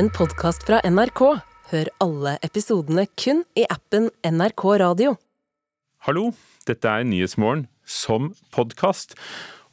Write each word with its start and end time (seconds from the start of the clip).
en 0.00 0.08
podkast 0.08 0.62
fra 0.64 0.78
NRK. 0.88 1.20
Hør 1.70 1.88
alle 2.00 2.38
episodene 2.46 3.02
kun 3.20 3.42
i 3.58 3.66
appen 3.68 4.06
NRK 4.24 4.62
Radio. 4.80 5.10
Hallo, 6.06 6.30
dette 6.64 6.88
er 6.88 7.04
Nyhetsmorgen 7.04 7.66
som 7.84 8.30
podkast. 8.54 9.12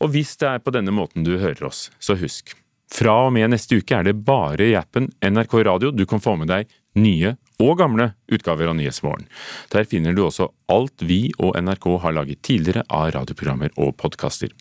Og 0.04 0.12
hvis 0.12 0.34
det 0.42 0.50
er 0.50 0.60
på 0.66 0.74
denne 0.76 0.92
måten 0.92 1.24
du 1.24 1.38
hører 1.38 1.70
oss, 1.70 1.86
så 2.04 2.18
husk. 2.20 2.58
Fra 2.92 3.16
og 3.30 3.32
med 3.38 3.54
neste 3.54 3.80
uke 3.80 3.96
er 3.96 4.10
det 4.10 4.18
bare 4.28 4.68
i 4.68 4.76
appen 4.76 5.08
NRK 5.24 5.62
Radio 5.70 5.94
du 5.96 6.04
kan 6.04 6.20
få 6.20 6.36
med 6.42 6.52
deg 6.52 6.68
nye 7.00 7.38
og 7.64 7.78
gamle 7.80 8.12
utgaver 8.28 8.68
av 8.68 8.76
Nyhetsmorgen. 8.82 9.30
Der 9.72 9.88
finner 9.88 10.12
du 10.12 10.26
også 10.26 10.52
alt 10.68 11.08
vi 11.08 11.30
og 11.40 11.56
NRK 11.56 11.92
har 12.04 12.20
laget 12.20 12.44
tidligere 12.44 12.84
av 12.92 13.14
radioprogrammer 13.16 13.72
og 13.80 13.96
podkaster. 13.96 14.52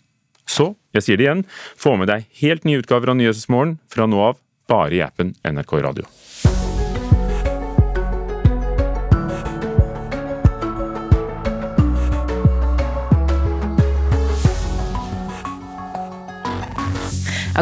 Så, 0.47 0.77
jeg 0.95 1.03
sier 1.03 1.19
det 1.19 1.27
igjen, 1.27 1.47
få 1.75 1.97
med 1.99 2.07
deg 2.07 2.23
helt 2.39 2.63
nye 2.63 2.79
utgaver 2.79 3.11
av 3.11 3.19
Nyhetsmorgen 3.19 3.81
fra 3.91 4.07
nå 4.07 4.29
av 4.31 4.43
bare 4.67 4.95
i 4.95 5.01
appen 5.01 5.33
NRK 5.43 5.73
Radio. 5.73 6.05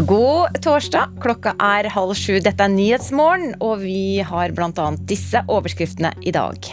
God 0.02 0.58
torsdag. 0.62 1.14
Klokka 1.23 1.54
er 1.62 1.88
halv 1.88 2.18
sju. 2.20 2.41
Dette 2.44 2.66
er 2.66 2.73
Nyhetsmorgen, 2.73 3.53
og 3.64 3.80
vi 3.86 4.20
har 4.20 4.52
bl.a. 4.52 4.90
disse 5.08 5.40
overskriftene 5.48 6.12
i 6.20 6.34
dag. 6.36 6.67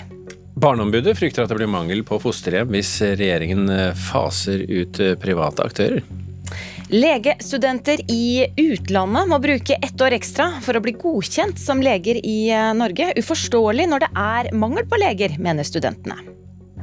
Barneombudet 0.59 1.15
frykter 1.19 1.45
at 1.45 1.53
det 1.53 1.61
blir 1.61 1.71
mangel 1.71 2.03
på 2.07 2.19
fosterhjem 2.23 2.75
hvis 2.75 2.97
regjeringen 3.15 3.71
faser 4.11 4.67
ut 4.67 4.99
private 5.23 5.69
aktører. 5.71 6.03
Legestudenter 6.93 8.03
i 8.13 8.47
utlandet 8.61 9.29
må 9.31 9.39
bruke 9.41 9.79
ett 9.81 10.03
år 10.05 10.13
ekstra 10.13 10.51
for 10.61 10.77
å 10.77 10.83
bli 10.85 10.93
godkjent 11.01 11.57
som 11.57 11.81
leger 11.81 12.19
i 12.21 12.51
eh, 12.53 12.73
Norge. 12.77 13.07
Uforståelig 13.17 13.87
når 13.89 14.03
det 14.05 14.09
er 14.21 14.49
mangel 14.61 14.85
på 14.91 14.99
leger, 15.01 15.39
mener 15.41 15.65
studentene. 15.65 16.19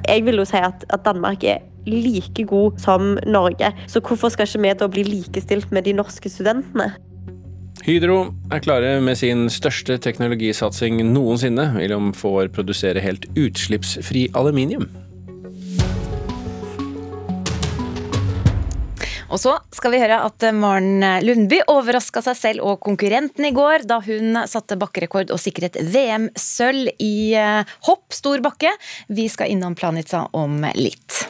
Jeg 0.08 0.24
vil 0.26 0.42
jo 0.42 0.48
si 0.50 0.58
at, 0.58 0.82
at 0.90 1.04
Danmark 1.06 1.46
er 1.46 1.62
like 1.86 2.42
god 2.50 2.80
som 2.82 3.20
Norge. 3.30 3.70
Så 3.86 4.02
hvorfor 4.02 4.34
skal 4.34 4.50
ikke 4.50 4.64
vi 4.64 4.72
da 4.80 4.88
bli 4.90 5.04
likestilt 5.06 5.70
med 5.76 5.86
de 5.86 5.94
norske 6.00 6.32
studentene? 6.34 6.90
Hydro 7.86 8.32
er 8.50 8.64
klare 8.66 8.96
med 9.06 9.20
sin 9.22 9.46
største 9.54 10.00
teknologisatsing 10.02 11.04
noensinne. 11.14 11.68
Vil 11.78 11.94
om 11.94 12.10
få 12.18 12.34
år 12.42 12.50
produsere 12.58 13.06
helt 13.06 13.30
utslippsfri 13.38 14.26
aluminium. 14.34 14.90
Og 19.30 19.38
så 19.38 19.56
skal 19.76 19.94
vi 19.94 20.02
høre 20.02 20.20
at 20.26 20.46
Maren 20.58 21.04
Lundby 21.22 21.62
overraska 21.70 22.24
seg 22.26 22.38
selv 22.38 22.66
og 22.66 22.80
konkurrenten 22.82 23.46
i 23.46 23.54
går 23.54 23.86
da 23.90 24.00
hun 24.02 24.40
satte 24.50 24.78
bakkerekord 24.80 25.34
og 25.34 25.42
sikret 25.42 25.78
VM-sølv 25.78 26.90
i 26.98 27.36
eh, 27.38 27.76
hopp 27.86 28.16
stor 28.16 28.42
bakke. 28.46 28.74
Vi 29.14 29.28
skal 29.30 29.54
innom 29.54 29.78
Planica 29.78 30.26
om 30.34 30.64
litt. 30.74 31.22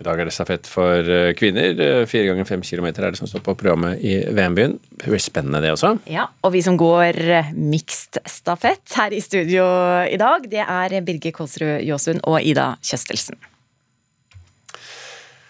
I 0.00 0.06
dag 0.08 0.18
er 0.18 0.26
det 0.26 0.34
stafett 0.34 0.66
for 0.66 1.04
eh, 1.04 1.34
kvinner. 1.36 1.76
Eh, 1.76 2.00
fire 2.08 2.30
ganger 2.30 2.48
fem 2.48 2.64
kilometer 2.64 3.04
er 3.04 3.12
det 3.12 3.20
som 3.20 3.28
står 3.28 3.44
på 3.44 3.58
programmet 3.60 4.00
i 4.00 4.16
VM-byen. 4.24 4.78
Det 5.04 5.12
blir 5.12 5.22
spennende, 5.22 5.60
det 5.60 5.76
også. 5.76 5.98
Ja, 6.10 6.30
og 6.40 6.56
vi 6.56 6.64
som 6.64 6.80
går 6.80 7.20
mixed 7.60 8.24
stafett 8.24 8.96
her 8.96 9.12
i 9.12 9.20
studio 9.24 9.68
i 10.08 10.20
dag, 10.20 10.48
det 10.48 10.64
er 10.64 11.00
Birger 11.04 11.36
Kåsrud 11.36 11.84
Jåsund 11.84 12.24
og 12.24 12.40
Ida 12.40 12.72
Kjøstelsen. 12.80 13.36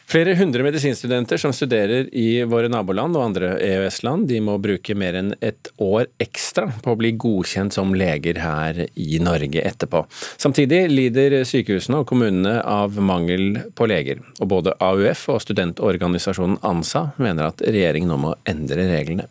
Flere 0.05 0.35
hundre 0.37 0.63
medisinstudenter 0.63 1.41
som 1.41 1.53
studerer 1.57 2.11
i 2.13 2.43
våre 2.45 2.69
naboland 2.69 3.17
og 3.17 3.25
andre 3.25 3.55
EØS-land, 3.65 4.27
de 4.29 4.41
må 4.45 4.59
bruke 4.61 4.95
mer 5.01 5.17
enn 5.17 5.31
et 5.41 5.71
år 5.81 6.11
ekstra 6.21 6.67
på 6.85 6.93
å 6.93 6.99
bli 7.01 7.15
godkjent 7.17 7.73
som 7.73 7.95
leger 7.97 8.39
her 8.43 8.83
i 9.01 9.21
Norge 9.25 9.65
etterpå. 9.65 10.05
Samtidig 10.37 10.83
lider 10.93 11.39
sykehusene 11.49 12.03
og 12.03 12.11
kommunene 12.11 12.59
av 12.61 13.01
mangel 13.01 13.63
på 13.75 13.89
leger, 13.89 14.21
og 14.45 14.53
både 14.53 14.77
AUF 14.85 15.25
og 15.33 15.41
studentorganisasjonen 15.47 16.61
ANSA 16.61 17.07
mener 17.17 17.48
at 17.48 17.64
regjeringen 17.64 18.13
nå 18.13 18.20
må 18.27 18.37
endre 18.51 18.87
reglene 18.93 19.31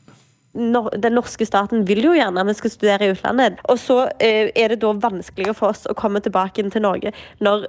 den 0.53 1.15
norske 1.17 1.45
staten 1.49 1.81
vil 1.87 2.03
jo 2.05 2.11
gjerne 2.13 2.43
at 2.43 2.49
vi 2.51 2.53
skal 2.53 2.69
studere 2.69 3.07
i 3.07 3.13
utlandet. 3.15 3.55
Og 3.73 3.79
så 3.81 4.03
eh, 4.21 4.51
er 4.53 4.69
det 4.69 4.83
da 4.83 4.91
vanskeligere 4.93 5.55
for 5.57 5.73
oss 5.73 5.87
å 5.89 5.95
komme 5.97 6.21
tilbake 6.21 6.61
til 6.69 6.85
Norge 6.85 7.09
når 7.41 7.65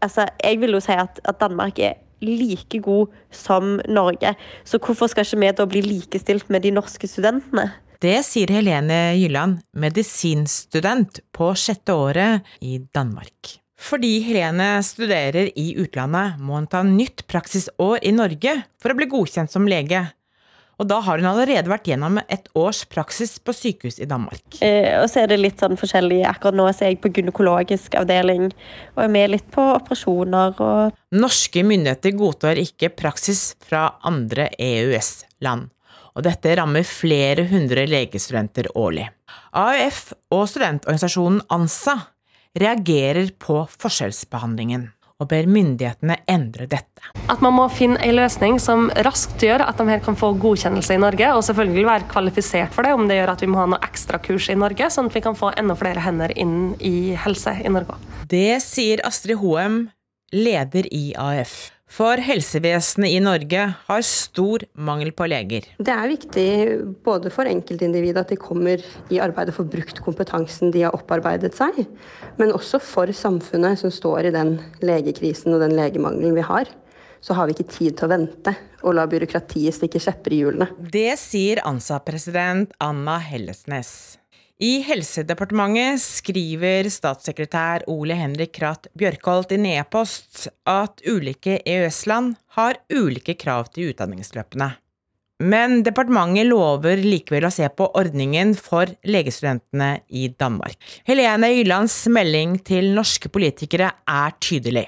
altså, 0.00 0.24
Jeg 0.40 0.60
vil 0.62 0.72
jo 0.72 0.80
si 0.80 0.96
at, 0.96 1.20
at 1.28 1.40
Danmark 1.40 1.78
er 1.78 2.00
like 2.22 2.80
god 2.84 3.12
som 3.34 3.78
Norge. 3.88 4.34
Så 4.64 4.80
hvorfor 4.82 5.10
skal 5.10 5.26
ikke 5.26 5.40
vi 5.42 5.54
da 5.58 5.66
bli 5.68 5.82
likestilt 5.86 6.50
med 6.52 6.64
de 6.66 6.74
norske 6.74 7.10
studentene? 7.10 7.70
Det 8.02 8.18
sier 8.26 8.50
Helene 8.50 9.12
Gylland, 9.14 9.60
medisinstudent 9.78 11.20
på 11.34 11.52
sjette 11.54 11.94
året 11.94 12.48
i 12.58 12.80
Danmark. 12.94 13.58
Fordi 13.82 14.16
Helene 14.26 14.76
studerer 14.86 15.50
i 15.58 15.72
utlandet, 15.78 16.38
må 16.42 16.58
hun 16.58 16.68
ta 16.70 16.82
nytt 16.86 17.24
praksisår 17.30 18.02
i 18.06 18.14
Norge 18.14 18.56
for 18.82 18.92
å 18.92 18.98
bli 18.98 19.08
godkjent 19.10 19.50
som 19.54 19.66
lege. 19.70 20.04
Og 20.82 20.88
da 20.90 20.98
har 21.06 21.20
hun 21.20 21.28
allerede 21.30 21.70
vært 21.70 21.86
gjennom 21.86 22.16
et 22.26 22.48
års 22.58 22.80
praksis 22.90 23.36
på 23.38 23.54
sykehus 23.54 24.00
i 24.02 24.08
Danmark. 24.10 24.42
Eh, 24.66 24.96
og 24.98 25.06
så 25.10 25.22
er 25.22 25.30
det 25.30 25.38
litt 25.38 25.62
sånn 25.62 25.78
forskjellig. 25.78 26.24
Akkurat 26.26 26.58
nå 26.58 26.66
er 26.66 26.88
jeg 26.88 26.98
på 27.02 27.12
gynekologisk 27.14 27.94
avdeling 28.00 28.48
og 28.96 29.04
er 29.04 29.12
med 29.14 29.30
litt 29.36 29.46
på 29.54 29.62
operasjoner 29.76 30.58
og 30.58 30.98
Norske 31.14 31.62
myndigheter 31.66 32.16
godtar 32.18 32.58
ikke 32.58 32.90
praksis 32.98 33.52
fra 33.62 33.92
andre 34.08 34.48
EØS-land. 34.58 35.68
Og 36.16 36.26
dette 36.26 36.56
rammer 36.58 36.84
flere 36.88 37.44
hundre 37.48 37.84
legestudenter 37.88 38.66
årlig. 38.76 39.06
AUF 39.54 40.00
og 40.34 40.48
studentorganisasjonen 40.50 41.44
ANSA 41.52 41.94
reagerer 42.58 43.30
på 43.40 43.62
forskjellsbehandlingen 43.70 44.90
og 45.22 45.30
ber 45.30 45.48
myndighetene 45.50 46.18
endre 46.30 46.66
dette. 46.70 46.88
At 47.30 47.42
man 47.44 47.54
må 47.56 47.68
finne 47.72 48.00
en 48.02 48.16
løsning 48.18 48.58
som 48.62 48.88
raskt 49.06 49.42
gjør 49.42 49.64
at 49.66 49.78
de 49.78 49.88
her 49.88 50.02
kan 50.04 50.18
få 50.18 50.32
godkjennelse 50.42 50.96
i 50.96 51.02
Norge, 51.02 51.32
og 51.34 51.44
selvfølgelig 51.46 51.86
være 51.88 52.08
kvalifisert 52.12 52.74
for 52.74 52.86
det, 52.86 52.94
om 52.96 53.08
det 53.08 53.20
gjør 53.20 53.34
at 53.34 53.44
vi 53.44 53.50
må 53.50 53.62
ha 53.62 53.68
noe 53.72 53.82
ekstra 53.86 54.20
kurs 54.22 54.50
i 54.52 54.58
Norge, 54.58 54.90
sånn 54.92 55.10
at 55.10 55.18
vi 55.18 55.24
kan 55.24 55.38
få 55.38 55.52
enda 55.58 55.78
flere 55.78 56.02
hender 56.04 56.34
inn 56.38 56.74
i 56.82 57.14
helse 57.18 57.56
i 57.62 57.72
Norge. 57.72 57.98
Det 58.30 58.60
sier 58.64 59.02
Astrid 59.06 59.40
Hoem, 59.42 59.84
leder 60.32 60.88
i 60.90 61.12
AF. 61.20 61.72
For 61.92 62.16
helsevesenet 62.24 63.12
i 63.12 63.18
Norge 63.20 63.62
har 63.76 64.04
stor 64.06 64.62
mangel 64.80 65.10
på 65.12 65.26
leger. 65.28 65.66
Det 65.76 65.92
er 65.92 66.08
viktig 66.08 66.46
både 67.04 67.28
for 67.34 67.48
enkeltindividet 67.50 68.22
at 68.22 68.32
de 68.32 68.38
kommer 68.40 68.80
i 69.12 69.18
arbeid 69.20 69.52
og 69.52 69.58
får 69.58 69.68
brukt 69.74 70.00
kompetansen 70.06 70.72
de 70.72 70.86
har 70.86 70.96
opparbeidet 70.96 71.52
seg, 71.58 71.82
men 72.38 72.54
også 72.56 72.80
for 72.80 73.12
samfunnet 73.12 73.82
som 73.82 73.92
står 73.92 74.30
i 74.30 74.32
den 74.32 74.54
legekrisen 74.80 75.52
og 75.52 75.60
den 75.66 75.76
legemangelen 75.76 76.32
vi 76.38 76.46
har. 76.48 76.70
Så 77.22 77.36
har 77.36 77.46
vi 77.46 77.58
ikke 77.58 77.68
tid 77.76 77.98
til 77.98 78.08
å 78.08 78.14
vente 78.14 78.56
og 78.80 78.96
la 78.96 79.04
byråkratiet 79.06 79.76
stikke 79.76 80.00
kjepper 80.02 80.32
i 80.32 80.40
hjulene. 80.40 80.72
Det 80.96 81.12
sier 81.20 81.60
ANSA-president 81.68 82.72
Anna 82.82 83.20
Hellesnes. 83.20 84.21
I 84.62 84.76
Helsedepartementet 84.86 85.98
skriver 85.98 86.86
statssekretær 86.92 87.82
Ole 87.90 88.14
Henrik 88.14 88.52
Krath 88.54 88.92
Bjørkholt 88.94 89.50
i 89.56 89.58
e-post 89.72 90.44
at 90.70 91.02
ulike 91.02 91.56
EØS-land 91.66 92.36
har 92.54 92.78
ulike 92.94 93.34
krav 93.40 93.72
til 93.74 93.90
utdanningsløpene. 93.90 94.68
Men 95.42 95.80
departementet 95.82 96.46
lover 96.46 97.02
likevel 97.02 97.48
å 97.48 97.50
se 97.50 97.66
på 97.74 97.88
ordningen 97.98 98.52
for 98.54 98.92
legestudentene 99.02 99.96
i 100.14 100.28
Danmark. 100.30 100.78
Helene 101.10 101.50
Ylands 101.58 101.96
melding 102.06 102.60
til 102.62 102.92
norske 102.94 103.32
politikere 103.34 103.90
er 104.06 104.36
tydelig. 104.38 104.86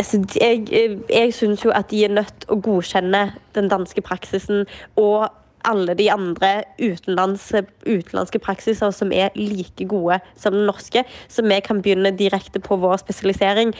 Altså, 0.00 0.18
jeg 0.34 0.66
jeg 0.66 1.36
syns 1.36 1.62
jo 1.62 1.70
at 1.70 1.94
de 1.94 2.02
er 2.08 2.16
nødt 2.18 2.48
å 2.50 2.58
godkjenne 2.58 3.22
den 3.54 3.70
danske 3.70 4.02
praksisen 4.02 4.66
og 4.98 5.30
alle 5.68 5.96
de 5.98 6.08
andre 6.12 6.52
utenlandske, 6.78 7.64
utenlandske 7.86 8.40
praksiser 8.42 8.94
som 8.94 9.12
er 9.12 9.34
like 9.38 9.86
gode 9.90 10.20
som 10.36 10.56
den 10.56 10.66
norske, 10.68 11.04
så 11.28 11.44
vi 11.46 11.60
kan 11.64 11.82
begynne 11.84 12.14
direkte 12.16 12.62
på 12.62 12.78
vår 12.82 13.02
spesialisering. 13.04 13.74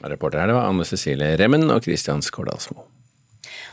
Reporter 0.00 0.40
her 0.40 0.48
det 0.48 0.56
var 0.56 0.70
Anne 0.70 0.86
Cecilie 0.88 1.36
Remmen 1.36 1.68
og 1.70 1.84
Christian 1.84 2.22
Skårdalsmo. 2.24 2.86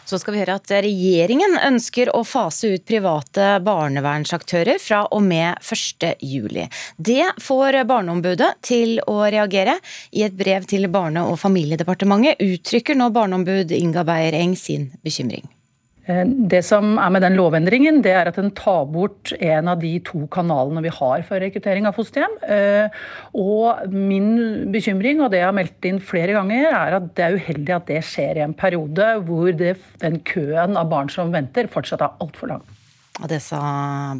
Så 0.07 0.15
skal 0.21 0.33
vi 0.33 0.39
høre 0.39 0.55
at 0.55 0.71
regjeringen 0.71 1.57
ønsker 1.67 2.13
å 2.15 2.21
fase 2.23 2.69
ut 2.71 2.85
private 2.87 3.57
barnevernsaktører 3.63 4.79
fra 4.79 5.01
og 5.11 5.25
med 5.25 5.59
1.7. 5.59 6.63
Det 6.95 7.25
får 7.43 7.81
Barneombudet 7.89 8.53
til 8.63 9.01
å 9.03 9.19
reagere. 9.27 9.75
I 10.15 10.23
et 10.29 10.39
brev 10.39 10.63
til 10.69 10.87
Barne- 10.91 11.25
og 11.27 11.35
familiedepartementet 11.41 12.39
uttrykker 12.39 12.95
nå 12.95 13.11
barneombud 13.11 13.75
Inga 13.75 14.07
Beyer 14.07 14.39
Eng 14.39 14.55
sin 14.55 14.93
bekymring. 15.03 15.43
Eh, 16.07 16.23
det 16.25 16.63
som 16.65 16.95
er 17.01 17.11
med 17.11 17.23
den 17.25 17.35
lovendringen, 17.37 17.99
det 18.05 18.13
er 18.15 18.29
at 18.29 18.39
den 18.39 18.53
tar 18.55 18.85
bort 18.91 19.33
en 19.37 19.71
av 19.71 19.81
de 19.81 19.93
to 20.07 20.23
kanalene 20.31 20.83
vi 20.85 20.93
har 20.93 21.25
for 21.27 21.43
rekruttering 21.43 21.87
av 21.89 21.97
fosterhjem. 21.97 22.37
Eh, 22.47 23.03
og 23.35 23.91
min 23.91 24.71
bekymring, 24.73 25.21
og 25.21 25.33
det 25.33 25.43
jeg 25.43 25.49
har 25.49 25.57
meldt 25.57 25.89
inn 25.89 25.99
flere 25.99 26.37
ganger, 26.37 26.69
er 26.71 26.97
at 27.01 27.11
det 27.17 27.27
er 27.27 27.37
uheldig 27.37 27.75
at 27.75 27.91
det 27.91 28.01
skjer 28.07 28.39
i 28.39 28.47
en 28.47 28.55
periode 28.57 29.11
hvor 29.27 29.51
det, 29.51 29.75
den 30.03 30.21
køen 30.27 30.79
av 30.79 30.89
barn 30.91 31.11
som 31.11 31.35
venter, 31.35 31.71
fortsatt 31.71 32.05
er 32.05 32.19
altfor 32.23 32.55
lang. 32.55 32.65
Og 33.17 33.29
det 33.31 33.39
sa 33.41 33.59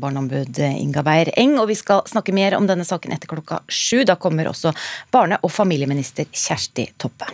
barneombud 0.02 0.58
Inga 0.58 1.04
Beyer 1.06 1.30
Eng. 1.38 1.60
Og 1.62 1.70
vi 1.70 1.78
skal 1.78 2.02
snakke 2.10 2.34
mer 2.34 2.58
om 2.58 2.66
denne 2.66 2.88
saken 2.88 3.14
etter 3.14 3.30
klokka 3.30 3.62
sju. 3.70 4.02
Da 4.10 4.18
kommer 4.18 4.50
også 4.50 4.74
barne- 5.14 5.38
og 5.44 5.54
familieminister 5.54 6.26
Kjersti 6.34 6.90
Toppe. 6.98 7.30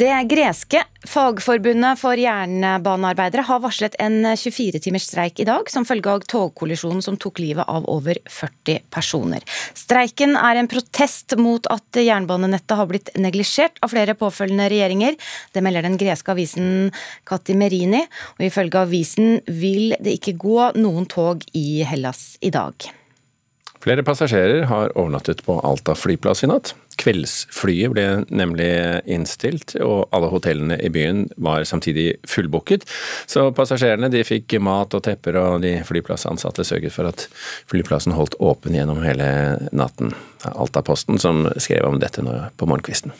Det 0.00 0.14
greske 0.30 0.80
fagforbundet 1.04 1.98
for 2.00 2.16
jernbanearbeidere 2.16 3.42
har 3.44 3.58
varslet 3.60 3.98
en 4.00 4.22
24-timers 4.24 5.04
streik 5.10 5.42
i 5.42 5.44
dag, 5.44 5.66
som 5.68 5.84
følge 5.84 6.08
av 6.08 6.22
togkollisjonen 6.24 7.02
som 7.04 7.18
tok 7.20 7.42
livet 7.42 7.68
av 7.68 7.84
over 7.92 8.16
40 8.24 8.78
personer. 8.88 9.44
Streiken 9.76 10.38
er 10.40 10.56
en 10.56 10.70
protest 10.72 11.36
mot 11.36 11.68
at 11.68 12.00
jernbanenettet 12.00 12.76
har 12.78 12.88
blitt 12.88 13.10
neglisjert 13.20 13.76
av 13.84 13.92
flere 13.92 14.14
påfølgende 14.16 14.70
regjeringer. 14.72 15.18
Det 15.52 15.64
melder 15.66 15.84
den 15.84 15.98
greske 16.00 16.32
avisen 16.32 16.88
Katimerini, 17.28 18.00
og 18.38 18.46
ifølge 18.48 18.86
avisen 18.86 19.36
vil 19.44 19.98
det 20.00 20.16
ikke 20.16 20.38
gå 20.40 20.70
noen 20.80 21.10
tog 21.12 21.44
i 21.52 21.82
Hellas 21.84 22.38
i 22.40 22.54
dag. 22.56 22.88
Flere 23.80 24.04
passasjerer 24.04 24.66
har 24.68 24.92
overnattet 24.98 25.40
på 25.46 25.56
Alta 25.64 25.94
flyplass 25.96 26.44
i 26.44 26.50
natt. 26.50 26.74
Kveldsflyet 27.00 27.94
ble 27.94 28.04
nemlig 28.28 28.68
innstilt, 29.08 29.72
og 29.80 30.10
alle 30.12 30.28
hotellene 30.28 30.76
i 30.84 30.90
byen 30.92 31.24
var 31.40 31.64
samtidig 31.64 32.18
fullbooket. 32.28 32.84
Så 33.24 33.46
passasjerene 33.56 34.12
de 34.12 34.20
fikk 34.26 34.58
mat 34.60 34.92
og 34.96 35.06
tepper, 35.08 35.40
og 35.40 35.64
de 35.64 35.78
flyplassansatte 35.88 36.66
sørget 36.68 36.92
for 36.92 37.08
at 37.08 37.24
flyplassen 37.72 38.16
holdt 38.18 38.36
åpen 38.36 38.76
gjennom 38.76 39.00
hele 39.06 39.30
natten. 39.72 40.12
Alta-posten 40.44 41.16
som 41.22 41.46
skrev 41.56 41.88
om 41.88 42.00
dette 42.04 42.20
på 42.20 42.68
morgenkvisten. 42.68 43.16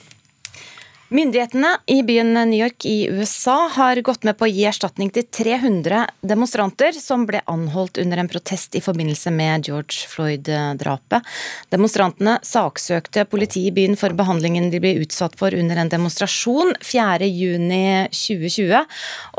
Myndighetene 1.11 1.77
i 1.87 2.03
byen 2.07 2.33
New 2.33 2.61
York 2.61 2.85
i 2.85 3.09
USA 3.11 3.69
har 3.75 3.99
gått 4.07 4.23
med 4.23 4.37
på 4.39 4.45
å 4.47 4.51
gi 4.51 4.63
erstatning 4.69 5.09
til 5.11 5.25
300 5.27 6.05
demonstranter 6.23 6.95
som 6.95 7.25
ble 7.27 7.41
anholdt 7.51 7.99
under 7.99 8.21
en 8.23 8.29
protest 8.31 8.79
i 8.79 8.83
forbindelse 8.85 9.33
med 9.35 9.67
George 9.67 10.07
Floyd-drapet. 10.07 11.27
Demonstrantene 11.75 12.37
saksøkte 12.47 13.25
politiet 13.27 13.73
i 13.73 13.75
byen 13.75 13.99
for 13.99 14.15
behandlingen 14.15 14.71
de 14.71 14.79
ble 14.85 14.93
utsatt 15.03 15.35
for 15.41 15.51
under 15.51 15.81
en 15.83 15.91
demonstrasjon 15.91 16.77
4.6.2020. 16.79 18.87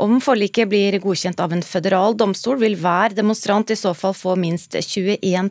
Om 0.04 0.20
forliket 0.20 0.68
blir 0.68 0.98
godkjent 1.00 1.40
av 1.40 1.56
en 1.56 1.64
føderal 1.64 2.12
domstol, 2.20 2.60
vil 2.60 2.76
hver 2.84 3.16
demonstrant 3.16 3.72
i 3.72 3.78
så 3.80 3.94
fall 3.96 4.12
få 4.12 4.36
minst 4.36 4.76
21 4.76 5.48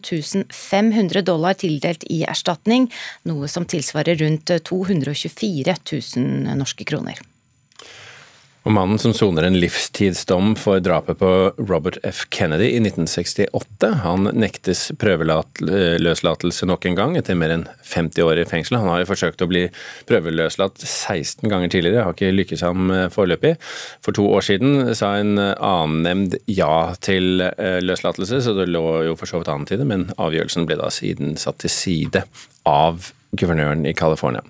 500 0.53 1.25
dollar 1.25 1.57
tildelt 1.57 2.05
i 2.13 2.21
erstatning, 2.29 2.91
noe 3.25 3.49
som 3.49 3.65
tilsvarer 3.65 4.21
rundt 4.21 4.53
224 4.69 5.81
000 5.81 6.10
000 6.17 6.57
norske 6.59 6.87
kroner. 6.87 7.21
Og 8.61 8.75
Mannen 8.75 8.99
som 9.01 9.13
soner 9.17 9.47
en 9.47 9.55
livstidsdom 9.57 10.51
for 10.59 10.81
drapet 10.85 11.17
på 11.17 11.29
Robert 11.57 11.95
F. 12.05 12.27
Kennedy 12.29 12.67
i 12.75 12.81
1968, 12.83 13.87
han 14.03 14.27
nektes 14.37 14.83
prøveløslatelse 15.01 16.67
nok 16.69 16.85
en 16.85 16.97
gang 16.99 17.15
etter 17.17 17.39
mer 17.39 17.55
enn 17.55 17.63
50 17.89 18.21
år 18.21 18.43
i 18.43 18.45
fengsel. 18.45 18.77
Han 18.77 18.91
har 18.91 19.01
jo 19.01 19.07
forsøkt 19.09 19.41
å 19.41 19.47
bli 19.49 19.63
prøveløslatt 20.09 20.77
16 20.77 21.49
ganger 21.49 21.73
tidligere, 21.73 22.03
har 22.05 22.13
ikke 22.13 22.29
lykkes 22.35 22.61
ham 22.67 22.93
foreløpig. 23.15 23.55
For 24.05 24.13
to 24.13 24.27
år 24.29 24.45
siden 24.45 24.93
sa 24.99 25.15
en 25.17 25.41
annen 25.41 26.27
ja 26.45 26.93
til 27.01 27.41
eh, 27.47 27.79
løslatelse, 27.81 28.43
så 28.45 28.53
det 28.59 28.69
lå 28.69 28.85
jo 29.09 29.17
for 29.17 29.31
så 29.31 29.41
vidt 29.41 29.49
an 29.49 29.65
til 29.65 29.81
det, 29.81 29.89
men 29.89 30.11
avgjørelsen 30.21 30.69
ble 30.69 30.77
da 30.83 30.91
siden 30.93 31.33
satt 31.41 31.63
til 31.65 31.73
side 31.73 32.23
av 32.69 33.09
guvernøren 33.37 33.85
i 33.85 33.93
California. 33.97 34.43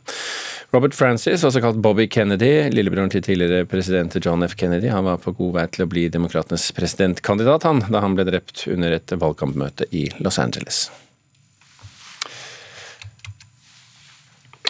Robert 0.72 0.96
Francis, 0.96 1.44
også 1.44 1.60
kalt 1.60 1.82
Bobby 1.84 2.06
Kennedy, 2.08 2.70
lillebroren 2.72 3.12
til 3.12 3.24
tidligere 3.26 3.68
president 3.68 4.16
John 4.24 4.48
F. 4.48 4.56
Kennedy, 4.56 4.88
han 4.88 5.04
var 5.04 5.20
på 5.20 5.34
god 5.36 5.58
vei 5.58 5.66
til 5.68 5.84
å 5.84 5.90
bli 5.92 6.06
demokratenes 6.14 6.70
presidentkandidat 6.78 7.68
han, 7.68 7.84
da 7.92 8.00
han 8.06 8.16
ble 8.16 8.28
drept 8.30 8.64
under 8.72 8.96
et 8.96 9.12
valgkampmøte 9.12 9.90
i 9.92 10.08
Los 10.24 10.40
Angeles. 10.40 10.86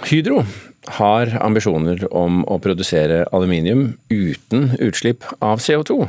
Hydro 0.09 0.41
har 0.89 1.29
ambisjoner 1.45 2.01
om 2.15 2.41
å 2.49 2.57
produsere 2.61 3.21
aluminium 3.35 3.83
uten 4.09 4.71
utslipp 4.81 5.25
av 5.43 5.61
CO2. 5.61 6.07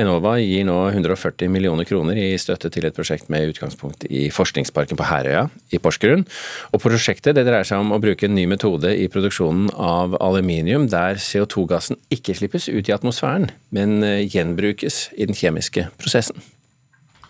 Enova 0.00 0.34
gir 0.42 0.66
nå 0.66 0.76
140 0.90 1.52
millioner 1.54 1.86
kroner 1.86 2.18
i 2.18 2.32
støtte 2.40 2.70
til 2.74 2.88
et 2.88 2.96
prosjekt 2.96 3.30
med 3.30 3.52
utgangspunkt 3.52 4.08
i 4.10 4.26
forskningsparken 4.34 4.98
på 4.98 5.06
Herøya 5.06 5.46
i 5.70 5.78
Porsgrunn. 5.82 6.26
Og 6.72 6.82
Prosjektet 6.82 7.36
det 7.38 7.46
dreier 7.46 7.68
seg 7.68 7.84
om 7.84 7.94
å 7.94 8.00
bruke 8.02 8.26
en 8.26 8.34
ny 8.34 8.48
metode 8.50 8.90
i 8.96 9.06
produksjonen 9.12 9.70
av 9.76 10.16
aluminium 10.24 10.88
der 10.90 11.20
CO2-gassen 11.22 12.00
ikke 12.14 12.34
slippes 12.34 12.66
ut 12.72 12.88
i 12.88 12.94
atmosfæren, 12.96 13.50
men 13.70 14.00
eh, 14.02 14.24
gjenbrukes 14.26 15.10
i 15.14 15.28
den 15.28 15.38
kjemiske 15.38 15.90
prosessen. 16.00 16.40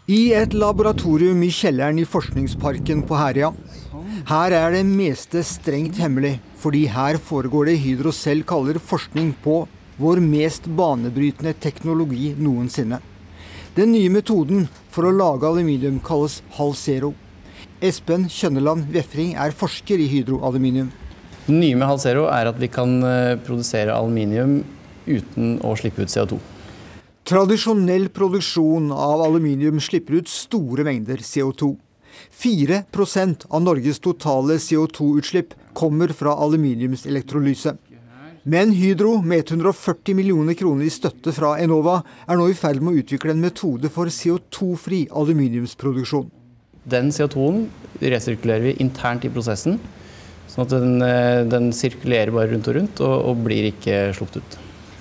I 0.08 0.30
et 0.32 0.54
laboratorium 0.56 1.42
i 1.44 1.50
kjelleren 1.52 1.98
i 2.00 2.06
forskningsparken 2.08 3.02
på 3.04 3.18
Herøya 3.18 3.50
her 4.26 4.54
er 4.56 4.72
det 4.74 4.84
meste 4.86 5.42
strengt 5.46 5.98
hemmelig, 6.00 6.38
fordi 6.58 6.86
her 6.90 7.18
foregår 7.22 7.70
det 7.70 7.78
Hydro 7.84 8.10
selv 8.14 8.46
kaller 8.48 8.80
forskning 8.82 9.34
på 9.44 9.60
vår 9.98 10.20
mest 10.22 10.66
banebrytende 10.66 11.54
teknologi 11.60 12.32
noensinne. 12.38 13.00
Den 13.76 13.92
nye 13.94 14.10
metoden 14.10 14.66
for 14.90 15.06
å 15.06 15.14
lage 15.14 15.46
aluminium 15.46 16.00
kalles 16.02 16.40
halv 16.56 16.74
zero. 16.78 17.12
Espen 17.84 18.26
Kjønneland 18.32 18.88
Vefring 18.90 19.36
er 19.38 19.54
forsker 19.54 20.00
i 20.02 20.08
Hydro 20.10 20.40
aluminium. 20.46 20.90
Det 21.46 21.54
nye 21.54 21.78
med 21.78 21.86
halv 21.86 22.02
zero 22.02 22.26
er 22.32 22.50
at 22.50 22.58
vi 22.58 22.68
kan 22.72 22.98
eh, 23.06 23.36
produsere 23.40 23.94
aluminium 23.94 24.62
uten 25.06 25.58
å 25.64 25.76
slippe 25.78 26.02
ut 26.02 26.12
CO2. 26.12 26.40
Tradisjonell 27.28 28.08
produksjon 28.10 28.90
av 28.92 29.22
aluminium 29.22 29.78
slipper 29.84 30.18
ut 30.18 30.30
store 30.32 30.84
mengder 30.86 31.22
CO2. 31.22 31.74
4% 32.40 33.46
av 33.48 33.62
Norges 33.62 34.00
totale 34.04 34.58
CO2-utslipp 34.62 35.54
kommer 35.78 36.12
fra 36.16 36.34
aluminiumselektrolyse. 36.44 37.76
Men 38.48 38.70
Hydro, 38.72 39.18
med 39.22 39.50
140 39.50 40.14
millioner 40.16 40.54
kroner 40.54 40.86
i 40.86 40.92
støtte 40.92 41.34
fra 41.36 41.56
Enova, 41.60 41.98
er 42.24 42.38
nå 42.38 42.46
i 42.48 42.56
ferd 42.56 42.80
med 42.80 42.94
å 42.94 43.02
utvikle 43.02 43.34
en 43.34 43.42
metode 43.42 43.90
for 43.92 44.08
CO2-fri 44.08 45.02
aluminiumsproduksjon. 45.12 46.30
Den 46.88 47.10
CO2-en 47.12 47.66
resirkulerer 48.00 48.70
vi 48.70 48.76
internt 48.80 49.26
i 49.28 49.32
prosessen, 49.34 49.76
sånn 50.48 50.64
at 50.64 50.72
den, 50.72 51.02
eh, 51.04 51.42
den 51.44 51.72
sirkulerer 51.76 52.32
bare 52.32 52.54
rundt 52.54 52.70
og 52.70 52.78
rundt 52.78 53.02
og, 53.04 53.16
og 53.28 53.42
blir 53.44 53.68
ikke 53.68 54.14
sluppet 54.16 54.40
ut. 54.40 54.58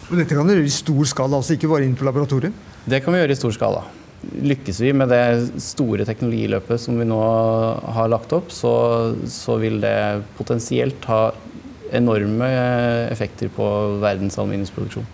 Og 0.10 0.18
dette 0.19 0.36
kan 0.36 0.47
dere 0.47 0.59
gjøre 0.59 0.74
i 0.74 0.81
stor 0.81 1.07
skala, 1.07 1.40
altså 1.40 1.56
ikke 1.56 1.71
bare 1.71 1.88
inn 1.88 1.95
på 1.95 2.07
laboratoriet? 2.07 2.66
Det 2.88 3.00
kan 3.04 3.16
vi 3.16 3.21
gjøre 3.21 3.38
i 3.38 3.40
stor 3.40 3.56
skala 3.56 3.86
lykkes 4.21 4.80
vi 4.81 4.94
med 4.97 5.12
det 5.14 5.62
store 5.62 6.06
teknologiløpet 6.07 6.81
som 6.81 6.97
vi 7.00 7.06
nå 7.07 7.19
har 7.97 8.09
lagt 8.12 8.33
opp, 8.36 8.52
så, 8.54 8.74
så 9.30 9.57
vil 9.62 9.80
det 9.83 10.24
potensielt 10.40 11.06
ha 11.09 11.30
enorme 11.95 12.50
effekter 13.07 13.52
på 13.54 13.68
verdens 14.02 14.38
aluminiumsproduksjon. 14.40 15.06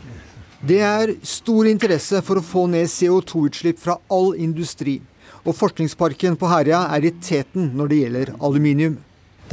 Det 0.64 0.80
er 0.80 1.12
stor 1.28 1.68
interesse 1.68 2.22
for 2.24 2.40
å 2.40 2.46
få 2.46 2.68
ned 2.72 2.88
CO2-utslipp 2.88 3.82
fra 3.84 3.98
all 4.14 4.32
industri. 4.40 5.02
Og 5.44 5.58
forskningsparken 5.58 6.38
på 6.40 6.48
Herøya 6.48 6.86
er 6.96 7.10
i 7.10 7.12
teten 7.20 7.74
når 7.76 7.92
det 7.92 7.98
gjelder 8.00 8.32
aluminium. 8.40 8.96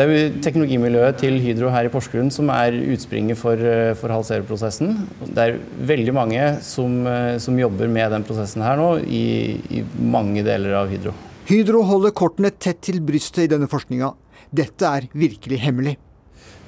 Det 0.01 0.07
er 0.07 0.17
jo 0.17 0.37
teknologimiljøet 0.41 1.19
til 1.21 1.35
Hydro 1.45 1.69
her 1.75 1.85
i 1.85 1.91
Porsgrunn 1.93 2.31
som 2.33 2.49
er 2.55 2.73
utspringet 2.73 3.37
for, 3.37 3.53
eh, 3.53 3.93
for 3.93 4.09
halseroprosessen. 4.09 4.95
Det 5.27 5.37
er 5.37 5.59
veldig 5.77 6.15
mange 6.17 6.63
som, 6.65 7.07
eh, 7.07 7.37
som, 7.37 7.59
jobber 7.59 7.87
med 7.87 8.11
den 8.11 8.25
prosessen 8.25 8.63
her 8.65 8.79
nå 8.81 9.05
i, 9.05 9.61
i 9.69 9.85
mange 10.01 10.43
deler 10.43 10.73
av 10.73 10.89
Hydro. 10.89 11.13
Hydro 11.45 11.83
holder 11.85 12.17
kortene 12.17 12.51
tett 12.51 12.81
til 12.81 13.03
brystet 13.05 13.45
i 13.45 13.47
denne 13.53 13.69
forskninga. 13.69 14.15
Dette 14.51 14.89
er 14.89 15.11
virkelig 15.13 15.61
hemmelig. 15.61 15.99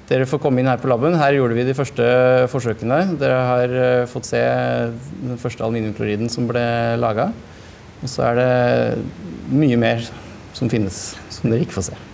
Dere 0.07 0.29
får 0.29 0.39
komme 0.39 0.61
inn 0.61 0.69
her 0.69 0.77
på 0.77 0.93
laben. 0.93 1.17
Her 1.17 1.33
gjorde 1.33 1.57
vi 1.57 1.65
de 1.65 1.73
første 1.73 2.05
forsøkene. 2.53 3.17
Dere 3.17 3.41
har 3.49 3.77
eh, 3.81 4.05
fått 4.05 4.29
se 4.29 4.45
den 4.45 5.41
første 5.41 5.65
aluminiumkloriden 5.65 6.29
som 6.29 6.45
ble 6.45 6.61
laga. 7.01 7.31
Og 8.03 8.09
så 8.13 8.29
er 8.29 8.35
det 8.43 9.03
mye 9.49 9.75
mer 9.89 10.05
som 10.53 10.69
finnes, 10.69 11.15
som 11.33 11.49
dere 11.49 11.65
ikke 11.65 11.81
får 11.81 11.95
se. 11.95 12.12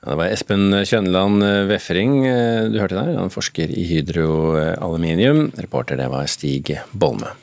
Ja, 0.00 0.14
det 0.14 0.16
var 0.16 0.32
Espen 0.32 0.70
Kjønland 0.88 1.44
eh, 1.44 1.66
Vefring 1.68 2.22
eh, 2.24 2.70
du 2.72 2.78
hørte 2.80 2.96
der. 2.96 3.18
Han 3.20 3.32
forsker 3.32 3.68
i 3.68 3.84
hydroaluminium. 3.84 5.50
Reporter 5.60 6.00
det 6.00 6.06
var 6.08 6.24
Stig 6.32 6.72
Bolme. 6.96 7.34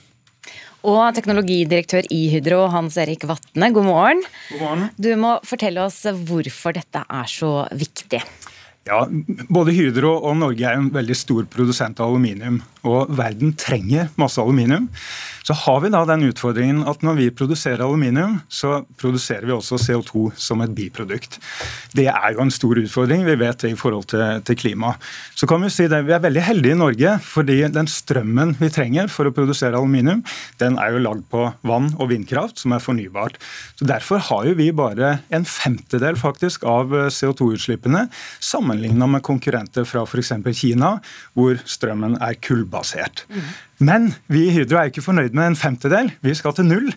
Og 0.87 1.03
teknologidirektør 1.13 2.07
i 2.13 2.27
Hydro, 2.31 2.63
Hans 2.73 2.97
Erik 3.01 3.27
Vatne, 3.29 3.69
god 3.75 3.85
morgen. 3.85 4.25
God 4.53 4.61
morgen. 4.63 4.85
Du 4.97 5.09
må 5.19 5.35
fortelle 5.45 5.83
oss 5.85 5.99
hvorfor 6.05 6.73
dette 6.77 7.01
er 7.05 7.29
så 7.29 7.51
viktig. 7.77 8.23
Ja, 8.87 9.01
Både 9.51 9.73
Hydro 9.75 10.13
og 10.15 10.37
Norge 10.39 10.63
er 10.63 10.79
en 10.79 10.89
veldig 10.93 11.17
stor 11.17 11.45
produsent 11.51 11.99
av 11.99 12.09
aluminium. 12.09 12.61
Og 12.87 13.11
verden 13.19 13.51
trenger 13.59 14.09
masse 14.17 14.41
aluminium. 14.41 14.87
Så 15.47 15.55
har 15.55 15.79
vi 15.79 15.89
da 15.93 16.01
den 16.03 16.25
utfordringen 16.27 16.81
at 16.91 17.03
når 17.07 17.15
vi 17.21 17.25
produserer 17.31 17.79
aluminium, 17.85 18.41
så 18.51 18.81
produserer 18.99 19.45
vi 19.47 19.53
også 19.55 19.77
CO2 19.79 20.25
som 20.35 20.59
et 20.63 20.73
biprodukt. 20.75 21.37
Det 21.95 22.09
er 22.11 22.33
jo 22.35 22.41
en 22.43 22.51
stor 22.51 22.81
utfordring, 22.81 23.23
vi 23.23 23.37
vet 23.39 23.63
det 23.63 23.71
i 23.71 23.77
forhold 23.79 24.09
til, 24.11 24.41
til 24.43 24.57
klima. 24.59 24.97
Så 25.39 25.47
kan 25.47 25.63
Vi 25.63 25.69
si 25.71 25.87
det, 25.87 26.01
vi 26.03 26.11
er 26.15 26.23
veldig 26.23 26.43
heldige 26.43 26.75
i 26.75 26.79
Norge, 26.81 27.13
fordi 27.23 27.61
den 27.71 27.87
strømmen 27.87 28.57
vi 28.59 28.69
trenger 28.75 29.07
for 29.07 29.29
å 29.29 29.31
produsere 29.31 29.79
aluminium, 29.79 30.25
den 30.59 30.75
er 30.83 30.97
jo 30.97 31.03
lagd 31.05 31.23
på 31.31 31.45
vann 31.63 31.93
og 31.95 32.11
vindkraft, 32.11 32.59
som 32.59 32.75
er 32.75 32.83
fornybart. 32.83 33.39
Så 33.79 33.87
Derfor 33.87 34.19
har 34.27 34.49
jo 34.49 34.57
vi 34.59 34.73
bare 34.75 35.21
en 35.31 35.47
femtedel 35.47 36.19
faktisk 36.19 36.67
av 36.67 36.91
CO2-utslippene 36.91 38.09
sammenligna 38.43 39.07
med 39.07 39.23
konkurrenter 39.23 39.87
fra 39.87 40.03
f.eks. 40.03 40.35
Kina, 40.59 40.97
hvor 41.39 41.55
strømmen 41.63 42.19
er 42.19 42.35
kullbasert. 42.35 43.23
Mm. 43.31 43.47
Men 43.77 44.09
vi 44.25 44.47
i 44.47 44.53
Hydro 44.55 44.79
er 44.79 44.89
ikke 44.89 45.03
fornøyd 45.05 45.35
med 45.37 45.51
en 45.51 45.57
femtedel, 45.59 46.09
vi 46.25 46.33
skal 46.37 46.55
til 46.57 46.65
null. 46.65 46.87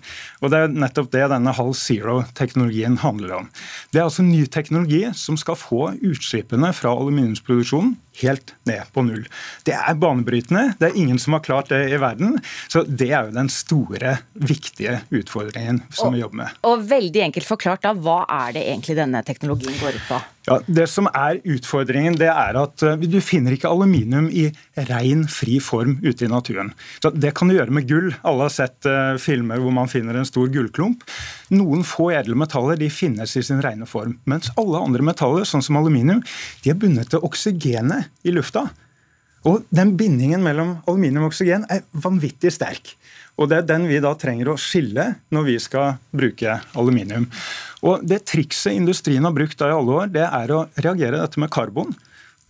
Og 0.41 0.53
det 0.53 0.61
er 0.63 0.73
nettopp 0.73 1.11
det 1.13 1.27
denne 1.33 1.53
Hal 1.57 1.75
Zero-teknologien 1.77 2.97
handler 3.03 3.35
om. 3.43 3.51
Det 3.93 4.01
er 4.01 4.07
altså 4.07 4.25
ny 4.25 4.47
teknologi 4.49 5.03
som 5.17 5.37
skal 5.41 5.59
få 5.61 5.91
utslippene 6.01 6.73
fra 6.77 6.95
aluminiumsproduksjonen 6.97 7.99
helt 8.23 8.55
ned 8.69 8.91
på 8.95 9.05
null. 9.07 9.27
Det 9.67 9.75
er 9.77 9.99
banebrytende, 10.01 10.75
det 10.81 10.91
er 10.91 10.99
ingen 10.99 11.21
som 11.23 11.37
har 11.37 11.45
klart 11.45 11.71
det 11.73 11.83
i 11.91 12.01
verden. 12.01 12.39
Så 12.69 12.85
det 12.87 13.11
er 13.11 13.29
jo 13.29 13.37
den 13.37 13.51
store, 13.53 14.19
viktige 14.41 15.01
utfordringen 15.15 15.83
som 15.89 16.11
og, 16.11 16.17
vi 16.17 16.23
jobber 16.25 16.43
med. 16.43 16.61
Og 16.69 16.85
veldig 16.91 17.25
enkelt 17.29 17.49
forklart 17.49 17.85
da, 17.87 17.95
hva 17.95 18.23
er 18.47 18.55
det 18.57 18.67
egentlig 18.67 18.99
denne 18.99 19.23
teknologien 19.27 19.77
går 19.81 19.99
ut 19.99 20.07
på? 20.09 20.21
Ja, 20.49 20.59
Det 20.67 20.87
som 20.89 21.09
er 21.13 21.41
utfordringen, 21.45 22.17
det 22.19 22.31
er 22.33 22.57
at 22.57 22.83
eh, 22.87 23.03
du 23.05 23.19
finner 23.25 23.55
ikke 23.55 23.71
aluminium 23.71 24.31
i 24.33 24.49
ren, 24.89 25.27
fri 25.29 25.59
form 25.63 25.99
ute 26.03 26.25
i 26.25 26.31
naturen. 26.33 26.73
Så 27.03 27.13
Det 27.13 27.35
kan 27.37 27.51
du 27.51 27.55
gjøre 27.59 27.75
med 27.77 27.89
gull. 27.89 28.15
Alle 28.25 28.49
har 28.49 28.55
sett 28.55 28.89
uh, 28.89 29.21
filmer 29.21 29.61
hvor 29.61 29.75
man 29.75 29.91
finner 29.91 30.17
en 30.17 30.29
stor 30.29 30.49
gullklump. 30.53 31.05
Noen 31.51 31.83
få 31.87 32.13
edle 32.15 32.37
metaller 32.39 32.79
de 32.79 32.91
finnes 32.95 33.33
i 33.37 33.43
sin 33.43 33.63
rene 33.65 33.89
form. 33.91 34.19
Mens 34.31 34.53
alle 34.61 34.79
andre 34.79 35.03
metaller, 35.07 35.47
sånn 35.49 35.65
som 35.67 35.81
aluminium, 35.81 36.23
de 36.63 36.71
er 36.71 36.79
bundet 36.79 37.11
til 37.11 37.25
oksygenet 37.27 38.11
i 38.23 38.35
lufta. 38.35 38.69
Og 39.49 39.65
den 39.73 39.95
Bindingen 39.97 40.45
mellom 40.45 40.77
aluminium 40.85 41.25
og 41.25 41.33
oksygen 41.33 41.65
er 41.73 41.83
vanvittig 41.97 42.53
sterk. 42.55 42.95
Og 43.41 43.49
Det 43.49 43.57
er 43.57 43.67
den 43.67 43.87
vi 43.89 44.03
da 44.05 44.13
trenger 44.15 44.53
å 44.53 44.59
skille 44.61 45.07
når 45.33 45.47
vi 45.47 45.57
skal 45.59 45.97
bruke 46.13 46.59
aluminium. 46.77 47.27
Og 47.83 48.05
Det 48.07 48.21
trikset 48.29 48.77
industrien 48.77 49.25
har 49.25 49.33
brukt 49.33 49.59
da 49.59 49.71
i 49.71 49.77
alle 49.79 49.97
år, 50.03 50.13
det 50.13 50.27
er 50.27 50.53
å 50.53 50.67
reagere 50.77 51.23
dette 51.23 51.41
med 51.41 51.51
karbon. 51.51 51.95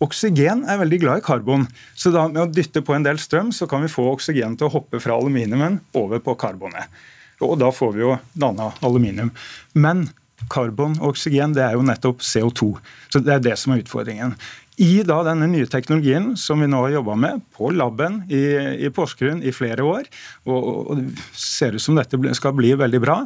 Oksygen 0.01 0.65
er 0.65 0.81
veldig 0.81 0.99
glad 0.99 1.21
i 1.21 1.25
karbon, 1.25 1.67
så 1.95 2.11
da 2.11 2.25
med 2.27 2.41
å 2.41 2.49
dytte 2.49 2.81
på 2.81 2.95
en 2.95 3.05
del 3.05 3.19
strøm, 3.21 3.51
så 3.53 3.67
kan 3.69 3.83
vi 3.85 3.91
få 3.91 4.07
oksygen 4.11 4.57
til 4.57 4.67
å 4.67 4.73
hoppe 4.73 4.99
fra 4.99 5.13
aluminiumen 5.13 5.77
over 5.93 6.19
på 6.19 6.33
karbonet. 6.41 6.89
Og 7.41 7.57
da 7.61 7.71
får 7.73 7.93
vi 7.95 8.03
jo 8.03 8.15
danna 8.37 8.71
aluminium. 8.85 9.31
Men 9.73 10.09
karbon 10.51 10.97
og 10.99 11.13
oksygen 11.13 11.55
det 11.55 11.63
er 11.65 11.77
jo 11.77 11.85
nettopp 11.85 12.23
CO2. 12.25 12.73
Så 13.11 13.21
Det 13.23 13.33
er 13.33 13.43
det 13.43 13.57
som 13.59 13.73
er 13.73 13.83
utfordringen. 13.83 14.35
I 14.81 15.03
da 15.05 15.19
denne 15.25 15.45
nye 15.51 15.67
teknologien 15.69 16.31
som 16.39 16.61
vi 16.63 16.67
nå 16.69 16.79
har 16.81 16.95
jobba 16.95 17.15
med 17.19 17.41
på 17.53 17.69
laben 17.75 18.23
i, 18.33 18.41
i 18.81 18.89
Porsgrunn 18.93 19.43
i 19.45 19.53
flere 19.53 19.85
år, 19.85 20.07
og, 20.49 20.69
og, 20.89 21.01
det 21.01 21.25
ser 21.37 21.75
ut 21.77 21.83
som 21.83 21.99
dette 21.99 22.17
skal 22.37 22.55
bli 22.57 22.71
veldig 22.79 23.01
bra, 23.03 23.17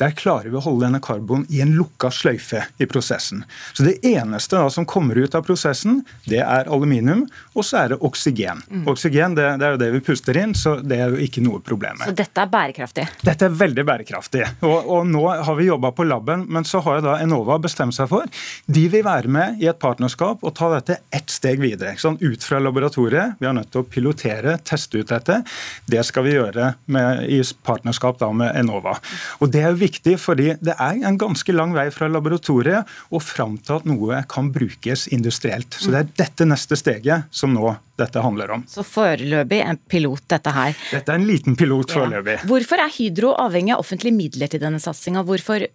der 0.00 0.12
klarer 0.18 0.50
vi 0.52 0.58
å 0.58 0.64
holde 0.66 0.84
denne 0.84 1.00
karbon 1.04 1.46
i 1.48 1.62
en 1.64 1.72
lukka 1.78 2.10
sløyfe 2.12 2.60
i 2.76 2.88
prosessen. 2.90 3.46
Så 3.72 3.86
Det 3.86 3.96
eneste 4.04 4.58
da 4.58 4.68
som 4.72 4.84
kommer 4.88 5.16
ut 5.16 5.36
av 5.38 5.46
prosessen, 5.48 6.02
det 6.28 6.42
er 6.44 6.68
aluminium, 6.68 7.24
og 7.54 7.64
så 7.64 7.80
er 7.84 7.94
det 7.94 8.00
oksygen. 8.04 8.60
Mm. 8.68 8.84
Oksygen 8.92 9.38
det, 9.38 9.48
det, 9.62 9.70
er 9.70 9.78
jo 9.78 9.80
det 9.80 9.90
vi 9.96 10.02
puster 10.10 10.36
inn, 10.42 10.52
så 10.52 10.76
det 10.84 11.00
er 11.00 11.16
jo 11.16 11.24
ikke 11.24 11.44
noe 11.46 11.62
problem. 11.64 12.04
Så 12.04 12.12
dette 12.20 12.44
er 12.44 12.52
bærekraftig? 12.52 13.08
Dette 13.24 13.48
er 13.48 13.56
veldig 13.64 13.86
bærekraftig. 13.88 14.44
Og, 14.60 14.92
og 14.98 15.08
nå 15.08 15.24
har 15.24 15.56
vi 15.56 15.70
jobba 15.70 15.94
på 15.96 16.04
laben, 16.04 16.44
men 16.52 16.68
så 16.68 16.84
har 16.84 17.00
jo 17.00 17.08
da 17.08 17.18
Enova 17.24 17.56
bestemt 17.62 17.96
seg 17.96 18.12
for 18.12 18.28
de 18.68 18.84
vil 18.92 19.04
være 19.06 19.32
med 19.32 19.64
i 19.64 19.68
et 19.70 19.80
partnerskap 19.80 20.44
og 20.44 20.56
ta 20.58 20.68
dette 20.76 20.97
ett 21.14 21.30
steg 21.30 21.60
videre. 21.62 21.94
Sånn, 22.00 22.18
ut 22.20 22.44
fra 22.44 22.60
laboratoriet. 22.62 23.38
Vi 23.40 23.48
er 23.48 23.56
nødt 23.56 23.70
til 23.72 23.82
å 23.82 23.88
pilotere, 23.88 24.56
teste 24.66 25.02
ut 25.02 25.10
dette. 25.12 25.40
Det 25.88 26.04
skal 26.06 26.26
vi 26.26 26.36
gjøre 26.36 26.72
med, 26.92 27.24
i 27.30 27.40
partnerskap 27.66 28.20
da, 28.20 28.30
med 28.32 28.54
Enova. 28.58 28.96
Og 29.42 29.52
Det 29.52 29.64
er 29.64 29.78
viktig, 29.78 30.18
fordi 30.20 30.52
det 30.60 30.76
er 30.76 31.02
en 31.08 31.18
ganske 31.20 31.54
lang 31.54 31.74
vei 31.76 31.88
fra 31.94 32.10
laboratoriet 32.10 32.88
og 33.10 33.24
fram 33.24 33.56
til 33.58 33.78
at 33.78 33.88
noe 33.88 34.22
kan 34.30 34.52
brukes 34.54 35.08
industrielt. 35.14 35.78
Så 35.78 35.92
Det 35.94 36.02
er 36.02 36.12
dette 36.24 36.48
neste 36.48 36.78
steget 36.78 37.28
som 37.30 37.54
nå 37.54 37.76
dette 37.98 38.22
handler 38.22 38.52
om. 38.54 38.64
Så 38.70 38.84
foreløpig 38.86 39.58
en 39.64 39.80
pilot, 39.90 40.22
dette 40.30 40.54
her. 40.54 40.76
Dette 40.92 41.12
er 41.14 41.18
en 41.18 41.26
liten 41.26 41.56
pilot 41.58 41.96
foreløpig. 41.96 42.38
Ja. 42.38 42.46
Hvorfor 42.48 42.82
er 42.84 42.94
Hydro 42.94 43.34
avhengig 43.42 43.74
av 43.74 43.82
offentlige 43.82 44.14
midler 44.14 44.50
til 44.52 44.62
denne 44.62 44.80
satsinga? 44.82 45.24
Hvorfor 45.26 45.66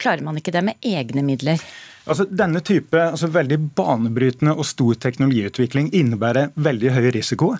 klarer 0.00 0.24
man 0.24 0.40
ikke 0.40 0.52
det 0.54 0.64
med 0.66 0.90
egne 0.92 1.24
midler? 1.24 1.62
Altså, 2.08 2.24
denne 2.24 2.62
type 2.64 2.96
altså, 2.96 3.28
veldig 3.32 3.58
banebrytende 3.76 4.54
og 4.56 4.66
stor 4.68 4.96
teknologiutvikling 5.02 5.90
innebærer 5.96 6.54
veldig 6.56 6.94
høy 6.96 7.08
risiko. 7.14 7.52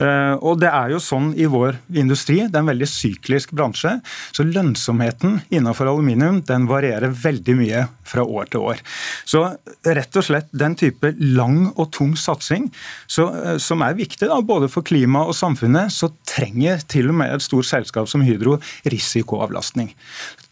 Uh, 0.00 0.36
og 0.38 0.60
det 0.62 0.70
er 0.70 0.94
jo 0.94 1.00
sånn 1.02 1.32
i 1.34 1.48
vår 1.50 1.80
industri, 1.98 2.40
det 2.46 2.54
er 2.54 2.62
en 2.62 2.70
veldig 2.70 2.88
syklisk 2.90 3.54
bransje. 3.56 3.96
Så 4.36 4.46
lønnsomheten 4.46 5.40
innenfor 5.50 5.90
aluminium 5.90 6.40
den 6.46 6.68
varierer 6.70 7.10
veldig 7.10 7.56
mye 7.58 7.84
fra 8.06 8.24
år 8.24 8.50
til 8.52 8.66
år. 8.72 8.82
Så 9.28 9.42
rett 9.86 10.18
og 10.18 10.26
slett 10.26 10.50
den 10.54 10.76
type 10.78 11.12
lang 11.18 11.66
og 11.74 11.90
tung 11.94 12.14
satsing, 12.18 12.70
så, 13.10 13.26
uh, 13.34 13.56
som 13.62 13.82
er 13.86 13.98
viktig 13.98 14.30
da, 14.30 14.38
både 14.40 14.70
for 14.70 14.86
klima 14.86 15.26
og 15.26 15.36
samfunnet, 15.38 15.90
så 15.94 16.12
trenger 16.30 16.86
til 16.90 17.10
og 17.10 17.20
med 17.22 17.34
et 17.34 17.44
stort 17.44 17.68
selskap 17.68 18.08
som 18.10 18.22
Hydro 18.24 18.60
risikoavlastning 18.86 19.92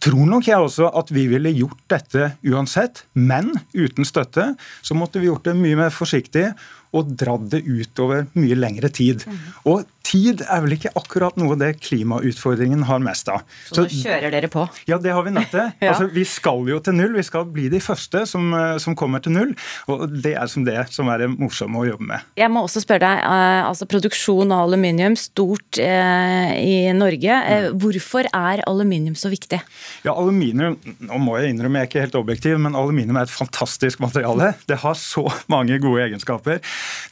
tror 0.02 0.26
nok 0.31 0.49
jeg 0.49 0.62
også 0.62 0.88
at 1.00 1.11
vi 1.14 1.26
ville 1.31 1.52
gjort 1.57 1.81
dette 1.90 2.33
uansett, 2.47 3.05
men 3.19 3.50
uten 3.75 4.07
støtte 4.07 4.52
så 4.83 4.97
måtte 4.99 5.23
vi 5.23 5.31
gjort 5.31 5.49
det 5.49 5.57
mye 5.59 5.78
mer 5.78 5.95
forsiktig 5.95 6.49
og 6.97 7.11
dratt 7.21 7.49
det 7.52 7.64
utover 7.67 8.28
mye 8.38 8.57
lengre 8.57 8.90
tid. 8.95 9.26
Mm. 9.26 9.40
Og 9.69 9.85
tid 10.09 10.43
er 10.47 10.62
vel 10.65 10.77
ikke 10.79 10.93
akkurat 10.99 11.37
noe 11.41 11.57
det 11.61 11.75
klimautfordringen 11.83 12.87
har 12.88 13.03
mest 13.05 13.29
av. 13.33 13.45
Så, 13.69 13.85
så 13.85 13.87
kjører 14.07 14.33
dere 14.33 14.50
på? 14.53 14.65
Ja, 14.88 14.99
det 15.03 15.12
har 15.15 15.27
vi 15.27 15.35
nødt 15.35 15.50
til. 15.53 15.69
ja. 15.85 15.93
altså, 15.93 16.09
vi 16.15 16.25
skal 16.29 16.65
jo 16.71 16.81
til 16.85 16.97
null. 16.97 17.17
Vi 17.19 17.27
skal 17.27 17.49
bli 17.53 17.69
de 17.73 17.81
første 17.85 18.25
som, 18.29 18.49
eh, 18.57 18.77
som, 18.83 18.97
kommer 18.99 19.23
til 19.25 19.35
null. 19.37 19.53
Og 19.93 20.07
det 20.25 20.35
er 20.41 20.49
som 20.50 20.65
det 20.67 20.79
som 20.95 21.11
er 21.12 21.25
det 21.25 21.31
morsomme 21.35 21.83
å 21.83 21.87
jobbe 21.91 22.09
med. 22.09 22.25
Jeg 22.41 22.50
må 22.53 22.65
også 22.67 22.83
spørre 22.85 23.05
deg, 23.05 23.25
eh, 23.27 23.62
altså 23.69 23.88
Produksjon 23.88 24.55
av 24.55 24.67
aluminium, 24.67 25.17
stort 25.19 25.81
eh, 25.83 26.55
i 26.57 26.79
Norge. 26.97 27.38
Eh, 27.38 27.69
mm. 27.69 27.79
Hvorfor 27.83 28.31
er 28.33 28.65
aluminium 28.69 29.17
så 29.19 29.31
viktig? 29.33 29.61
Ja, 30.07 30.15
aluminium, 30.15 30.79
nå 31.05 31.21
må 31.23 31.37
jeg 31.38 31.53
innrømme 31.53 31.83
jeg 31.83 31.88
er 31.88 31.93
ikke 31.93 32.07
helt 32.07 32.19
objektiv, 32.19 32.59
men 32.62 32.79
aluminium 32.79 33.21
er 33.21 33.29
et 33.29 33.35
fantastisk 33.35 34.03
materiale. 34.03 34.55
Det 34.71 34.81
har 34.83 34.97
så 34.99 35.27
mange 35.53 35.79
gode 35.83 36.07
egenskaper. 36.09 36.62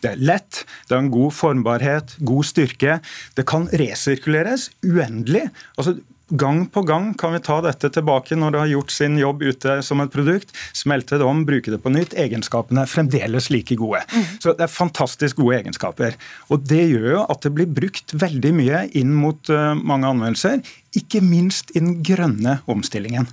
Det 0.03 0.15
er 0.15 0.21
lett, 0.33 0.65
det 0.89 0.97
har 0.97 1.05
en 1.05 1.13
god 1.13 1.35
formbarhet, 1.37 2.17
god 2.27 2.49
styrke 2.49 2.86
ikke 2.87 3.01
Det 3.37 3.47
kan 3.49 3.71
resirkuleres 3.73 4.71
uendelig. 4.87 5.49
altså 5.77 5.99
Gang 6.29 6.65
på 6.67 6.83
gang 6.83 7.13
kan 7.15 7.37
vi 7.37 7.39
ta 7.39 7.61
dette 7.63 7.87
tilbake 7.95 8.35
når 8.35 8.51
det 8.51 8.59
har 8.59 8.71
gjort 8.73 8.91
sin 8.91 9.15
jobb 9.21 9.45
ute 9.47 9.77
som 9.87 10.01
et 10.03 10.11
produkt. 10.11 10.51
Smelte 10.75 11.21
det 11.21 11.27
om, 11.27 11.45
bruke 11.47 11.71
det 11.71 11.79
på 11.85 11.93
nytt. 11.95 12.17
Egenskapene 12.19 12.83
er 12.83 12.91
fremdeles 12.91 13.47
like 13.55 13.77
gode. 13.79 14.01
Mm. 14.11 14.25
Så 14.43 14.57
det 14.59 14.67
er 14.67 14.73
fantastisk 14.73 15.39
gode 15.39 15.61
egenskaper. 15.61 16.19
Og 16.51 16.67
det 16.67 16.83
gjør 16.91 17.07
jo 17.13 17.23
at 17.31 17.47
det 17.47 17.55
blir 17.55 17.71
brukt 17.71 18.17
veldig 18.19 18.53
mye 18.59 18.83
inn 18.99 19.15
mot 19.15 19.55
uh, 19.55 19.79
mange 19.79 20.11
anvendelser. 20.11 20.67
Ikke 20.99 21.23
minst 21.23 21.71
i 21.77 21.85
den 21.85 22.01
grønne 22.03 22.59
omstillingen. 22.67 23.31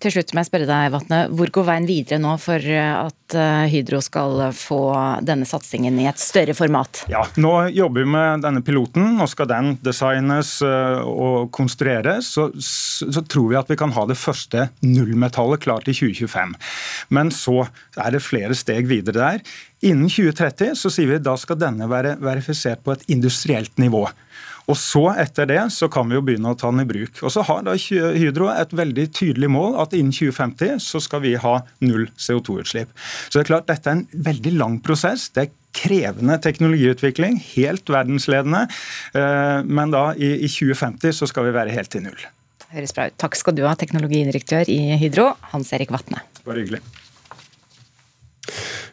Til 0.00 0.14
slutt 0.14 0.34
må 0.34 0.42
jeg 0.42 0.50
spørre 0.50 0.68
deg, 0.68 0.90
Vatne, 0.94 1.20
Hvor 1.34 1.50
går 1.54 1.66
veien 1.66 1.88
videre 1.88 2.20
nå 2.22 2.36
for 2.40 2.60
at 2.60 3.36
eh, 3.36 3.64
Hydro 3.72 4.00
skal 4.04 4.46
få 4.56 4.80
denne 5.26 5.48
satsingen 5.48 5.98
i 6.00 6.06
et 6.10 6.20
større 6.20 6.54
format? 6.56 7.04
Ja, 7.12 7.24
Nå 7.40 7.54
jobber 7.74 8.04
vi 8.04 8.12
med 8.14 8.44
denne 8.44 8.62
piloten. 8.64 9.16
Nå 9.18 9.26
skal 9.30 9.50
den 9.50 9.72
designes 9.84 10.56
eh, 10.66 11.00
og 11.02 11.50
konstrueres. 11.56 12.30
Så, 12.36 12.48
så 12.60 13.24
tror 13.24 13.50
vi 13.50 13.58
at 13.60 13.70
vi 13.72 13.78
kan 13.80 13.94
ha 13.96 14.06
det 14.08 14.18
første 14.20 14.68
nullmetallet 14.84 15.64
klart 15.64 15.90
i 15.90 15.96
2025. 15.96 16.54
Men 17.16 17.32
så 17.34 17.64
er 17.96 18.14
det 18.14 18.24
flere 18.24 18.56
steg 18.58 18.88
videre 18.90 19.18
der. 19.20 19.44
Innen 19.86 20.10
2030 20.12 20.76
så 20.76 20.92
sier 20.92 21.08
vi 21.08 21.22
da 21.24 21.36
skal 21.40 21.58
denne 21.60 21.88
være 21.90 22.18
verifisert 22.20 22.84
på 22.84 22.94
et 22.94 23.06
industrielt 23.12 23.78
nivå. 23.80 24.06
Og 24.70 24.78
så 24.78 25.02
Etter 25.20 25.48
det 25.50 25.60
så 25.74 25.88
kan 25.92 26.08
vi 26.10 26.16
jo 26.16 26.24
begynne 26.24 26.52
å 26.52 26.58
ta 26.58 26.70
den 26.70 26.84
i 26.84 26.88
bruk. 26.88 27.20
Og 27.24 27.32
Så 27.34 27.44
har 27.46 27.64
da 27.66 27.74
Hydro 27.76 28.50
et 28.52 28.74
veldig 28.76 29.06
tydelig 29.16 29.50
mål 29.50 29.78
at 29.82 29.94
innen 29.96 30.14
2050 30.14 30.80
så 30.84 31.02
skal 31.02 31.24
vi 31.24 31.34
ha 31.40 31.54
null 31.82 32.08
CO2-utslipp. 32.14 32.92
Så 33.28 33.38
det 33.38 33.44
er 33.44 33.50
klart 33.52 33.70
Dette 33.70 33.90
er 33.90 33.98
en 33.98 34.24
veldig 34.30 34.54
lang 34.58 34.78
prosess. 34.84 35.28
Det 35.34 35.46
er 35.46 35.54
krevende 35.76 36.38
teknologiutvikling, 36.42 37.38
helt 37.54 37.90
verdensledende. 37.90 38.64
Eh, 39.14 39.60
men 39.66 39.94
da 39.94 40.10
i 40.18 40.34
2050 40.46 41.20
så 41.20 41.30
skal 41.30 41.48
vi 41.48 41.56
være 41.56 41.74
helt 41.74 41.92
til 41.92 42.06
null. 42.08 42.26
Høres 42.70 42.94
bra 42.94 43.08
ut. 43.10 43.18
Takk 43.18 43.38
skal 43.38 43.56
du 43.58 43.64
ha, 43.66 43.74
teknologidirektør 43.78 44.70
i 44.70 44.80
Hydro, 45.00 45.32
Hans 45.54 45.72
Erik 45.74 45.94
Vatne. 45.94 46.22
Bare 46.46 46.62
hyggelig. 46.62 46.82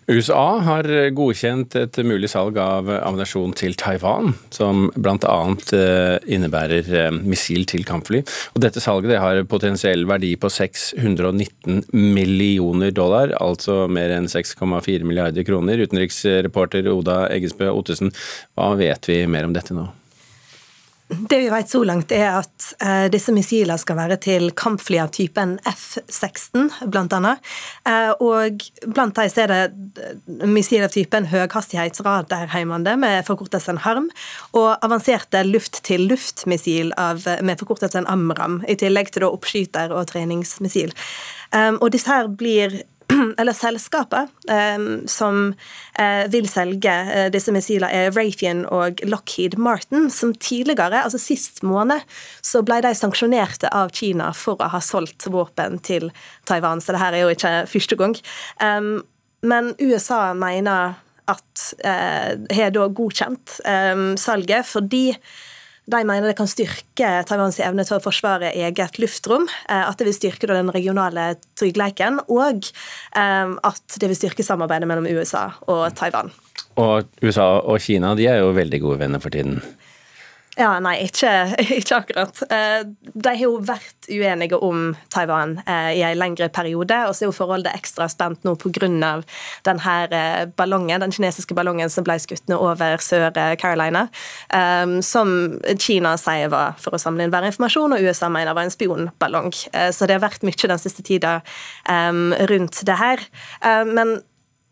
USA 0.07 0.59
har 0.63 0.87
godkjent 1.15 1.75
et 1.75 1.97
mulig 2.07 2.29
salg 2.31 2.55
av 2.61 2.87
ammunisjon 2.95 3.51
til 3.59 3.75
Taiwan, 3.79 4.31
som 4.55 4.85
bl.a. 4.95 5.35
Eh, 5.75 6.15
innebærer 6.31 6.87
eh, 6.95 7.09
missil 7.11 7.67
til 7.67 7.83
kampfly. 7.87 8.21
Og 8.55 8.63
dette 8.63 8.83
salget 8.83 9.19
har 9.19 9.41
potensiell 9.51 10.07
verdi 10.07 10.33
på 10.39 10.51
619 10.53 11.83
millioner 11.91 12.95
dollar, 12.95 13.35
altså 13.43 13.83
mer 13.91 14.15
enn 14.15 14.31
6,4 14.31 15.03
milliarder 15.03 15.47
kroner. 15.47 15.83
Utenriksreporter 15.83 16.87
Oda 16.93 17.25
Eggesbø 17.35 17.73
Ottesen, 17.73 18.15
hva 18.55 18.73
vet 18.79 19.11
vi 19.11 19.25
mer 19.27 19.49
om 19.49 19.55
dette 19.57 19.75
nå? 19.75 19.89
Det 21.07 21.37
vi 21.39 21.49
vet 21.49 21.69
så 21.69 21.79
langt, 21.87 22.11
er 22.11 22.41
at 22.41 22.65
eh, 22.83 23.05
disse 23.07 23.31
missilene 23.31 23.77
skal 23.79 23.95
være 23.95 24.17
til 24.19 24.49
kampfly 24.59 24.97
av 24.99 25.13
typen 25.15 25.53
F-16, 25.63 26.65
blant 26.91 27.15
annet. 27.15 27.39
Eh, 27.87 28.11
og 28.19 28.65
blant 28.91 29.15
dem 29.15 29.39
er 29.39 29.53
det 29.53 30.41
missil 30.51 30.83
av 30.83 30.91
typen 30.91 31.29
høyhastighetsradarheimende 31.31 32.97
med 32.99 33.23
forkortelsen 33.29 33.79
HARM, 33.85 34.09
og 34.51 34.73
avanserte 34.83 35.45
luft-til-luft-missil 35.47 36.91
med 36.91 37.63
forkortelsen 37.63 38.09
AMRAM, 38.11 38.59
i 38.67 38.75
tillegg 38.75 39.13
til 39.15 39.29
oppskyter- 39.29 39.95
og 39.95 40.09
treningsmissil. 40.11 40.91
Um, 41.55 41.79
og 41.79 41.93
disse 41.95 42.11
her 42.11 42.27
blir 42.27 42.81
eller 43.37 43.53
selskapet 43.53 44.29
eh, 44.49 45.05
som 45.05 45.53
eh, 45.99 46.25
vil 46.31 46.47
selge 46.49 46.91
eh, 46.91 47.27
disse 47.33 47.53
missilene, 47.55 47.89
er 47.91 48.13
Raytheon 48.15 48.65
og 48.73 49.01
Lockheed 49.07 49.57
Martin, 49.61 50.09
som 50.13 50.33
tidligere, 50.35 51.03
altså 51.03 51.19
sist 51.21 51.63
måned, 51.67 52.03
så 52.41 52.63
ble 52.67 52.81
de 52.85 52.93
sanksjonerte 52.97 53.71
av 53.73 53.93
Kina 53.95 54.31
for 54.35 54.59
å 54.61 54.71
ha 54.73 54.81
solgt 54.83 55.29
våpen 55.31 55.79
til 55.85 56.09
Taiwan, 56.49 56.83
så 56.83 56.95
det 56.95 57.03
her 57.03 57.17
er 57.17 57.25
jo 57.25 57.35
ikke 57.35 57.53
første 57.71 57.99
gang. 57.99 58.15
men 59.41 59.73
USA 59.79 60.33
mener 60.33 60.97
at 61.27 61.63
har 61.83 62.71
da 62.71 62.87
godkjent 62.87 63.59
salget 64.19 64.65
fordi 64.65 65.11
de 65.87 66.03
mener 66.03 66.27
det 66.27 66.35
kan 66.35 66.49
styrke 66.49 67.09
Taiwans 67.27 67.61
evne 67.63 67.85
til 67.87 67.95
å 67.97 68.03
forsvare 68.03 68.51
eget 68.51 68.99
luftrom, 68.99 69.47
eh, 69.69 69.83
at 69.87 69.95
det 69.99 70.09
vil 70.09 70.17
styrke 70.17 70.49
den 70.49 70.71
regionale 70.75 71.29
tryggheten, 71.59 72.19
og 72.27 72.67
eh, 73.15 73.53
at 73.71 73.99
det 73.99 74.11
vil 74.11 74.19
styrke 74.19 74.43
samarbeidet 74.43 74.89
mellom 74.89 75.07
USA 75.07 75.47
og 75.71 75.87
Taiwan. 75.95 76.33
Og 76.77 77.07
USA 77.23 77.47
og 77.63 77.79
Kina 77.81 78.13
de 78.19 78.27
er 78.29 78.43
jo 78.43 78.51
veldig 78.57 78.81
gode 78.83 78.99
venner 79.05 79.23
for 79.23 79.33
tiden. 79.33 79.61
Ja, 80.57 80.71
nei, 80.81 80.95
ikke, 81.05 81.31
ikke, 81.77 81.99
akkurat. 81.99 82.39
Eh, 82.49 82.81
de 83.13 83.29
har 83.29 83.41
jo 83.43 83.59
vært 83.61 84.07
uenige 84.09 84.57
om 84.65 84.95
Taiwan 85.13 85.59
eh, 85.67 85.91
i 85.99 86.03
en 86.05 86.17
lengre 86.17 86.47
periode, 86.53 86.97
og 87.05 87.13
så 87.13 87.25
er 87.25 87.29
jo 87.29 87.35
forholdet 87.37 87.75
ekstra 87.77 88.07
spent 88.09 88.45
nå 88.47 88.55
pga. 88.57 88.87
denne 89.65 89.83
her 89.83 90.49
ballongen, 90.57 91.01
den 91.01 91.13
kinesiske 91.13 91.55
ballongen 91.57 91.89
som 91.93 92.05
ble 92.07 92.17
skutt 92.21 92.49
ned 92.49 92.57
over 92.57 92.97
Sør-Carolina, 93.01 94.07
som 95.01 95.31
Kina 95.81 96.13
sier 96.19 96.51
var 96.53 96.77
for 96.81 96.95
å 96.95 97.01
samle 97.01 97.25
inn 97.25 97.33
værinformasjon, 97.33 97.95
og 97.95 98.05
USA 98.05 98.29
mener 98.29 98.53
var 98.57 98.67
en 98.67 98.73
spionballong. 98.73 99.51
Så 99.93 100.07
det 100.07 100.17
har 100.17 100.23
vært 100.25 100.45
mye 100.45 100.71
den 100.73 100.81
siste 100.81 101.05
tida 101.05 101.39
rundt 102.51 102.83
det 102.87 102.97
her. 103.01 103.23
Men 103.89 104.17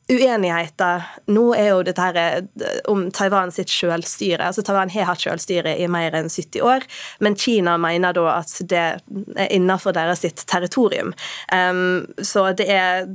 uenigheter 0.06 1.02
nå 1.34 1.48
er 1.58 1.72
jo 1.72 1.80
dette 1.86 2.04
her 2.04 2.18
eh, 2.20 2.76
om 2.92 3.08
Taiwan 3.14 3.52
sitt 3.54 3.72
selvstyre. 3.74 4.44
Altså 4.52 4.62
Taiwan 4.66 4.92
har 4.94 5.08
hatt 5.10 5.24
selvstyre 5.24 5.74
i 5.82 5.88
mer 5.90 6.14
enn 6.18 6.30
70 6.30 6.62
år, 6.62 6.86
men 7.26 7.38
Kina 7.40 7.74
mener 7.82 8.14
da 8.14 8.26
at 8.36 8.54
det 8.70 8.82
er 8.82 9.50
innenfor 9.50 9.96
deres 9.98 10.22
sitt 10.22 10.44
territorium. 10.50 11.14
Um, 11.50 12.06
så 12.22 12.46
det 12.58 12.68
er 12.70 13.10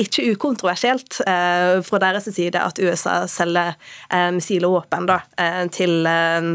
ikke 0.00 0.26
ukontroversielt 0.32 1.20
uh, 1.28 1.78
fra 1.86 2.02
deres 2.02 2.26
side 2.34 2.58
at 2.58 2.82
USA 2.82 3.22
selger 3.30 3.76
uh, 4.10 4.28
um, 4.34 4.40
og 4.66 4.74
våpen 4.80 5.06
da, 5.06 5.20
uh, 5.38 5.62
til 5.70 6.02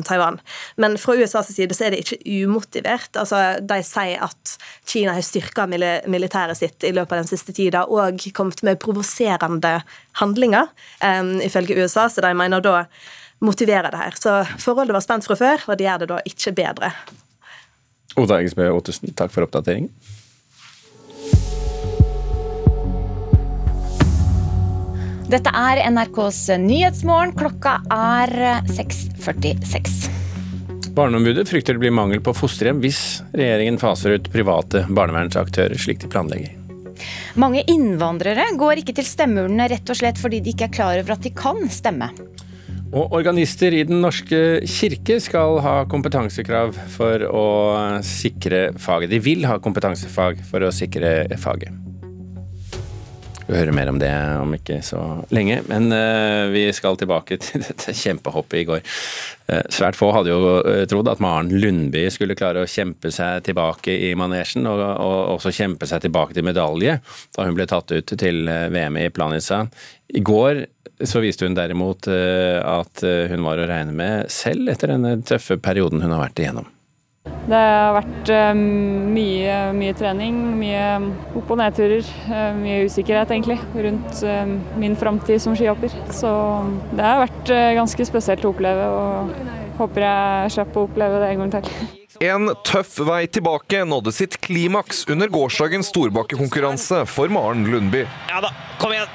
Taiwan. 0.05 0.41
Men 0.81 0.99
fra 0.99 1.15
USAs 1.15 1.53
side 1.55 1.75
så 1.77 1.87
er 1.87 1.95
det 1.95 2.03
ikke 2.03 2.43
umotivert. 2.43 3.15
Altså, 3.15 3.61
de 3.63 3.79
sier 3.87 4.23
at 4.25 4.55
Kina 4.89 5.15
har 5.15 5.23
styrka 5.25 5.65
militæret 5.69 6.59
sitt 6.59 6.83
i 6.83 6.91
løpet 6.95 7.15
av 7.15 7.23
den 7.23 7.31
siste 7.31 7.55
tida 7.55 7.85
og 7.87 8.19
kommet 8.35 8.61
med 8.65 8.81
provoserende 8.83 9.44
provoserende 9.45 9.81
handlinger, 10.11 10.67
um, 11.03 11.41
ifølge 11.41 11.83
USA, 11.83 12.09
så 12.09 12.21
de 12.21 12.33
mener 12.33 12.61
da 12.61 12.85
motiverer 13.39 13.91
det 13.91 13.97
her. 13.97 14.11
Så 14.15 14.45
forholdet 14.59 14.93
var 14.93 15.01
spent 15.01 15.25
fra 15.25 15.35
før, 15.35 15.57
og 15.67 15.77
det 15.77 15.85
gjør 15.85 15.99
det 15.99 16.09
da 16.09 16.19
ikke 16.25 16.55
bedre. 16.55 16.91
Oda 18.17 18.39
Eggesbø 18.39 18.69
Ottesen, 18.71 19.13
takk 19.13 19.31
for 19.31 19.43
oppdateringen. 19.43 19.91
Dette 25.25 25.49
er 25.49 25.81
NRKs 25.89 26.47
Nyhetsmorgen. 26.61 27.33
Klokka 27.35 27.79
er 27.91 28.61
6.46. 28.69 30.05
Barneombudet 30.95 31.49
frykter 31.49 31.75
det 31.75 31.81
blir 31.81 31.91
mangel 31.91 32.21
på 32.23 32.31
fosterhjem 32.37 32.77
hvis 32.85 33.01
regjeringen 33.33 33.81
faser 33.81 34.15
ut 34.15 34.29
private 34.31 34.85
barnevernsaktører, 34.87 35.75
slik 35.81 35.99
de 36.05 36.11
planlegger. 36.13 36.64
Mange 37.35 37.65
innvandrere 37.67 38.45
går 38.55 38.79
ikke 38.79 38.93
til 38.95 39.07
stemmeurnene 39.07 39.67
rett 39.67 39.89
og 39.91 39.97
slett 39.99 40.19
fordi 40.21 40.39
de 40.43 40.53
ikke 40.53 40.69
er 40.69 40.75
klar 40.77 40.99
over 41.01 41.17
at 41.17 41.25
de 41.25 41.33
kan 41.35 41.57
stemme. 41.67 42.07
Og 42.95 43.11
organister 43.17 43.75
i 43.75 43.83
Den 43.83 43.99
norske 43.99 44.61
kirke 44.71 45.17
skal 45.19 45.59
ha 45.65 45.73
kompetansekrav 45.91 46.77
for 46.93 47.25
å 47.27 47.47
sikre 48.07 48.69
faget. 48.79 49.11
De 49.11 49.19
vil 49.19 49.43
ha 49.49 49.57
kompetansefag 49.59 50.39
for 50.47 50.63
å 50.63 50.71
sikre 50.71 51.25
faget. 51.41 51.75
Vi 53.45 53.53
hører 53.53 53.75
mer 53.77 53.89
om 53.91 53.99
det 54.01 54.09
om 54.41 54.53
ikke 54.57 54.79
så 54.85 54.99
lenge, 55.33 55.59
men 55.69 55.91
uh, 55.93 56.49
vi 56.49 56.63
skal 56.73 56.97
tilbake 56.97 57.37
til 57.43 57.61
dette 57.61 57.93
kjempehoppet 57.93 58.61
i 58.61 58.65
går. 58.65 58.81
Uh, 59.45 59.61
svært 59.73 59.97
få 59.99 60.09
hadde 60.15 60.33
jo 60.33 60.55
uh, 60.65 60.81
trodd 60.89 61.11
at 61.11 61.21
Maren 61.21 61.51
Lundby 61.53 62.07
skulle 62.13 62.37
klare 62.37 62.63
å 62.65 62.69
kjempe 62.69 63.13
seg 63.13 63.45
tilbake 63.45 63.93
i 64.09 64.13
manesjen, 64.17 64.65
og, 64.69 64.81
og, 64.81 65.17
også 65.35 65.53
kjempe 65.53 65.85
seg 65.89 66.01
tilbake 66.07 66.33
til 66.33 66.47
medalje 66.47 66.97
da 67.37 67.45
hun 67.45 67.57
ble 67.57 67.69
tatt 67.69 67.93
ut 67.93 68.15
til 68.17 68.49
VM 68.49 68.97
i 69.03 69.09
Planica. 69.13 69.65
I 70.09 70.25
går 70.25 70.65
så 71.05 71.21
viste 71.21 71.45
hun 71.45 71.57
derimot 71.57 72.07
at 72.07 73.01
hun 73.03 73.43
var 73.43 73.59
å 73.59 73.65
regne 73.67 73.91
med 73.91 74.31
selv 74.31 74.71
etter 74.71 74.93
denne 74.93 75.17
tøffe 75.27 75.57
perioden 75.59 75.99
hun 76.05 76.13
har 76.15 76.23
vært 76.23 76.39
igjennom. 76.39 76.69
Det 77.25 77.57
har 77.61 77.93
vært 77.99 78.29
um, 78.55 78.61
mye, 79.13 79.57
mye, 79.77 79.93
trening, 79.97 80.37
mye 80.57 80.85
opp- 81.37 81.51
og 81.53 81.59
nedturer. 81.61 82.07
Uh, 82.29 82.55
mye 82.57 82.85
usikkerhet 82.87 83.33
egentlig 83.35 83.59
rundt 83.73 84.23
uh, 84.25 84.55
min 84.81 84.97
framtid 84.97 85.43
som 85.43 85.57
skihopper. 85.57 85.93
Så 86.09 86.31
det 86.95 87.05
har 87.05 87.21
vært 87.27 87.53
ganske 87.77 88.07
spesielt 88.09 88.45
å 88.45 88.53
oppleve, 88.55 88.87
og 88.89 89.77
håper 89.81 90.07
jeg 90.07 90.55
slipper 90.57 90.81
å 90.81 90.87
oppleve 90.89 91.21
det 91.21 91.29
en 91.35 91.45
gang 91.45 91.53
til. 91.59 91.93
En 92.23 92.47
tøff 92.63 92.95
vei 93.03 93.25
tilbake 93.27 93.81
nådde 93.83 94.11
sitt 94.15 94.37
klimaks 94.41 95.03
under 95.11 95.27
gårsdagens 95.27 95.89
storbakkekonkurranse 95.91 97.01
for 97.11 97.27
Maren 97.27 97.65
Lundby. 97.67 98.05
Ja 98.31 98.39
da, 98.45 98.53
kom 98.79 98.95
igjen! 98.95 99.09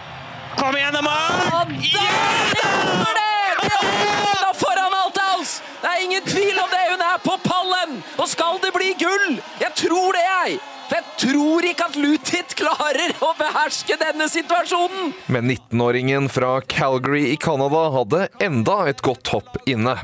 Kom 0.59 0.77
igjen, 0.77 0.93
da, 0.93 1.01
Maren! 1.07 1.73
Ja, 1.81 2.05
det 2.53 2.61
er 2.61 3.17
det! 3.17 3.31
Det 3.65 4.45
er 4.45 4.55
foran 4.61 4.99
alt 5.01 5.21
else! 5.25 5.65
Det 5.81 5.95
er 5.95 6.05
ingen 6.05 6.29
tvil 6.29 6.61
om 6.61 6.69
det! 6.75 6.83
Hun 6.91 7.07
er 7.09 7.17
på 7.25 7.39
pallen! 7.47 7.90
Og 8.19 8.29
skal 8.31 8.61
det 8.63 8.73
bli 8.77 8.93
gull? 9.01 9.41
Jeg 9.63 9.73
tror 9.85 10.17
det, 10.17 10.27
jeg! 10.27 10.61
For 10.91 10.99
jeg 10.99 11.19
tror 11.23 11.67
ikke 11.69 11.87
at 11.87 11.97
Lutit 12.03 12.55
klarer 12.59 13.13
å 13.23 13.29
beherske 13.39 13.95
denne 14.01 14.27
situasjonen! 14.27 15.13
Men 15.31 15.47
19-åringen 15.53 16.27
fra 16.33 16.57
Calgary 16.67 17.29
i 17.31 17.37
Canada 17.39 17.85
hadde 17.95 18.25
enda 18.43 18.81
et 18.91 19.03
godt 19.07 19.31
hopp 19.31 19.61
inne. 19.71 19.95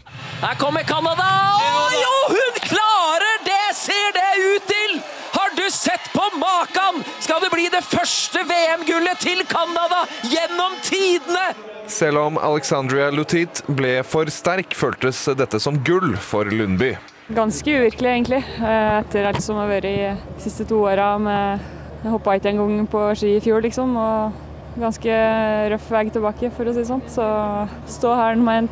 Her 0.45 0.61
kommer 0.61 0.87
Canada! 0.87 1.27
Å 1.59 1.89
jo, 1.97 2.15
hun 2.37 2.61
klarer 2.69 3.43
det! 3.49 3.63
Ser 3.75 4.15
det 4.15 4.29
ut 4.45 4.69
til! 4.71 4.95
Har 5.35 5.51
du 5.59 5.65
sett 5.75 6.07
på 6.15 6.23
makan? 6.39 7.03
Skal 7.19 7.43
det 7.43 7.51
bli 7.53 7.67
det 7.75 7.83
første 7.83 8.47
VM-gullet 8.47 9.27
til 9.27 9.43
Canada 9.51 10.05
gjennom 10.31 10.79
tidene? 10.87 11.51
Selv 11.91 12.23
om 12.29 12.39
Alexandria 12.39 13.11
Lutit 13.11 13.61
ble 13.67 13.99
for 14.07 14.31
sterk, 14.31 14.75
føltes 14.75 15.27
dette 15.39 15.59
som 15.63 15.83
gull 15.87 16.15
for 16.19 16.47
Lundby. 16.47 16.95
Ganske 17.27 17.79
uvirkelig, 17.81 18.11
egentlig. 18.11 18.43
Eh, 18.63 18.99
etter 19.01 19.27
alt 19.27 19.43
som 19.43 19.59
har 19.59 19.71
vært 19.71 19.89
i 19.89 19.97
de 20.15 20.43
siste 20.43 20.67
to 20.69 20.85
åra. 20.87 21.17
Jeg 22.05 22.13
hoppa 22.13 22.37
ikke 22.39 22.53
engang 22.53 22.87
på 22.91 23.03
ski 23.19 23.33
i 23.37 23.43
fjor, 23.43 23.65
liksom. 23.67 23.97
Og 23.99 24.79
ganske 24.79 25.19
røff 25.73 25.91
vei 25.91 26.05
tilbake, 26.15 26.53
for 26.55 26.69
å 26.69 26.75
si 26.75 26.85
det 26.85 26.91
sånn. 26.91 27.03
Så 27.11 27.27
stå 27.97 28.15
her 28.15 28.39
med 28.39 28.67
en 28.67 28.71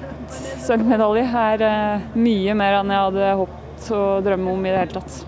sølvmedalje 0.63 1.27
er 1.43 1.67
eh, 1.67 2.09
mye 2.15 2.55
mer 2.55 2.79
enn 2.79 2.95
jeg 2.95 3.07
hadde 3.09 3.37
hoppet 3.43 3.91
og 3.99 4.25
drømme 4.25 4.55
om 4.55 4.65
i 4.65 4.71
det 4.71 4.83
hele 4.85 5.01
tatt. 5.01 5.21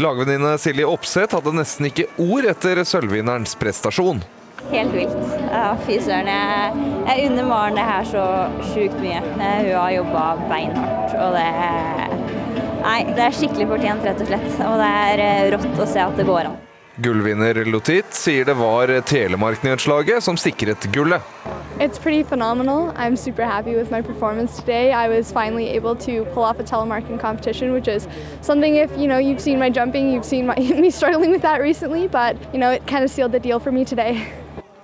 Lagvenninne 0.00 0.56
Silje 0.56 0.88
Opseth 0.88 1.36
hadde 1.36 1.52
nesten 1.52 1.90
ikke 1.90 2.08
ord 2.24 2.48
etter 2.48 2.80
sølvvinnerens 2.88 3.52
prestasjon. 3.60 4.22
Helt 4.70 4.94
vilt. 4.94 5.20
Ja, 5.50 5.74
fy 5.84 5.98
søren. 6.00 6.30
Jeg, 6.30 6.88
jeg 7.10 7.28
unner 7.28 7.48
Maren 7.48 7.76
det 7.76 7.84
her 7.84 8.08
så 8.08 8.24
sjukt 8.72 8.96
mye. 9.02 9.20
Hun 9.34 9.44
har 9.44 9.92
jobba 9.98 10.24
beinhardt, 10.48 11.16
og 11.20 11.36
det 11.36 11.44
er 11.44 12.39
Nei, 12.80 13.04
det 13.12 13.22
er 13.26 13.36
skikkelig 13.36 13.68
fortjent, 13.74 14.04
rett 14.08 14.20
og 14.24 14.28
slett. 14.30 14.50
Og 14.64 14.80
det 14.80 14.90
er 15.04 15.22
eh, 15.26 15.46
rått 15.54 15.80
å 15.84 15.88
se 15.88 16.02
at 16.02 16.18
det 16.18 16.26
går 16.28 16.48
an. 16.50 16.58
Gullvinner 17.00 17.56
Lotit 17.70 18.12
sier 18.12 18.44
det 18.44 18.54
var 18.58 18.90
Telemark-nedslaget 19.08 20.24
som 20.24 20.36
sikret 20.36 20.84
gullet. 20.92 21.22
It's 21.80 21.98
pretty 21.98 22.22
phenomenal. 22.22 22.92
I'm 22.94 23.16
super 23.16 23.42
happy 23.42 23.74
with 23.74 23.90
my 23.90 24.02
performance 24.02 24.56
today. 24.56 24.92
I 24.92 25.08
was 25.08 25.32
finally 25.32 25.68
able 25.68 25.96
to 25.96 26.26
pull 26.34 26.42
off 26.42 26.60
a 26.60 26.62
telemarking 26.64 27.18
competition, 27.18 27.72
which 27.72 27.88
is 27.88 28.06
something 28.42 28.76
if 28.76 28.90
you 28.98 29.08
know 29.08 29.16
you've 29.16 29.40
seen 29.40 29.58
my 29.58 29.70
jumping, 29.70 30.12
you've 30.12 30.26
seen 30.26 30.46
my, 30.46 30.56
me 30.84 30.90
struggling 30.90 31.30
with 31.30 31.42
that 31.42 31.60
recently, 31.62 32.06
but 32.06 32.36
you 32.52 32.58
know 32.60 32.70
it 32.70 32.86
kind 32.86 33.02
of 33.02 33.10
sealed 33.10 33.32
the 33.32 33.40
deal 33.40 33.58
for 33.58 33.72
me 33.72 33.84
today. 33.84 34.20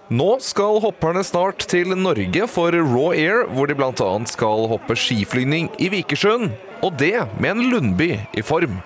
Nå 0.09 0.37
skal 0.39 0.79
hopperne 0.81 1.25
snart 1.27 1.67
til 1.67 1.91
Norge 1.99 2.47
for 2.49 2.71
Raw 2.71 3.11
Air, 3.11 3.45
hvor 3.51 3.67
de 3.67 3.75
bl.a. 3.75 4.11
skal 4.25 4.69
hoppe 4.71 4.95
skiflygning 4.97 5.69
i 5.83 5.89
Vikersund. 5.91 6.55
Og 6.85 6.93
det 7.01 7.17
med 7.41 7.55
en 7.55 7.71
Lundby 7.71 8.11
i 8.37 8.43
form. 8.45 8.77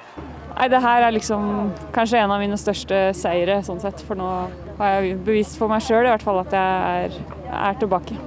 Nei, 0.54 0.68
det 0.68 0.80
her 0.84 1.06
er 1.06 1.14
liksom 1.14 1.70
kanskje 1.94 2.20
en 2.20 2.32
av 2.34 2.42
mine 2.42 2.58
største 2.60 2.98
seire, 3.16 3.62
sånn 3.66 3.80
sett. 3.82 4.02
For 4.06 4.18
nå 4.18 4.28
har 4.78 4.98
jeg 4.98 5.16
bevist 5.24 5.56
for 5.58 5.72
meg 5.72 5.82
sjøl 5.84 6.04
i 6.04 6.12
hvert 6.12 6.24
fall 6.26 6.42
at 6.42 6.54
jeg 6.54 7.06
er, 7.06 7.16
er 7.48 7.80
tilbake. 7.80 8.18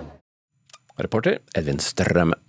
Reporter 1.00 1.40
Edvin 1.58 1.82
Strømme. 1.82 2.40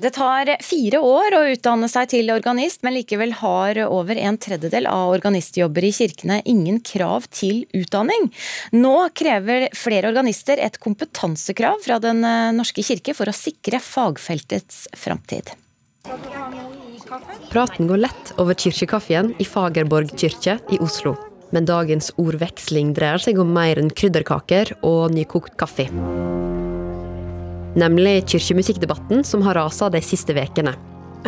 Det 0.00 0.14
tar 0.16 0.48
fire 0.64 0.96
år 1.04 1.34
å 1.36 1.42
utdanne 1.52 1.84
seg 1.92 2.08
til 2.14 2.32
organist, 2.32 2.80
men 2.86 2.94
likevel 2.96 3.34
har 3.36 3.82
over 3.84 4.16
en 4.16 4.38
tredjedel 4.40 4.88
av 4.88 5.12
organistjobber 5.12 5.84
i 5.84 5.92
kirkene 5.92 6.40
ingen 6.48 6.80
krav 6.80 7.28
til 7.28 7.66
utdanning. 7.76 8.30
Nå 8.72 8.94
krever 9.12 9.68
flere 9.76 10.08
organister 10.08 10.56
et 10.56 10.80
kompetansekrav 10.80 11.84
fra 11.84 12.00
Den 12.00 12.24
norske 12.56 12.80
kirke 12.80 13.12
for 13.12 13.28
å 13.28 13.36
sikre 13.36 13.82
fagfeltets 13.84 14.86
framtid. 14.96 15.52
Praten 17.50 17.86
går 17.86 17.96
lett 17.96 18.32
over 18.38 18.54
kirkekaffen 18.54 19.34
i 19.38 19.44
Fagerborg 19.44 20.12
kirke 20.18 20.58
i 20.72 20.78
Oslo. 20.80 21.16
Men 21.50 21.66
dagens 21.66 22.12
ordveksling 22.16 22.92
dreier 22.94 23.18
seg 23.18 23.40
om 23.42 23.50
mer 23.52 23.80
enn 23.80 23.90
krydderkaker 23.90 24.70
og 24.86 25.10
nykokt 25.14 25.56
kaffe. 25.60 25.88
Nemlig 27.80 28.14
kirkemusikkdebatten 28.30 29.24
som 29.26 29.42
har 29.46 29.58
rasa 29.58 29.90
de 29.90 30.00
siste 30.02 30.34
ukene. 30.34 30.76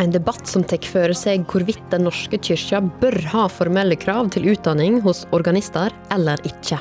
En 0.01 0.15
debatt 0.15 0.47
som 0.49 0.65
tar 0.65 0.87
for 0.89 1.13
seg 1.13 1.45
hvorvidt 1.51 1.91
Den 1.93 2.07
norske 2.09 2.39
kirka 2.41 2.81
bør 3.03 3.19
ha 3.35 3.49
formelle 3.53 3.99
krav 4.01 4.31
til 4.33 4.49
utdanning 4.55 5.03
hos 5.05 5.27
organister 5.37 5.93
eller 6.15 6.41
ikke. 6.49 6.81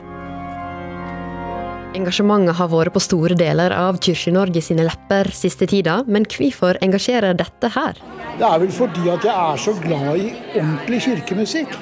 Engasjementet 1.91 2.55
har 2.55 2.69
vært 2.71 2.93
på 2.95 3.01
store 3.03 3.35
deler 3.35 3.73
av 3.75 3.97
Kirke-Norge 3.99 4.61
sine 4.63 4.85
lepper 4.87 5.27
siste 5.35 5.67
tida, 5.67 5.97
men 6.07 6.23
hvorfor 6.23 6.79
engasjerer 6.85 7.35
dette 7.35 7.67
her? 7.73 7.99
Det 8.39 8.47
er 8.47 8.61
vel 8.61 8.71
fordi 8.71 9.09
at 9.11 9.27
jeg 9.27 9.33
er 9.35 9.59
så 9.59 9.73
glad 9.75 10.21
i 10.21 10.29
ordentlig 10.55 11.01
kirkemusikk. 11.03 11.75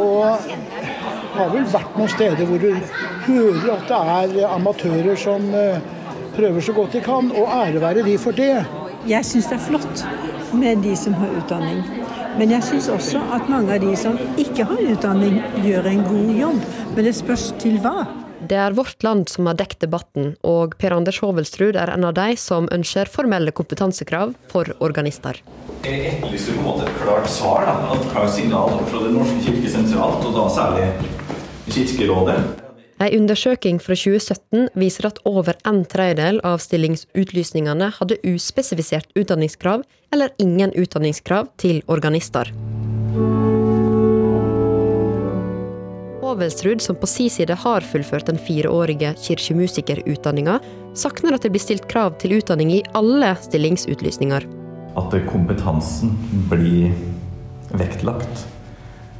Og 0.00 0.48
har 1.34 1.52
vel 1.52 1.68
vært 1.74 1.98
noen 1.98 2.14
steder 2.14 2.48
hvor 2.48 2.62
du 2.62 2.70
hører 3.26 3.68
at 3.76 3.92
det 3.92 4.00
er 4.40 4.48
amatører 4.48 5.20
som 5.20 5.44
prøver 6.38 6.64
så 6.64 6.72
godt 6.80 6.96
de 6.96 7.04
kan, 7.04 7.28
og 7.28 7.54
ære 7.60 7.84
være 7.84 8.08
de 8.08 8.16
for 8.18 8.32
det. 8.32 8.64
Jeg 9.04 9.28
syns 9.28 9.52
det 9.52 9.60
er 9.60 9.64
flott 9.68 10.06
med 10.56 10.80
de 10.88 10.96
som 10.96 11.20
har 11.20 11.36
utdanning. 11.42 11.84
Men 12.40 12.50
jeg 12.56 12.64
syns 12.64 12.88
også 12.88 13.20
at 13.36 13.52
mange 13.52 13.76
av 13.76 13.84
de 13.84 13.92
som 13.98 14.16
ikke 14.40 14.64
har 14.72 14.80
utdanning, 14.88 15.42
gjør 15.62 15.92
en 15.92 16.04
god 16.08 16.36
jobb. 16.40 16.68
Men 16.96 17.10
det 17.12 17.18
spørs 17.20 17.50
til 17.60 17.76
hva. 17.84 18.23
Det 18.44 18.56
er 18.60 18.74
Vårt 18.76 19.02
Land 19.02 19.30
som 19.32 19.46
har 19.48 19.56
dekket 19.56 19.86
debatten, 19.86 20.34
og 20.44 20.74
Per 20.80 20.92
Anders 20.92 21.20
Hovelsrud 21.24 21.78
er 21.80 21.92
en 21.94 22.04
av 22.04 22.12
de 22.18 22.34
som 22.40 22.66
ønsker 22.74 23.08
formelle 23.08 23.54
kompetansekrav 23.56 24.34
for 24.52 24.68
organister. 24.84 25.38
Jeg 25.84 26.02
etterlyser 26.10 26.58
på 26.58 26.60
en 26.60 26.66
måte 26.66 26.84
et 26.88 26.98
klart 27.00 27.30
svar, 27.32 27.64
da. 27.64 27.94
et 27.96 28.10
klart 28.12 28.34
signal 28.36 28.76
fra 28.90 29.00
Den 29.06 29.16
norske 29.16 29.40
kirke 29.46 29.72
sentralt, 29.72 30.26
og 30.28 30.36
da 30.36 30.44
særlig 30.52 30.90
Kirkerådet. 31.64 32.36
En 33.00 33.14
undersøking 33.20 33.80
fra 33.82 33.96
2017 33.96 34.68
viser 34.78 35.08
at 35.08 35.18
over 35.24 35.56
en 35.66 35.82
tredjedel 35.88 36.42
av 36.44 36.60
stillingsutlysningene 36.62 37.90
hadde 37.96 38.20
uspesifisert 38.28 39.08
utdanningskrav 39.16 39.82
eller 40.12 40.36
ingen 40.38 40.76
utdanningskrav 40.76 41.50
til 41.58 41.82
organister. 41.88 42.52
Hovelsrud, 46.34 46.80
som 46.82 46.96
på 46.96 47.06
si 47.06 47.28
side 47.30 47.54
har 47.54 47.84
fullført 47.86 48.26
den 48.26 48.38
fireårige 48.42 49.12
kirkemusikerutdanninga, 49.22 50.58
savner 50.98 51.36
at 51.36 51.44
det 51.46 51.52
blir 51.54 51.62
stilt 51.62 51.86
krav 51.90 52.16
til 52.18 52.34
utdanning 52.40 52.72
i 52.74 52.80
alle 52.98 53.36
stillingsutlysninger. 53.44 54.46
At 54.98 55.14
kompetansen 55.28 56.16
blir 56.50 56.90
vektlagt. 57.78 58.48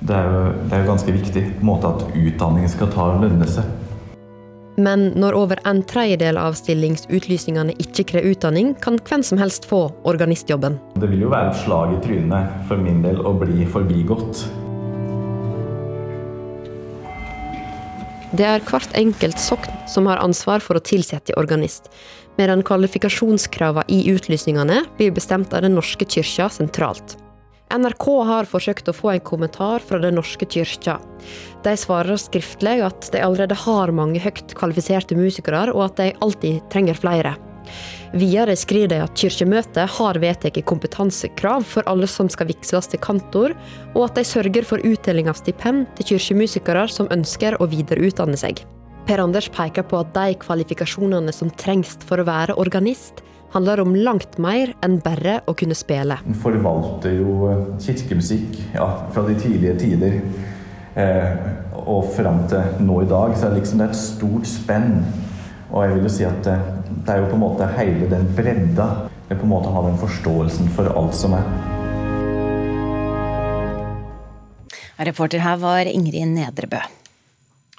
Det 0.05 0.17
er, 0.17 0.27
jo, 0.27 0.41
det 0.67 0.75
er 0.75 0.83
jo 0.83 0.91
ganske 0.91 1.15
viktig 1.15 1.45
på 1.53 1.63
en 1.63 1.71
måte 1.71 1.93
at 1.95 2.03
utdanning 2.19 2.67
skal 2.73 2.91
ta 2.91 3.07
og 3.13 3.23
lønne 3.23 3.47
seg. 3.49 3.71
Men 4.75 5.13
når 5.15 5.39
over 5.39 5.63
en 5.71 5.85
tredjedel 5.87 6.35
av 6.41 6.59
stillingsutlysningene 6.59 7.79
ikke 7.79 8.09
krever 8.11 8.35
utdanning, 8.35 8.75
kan 8.83 8.99
hvem 8.99 9.23
som 9.23 9.39
helst 9.39 9.71
få 9.71 9.85
organistjobben. 10.03 10.81
Det 10.99 11.15
vil 11.15 11.23
jo 11.29 11.31
være 11.31 11.55
et 11.55 11.63
slag 11.63 11.95
i 11.95 12.03
trynet 12.03 12.61
for 12.67 12.83
min 12.83 13.05
del 13.07 13.23
å 13.23 13.37
bli 13.39 13.71
forbigått. 13.71 14.43
Det 18.35 18.43
er 18.43 18.63
hvert 18.67 18.97
enkelt 18.99 19.39
sokn 19.39 19.75
som 19.87 20.09
har 20.11 20.19
ansvar 20.19 20.63
for 20.65 20.75
å 20.75 20.83
tilsette 20.83 21.37
organist, 21.39 21.87
medan 22.35 22.65
kvalifikasjonskravene 22.67 23.87
i 23.95 24.09
utlysningene 24.11 24.81
blir 24.99 25.13
bestemt 25.15 25.55
av 25.55 25.63
Den 25.63 25.77
norske 25.79 26.03
kyrkja 26.03 26.49
sentralt. 26.51 27.15
NRK 27.71 28.07
har 28.27 28.51
forsøkt 28.51 28.91
å 28.91 28.97
få 28.97 29.13
en 29.13 29.23
kommentar 29.23 29.85
fra 29.87 30.01
Den 30.03 30.19
norske 30.19 30.49
kyrkja. 30.51 30.97
De 31.63 31.77
svarer 31.79 32.19
skriftlig 32.19 32.81
at 32.83 33.07
de 33.15 33.23
allerede 33.23 33.55
har 33.55 33.95
mange 33.95 34.19
høyt 34.25 34.57
kvalifiserte 34.59 35.15
musikere, 35.15 35.69
og 35.71 35.93
at 35.93 36.03
de 36.03 36.11
alltid 36.19 36.59
trenger 36.75 36.99
flere. 36.99 37.37
Videre 38.15 38.55
skriver 38.55 38.93
de 38.93 39.01
at 39.03 39.19
Kirkemøtet 39.19 39.91
har 39.97 40.19
vedtatt 40.23 40.61
kompetansekrav 40.71 41.65
for 41.67 41.83
alle 41.91 42.07
som 42.07 42.29
skal 42.31 42.47
vigsles 42.47 42.87
til 42.93 43.01
kantor, 43.03 43.57
og 43.97 44.05
at 44.07 44.21
de 44.21 44.23
sørger 44.29 44.67
for 44.69 44.85
utdeling 44.87 45.27
av 45.27 45.41
stipend 45.41 45.89
til 45.99 46.13
kirkemusikere 46.13 46.85
som 46.95 47.11
ønsker 47.11 47.59
å 47.59 47.67
videreutdanne 47.73 48.39
seg. 48.39 48.63
Per 49.09 49.19
Anders 49.19 49.51
peker 49.51 49.83
på 49.91 49.99
at 49.99 50.15
de 50.15 50.39
kvalifikasjonene 50.45 51.35
som 51.35 51.51
trengs 51.59 51.97
for 52.07 52.23
å 52.23 52.29
være 52.29 52.55
organist, 52.63 53.25
handler 53.55 53.83
om 53.83 53.99
langt 53.99 54.39
mer 54.39 54.77
enn 54.87 55.01
bare 55.03 55.41
å 55.51 55.57
kunne 55.59 55.75
spille. 55.75 56.21
En 56.23 56.39
forvalter 56.39 57.19
jo 57.19 57.51
kirkemusikk 57.83 58.63
ja, 58.77 58.89
fra 59.11 59.27
de 59.27 59.35
tidlige 59.43 59.77
tider 59.83 60.17
eh, 61.03 61.37
og 61.83 62.13
fram 62.15 62.45
til 62.51 62.83
nå 62.87 63.03
i 63.03 63.11
dag. 63.11 63.35
Så 63.35 63.49
er 63.49 63.55
det 63.55 63.65
liksom 63.65 63.83
det 63.83 63.89
er 63.91 63.95
et 63.95 64.05
stort 64.07 64.51
spenn. 64.51 65.01
Og 65.71 65.85
jeg 65.85 65.95
vil 65.95 66.09
jo 66.09 66.13
si 66.13 66.27
at 66.29 66.41
det, 66.47 66.57
det 67.07 67.15
er 67.15 67.23
jo 67.23 67.31
på 67.31 67.39
en 67.39 67.45
måte 67.45 67.71
hele 67.77 68.11
den 68.11 68.27
bredda. 68.37 68.89
Det 69.29 69.39
på 69.39 69.47
en 69.47 69.55
måte 69.55 69.71
å 69.71 69.77
ha 69.79 69.87
den 69.87 69.97
forståelsen 70.01 70.69
for 70.77 70.91
alt 70.93 71.17
som 71.17 71.39
er. 71.39 71.47
Reporter 75.05 75.43
her 75.43 75.57
var 75.63 75.89
Ingrid 75.91 76.29
Nedrebø. 76.31 76.83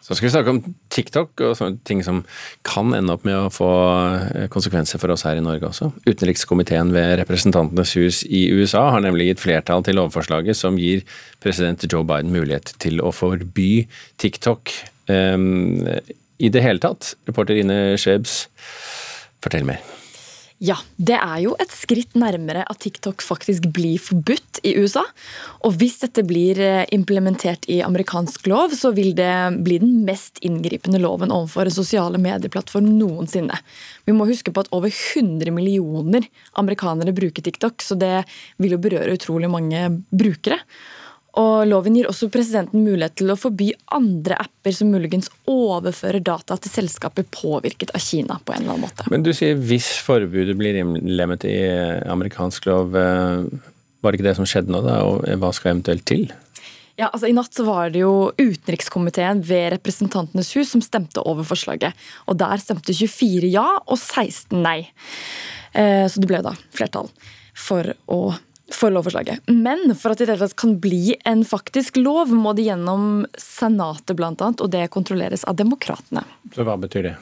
Så 0.05 0.13
skal 0.13 0.27
vi 0.27 0.33
snakke 0.35 0.51
om 0.53 0.59
TikTok 0.93 1.41
og 1.41 1.55
sånne 1.57 1.79
ting 1.87 2.03
som 2.05 2.19
kan 2.67 2.93
ende 2.93 3.15
opp 3.15 3.23
med 3.25 3.39
å 3.39 3.53
få 3.53 3.69
konsekvenser 4.53 5.01
for 5.01 5.09
oss 5.09 5.23
her 5.25 5.39
i 5.39 5.41
Norge 5.41 5.65
også. 5.65 5.87
Utenrikskomiteen 6.05 6.91
ved 6.93 7.15
Representantenes 7.23 7.95
hus 7.97 8.19
i 8.29 8.43
USA 8.53 8.83
har 8.93 9.01
nemlig 9.01 9.31
gitt 9.31 9.41
flertall 9.41 9.81
til 9.87 9.97
lovforslaget 9.97 10.59
som 10.59 10.77
gir 10.77 11.01
president 11.41 11.87
Joe 11.89 12.05
Biden 12.05 12.35
mulighet 12.35 12.75
til 12.83 13.01
å 13.01 13.09
forby 13.15 13.87
TikTok 14.21 14.75
um, 15.09 15.81
i 16.37 16.51
det 16.51 16.63
hele 16.65 16.81
tatt. 16.83 17.13
Reporter 17.29 17.59
Ine 17.59 17.97
Schwebs, 18.01 18.45
fortell 19.43 19.67
mer. 19.67 19.83
Ja, 20.63 20.77
det 20.95 21.17
er 21.19 21.39
jo 21.43 21.51
et 21.59 21.71
skritt 21.75 22.13
nærmere 22.15 22.61
at 22.71 22.79
TikTok 22.79 23.19
faktisk 23.25 23.65
blir 23.75 23.99
forbudt 23.99 24.61
i 24.63 24.71
USA. 24.79 25.03
Og 25.67 25.75
hvis 25.81 25.97
dette 25.99 26.23
blir 26.23 26.61
implementert 26.95 27.67
i 27.67 27.81
amerikansk 27.83 28.47
lov, 28.47 28.71
så 28.71 28.93
vil 28.95 29.11
det 29.17 29.33
bli 29.67 29.81
den 29.83 29.97
mest 30.07 30.39
inngripende 30.47 31.01
loven 31.03 31.33
overfor 31.35 31.67
en 31.67 31.75
sosiale 31.75 32.21
medieplattform 32.23 32.87
noensinne. 32.95 33.59
Vi 34.07 34.15
må 34.15 34.29
huske 34.29 34.53
på 34.55 34.63
at 34.63 34.71
over 34.75 34.87
100 34.87 35.51
millioner 35.51 36.23
amerikanere 36.55 37.13
bruker 37.15 37.43
TikTok, 37.43 37.83
så 37.83 37.99
det 37.99 38.21
vil 38.55 38.77
jo 38.77 38.83
berøre 38.87 39.19
utrolig 39.19 39.51
mange 39.51 39.89
brukere. 40.15 40.63
Og 41.41 41.65
Loven 41.67 41.97
gir 41.97 42.07
også 42.07 42.29
presidenten 42.31 42.85
mulighet 42.85 43.17
til 43.19 43.33
å 43.33 43.37
forby 43.39 43.71
andre 43.95 44.37
apper 44.39 44.75
som 44.75 44.91
muligens 44.93 45.27
overfører 45.51 46.23
data 46.23 46.55
til 46.61 46.71
selskaper 46.71 47.27
påvirket 47.27 47.91
av 47.95 48.03
Kina. 48.03 48.39
på 48.45 48.53
en 48.53 48.63
eller 48.63 48.77
annen 48.77 48.87
måte. 48.87 49.09
Men 49.11 49.25
du 49.25 49.33
sier 49.35 49.59
hvis 49.59 49.89
forbudet 50.05 50.55
blir 50.55 50.79
innlemmet 50.79 51.43
i 51.49 51.57
amerikansk 52.07 52.69
lov. 52.71 52.95
Var 52.95 54.11
det 54.13 54.19
ikke 54.19 54.29
det 54.29 54.35
som 54.37 54.47
skjedde 54.47 54.71
nå, 54.71 54.81
da? 54.85 55.01
Og 55.03 55.27
hva 55.41 55.51
skal 55.55 55.73
eventuelt 55.73 56.07
til? 56.07 56.29
Ja, 56.95 57.09
altså 57.09 57.27
I 57.27 57.35
natt 57.35 57.51
så 57.51 57.65
var 57.67 57.91
det 57.91 58.05
jo 58.05 58.31
utenrikskomiteen 58.39 59.41
ved 59.43 59.73
Representantenes 59.73 60.53
hus 60.55 60.71
som 60.71 60.83
stemte 60.83 61.19
over 61.27 61.43
forslaget. 61.43 61.91
Og 62.31 62.39
Der 62.39 62.63
stemte 62.63 62.95
24 62.95 63.51
ja 63.51 63.67
og 63.83 63.97
16 63.99 64.61
nei. 64.63 64.87
Så 65.75 66.21
det 66.23 66.29
ble 66.29 66.39
da 66.45 66.55
flertall 66.71 67.11
for 67.55 67.91
å 68.07 68.19
for 68.73 68.93
lovforslaget. 68.93 69.45
Men 69.51 69.93
for 69.97 70.13
at 70.13 70.19
det 70.19 70.25
i 70.25 70.29
det 70.29 70.35
hele 70.35 70.47
tatt 70.47 70.57
kan 70.59 70.77
bli 70.81 71.15
en 71.27 71.43
faktisk 71.45 71.99
lov, 72.01 72.33
må 72.33 72.55
det 72.57 72.67
gjennom 72.67 73.25
Senatet 73.39 74.17
bl.a., 74.17 74.33
og 74.39 74.67
det 74.73 74.87
kontrolleres 74.93 75.45
av 75.45 75.57
demokratene. 75.59 76.25
Så 76.55 76.65
hva 76.65 76.77
betyr 76.81 77.11
det? 77.11 77.15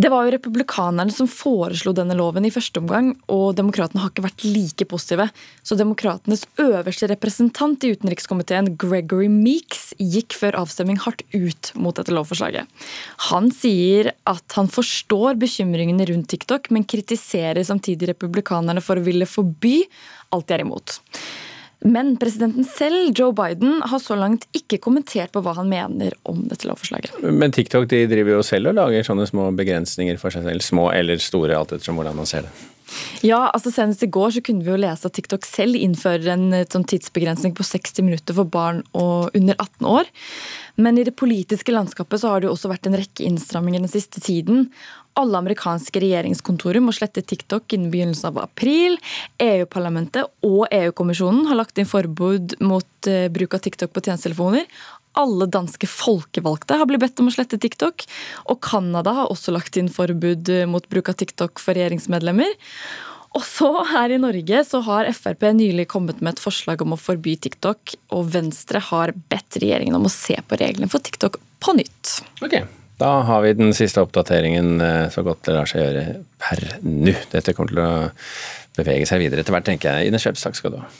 Det 0.00 0.08
var 0.08 0.24
jo 0.24 0.30
republikanerne 0.32 1.12
som 1.12 1.26
foreslo 1.28 1.92
denne 1.92 2.14
loven 2.16 2.46
i 2.48 2.52
første 2.54 2.80
omgang, 2.80 3.10
og 3.28 3.56
demokratene 3.58 4.00
har 4.00 4.12
ikke 4.12 4.24
vært 4.24 4.44
like 4.46 4.86
positive. 4.88 5.26
Så 5.66 5.76
demokratenes 5.76 6.46
øverste 6.62 7.10
representant 7.10 7.84
i 7.84 7.90
utenrikskomiteen, 7.92 8.70
Gregory 8.80 9.28
Meeks, 9.32 9.90
gikk 10.00 10.38
før 10.38 10.56
avstemning 10.62 10.96
hardt 11.04 11.26
ut 11.34 11.72
mot 11.76 11.98
dette 11.98 12.14
lovforslaget. 12.16 12.70
Han 13.28 13.50
sier 13.52 14.14
at 14.30 14.56
han 14.56 14.72
forstår 14.72 15.36
bekymringene 15.42 16.08
rundt 16.08 16.30
TikTok, 16.32 16.70
men 16.72 16.88
kritiserer 16.88 17.60
samtidig 17.66 18.14
republikanerne 18.14 18.80
for 18.84 18.96
å 18.96 19.04
ville 19.04 19.28
forby 19.28 19.82
alt 20.32 20.48
de 20.48 20.56
er 20.56 20.64
imot. 20.64 21.00
Men 21.80 22.16
presidenten 22.20 22.64
selv, 22.68 23.12
Joe 23.16 23.32
Biden, 23.32 23.78
har 23.88 23.98
så 23.98 24.16
langt 24.18 24.44
ikke 24.56 24.80
kommentert 24.84 25.32
på 25.32 25.40
hva 25.44 25.54
han 25.56 25.70
mener 25.70 26.12
om 26.28 26.42
dette 26.50 26.68
lovforslaget. 26.68 27.22
Men 27.24 27.54
TikTok 27.56 27.88
de 27.88 28.02
driver 28.10 28.36
jo 28.36 28.42
selv 28.44 28.72
og 28.72 28.76
lager 28.76 29.06
sånne 29.06 29.24
små 29.30 29.48
begrensninger 29.56 30.20
for 30.20 30.34
seg 30.34 30.44
selv. 30.44 30.64
Små 30.64 30.90
eller 30.92 31.22
store, 31.22 31.56
alt 31.56 31.72
ettersom 31.72 31.96
hvordan 32.00 32.20
man 32.20 32.28
ser 32.28 32.44
det. 32.48 32.52
Ja, 33.22 33.38
altså 33.54 33.70
Senest 33.72 34.02
i 34.02 34.10
går 34.10 34.32
så 34.34 34.42
kunne 34.44 34.64
vi 34.66 34.72
jo 34.72 34.78
lese 34.80 35.06
at 35.06 35.14
TikTok 35.16 35.44
selv 35.46 35.78
innfører 35.78 36.32
en 36.32 36.46
sånn 36.72 36.86
tidsbegrensning 36.90 37.54
på 37.56 37.66
60 37.66 38.06
minutter 38.06 38.36
for 38.36 38.50
barn 38.50 38.82
under 38.92 39.54
18 39.54 39.86
år. 39.88 40.10
Men 40.80 40.98
i 40.98 41.04
det 41.06 41.14
politiske 41.20 41.74
landskapet 41.74 42.22
så 42.22 42.32
har 42.32 42.40
det 42.40 42.48
jo 42.48 42.54
også 42.56 42.72
vært 42.72 42.88
en 42.88 42.98
rekke 42.98 43.26
innstramminger 43.28 43.84
den 43.84 43.92
siste 43.92 44.22
tiden. 44.24 44.68
Alle 45.18 45.40
amerikanske 45.42 46.00
regjeringskontorer 46.02 46.82
må 46.84 46.94
slette 46.94 47.24
TikTok 47.26 47.74
innen 47.74 47.90
begynnelsen 47.92 48.30
av 48.30 48.44
april. 48.44 48.96
EU-parlamentet 49.42 50.30
og 50.46 50.68
EU-kommisjonen 50.70 51.48
har 51.50 51.58
lagt 51.58 51.80
inn 51.80 51.88
forbud 51.90 52.56
mot 52.62 53.10
uh, 53.10 53.26
bruk 53.32 53.58
av 53.58 53.64
TikTok 53.66 53.92
på 53.94 54.04
tjenestetelefoner. 54.06 54.68
Alle 55.18 55.48
danske 55.50 55.88
folkevalgte 55.90 56.78
har 56.78 56.86
blitt 56.86 57.02
bedt 57.02 57.20
om 57.22 57.28
å 57.30 57.34
slette 57.34 57.58
TikTok. 57.58 58.06
Og 58.52 58.60
Canada 58.62 59.16
har 59.16 59.32
også 59.32 59.54
lagt 59.54 59.76
inn 59.80 59.90
forbud 59.90 60.52
eh, 60.54 60.68
mot 60.70 60.86
bruk 60.86 61.10
av 61.10 61.18
TikTok 61.18 61.58
for 61.58 61.74
regjeringsmedlemmer. 61.74 62.54
Og 63.34 63.42
så 63.46 63.68
her 63.90 64.14
i 64.14 64.18
Norge 64.22 64.62
så 64.66 64.80
har 64.86 65.10
Frp 65.14 65.44
nylig 65.54 65.86
kommet 65.90 66.22
med 66.22 66.34
et 66.34 66.42
forslag 66.42 66.82
om 66.82 66.94
å 66.94 66.98
forby 66.98 67.36
TikTok, 67.38 67.94
og 68.14 68.30
Venstre 68.34 68.82
har 68.90 69.14
bedt 69.30 69.60
regjeringen 69.62 69.98
om 69.98 70.06
å 70.08 70.14
se 70.14 70.38
på 70.46 70.58
reglene 70.58 70.90
for 70.90 71.02
TikTok 71.02 71.38
på 71.62 71.74
nytt. 71.78 72.16
Ok, 72.42 72.58
da 73.00 73.10
har 73.28 73.44
vi 73.44 73.54
den 73.56 73.74
siste 73.76 74.02
oppdateringen 74.04 74.80
eh, 74.84 75.06
så 75.12 75.24
godt 75.26 75.46
det 75.48 75.56
lar 75.56 75.68
seg 75.70 75.84
gjøre 75.84 76.04
per 76.40 76.64
nå. 76.84 77.14
Dette 77.32 77.54
kommer 77.56 77.72
til 77.72 77.84
å 77.84 77.92
bevege 78.76 79.08
seg 79.08 79.22
videre 79.24 79.42
etter 79.42 79.56
hvert, 79.56 79.68
tenker 79.68 80.00
jeg. 80.00 80.10
Ine 80.10 80.20
takk 80.20 80.58
skal 80.58 80.76
du 80.76 80.82
ha. 80.82 80.90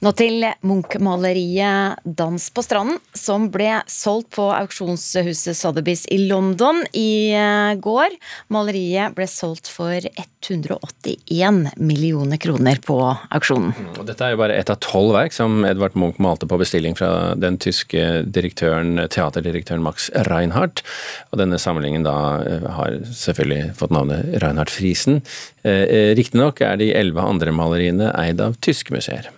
Nå 0.00 0.14
til 0.16 0.46
Munch-maleriet 0.64 2.00
'Dans 2.08 2.44
på 2.56 2.62
stranden', 2.64 3.02
som 3.12 3.50
ble 3.52 3.82
solgt 3.84 4.30
på 4.32 4.46
auksjonshuset 4.48 5.52
Sotheby's 5.52 6.06
i 6.08 6.22
London 6.24 6.78
i 6.96 7.36
eh, 7.36 7.74
går. 7.76 8.14
Maleriet 8.48 9.12
ble 9.12 9.26
solgt 9.28 9.68
for 9.68 10.00
181 10.16 11.76
millioner 11.76 12.40
kroner 12.40 12.80
på 12.80 12.96
auksjonen. 13.28 13.74
Dette 14.08 14.24
er 14.24 14.32
jo 14.32 14.40
bare 14.40 14.56
ett 14.56 14.72
av 14.72 14.78
tolv 14.80 15.12
verk 15.18 15.36
som 15.36 15.66
Edvard 15.68 15.98
Munch 16.00 16.16
malte 16.16 16.48
på 16.48 16.56
bestilling 16.62 16.96
fra 16.96 17.34
den 17.36 17.58
tyske 17.60 18.22
direktøren, 18.24 19.02
teaterdirektøren 19.04 19.84
Max 19.84 20.08
Reinhardt. 20.30 20.80
Og 21.28 21.42
denne 21.42 21.60
samlingen 21.60 22.08
da 22.08 22.14
eh, 22.40 22.64
har 22.78 22.96
selvfølgelig 23.04 23.76
fått 23.76 23.92
navnet 23.92 24.40
Reinhardt 24.40 24.72
Friesen. 24.72 25.20
Eh, 25.60 26.16
riktignok 26.16 26.64
er 26.64 26.80
de 26.80 26.88
elleve 26.96 27.20
andre 27.20 27.52
maleriene 27.52 28.14
eid 28.16 28.40
av 28.40 28.56
tyske 28.64 28.96
museer. 28.96 29.28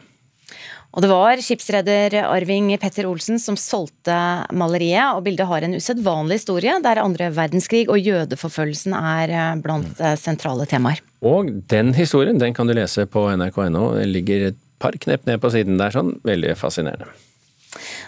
Og 0.93 1.01
det 1.01 1.09
var 1.09 1.41
skipsreder 1.41 2.19
Arving 2.27 2.69
Petter 2.81 3.07
Olsen 3.09 3.41
som 3.41 3.57
solgte 3.57 4.15
maleriet, 4.53 5.17
og 5.17 5.25
bildet 5.25 5.49
har 5.49 5.65
en 5.65 5.79
usedvanlig 5.79 6.43
historie, 6.43 6.75
der 6.85 7.01
andre 7.01 7.31
verdenskrig 7.33 7.87
og 7.89 7.97
jødeforfølgelsen 7.97 8.97
er 8.99 9.33
eh, 9.33 9.55
blant 9.65 10.03
eh, 10.05 10.19
sentrale 10.21 10.69
temaer. 10.69 11.01
Og 11.25 11.49
den 11.73 11.95
historien 11.97 12.41
den 12.41 12.53
kan 12.53 12.69
du 12.69 12.77
lese 12.77 13.07
på 13.09 13.25
nrk.no. 13.33 13.87
Det 13.97 14.09
ligger 14.11 14.49
et 14.51 14.61
par 14.83 14.97
knep 15.01 15.25
ned 15.29 15.41
på 15.41 15.53
siden 15.55 15.81
der, 15.81 15.95
sånn. 15.95 16.19
Veldig 16.29 16.59
fascinerende. 16.61 17.09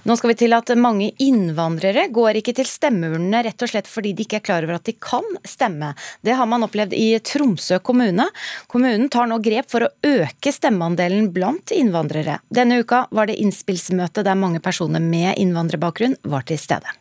Nå 0.04 0.16
skal 0.18 0.32
vi 0.32 0.38
til 0.44 0.56
at 0.56 0.72
mange 0.78 1.10
innvandrere 1.22 2.06
går 2.14 2.40
ikke 2.40 2.54
til 2.58 2.68
stemmeurnene 2.68 3.44
rett 3.46 3.64
og 3.64 3.70
slett 3.70 3.88
fordi 3.90 4.14
de 4.16 4.26
ikke 4.26 4.40
er 4.40 4.46
klar 4.46 4.66
over 4.66 4.78
at 4.78 4.88
de 4.88 4.96
kan 4.98 5.24
stemme. 5.48 5.92
Det 6.24 6.36
har 6.36 6.48
man 6.50 6.66
opplevd 6.66 6.96
i 6.96 7.06
Tromsø 7.24 7.80
kommune. 7.84 8.26
Kommunen 8.70 9.08
tar 9.12 9.30
nå 9.30 9.40
grep 9.44 9.70
for 9.72 9.86
å 9.86 9.92
øke 10.04 10.52
stemmeandelen 10.54 11.30
blant 11.34 11.74
innvandrere. 11.74 12.40
Denne 12.48 12.82
uka 12.84 13.06
var 13.14 13.30
det 13.30 13.40
innspillsmøte 13.42 14.26
der 14.26 14.38
mange 14.38 14.60
personer 14.64 15.02
med 15.02 15.38
innvandrerbakgrunn 15.40 16.18
var 16.28 16.46
til 16.48 16.60
stede. 16.60 16.92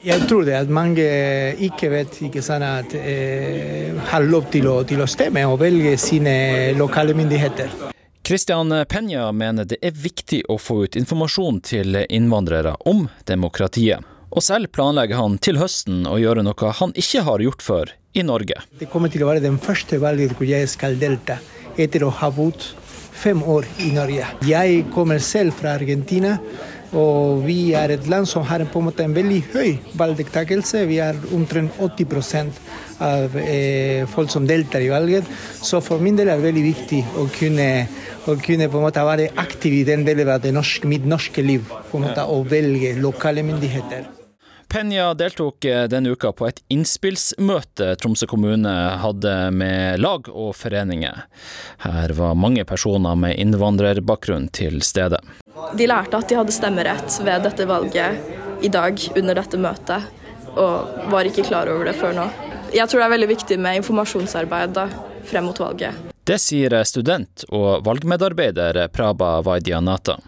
Jeg 0.00 0.24
tror 0.30 0.46
det 0.46 0.54
at 0.56 0.70
mange 0.72 1.04
ikke 1.60 1.90
vet 1.92 2.14
ikke 2.24 2.40
sant, 2.40 2.64
at 2.64 2.94
eh, 2.96 3.92
har 4.08 4.24
lov 4.24 4.48
til 4.52 4.70
å, 4.70 4.78
til 4.88 5.04
å 5.04 5.08
stemme 5.10 5.44
og 5.44 5.58
velge 5.60 5.92
sine 6.00 6.72
lokale 6.78 7.12
myndigheter. 7.18 7.90
Christian 8.30 8.84
Penya 8.88 9.32
mener 9.32 9.64
det 9.66 9.80
er 9.82 9.90
viktig 9.90 10.44
å 10.46 10.54
få 10.54 10.84
ut 10.84 10.94
informasjon 10.94 11.56
til 11.66 11.96
innvandrere 12.06 12.76
om 12.86 13.08
demokratiet. 13.26 14.06
Og 14.30 14.44
selv 14.46 14.70
planlegger 14.70 15.18
han 15.18 15.34
til 15.42 15.58
høsten 15.58 16.04
å 16.06 16.14
gjøre 16.14 16.44
noe 16.46 16.70
han 16.78 16.94
ikke 16.94 17.24
har 17.26 17.42
gjort 17.42 17.64
før 17.66 17.90
i 18.14 18.22
Norge. 18.22 18.60
Det 18.78 18.86
kommer 18.92 19.10
til 19.10 19.24
å 19.26 19.32
være 19.32 19.42
den 19.42 19.58
første 19.58 19.98
valget 19.98 20.36
hvor 20.38 20.46
jeg 20.46 20.70
skal 20.70 20.94
delta, 21.00 21.40
etter 21.74 22.06
å 22.06 22.12
ha 22.20 22.30
bodd 22.30 22.62
fem 23.24 23.42
år 23.42 23.66
i 23.82 23.90
Norge. 23.98 24.28
Jeg 24.46 24.84
kommer 24.94 25.18
selv 25.18 25.58
fra 25.58 25.74
Argentina. 25.80 26.36
Og 26.96 27.44
vi 27.46 27.72
er 27.78 27.94
et 27.94 28.06
land 28.10 28.26
som 28.26 28.42
har 28.46 28.64
på 28.66 28.80
en 28.80 28.88
måte 28.88 29.04
en 29.06 29.14
veldig 29.14 29.40
høy 29.52 29.76
valgdeltakelse. 29.98 30.82
Vi 30.90 30.98
er 31.02 31.18
omtrent 31.36 31.78
80 31.78 32.50
av 33.00 33.36
eh, 33.38 34.06
folk 34.10 34.32
som 34.32 34.46
deltar 34.46 34.82
i 34.82 34.90
valget. 34.90 35.28
Så 35.62 35.80
for 35.84 36.02
min 36.02 36.18
del 36.18 36.28
er 36.28 36.40
det 36.40 36.48
veldig 36.50 36.66
viktig 36.66 37.02
å 37.14 37.28
kunne, 37.38 37.68
å 38.26 38.36
kunne 38.42 38.70
på 38.70 38.80
en 38.80 38.88
måte 38.88 39.06
være 39.06 39.30
aktiv 39.40 39.80
i 39.80 39.84
den 39.86 40.04
delen 40.06 40.34
av 40.34 40.46
norske, 40.52 40.90
mitt 40.90 41.06
norske 41.06 41.42
liv. 41.46 41.62
på 41.90 41.98
en 41.98 42.08
måte 42.08 42.26
Å 42.26 42.42
velge 42.42 42.96
lokale 42.98 43.46
myndigheter. 43.46 44.19
Penja 44.70 45.14
deltok 45.14 45.64
eh, 45.64 45.88
denne 45.88 46.10
uka 46.14 46.30
på 46.32 46.46
et 46.46 46.60
innspillsmøte 46.70 47.96
Tromsø 47.98 48.28
kommune 48.30 48.70
hadde 49.02 49.32
med 49.50 49.98
lag 49.98 50.28
og 50.30 50.52
foreninger. 50.54 51.24
Her 51.82 52.14
var 52.14 52.38
mange 52.38 52.62
personer 52.68 53.18
med 53.18 53.34
innvandrerbakgrunn 53.42 54.46
til 54.54 54.78
stede. 54.86 55.18
De 55.74 55.90
lærte 55.90 56.20
at 56.22 56.30
de 56.30 56.38
hadde 56.38 56.54
stemmerett 56.54 57.18
ved 57.26 57.42
dette 57.48 57.66
valget 57.66 58.62
i 58.62 58.70
dag 58.70 59.02
under 59.18 59.40
dette 59.42 59.58
møtet, 59.58 60.06
og 60.54 61.10
var 61.10 61.26
ikke 61.26 61.48
klar 61.50 61.66
over 61.72 61.90
det 61.90 61.98
før 61.98 62.14
nå. 62.20 62.30
Jeg 62.70 62.86
tror 62.86 63.02
det 63.02 63.08
er 63.08 63.16
veldig 63.16 63.32
viktig 63.34 63.58
med 63.66 63.82
informasjonsarbeid 63.82 64.78
da, 64.78 64.86
frem 65.26 65.50
mot 65.50 65.58
valget. 65.58 65.98
Det 66.30 66.38
sier 66.38 66.78
student 66.86 67.42
og 67.50 67.82
valgmedarbeider 67.82 68.84
Praba 68.94 69.40
Vaidianata. 69.42 70.20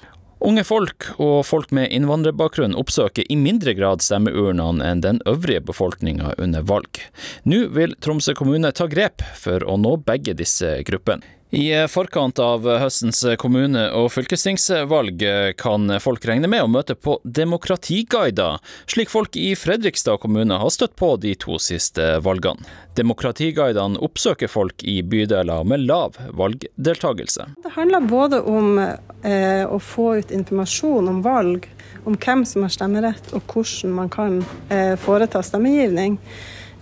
Unge 0.42 0.64
folk 0.66 1.04
og 1.22 1.44
folk 1.46 1.70
med 1.70 1.92
innvandrerbakgrunn 1.94 2.74
oppsøker 2.74 3.28
i 3.30 3.36
mindre 3.38 3.76
grad 3.78 4.02
stemmeurnene 4.02 4.82
enn 4.82 5.02
den 5.04 5.20
øvrige 5.30 5.62
befolkninga 5.68 6.32
under 6.42 6.64
valg. 6.66 6.98
Nå 7.46 7.68
vil 7.76 7.94
Tromsø 8.02 8.34
kommune 8.34 8.72
ta 8.74 8.88
grep 8.90 9.22
for 9.38 9.62
å 9.62 9.78
nå 9.78 9.94
begge 10.02 10.34
disse 10.34 10.80
gruppene. 10.88 11.22
I 11.52 11.88
forkant 11.88 12.38
av 12.38 12.64
høstens 12.80 13.18
kommune- 13.36 13.90
og 13.92 14.06
fylkestingsvalg 14.14 15.20
kan 15.60 15.92
folk 16.00 16.24
regne 16.24 16.48
med 16.48 16.64
å 16.64 16.70
møte 16.72 16.94
på 16.96 17.18
demokratiguider, 17.28 18.56
slik 18.88 19.12
folk 19.12 19.36
i 19.36 19.50
Fredrikstad 19.52 20.16
kommune 20.22 20.56
har 20.62 20.72
støtt 20.72 20.94
på 20.96 21.10
de 21.20 21.34
to 21.36 21.58
siste 21.60 22.06
valgene. 22.24 22.64
Demokratiguidene 22.96 24.00
oppsøker 24.00 24.48
folk 24.48 24.80
i 24.80 25.02
bydeler 25.04 25.68
med 25.68 25.84
lav 25.90 26.16
valgdeltagelse. 26.40 27.50
Det 27.68 27.74
handler 27.76 28.08
både 28.08 28.40
om 28.48 28.80
eh, 28.80 29.68
å 29.68 29.76
få 29.76 30.08
ut 30.22 30.32
informasjon 30.32 31.12
om 31.12 31.20
valg, 31.20 31.68
om 32.08 32.16
hvem 32.16 32.48
som 32.48 32.64
har 32.64 32.72
stemmerett 32.72 33.28
og 33.36 33.44
hvordan 33.52 33.92
man 34.00 34.08
kan 34.16 34.40
eh, 34.72 34.96
foreta 34.96 35.44
stemmegivning. 35.44 36.16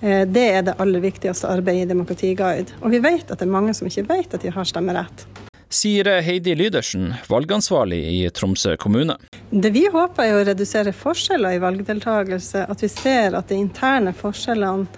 Eh, 0.00 0.26
det 0.26 0.46
er 0.48 0.62
det 0.64 0.78
aller 0.80 1.02
viktigste 1.04 1.48
arbeidet 1.50 1.88
i 1.88 1.92
Demokratiguide. 1.92 2.78
Og 2.80 2.94
vi 2.94 3.02
vet 3.04 3.28
at 3.28 3.38
det 3.38 3.46
er 3.46 3.52
mange 3.52 3.74
som 3.76 3.88
ikke 3.90 4.08
vet 4.08 4.34
at 4.34 4.42
de 4.44 4.52
har 4.54 4.68
stemmerett. 4.68 5.26
Sier 5.70 6.08
Heidi 6.26 6.56
Lydersen, 6.58 7.12
valgansvarlig 7.30 8.00
i 8.10 8.30
Tromsø 8.34 8.74
kommune. 8.76 9.14
Det 9.50 9.70
vi 9.70 9.84
håper 9.92 10.24
er 10.24 10.38
å 10.40 10.46
redusere 10.48 10.90
forskjeller 10.96 11.54
i 11.54 11.60
valgdeltakelse. 11.62 12.64
At 12.66 12.82
vi 12.82 12.90
ser 12.90 13.36
at 13.38 13.52
de 13.52 13.60
interne 13.60 14.10
forskjellene 14.16 14.88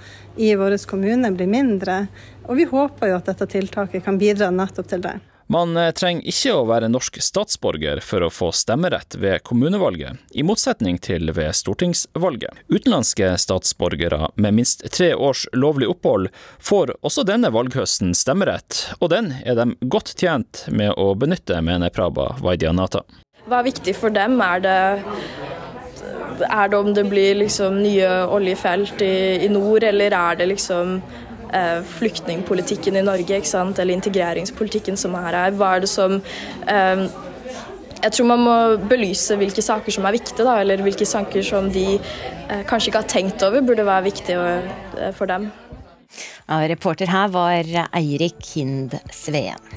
i 0.40 0.54
vår 0.56 0.78
kommune 0.88 1.28
blir 1.36 1.50
mindre. 1.50 2.06
Og 2.48 2.56
vi 2.56 2.64
håper 2.70 3.12
jo 3.12 3.18
at 3.18 3.28
dette 3.28 3.50
tiltaket 3.52 4.06
kan 4.06 4.16
bidra 4.20 4.48
nettopp 4.54 4.88
til 4.88 5.04
det. 5.04 5.18
Man 5.52 5.76
eh, 5.76 5.90
trenger 5.92 6.24
ikke 6.30 6.52
å 6.56 6.60
være 6.64 6.88
norsk 6.88 7.18
statsborger 7.20 8.00
for 8.00 8.24
å 8.24 8.30
få 8.32 8.46
stemmerett 8.56 9.18
ved 9.20 9.42
kommunevalget, 9.44 10.16
i 10.32 10.44
motsetning 10.48 10.96
til 11.02 11.28
ved 11.36 11.52
stortingsvalget. 11.58 12.62
Utenlandske 12.72 13.34
statsborgere 13.36 14.30
med 14.40 14.56
minst 14.56 14.86
tre 14.94 15.10
års 15.12 15.44
lovlig 15.52 15.90
opphold 15.92 16.30
får 16.56 16.94
også 17.02 17.26
denne 17.28 17.50
valghøsten 17.52 18.14
stemmerett, 18.16 18.78
og 19.00 19.12
den 19.12 19.28
er 19.44 19.58
de 19.58 19.66
godt 19.92 20.14
tjent 20.16 20.64
med 20.72 20.94
å 20.96 21.10
benytte, 21.20 21.60
mener 21.60 21.92
Praba 21.92 22.30
Vaidianata. 22.40 23.04
Hva 23.44 23.60
er 23.60 23.68
viktig 23.68 23.96
for 23.98 24.14
dem? 24.14 24.38
Er 24.40 24.64
det, 24.64 24.78
er 26.48 26.72
det 26.72 26.80
om 26.80 26.94
det 26.96 27.04
blir 27.12 27.42
liksom 27.42 27.82
nye 27.82 28.08
oljefelt 28.24 29.04
i, 29.04 29.44
i 29.44 29.52
nord, 29.52 29.84
eller 29.84 30.16
er 30.16 30.40
det 30.40 30.48
liksom 30.54 30.96
eh, 31.52 31.82
flyktningpolitikken 31.98 32.96
i 32.96 33.04
Norge, 33.06 33.42
eller 33.42 33.94
integreringspolitikken 33.94 34.96
som 34.96 35.14
er 35.14 35.28
her. 35.30 35.52
Hva 35.58 35.76
er 35.76 35.84
det 35.84 35.92
som 35.92 36.18
eh, 36.66 37.06
jeg 38.02 38.16
tror 38.16 38.26
man 38.32 38.42
må 38.42 38.56
belyse 38.90 39.36
hvilke 39.38 39.62
saker 39.62 39.94
som 39.94 40.06
er 40.08 40.16
viktige, 40.16 40.42
da, 40.46 40.58
eller 40.62 40.82
hvilke 40.82 41.06
saker 41.06 41.44
som 41.46 41.70
de 41.72 41.86
eh, 41.94 42.62
kanskje 42.66 42.90
ikke 42.90 43.02
har 43.04 43.10
tenkt 43.10 43.46
over 43.46 43.62
burde 43.62 43.86
være 43.86 44.08
viktige 44.10 44.46
eh, 44.98 45.12
for 45.14 45.30
dem. 45.30 45.50
Ja, 46.48 46.58
reporter 46.68 47.08
her 47.08 47.30
var 47.32 47.62
Eirik 47.94 48.42
Hind 48.54 48.98
Sveen. 49.14 49.70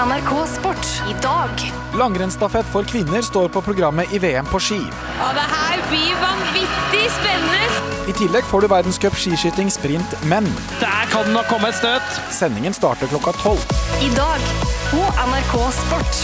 NRK 0.00 0.46
Sport 0.48 0.86
i 1.10 1.14
dag. 1.22 1.50
Langrennsstafett 1.92 2.68
for 2.72 2.86
kvinner 2.88 3.20
står 3.20 3.50
på 3.52 3.60
programmet 3.60 4.12
i 4.16 4.18
VM 4.22 4.46
på 4.48 4.56
ski. 4.62 4.78
Og 4.80 5.34
det 5.36 5.44
her 5.50 5.82
blir 5.90 6.14
vanvittig 6.22 7.02
spennende! 7.18 7.82
I 8.08 8.14
tillegg 8.16 8.48
får 8.48 8.64
du 8.64 8.68
verdenscup 8.72 9.18
skiskyting 9.20 9.68
sprint 9.68 10.14
menn. 10.30 10.48
Der 10.80 11.10
kan 11.12 11.28
det 11.28 11.34
nok 11.34 11.50
komme 11.52 11.68
et 11.68 11.76
støt! 11.76 12.16
Sendingen 12.32 12.72
starter 12.72 13.12
klokka 13.12 13.34
tolv. 13.42 13.60
I 14.00 14.08
dag 14.16 14.40
på 14.88 15.04
NRK 15.26 15.54
Sport. 15.82 16.22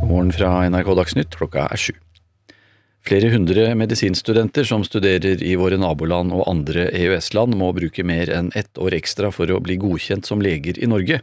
God 0.00 0.08
morgen 0.08 0.32
fra 0.32 0.56
NRK 0.72 0.94
Dagsnytt, 1.02 1.36
klokka 1.36 1.68
er 1.68 1.84
sju. 1.84 1.92
Flere 3.04 3.28
hundre 3.28 3.74
medisinstudenter 3.76 4.64
som 4.64 4.80
studerer 4.84 5.42
i 5.44 5.50
våre 5.60 5.76
naboland 5.76 6.32
og 6.32 6.46
andre 6.48 6.86
EØS-land 6.88 7.52
må 7.60 7.66
bruke 7.76 8.00
mer 8.00 8.30
enn 8.32 8.48
ett 8.56 8.80
år 8.80 8.96
ekstra 8.96 9.28
for 9.28 9.52
å 9.52 9.58
bli 9.60 9.76
godkjent 9.82 10.24
som 10.24 10.40
leger 10.40 10.80
i 10.80 10.88
Norge. 10.88 11.18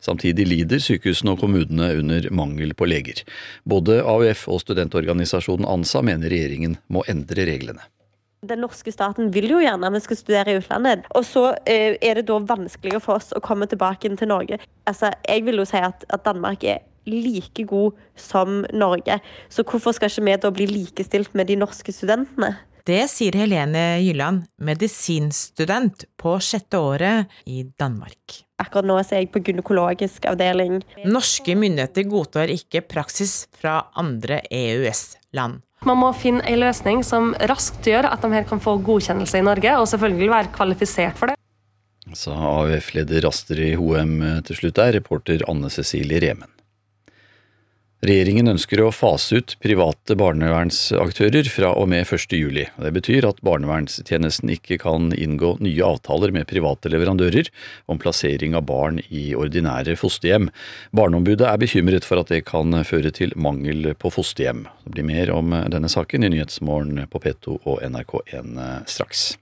Samtidig 0.00 0.46
lider 0.48 0.80
sykehusene 0.80 1.34
og 1.34 1.42
kommunene 1.44 1.90
under 1.98 2.30
mangel 2.32 2.72
på 2.72 2.88
leger. 2.88 3.20
Både 3.68 3.98
AUF 4.00 4.46
og 4.48 4.64
studentorganisasjonen 4.64 5.68
ANSA 5.68 6.00
mener 6.08 6.32
regjeringen 6.32 6.78
må 6.88 7.04
endre 7.04 7.44
reglene. 7.50 7.84
Den 8.48 8.64
norske 8.64 8.92
staten 8.94 9.28
vil 9.34 9.50
jo 9.52 9.60
gjerne 9.60 9.92
at 9.92 9.98
vi 9.98 10.04
skal 10.06 10.22
studere 10.22 10.54
i 10.54 10.58
utlandet. 10.62 11.04
Og 11.12 11.28
så 11.28 11.50
eh, 11.68 12.00
er 12.00 12.16
det 12.16 12.30
da 12.32 12.40
vanskeligere 12.48 13.04
for 13.04 13.20
oss 13.20 13.36
å 13.36 13.44
komme 13.44 13.68
tilbake 13.68 14.08
til 14.08 14.32
Norge. 14.32 14.62
Altså, 14.88 15.12
jeg 15.28 15.44
vil 15.44 15.60
jo 15.60 15.68
si 15.68 15.84
at, 15.84 16.08
at 16.08 16.24
Danmark 16.24 16.64
er 16.64 16.80
like 17.06 17.66
god 17.70 17.96
som 18.18 18.64
Norge. 18.74 19.20
Så 19.48 19.64
hvorfor 19.66 19.96
skal 19.96 20.10
ikke 20.10 20.26
vi 20.26 20.38
da 20.42 20.54
bli 20.54 20.66
likestilt 20.70 21.34
med 21.34 21.48
de 21.50 21.58
norske 21.60 21.94
studentene? 21.94 22.54
Det 22.86 23.02
sier 23.10 23.34
Helene 23.34 23.98
Gylland, 23.98 24.44
medisinstudent 24.62 26.04
på 26.20 26.36
sjette 26.38 26.78
året 26.78 27.32
i 27.50 27.64
Danmark. 27.66 28.44
Akkurat 28.62 28.86
nå 28.86 29.00
er 29.00 29.08
jeg 29.10 29.32
på 29.34 29.42
gynekologisk 29.42 30.28
avdeling. 30.30 30.78
Norske 31.02 31.56
myndigheter 31.58 32.06
godtar 32.06 32.52
ikke 32.54 32.84
praksis 32.86 33.48
fra 33.58 33.80
andre 33.98 34.38
EØS-land. 34.54 35.64
Man 35.86 35.98
må 35.98 36.12
finne 36.16 36.46
en 36.46 36.62
løsning 36.62 37.02
som 37.04 37.34
raskt 37.50 37.84
gjør 37.90 38.06
at 38.08 38.22
de 38.22 38.30
her 38.32 38.46
kan 38.48 38.62
få 38.62 38.78
godkjennelse 38.86 39.42
i 39.42 39.44
Norge, 39.44 39.74
og 39.76 39.90
selvfølgelig 39.90 40.30
være 40.32 40.54
kvalifisert 40.54 41.18
for 41.18 41.32
det. 41.32 41.36
Sa 42.14 42.36
AUF-leder 42.38 43.26
Astrid 43.26 43.74
Hoem 43.80 44.20
til 44.46 44.62
slutt 44.62 44.78
der, 44.78 44.94
reporter 45.00 45.42
Anne 45.50 45.74
Cecilie 45.74 46.22
Remen. 46.22 46.55
Regjeringen 48.06 48.52
ønsker 48.52 48.78
å 48.84 48.92
fase 48.94 49.40
ut 49.40 49.54
private 49.64 50.14
barnevernsaktører 50.20 51.48
fra 51.50 51.72
og 51.74 51.88
med 51.90 52.04
1. 52.04 52.34
juli. 52.38 52.66
Det 52.78 52.92
betyr 52.94 53.26
at 53.26 53.40
barnevernstjenesten 53.42 54.52
ikke 54.54 54.76
kan 54.78 55.08
inngå 55.16 55.56
nye 55.64 55.88
avtaler 55.88 56.30
med 56.36 56.46
private 56.46 56.92
leverandører 56.92 57.50
om 57.90 57.98
plassering 57.98 58.54
av 58.54 58.68
barn 58.68 59.00
i 59.08 59.32
ordinære 59.34 59.96
fosterhjem. 59.98 60.52
Barneombudet 60.94 61.48
er 61.50 61.58
bekymret 61.58 62.06
for 62.06 62.22
at 62.22 62.30
det 62.30 62.44
kan 62.46 62.76
føre 62.86 63.10
til 63.16 63.34
mangel 63.34 63.90
på 63.98 64.12
fosterhjem. 64.14 64.68
Det 64.84 64.94
blir 64.94 65.08
mer 65.08 65.34
om 65.34 65.56
denne 65.72 65.90
saken 65.90 66.28
i 66.28 66.30
Nyhetsmorgen 66.36 67.08
på 67.10 67.24
P2 67.26 67.58
og 67.64 67.82
NRK1 67.88 68.54
straks. 68.86 69.32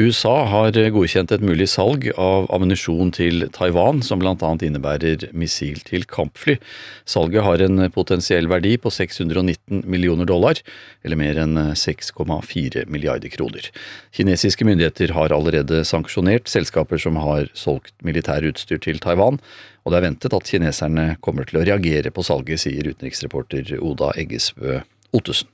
USA 0.00 0.46
har 0.48 0.72
godkjent 0.94 1.32
et 1.34 1.42
mulig 1.44 1.66
salg 1.68 2.06
av 2.16 2.46
ammunisjon 2.54 3.10
til 3.12 3.44
Taiwan, 3.52 4.00
som 4.06 4.22
bl.a. 4.22 4.34
innebærer 4.64 5.26
missil 5.36 5.82
til 5.84 6.06
kampfly. 6.08 6.56
Salget 7.04 7.44
har 7.44 7.60
en 7.64 7.84
potensiell 7.92 8.48
verdi 8.48 8.76
på 8.80 8.92
619 8.94 9.82
millioner 9.90 10.28
dollar, 10.30 10.62
eller 11.04 11.20
mer 11.20 11.42
enn 11.42 11.60
6,4 11.76 12.86
milliarder 12.88 13.34
kroner. 13.34 13.68
Kinesiske 14.16 14.64
myndigheter 14.64 15.12
har 15.18 15.36
allerede 15.36 15.82
sanksjonert 15.84 16.48
selskaper 16.48 17.02
som 17.02 17.20
har 17.20 17.52
solgt 17.52 17.92
militærutstyr 18.06 18.80
til 18.80 19.04
Taiwan, 19.04 19.42
og 19.84 19.92
det 19.92 20.00
er 20.00 20.08
ventet 20.08 20.36
at 20.36 20.48
kineserne 20.48 21.08
kommer 21.20 21.48
til 21.48 21.60
å 21.60 21.68
reagere 21.68 22.12
på 22.14 22.24
salget, 22.24 22.64
sier 22.64 22.88
utenriksreporter 22.88 23.76
Oda 23.80 24.14
Eggesbø 24.16 24.80
Ottesen 25.16 25.50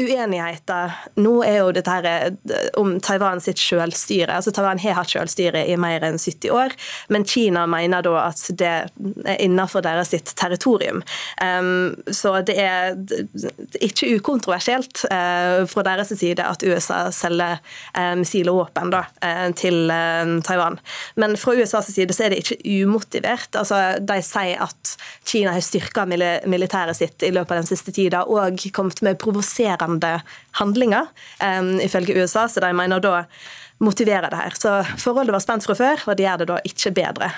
uenigheter 0.00 0.92
nå 1.20 1.34
er 1.44 1.58
jo 1.60 1.72
dette 1.76 1.92
her 1.92 2.06
eh, 2.08 2.68
om 2.80 2.94
Taiwan 3.04 3.42
sitt 3.44 3.60
selvstyre. 3.60 4.32
Altså 4.38 4.52
Taiwan 4.54 4.80
har 4.80 4.96
hatt 4.96 5.12
selvstyre 5.12 5.64
i 5.68 5.76
mer 5.80 6.04
enn 6.06 6.18
70 6.20 6.52
år, 6.54 6.74
men 7.12 7.26
Kina 7.28 7.66
mener 7.70 8.04
da 8.04 8.14
at 8.24 8.40
det 8.58 8.70
er 8.72 9.36
innenfor 9.36 9.84
deres 9.84 10.12
sitt 10.14 10.32
territorium. 10.38 11.02
Um, 11.42 11.92
så 12.12 12.38
det 12.46 12.56
er 12.60 12.96
ikke 13.84 14.14
ukontroversielt 14.16 15.04
uh, 15.10 15.62
fra 15.68 15.84
deres 15.86 16.14
side 16.16 16.44
at 16.44 16.64
USA 16.64 17.04
selger 17.14 17.60
uh, 17.96 18.14
missiler 18.18 18.72
da, 18.92 19.04
uh, 19.24 19.48
til 19.58 19.92
Taiwan. 20.46 20.78
Men 21.20 21.36
fra 21.40 21.54
USAs 21.56 21.92
side 21.92 22.14
så 22.16 22.26
er 22.26 22.32
det 22.32 22.42
ikke 22.42 22.60
umotivert. 22.86 23.52
Altså, 23.58 23.98
de 24.00 24.18
sier 24.24 24.62
at 24.64 24.96
Kina 25.28 25.52
har 25.56 25.64
styrka 25.64 26.06
militæret 26.08 26.96
sitt 26.96 27.24
i 27.24 27.32
løpet 27.34 27.56
av 27.56 27.62
den 27.62 27.70
siste 27.70 27.92
tida 27.94 28.24
og 28.24 28.60
kommet 28.74 29.02
med 29.04 29.20
provoserende 29.20 29.81
provoserende 29.82 30.22
handlinger, 30.58 31.06
um, 31.42 31.80
ifølge 31.80 32.22
USA. 32.22 32.48
Så 32.48 32.60
de 32.60 32.72
mener 32.72 33.00
da 33.00 33.24
motiverer 33.80 34.30
det 34.30 34.38
her. 34.38 34.54
Så 34.54 34.84
forholdet 34.98 35.32
var 35.32 35.40
spent 35.40 35.64
fra 35.66 35.74
før, 35.74 36.04
og 36.06 36.16
det 36.16 36.26
gjør 36.26 36.36
det 36.38 36.48
da 36.48 36.58
ikke 36.64 36.92
bedre. 36.94 37.30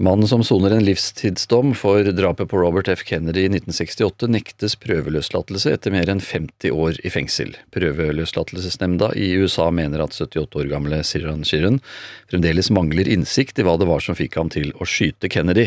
Mannen 0.00 0.28
som 0.28 0.40
soner 0.44 0.70
en 0.70 0.84
livstidsdom 0.84 1.74
for 1.76 2.06
drapet 2.16 2.48
på 2.48 2.58
Robert 2.58 2.88
F. 2.88 3.02
Kennedy 3.04 3.42
i 3.42 3.48
1968, 3.50 4.30
nektes 4.32 4.76
prøveløslatelse 4.80 5.74
etter 5.74 5.92
mer 5.92 6.08
enn 6.08 6.22
50 6.24 6.72
år 6.72 6.96
i 7.04 7.12
fengsel. 7.12 7.50
Prøveløslatelsesnemnda 7.76 9.10
i 9.20 9.28
USA 9.36 9.66
mener 9.68 10.00
at 10.00 10.16
78 10.16 10.56
år 10.56 10.70
gamle 10.70 11.02
Siran 11.04 11.44
Shiran 11.44 11.76
fremdeles 12.32 12.72
mangler 12.72 13.10
innsikt 13.12 13.60
i 13.60 13.66
hva 13.68 13.74
det 13.76 13.90
var 13.90 14.00
som 14.00 14.16
fikk 14.16 14.38
ham 14.40 14.48
til 14.48 14.72
å 14.80 14.88
skyte 14.88 15.28
Kennedy. 15.28 15.66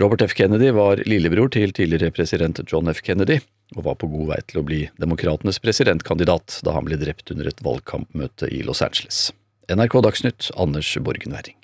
Robert 0.00 0.24
F. 0.24 0.32
Kennedy 0.40 0.72
var 0.72 1.04
lillebror 1.04 1.52
til 1.52 1.76
tidligere 1.76 2.16
president 2.16 2.64
John 2.64 2.88
F. 2.88 3.04
Kennedy, 3.04 3.42
og 3.76 3.90
var 3.90 4.00
på 4.00 4.08
god 4.08 4.32
vei 4.32 4.40
til 4.48 4.62
å 4.62 4.64
bli 4.72 4.80
demokratenes 4.96 5.60
presidentkandidat 5.60 6.62
da 6.64 6.78
han 6.78 6.88
ble 6.88 6.96
drept 7.04 7.28
under 7.36 7.52
et 7.52 7.60
valgkampmøte 7.60 8.48
i 8.48 8.64
Los 8.64 8.80
Angeles. 8.80 9.26
NRK 9.68 10.00
Dagsnytt, 10.08 10.48
Anders 10.56 10.96
Borgen 10.96 11.36
Werring. 11.36 11.60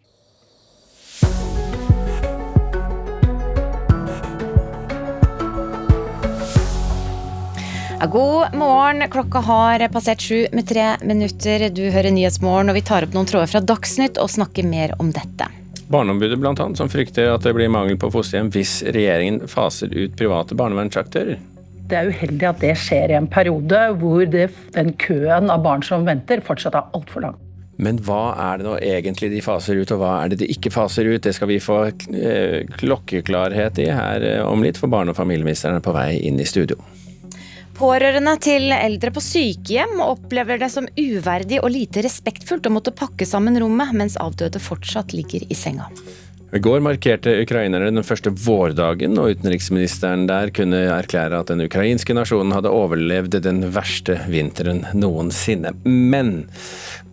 God 8.07 8.55
morgen. 8.55 9.11
Klokka 9.11 9.39
har 9.39 9.89
passert 9.89 10.21
sju 10.21 10.47
med 10.53 10.67
tre 10.69 10.97
minutter. 11.03 11.69
Du 11.71 11.85
hører 11.91 12.11
Nyhetsmorgen, 12.11 12.73
og 12.73 12.75
vi 12.75 12.83
tar 12.83 13.07
opp 13.07 13.13
noen 13.15 13.29
tråder 13.31 13.47
fra 13.47 13.61
Dagsnytt 13.63 14.19
og 14.19 14.31
snakker 14.33 14.67
mer 14.67 14.97
om 14.99 15.13
dette. 15.15 15.47
Barneombudet 15.93 16.41
annet, 16.43 16.81
som 16.81 16.91
frykter 16.91 17.31
at 17.31 17.47
det 17.47 17.53
blir 17.55 17.71
mangel 17.71 17.99
på 18.01 18.11
fosterhjem 18.11 18.51
hvis 18.51 18.81
regjeringen 18.89 19.47
faser 19.47 19.93
ut 19.95 20.17
private 20.19 20.57
barnevernsaktører. 20.59 21.39
Det 21.87 21.99
er 22.01 22.11
uheldig 22.11 22.49
at 22.49 22.65
det 22.65 22.73
skjer 22.81 23.13
i 23.13 23.19
en 23.21 23.29
periode 23.31 23.85
hvor 24.01 24.25
det, 24.27 24.49
den 24.75 24.95
køen 24.99 25.53
av 25.53 25.63
barn 25.63 25.85
som 25.87 26.09
venter, 26.09 26.43
fortsatt 26.43 26.79
er 26.79 26.91
altfor 26.99 27.27
lang. 27.29 27.39
Men 27.83 28.01
hva 28.03 28.35
er 28.49 28.59
det 28.59 28.67
nå 28.67 28.75
egentlig 28.83 29.31
de 29.33 29.45
faser 29.45 29.79
ut, 29.79 29.95
og 29.95 30.03
hva 30.03 30.17
er 30.25 30.33
det 30.33 30.41
de 30.43 30.51
ikke 30.51 30.73
faser 30.75 31.07
ut? 31.07 31.23
Det 31.23 31.37
skal 31.37 31.51
vi 31.51 31.61
få 31.63 31.79
eh, 31.87 32.59
klokkeklarhet 32.83 33.79
i 33.83 33.89
her 33.95 34.27
eh, 34.27 34.43
om 34.43 34.67
litt, 34.67 34.81
for 34.81 34.91
barne- 34.91 35.15
og 35.15 35.19
familieministeren 35.19 35.79
er 35.79 35.87
på 35.87 35.95
vei 35.95 36.17
inn 36.19 36.41
i 36.43 36.49
studio. 36.49 36.81
Pårørende 37.77 38.35
til 38.43 38.69
eldre 38.75 39.11
på 39.15 39.23
sykehjem 39.25 40.03
opplever 40.05 40.61
det 40.61 40.69
som 40.75 40.89
uverdig 40.99 41.63
og 41.63 41.73
lite 41.73 42.05
respektfullt 42.05 42.69
å 42.69 42.75
måtte 42.75 42.93
pakke 42.95 43.27
sammen 43.29 43.57
rommet 43.61 43.95
mens 43.97 44.19
avdøde 44.21 44.61
fortsatt 44.63 45.15
ligger 45.17 45.47
i 45.49 45.57
senga. 45.57 45.89
I 46.53 46.61
går 46.61 46.83
markerte 46.85 47.33
ukrainerne 47.41 47.89
den 47.89 48.05
første 48.05 48.29
vårdagen, 48.45 49.17
og 49.17 49.39
utenriksministeren 49.39 50.27
der 50.29 50.51
kunne 50.53 50.83
erklære 50.93 51.39
at 51.41 51.49
den 51.49 51.65
ukrainske 51.65 52.13
nasjonen 52.13 52.53
hadde 52.53 52.73
overlevd 52.77 53.39
den 53.41 53.63
verste 53.73 54.19
vinteren 54.29 54.83
noensinne. 54.93 55.73
Men 55.89 56.35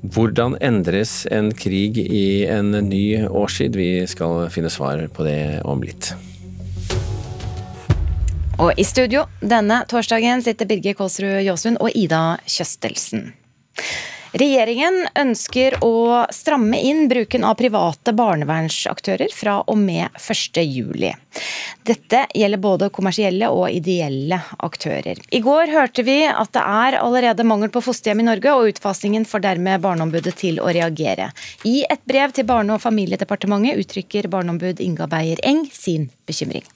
hvordan 0.03 0.57
endres 0.60 1.22
en 1.32 1.53
krig 1.55 2.01
i 2.03 2.26
en 2.51 2.76
ny 2.89 3.05
årstid? 3.32 3.80
Vi 3.80 4.03
skal 4.12 4.49
finne 4.51 4.72
svar 4.76 5.07
på 5.16 5.24
det 5.24 5.39
om 5.64 5.88
litt. 5.88 6.12
Og 8.60 8.74
i 8.76 8.84
studio 8.84 9.24
denne 9.39 9.86
torsdagen 9.88 10.41
sitter 10.43 10.68
Birger 10.68 10.97
Kålsrud 10.99 11.39
Jåsund 11.45 11.80
og 11.80 11.95
Ida 11.95 12.38
Kjøstelsen. 12.43 13.30
Regjeringen 14.30 15.07
ønsker 15.18 15.80
å 15.82 16.26
stramme 16.36 16.78
inn 16.86 17.07
bruken 17.10 17.45
av 17.47 17.55
private 17.57 18.12
barnevernsaktører 18.14 19.32
fra 19.34 19.55
og 19.64 19.80
med 19.80 20.12
1.7. 20.20 21.07
Dette 21.88 22.22
gjelder 22.38 22.62
både 22.62 22.89
kommersielle 22.93 23.49
og 23.49 23.72
ideelle 23.74 24.38
aktører. 24.68 25.18
I 25.32 25.41
går 25.41 25.72
hørte 25.74 26.05
vi 26.05 26.20
at 26.30 26.51
det 26.53 26.62
er 26.62 26.99
allerede 26.99 27.47
mangel 27.47 27.72
på 27.74 27.82
fosterhjem 27.82 28.22
i 28.22 28.28
Norge, 28.28 28.53
og 28.53 28.74
utfasingen 28.76 29.26
får 29.26 29.47
dermed 29.47 29.82
Barneombudet 29.88 30.36
til 30.43 30.60
å 30.62 30.68
reagere. 30.70 31.32
I 31.66 31.80
et 31.89 32.03
brev 32.05 32.36
til 32.36 32.45
Barne- 32.49 32.76
og 32.76 32.84
familiedepartementet 32.84 33.82
uttrykker 33.82 34.30
barneombud 34.30 34.84
Inga 34.84 35.10
Beyer 35.10 35.41
Eng 35.47 35.66
sin 35.74 36.12
bekymring. 36.30 36.68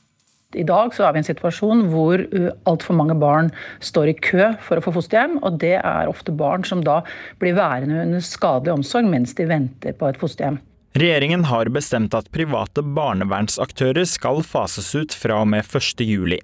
I 0.56 0.66
dag 0.68 0.94
så 0.96 1.08
er 1.08 1.14
vi 1.14 1.22
i 1.22 1.24
en 1.24 1.30
situasjon 1.30 1.86
hvor 1.94 2.22
altfor 2.70 2.98
mange 2.98 3.16
barn 3.20 3.52
står 3.84 4.12
i 4.12 4.18
kø 4.18 4.52
for 4.64 4.80
å 4.80 4.86
få 4.86 4.96
fosterhjem. 5.00 5.40
Og 5.42 5.58
det 5.64 5.78
er 5.80 6.12
ofte 6.12 6.36
barn 6.36 6.66
som 6.68 6.84
da 6.86 7.02
blir 7.42 7.58
værende 7.58 8.04
under 8.06 8.24
skadelig 8.24 8.78
omsorg 8.78 9.10
mens 9.10 9.36
de 9.38 9.50
venter 9.50 9.98
på 9.98 10.10
et 10.10 10.20
fosterhjem. 10.22 10.62
Regjeringen 10.94 11.48
har 11.50 11.72
bestemt 11.74 12.14
at 12.14 12.30
private 12.36 12.84
barnevernsaktører 12.86 14.06
skal 14.06 14.44
fases 14.46 14.92
ut 14.94 15.16
fra 15.18 15.40
og 15.42 15.50
med 15.50 15.66
1.7. 15.66 16.38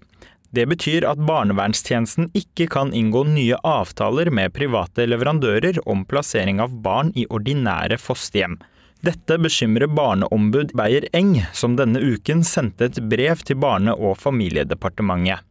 Det 0.50 0.66
betyr 0.66 1.06
at 1.06 1.22
barnevernstjenesten 1.22 2.32
ikke 2.34 2.66
kan 2.74 2.90
inngå 2.98 3.22
nye 3.30 3.60
avtaler 3.62 4.32
med 4.34 4.56
private 4.56 5.06
leverandører 5.06 5.78
om 5.86 6.02
plassering 6.10 6.58
av 6.64 6.74
barn 6.82 7.12
i 7.14 7.28
ordinære 7.30 8.00
fosterhjem. 8.02 8.58
Dette 9.00 9.38
bekymrer 9.40 9.88
barneombud 9.88 10.74
Beyer 10.76 11.06
Eng, 11.16 11.38
som 11.54 11.78
denne 11.80 12.02
uken 12.04 12.44
sendte 12.44 12.90
et 12.90 12.98
brev 13.08 13.46
til 13.48 13.56
Barne- 13.56 13.96
og 13.96 14.18
familiedepartementet. 14.20 15.46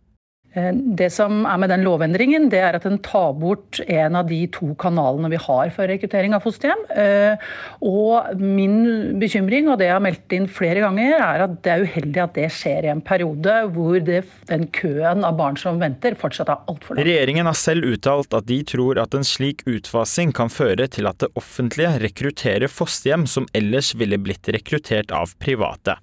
Eh, 0.56 0.70
det 0.72 1.10
som 1.12 1.42
er 1.44 1.58
med 1.60 1.68
den 1.68 1.84
lovendringen, 1.84 2.48
det 2.52 2.60
er 2.64 2.78
at 2.78 2.86
den 2.86 2.98
tar 3.04 3.34
bort 3.36 3.80
en 3.84 4.16
av 4.16 4.30
de 4.30 4.40
to 4.54 4.70
kanalene 4.80 5.28
vi 5.32 5.40
har 5.44 5.72
for 5.74 5.90
rekruttering 5.90 6.34
av 6.36 6.44
fosterhjem. 6.44 6.84
Eh, 6.88 7.50
og 7.84 8.40
min 8.40 9.18
bekymring, 9.20 9.68
og 9.68 9.78
det 9.80 9.90
jeg 9.90 9.96
har 9.98 10.04
meldt 10.04 10.36
inn 10.36 10.48
flere 10.48 10.84
ganger, 10.84 11.18
er 11.18 11.44
at 11.44 11.58
det 11.66 11.74
er 11.74 11.84
uheldig 11.84 12.22
at 12.24 12.34
det 12.38 12.48
skjer 12.54 12.88
i 12.88 12.92
en 12.94 13.04
periode 13.04 13.58
hvor 13.74 13.98
det, 14.04 14.22
den 14.48 14.66
køen 14.72 15.26
av 15.28 15.36
barn 15.40 15.60
som 15.60 15.82
venter, 15.82 16.16
fortsatt 16.18 16.52
er 16.54 16.64
altfor 16.72 16.96
lang. 16.96 17.08
Regjeringen 17.08 17.50
har 17.50 17.58
selv 17.58 17.88
uttalt 17.92 18.38
at 18.38 18.48
de 18.48 18.62
tror 18.68 19.02
at 19.02 19.16
en 19.18 19.26
slik 19.26 19.66
utfasing 19.68 20.32
kan 20.36 20.52
føre 20.52 20.88
til 20.88 21.10
at 21.10 21.20
det 21.20 21.32
offentlige 21.38 21.98
rekrutterer 22.06 22.72
fosterhjem 22.72 23.28
som 23.28 23.48
ellers 23.56 23.92
ville 23.98 24.20
blitt 24.20 24.48
rekruttert 24.54 25.12
av 25.12 25.36
private. 25.42 25.98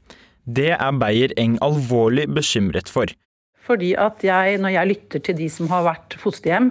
Det 0.46 0.76
er 0.76 0.98
Beyer 1.02 1.34
Eng 1.42 1.58
alvorlig 1.66 2.28
bekymret 2.30 2.92
for. 2.92 3.10
Fordi 3.66 3.96
at 3.98 4.22
jeg, 4.26 4.60
når 4.62 4.76
jeg 4.76 4.90
lytter 4.92 5.24
til 5.26 5.38
de 5.40 5.48
som 5.50 5.70
har 5.72 5.86
vært 5.88 6.16
fosterhjem, 6.22 6.70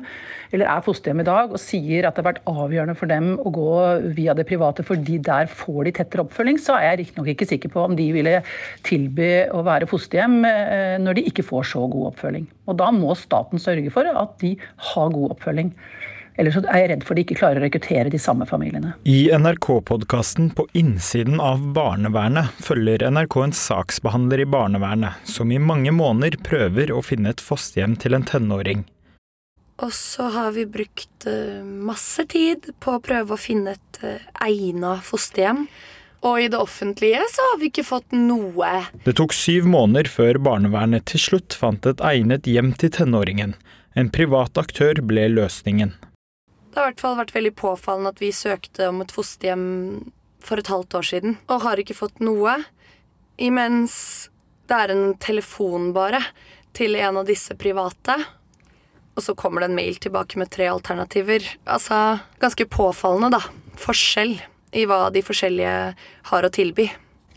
eller 0.55 0.71
er 0.71 0.85
fosterhjem 0.87 1.25
i 1.25 1.27
dag, 1.27 1.51
og 1.51 1.59
sier 1.59 2.07
at 2.07 2.15
det 2.15 2.23
har 2.23 2.29
vært 2.29 2.45
avgjørende 2.47 2.95
for 2.99 3.11
dem 3.11 3.33
å 3.43 3.53
gå 3.55 3.73
via 4.15 4.37
det 4.39 4.47
private 4.47 4.87
fordi 4.87 5.19
der 5.27 5.51
får 5.51 5.89
de 5.89 5.95
tettere 5.99 6.23
oppfølging, 6.23 6.61
så 6.63 6.79
er 6.79 6.93
jeg 6.93 7.01
riktignok 7.03 7.33
ikke 7.35 7.51
sikker 7.51 7.75
på 7.75 7.83
om 7.89 7.99
de 7.99 8.07
ville 8.15 8.39
tilby 8.87 9.33
å 9.51 9.65
være 9.67 9.91
fosterhjem 9.91 10.41
eh, 10.47 10.97
når 11.03 11.19
de 11.19 11.29
ikke 11.33 11.47
får 11.47 11.71
så 11.75 11.83
god 11.91 12.13
oppfølging. 12.13 12.47
Og 12.71 12.79
da 12.79 12.91
må 12.95 13.17
staten 13.19 13.63
sørge 13.63 13.91
for 13.95 14.09
at 14.09 14.39
de 14.45 14.55
har 14.93 15.15
god 15.15 15.35
oppfølging. 15.35 15.75
Ellers 16.35 16.57
er 16.59 16.80
jeg 16.80 16.89
redd 16.91 17.05
for 17.07 17.14
de 17.14 17.22
ikke 17.22 17.37
klarer 17.39 17.61
å 17.61 17.64
rekruttere 17.64 18.11
de 18.11 18.18
samme 18.18 18.47
familiene. 18.49 18.97
I 19.07 19.28
NRK-podkasten 19.30 20.51
På 20.59 20.66
innsiden 20.74 21.39
av 21.43 21.62
barnevernet 21.76 22.57
følger 22.64 23.07
NRK 23.07 23.37
en 23.45 23.55
saksbehandler 23.55 24.43
i 24.43 24.49
barnevernet 24.51 25.30
som 25.30 25.53
i 25.55 25.61
mange 25.62 25.95
måneder 25.95 26.41
prøver 26.43 26.91
å 26.91 27.03
finne 27.07 27.30
et 27.35 27.45
fosterhjem 27.45 27.95
til 28.03 28.18
en 28.18 28.26
tenåring. 28.26 28.82
Og 29.82 29.91
så 29.95 30.28
har 30.35 30.53
vi 30.55 30.66
brukt 30.70 31.26
eh, 31.26 31.62
masse 31.62 32.22
tid 32.30 32.70
på 32.82 32.97
å 32.97 33.03
prøve 33.03 33.35
å 33.35 33.41
finne 33.41 33.74
et 33.74 34.01
eh, 34.07 34.26
egna 34.47 34.97
fosterhjem. 35.03 35.66
Og 36.24 36.41
i 36.41 36.49
det 36.51 36.59
offentlige 36.59 37.20
så 37.30 37.47
har 37.51 37.59
vi 37.61 37.68
ikke 37.68 37.85
fått 37.87 38.14
noe. 38.16 38.70
Det 39.05 39.16
tok 39.18 39.35
syv 39.37 39.66
måneder 39.68 40.09
før 40.11 40.39
barnevernet 40.47 41.07
til 41.11 41.22
slutt 41.26 41.55
fant 41.59 41.87
et 41.91 42.03
egnet 42.07 42.49
hjem 42.49 42.72
til 42.80 42.95
tenåringen. 42.95 43.55
En 43.95 44.11
privat 44.14 44.59
aktør 44.59 45.03
ble 45.05 45.28
løsningen. 45.35 45.93
Det 46.75 46.81
har 46.81 46.89
i 46.89 46.91
hvert 46.91 47.03
fall 47.05 47.18
vært 47.20 47.35
veldig 47.37 47.53
påfallende 47.55 48.11
at 48.11 48.18
vi 48.18 48.33
søkte 48.35 48.89
om 48.91 48.97
et 49.05 49.12
fosterhjem 49.14 49.66
for 50.43 50.59
et 50.59 50.70
halvt 50.72 50.97
år 50.99 51.07
siden, 51.07 51.37
og 51.47 51.62
har 51.62 51.79
ikke 51.79 51.95
fått 51.95 52.18
noe. 52.18 52.57
Imens 53.39 53.95
det 54.66 54.81
er 54.81 54.91
en 54.91 55.05
telefon 55.22 55.93
bare 55.95 56.18
til 56.75 56.99
en 56.99 57.20
av 57.20 57.29
disse 57.29 57.55
private. 57.55 58.16
Og 59.14 59.22
så 59.22 59.37
kommer 59.39 59.62
det 59.62 59.70
en 59.70 59.79
mail 59.79 60.01
tilbake 60.03 60.41
med 60.41 60.51
tre 60.51 60.66
alternativer. 60.72 61.47
Altså 61.62 62.18
ganske 62.43 62.66
påfallende, 62.66 63.39
da. 63.39 63.79
Forskjell 63.79 64.35
i 64.75 64.85
hva 64.91 65.12
de 65.14 65.22
forskjellige 65.22 65.79
har 66.33 66.49
å 66.49 66.53
tilby. 66.59 66.89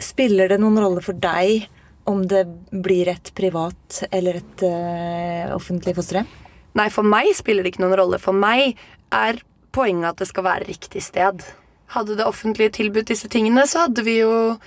Spiller 0.02 0.50
det 0.50 0.58
noen 0.64 0.82
rolle 0.82 1.06
for 1.06 1.14
deg 1.14 1.70
om 2.10 2.26
det 2.26 2.48
blir 2.74 3.14
et 3.14 3.30
privat 3.38 4.02
eller 4.10 4.42
et 4.42 4.66
uh, 4.66 5.54
offentlig 5.54 5.94
fosterhjem? 6.00 6.47
Nei, 6.78 6.90
for 6.94 7.08
meg 7.08 7.32
spiller 7.38 7.66
det 7.66 7.74
ikke 7.74 7.86
noen 7.86 7.98
rolle. 7.98 8.20
For 8.22 8.36
meg 8.36 8.78
er 9.14 9.40
poenget 9.76 10.12
at 10.12 10.22
det 10.22 10.30
skal 10.30 10.46
være 10.48 10.68
riktig 10.70 11.04
sted. 11.06 11.46
Hadde 11.94 12.18
det 12.20 12.28
offentlige 12.28 12.76
tilbudt 12.78 13.10
disse 13.12 13.30
tingene, 13.32 13.64
så 13.68 13.88
hadde 13.88 14.04
vi 14.08 14.20
jo 14.22 14.58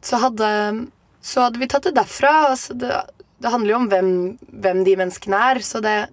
Så 0.00 0.16
hadde, 0.16 0.46
så 1.20 1.42
hadde 1.44 1.60
vi 1.60 1.66
tatt 1.68 1.84
det 1.84 1.98
derfra. 1.98 2.30
Altså 2.54 2.72
det, 2.72 2.94
det, 3.36 3.50
handler 3.52 3.70
jo 3.74 3.80
om 3.82 3.88
hvem, 3.90 4.12
hvem, 4.48 4.78
de 4.86 4.94
menneskene 4.96 5.36
er. 5.50 5.60
Så 5.60 5.82
det, 5.84 6.08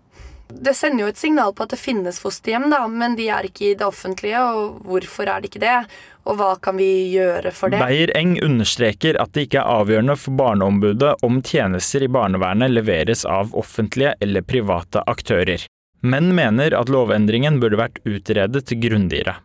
det 0.49 0.73
sender 0.77 1.05
jo 1.05 1.11
et 1.11 1.19
signal 1.19 1.53
på 1.55 1.65
at 1.65 1.73
det 1.73 1.79
finnes 1.81 2.19
fosterhjem, 2.23 2.69
da, 2.71 2.83
men 2.87 3.17
de 3.19 3.27
er 3.33 3.47
ikke 3.49 3.69
i 3.69 3.73
det 3.77 3.87
offentlige. 3.87 4.41
Og 4.41 4.81
hvorfor 4.87 5.27
er 5.27 5.43
det 5.43 5.51
ikke 5.51 5.63
det? 5.63 5.77
Og 6.27 6.39
hva 6.39 6.51
kan 6.59 6.79
vi 6.79 6.89
gjøre 7.15 7.53
for 7.55 7.71
det? 7.71 7.79
Beyer 7.83 8.11
Eng 8.17 8.35
understreker 8.43 9.19
at 9.21 9.33
det 9.35 9.47
ikke 9.47 9.63
er 9.63 9.81
avgjørende 9.81 10.17
for 10.19 10.39
Barneombudet 10.39 11.15
om 11.23 11.41
tjenester 11.45 12.03
i 12.03 12.11
barnevernet 12.11 12.73
leveres 12.73 13.23
av 13.27 13.55
offentlige 13.55 14.15
eller 14.23 14.45
private 14.47 15.03
aktører 15.07 15.67
men 16.01 16.35
mener 16.35 16.73
at 16.77 16.89
lovendringen 16.89 17.59
burde 17.61 17.79
vært 17.79 18.01
utredet 18.05 18.73
grundigere. 18.81 19.37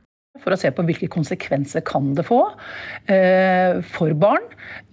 For 0.43 0.55
å 0.55 0.59
se 0.59 0.71
på 0.75 0.85
hvilke 0.87 1.11
konsekvenser 1.13 1.85
kan 1.87 2.13
det 2.19 2.25
få 2.27 2.41
eh, 3.07 3.79
for 3.95 4.15
barn. 4.19 4.45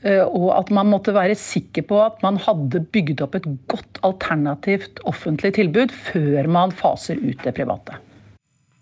Eh, 0.06 0.22
og 0.22 0.52
at 0.56 0.70
man 0.76 0.92
måtte 0.92 1.16
være 1.16 1.38
sikker 1.40 1.88
på 1.90 2.02
at 2.04 2.22
man 2.26 2.38
hadde 2.44 2.84
bygd 2.94 3.24
opp 3.26 3.40
et 3.40 3.48
godt 3.72 4.02
alternativt 4.06 5.02
offentlig 5.10 5.56
tilbud 5.58 5.94
før 5.94 6.50
man 6.52 6.76
faser 6.76 7.20
ut 7.22 7.42
det 7.46 7.56
private. 7.58 7.98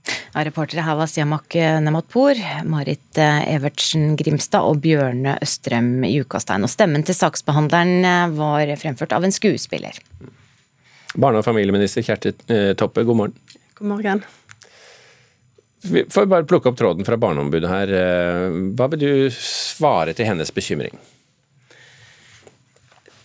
Ja, 0.07 0.43
reportere 0.45 0.83
her 0.85 0.97
var 0.99 1.09
Siamak 1.09 1.55
Nematpour, 1.83 2.39
Marit 2.69 3.19
eh, 3.21 3.47
Evertsen 3.55 4.17
Grimstad 4.19 4.67
og 4.67 4.81
Bjørne 4.83 5.37
Østrem 5.43 6.03
Jukastein. 6.05 6.67
Og 6.67 6.73
stemmen 6.73 7.05
til 7.07 7.17
saksbehandleren 7.17 8.03
eh, 8.03 8.35
var 8.37 8.75
fremført 8.81 9.15
av 9.15 9.25
en 9.25 9.35
skuespiller. 9.35 10.03
Barne- 11.17 11.39
og 11.39 11.47
familieminister 11.47 12.03
Kjersti 12.05 12.35
Toppe, 12.77 13.07
god 13.07 13.23
morgen. 13.23 13.39
God 13.79 13.95
morgen. 13.95 14.27
Vi 15.81 16.05
får 16.09 16.25
bare 16.25 16.47
plukke 16.47 16.71
opp 16.71 16.79
tråden 16.79 17.05
fra 17.05 17.17
Barneombudet 17.21 17.69
her. 17.69 17.93
Eh, 17.93 18.57
hva 18.77 18.89
vil 18.93 19.03
du 19.03 19.11
svare 19.33 20.15
til 20.17 20.29
hennes 20.29 20.51
bekymring? 20.53 20.95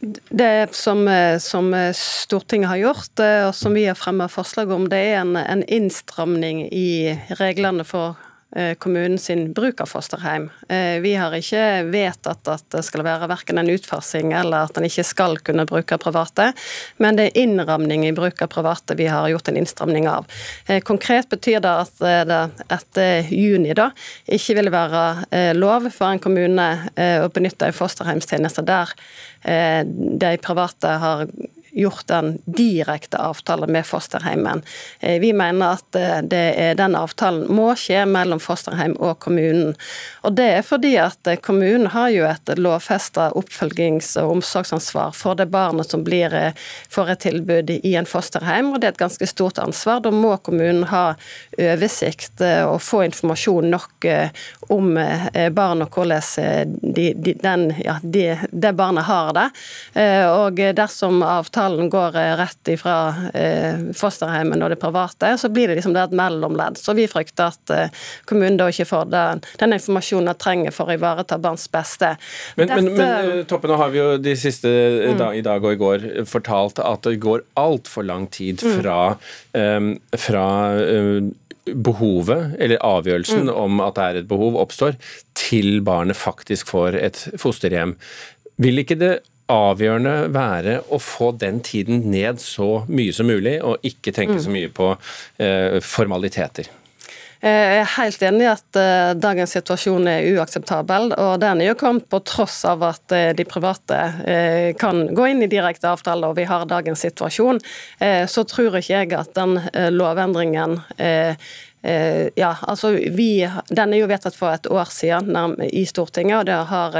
Det 0.03 0.74
som, 0.74 1.07
eh, 1.09 1.38
som, 1.38 1.70
Stortinget 1.94 2.68
har 2.68 2.82
gjort, 2.82 3.14
og 3.46 3.55
som 3.55 3.74
vi 3.74 3.86
har 3.86 3.96
fremmet 3.96 4.34
forslag 4.34 4.70
om, 4.74 4.88
det 4.90 5.00
er 5.12 5.22
en, 5.22 5.36
en 5.36 5.64
innstramning 5.64 6.66
i 6.74 7.16
reglene 7.38 7.86
for 7.86 8.16
Eh, 8.16 8.31
kommunen 8.78 9.18
sin 9.18 9.53
bruk 9.53 9.80
av 9.80 9.86
fosterhjem. 9.86 10.50
Eh, 10.68 11.00
vi 11.00 11.14
har 11.14 11.32
ikke 11.32 11.84
vedtatt 11.88 12.48
at 12.53 12.64
det 12.74 12.82
skal 12.84 13.05
være 13.07 13.28
verken 13.30 13.61
en 13.61 13.70
utfasing 13.72 14.34
eller 14.36 14.66
at 14.66 14.76
en 14.76 14.84
ikke 14.84 15.05
skal 15.09 15.38
kunne 15.40 15.64
bruke 15.68 15.96
private, 16.00 16.50
men 17.00 17.16
det 17.16 17.30
er 17.30 17.40
innramning 17.44 18.05
i 18.07 18.12
bruk 18.12 18.42
av 18.44 18.50
private 18.53 18.96
vi 18.98 19.09
har 19.09 19.30
gjort 19.32 19.48
en 19.48 19.61
innstramning 19.62 20.09
av. 20.11 20.28
Eh, 20.66 20.82
konkret 20.84 21.30
betyr 21.32 21.62
det 21.64 21.72
at 21.86 22.05
det 22.28 22.40
etter 22.72 23.32
juni 23.32 23.72
da 23.78 23.88
ikke 24.26 24.59
vil 24.59 24.72
være 24.72 25.53
lov 25.57 25.88
for 25.94 26.12
en 26.12 26.20
kommune 26.22 26.68
å 26.96 27.28
benytte 27.32 27.68
en 27.68 27.76
fosterhjemstjeneste 27.76 28.64
der 28.66 28.92
de 29.42 30.32
private 30.42 30.92
har 31.03 31.24
gjort 31.72 32.10
en 32.10 32.38
direkte 32.44 33.16
avtale 33.16 33.66
med 33.66 33.86
fosterheimen. 33.86 34.62
Vi 35.00 35.32
mener 35.32 35.78
at 35.78 35.96
er, 35.96 36.74
den 36.76 36.96
avtalen 36.98 37.46
må 37.52 37.72
skje 37.78 38.04
mellom 38.08 38.40
fosterheim 38.42 38.94
og 39.00 39.18
kommunen. 39.24 39.74
Og 40.22 40.36
Det 40.36 40.48
er 40.58 40.66
fordi 40.66 40.94
at 41.00 41.28
kommunen 41.42 41.86
har 41.94 42.10
jo 42.12 42.26
et 42.28 42.52
lovfesta 42.58 43.30
oppfølgings- 43.38 44.14
og 44.20 44.36
omsorgsansvar 44.36 45.12
for 45.16 45.38
det 45.38 45.48
barnet 45.52 45.90
som 45.90 46.04
blir, 46.04 46.52
får 46.92 47.14
et 47.14 47.24
tilbud 47.26 47.70
i 47.70 47.94
en 47.96 48.08
fosterheim, 48.08 48.72
og 48.72 48.80
det 48.80 48.90
er 48.90 48.96
et 48.96 49.04
ganske 49.04 49.26
stort 49.26 49.58
ansvar. 49.62 50.02
Da 50.04 50.10
må 50.10 50.36
kommunen 50.44 50.84
ha 50.92 51.14
oversikt 51.58 52.42
og 52.42 52.80
få 52.82 53.04
informasjon 53.08 53.70
nok 53.72 54.08
om 54.72 54.94
barn 55.52 55.84
og 55.84 55.96
hvordan 55.96 56.72
de, 56.80 57.06
de, 57.14 57.34
den, 57.40 57.66
ja, 57.82 57.98
de, 58.02 58.24
det 58.50 58.72
barnet 58.76 59.04
har 59.08 59.32
det. 59.36 59.46
Og 60.32 60.60
dersom 60.76 61.22
avtalen 61.26 61.90
går 61.92 62.16
rett 62.40 62.72
ifra 62.72 62.96
fosterheimen 63.96 64.62
og 64.64 64.72
det 64.72 64.78
private, 64.80 65.34
så 65.38 65.50
blir 65.52 65.70
det 65.70 65.78
liksom 65.80 65.96
det 65.96 66.06
et 66.06 66.16
mellomledd. 66.16 66.80
Så 66.80 66.94
vi 66.96 67.08
frykter 67.10 67.52
at 67.52 67.94
kommunen 68.28 68.58
da 68.60 68.68
ikke 68.72 68.88
får 68.88 69.10
den, 69.12 69.42
den 69.60 69.76
informasjonen 69.76 70.32
de 70.32 70.36
trenger 70.40 70.74
for 70.74 70.90
å 70.90 70.96
ivareta 70.96 71.38
barns 71.42 71.68
beste. 71.72 72.14
Men, 72.56 72.68
Dette, 72.68 72.82
men, 72.82 72.98
men 72.98 73.44
Toppe, 73.48 73.70
nå 73.70 73.76
har 73.80 73.92
vi 73.92 74.00
jo 74.00 74.08
de 74.22 74.34
siste 74.38 74.70
mm. 74.70 75.18
da, 75.20 75.30
i 75.36 75.44
dag 75.44 75.64
og 75.64 75.76
i 75.76 75.80
går 75.80 76.06
fortalt 76.28 76.80
at 76.82 77.06
det 77.06 77.18
går 77.22 77.44
altfor 77.60 78.06
lang 78.06 78.28
tid 78.32 78.62
mm. 78.62 78.74
fra, 78.80 78.98
um, 79.52 79.92
fra 80.18 80.46
um, 80.78 81.32
behovet, 81.66 82.56
eller 82.58 82.82
avgjørelsen 82.82 83.46
mm. 83.48 83.54
om 83.54 83.82
at 83.84 83.98
det 83.98 84.06
er 84.06 84.20
et 84.22 84.30
behov, 84.30 84.58
oppstår, 84.60 84.96
til 85.38 85.80
barnet 85.86 86.18
faktisk 86.18 86.72
får 86.72 86.98
et 86.98 87.20
fosterhjem. 87.40 87.96
Vil 88.62 88.82
ikke 88.82 88.98
det 89.00 89.14
avgjørende 89.52 90.32
være 90.32 90.78
å 90.92 90.98
få 91.02 91.32
den 91.38 91.60
tiden 91.64 92.06
ned 92.12 92.40
så 92.42 92.84
mye 92.88 93.14
som 93.14 93.28
mulig, 93.30 93.58
og 93.62 93.82
ikke 93.86 94.14
tenke 94.14 94.38
mm. 94.38 94.44
så 94.44 94.54
mye 94.54 94.70
på 94.72 94.92
eh, 95.42 95.78
formaliteter? 95.84 96.70
Jeg 97.43 97.78
er 97.80 97.88
helt 97.97 98.22
enig 98.22 98.45
i 98.45 98.51
at 98.53 98.76
uh, 98.78 99.12
dagens 99.18 99.51
situasjon 99.57 100.07
er 100.07 100.28
uakseptabel. 100.36 101.11
og 101.18 101.40
Den 101.43 101.59
er 101.59 101.72
jo 101.72 101.78
kommet 101.80 102.07
på 102.12 102.20
tross 102.22 102.61
av 102.70 102.84
at 102.86 103.03
uh, 103.11 103.32
de 103.34 103.47
private 103.49 103.99
kan 104.78 105.03
gå 105.11 105.26
inn 105.26 105.43
i 105.43 105.51
direkte 105.51 105.90
avtale 105.90 106.30
og 106.30 106.36
vi 106.38 106.47
har 106.47 106.68
dagens 106.70 107.03
situasjon. 107.03 107.59
Så 108.30 108.45
tror 108.49 108.78
ikke 108.78 109.03
jeg 109.03 109.11
at 109.18 109.32
den 109.36 109.57
lovendringen 109.95 110.78
ja, 111.82 112.51
altså 112.62 112.93
vi, 112.95 113.28
Den 113.70 113.93
er 113.93 114.03
jo 114.03 114.09
vedtatt 114.11 114.38
for 114.38 114.55
et 114.55 114.68
år 114.70 114.90
siden 114.95 115.59
i 115.66 115.84
Stortinget, 115.88 116.38
og 116.38 116.47
det 116.47 116.59
har 116.70 116.99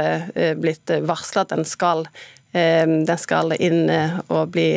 blitt 0.59 0.91
varslet 1.07 1.47
at 1.47 1.55
den 1.55 1.67
skal, 1.67 2.05
den 2.53 3.19
skal 3.19 3.55
inn 3.59 3.87
og 4.27 4.51
bli 4.55 4.69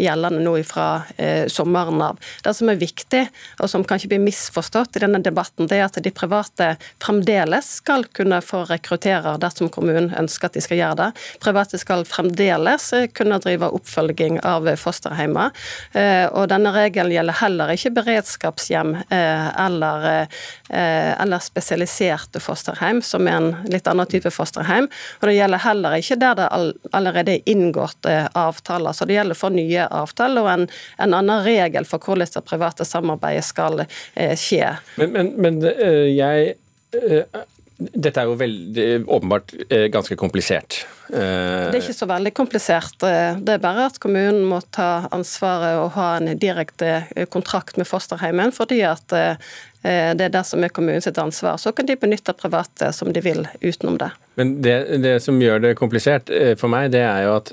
gjeldende 0.00 0.42
nå 0.44 0.56
fra 0.66 1.02
eh, 1.16 1.46
sommeren 1.52 2.00
av. 2.04 2.18
Det 2.44 2.54
som 2.56 2.70
er 2.72 2.80
viktig, 2.80 3.22
og 3.60 3.70
som 3.70 3.84
kanskje 3.86 4.10
blir 4.12 4.22
misforstått 4.24 4.98
i 4.98 5.04
denne 5.04 5.22
debatten, 5.24 5.68
det 5.70 5.78
er 5.78 5.86
at 5.88 5.98
de 6.02 6.12
private 6.14 6.72
fremdeles 7.02 7.68
skal 7.80 8.06
kunne 8.16 8.40
få 8.44 8.64
rekruttere 8.70 9.36
dersom 9.40 9.70
kommunen 9.72 10.10
ønsker 10.18 10.50
at 10.50 10.58
de 10.58 10.64
skal 10.64 10.80
gjøre 10.80 10.98
det. 11.00 11.08
Private 11.42 11.80
skal 11.80 12.04
fremdeles 12.08 12.90
eh, 12.96 13.08
kunne 13.14 13.40
drive 13.42 13.70
oppfølging 13.80 14.40
av 14.46 14.68
fosterhjemmer. 14.80 15.54
Eh, 15.92 16.26
og 16.28 16.50
denne 16.52 16.72
regelen 16.74 17.14
gjelder 17.14 17.40
heller 17.40 17.74
ikke 17.74 17.94
beredskapshjem 18.00 18.96
eh, 19.02 19.48
eller, 19.66 20.08
eh, 20.68 21.12
eller 21.20 21.42
spesialiserte 21.44 22.42
fosterhjem, 22.42 23.02
som 23.04 23.28
er 23.28 23.38
en 23.38 23.50
litt 23.70 23.88
annen 23.90 24.08
type 24.10 24.32
fosterhjem. 24.34 24.88
Og 25.20 25.28
det 25.28 25.36
gjelder 25.36 25.64
heller 25.64 25.98
ikke 25.98 26.18
der 26.20 26.38
det 26.38 26.48
allerede 26.96 27.36
er 27.36 27.50
inngått 27.50 28.08
eh, 28.08 28.26
avtaler. 28.38 28.96
Så 28.96 29.08
det 29.08 29.18
gjelder 29.18 29.38
for 29.38 29.54
nye 29.54 29.86
avtale 29.94 30.42
og 30.42 30.50
en, 30.52 30.66
en 31.00 31.14
annen 31.16 31.44
regel 31.46 31.86
for 31.88 32.02
hvordan 32.02 32.30
det 32.34 32.44
private 32.46 32.86
samarbeidet 32.88 33.46
skal 33.46 33.84
eh, 33.84 34.36
skje. 34.38 34.74
Men, 35.00 35.14
men, 35.16 35.32
men 35.40 35.62
øh, 35.70 36.10
jeg 36.16 36.54
øh, 36.96 37.24
dette 37.80 38.20
er 38.20 38.28
jo 38.28 38.34
veldig, 38.36 38.86
åpenbart 39.08 39.54
eh, 39.70 39.86
ganske 39.92 40.16
komplisert. 40.20 40.82
Det 41.10 41.18
er 41.18 41.78
ikke 41.78 41.94
så 41.96 42.06
veldig 42.06 42.30
komplisert. 42.36 42.92
Det 43.00 43.54
er 43.54 43.62
bare 43.62 43.86
at 43.88 43.96
kommunen 43.98 44.44
må 44.46 44.60
ta 44.70 45.08
ansvaret 45.10 45.80
og 45.80 45.94
ha 45.96 46.10
en 46.18 46.36
direkte 46.38 47.00
kontrakt 47.32 47.80
med 47.80 47.88
fosterheimen, 47.88 48.52
fordi 48.52 48.82
at 48.86 49.16
det 49.82 50.26
er 50.26 50.32
det 50.32 50.42
som 50.44 50.64
er 50.64 50.72
kommunens 50.74 51.08
ansvar. 51.08 51.56
Så 51.56 51.72
kan 51.72 51.88
de 51.88 51.96
benytte 51.96 52.34
private 52.36 52.92
som 52.92 53.12
de 53.12 53.22
vil 53.24 53.46
utenom 53.60 53.96
det. 54.00 54.10
Men 54.40 54.54
det, 54.62 54.76
det 55.02 55.18
som 55.24 55.40
gjør 55.40 55.62
det 55.64 55.76
komplisert 55.78 56.30
for 56.60 56.72
meg, 56.72 56.92
det 56.94 57.02
er 57.04 57.26
jo 57.26 57.36
at 57.38 57.52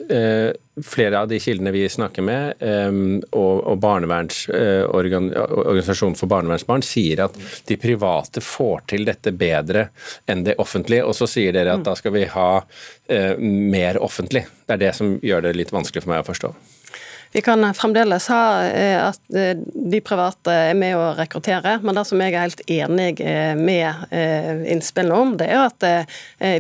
flere 0.83 1.19
av 1.19 1.27
de 1.27 1.39
kildene 1.41 1.71
vi 1.71 1.89
snakker 1.89 2.21
med, 2.23 2.53
og, 3.31 3.67
og 3.67 3.85
Organisasjonen 3.87 6.19
for 6.19 6.27
barnevernsbarn, 6.31 6.81
sier 6.85 7.25
at 7.25 7.33
de 7.67 7.77
private 7.81 8.41
får 8.43 8.81
til 8.93 9.05
dette 9.07 9.31
bedre 9.35 9.87
enn 10.29 10.43
det 10.47 10.55
offentlige. 10.61 11.05
Og 11.07 11.15
så 11.17 11.25
sier 11.29 11.51
dere 11.55 11.73
at 11.77 11.85
da 11.87 11.93
skal 11.97 12.11
vi 12.15 12.23
ha 12.31 12.51
eh, 13.09 13.33
mer 13.39 13.93
offentlig. 14.03 14.43
Det 14.65 14.73
er 14.77 14.83
det 14.87 14.93
som 14.97 15.07
gjør 15.23 15.41
det 15.47 15.57
litt 15.57 15.73
vanskelig 15.73 16.03
for 16.05 16.11
meg 16.13 16.23
å 16.23 16.29
forstå. 16.29 16.49
Vi 17.37 17.41
kan 17.41 17.73
fremdeles 17.73 18.27
ha 18.33 18.65
eh, 18.65 18.97
at 18.97 19.35
eh, 19.37 19.59
de 19.91 19.99
private 20.01 20.49
er 20.71 20.73
med 20.73 20.95
å 20.97 21.11
rekruttere, 21.19 21.75
men 21.85 21.93
det 21.93 22.03
som 22.09 22.23
jeg 22.23 22.33
er 22.33 22.47
helt 22.47 22.63
enig 22.65 23.21
eh, 23.21 23.53
med 23.53 24.15
innspillene 24.73 25.19
om, 25.21 25.35
det 25.37 25.51
er 25.53 25.67
at 25.67 25.85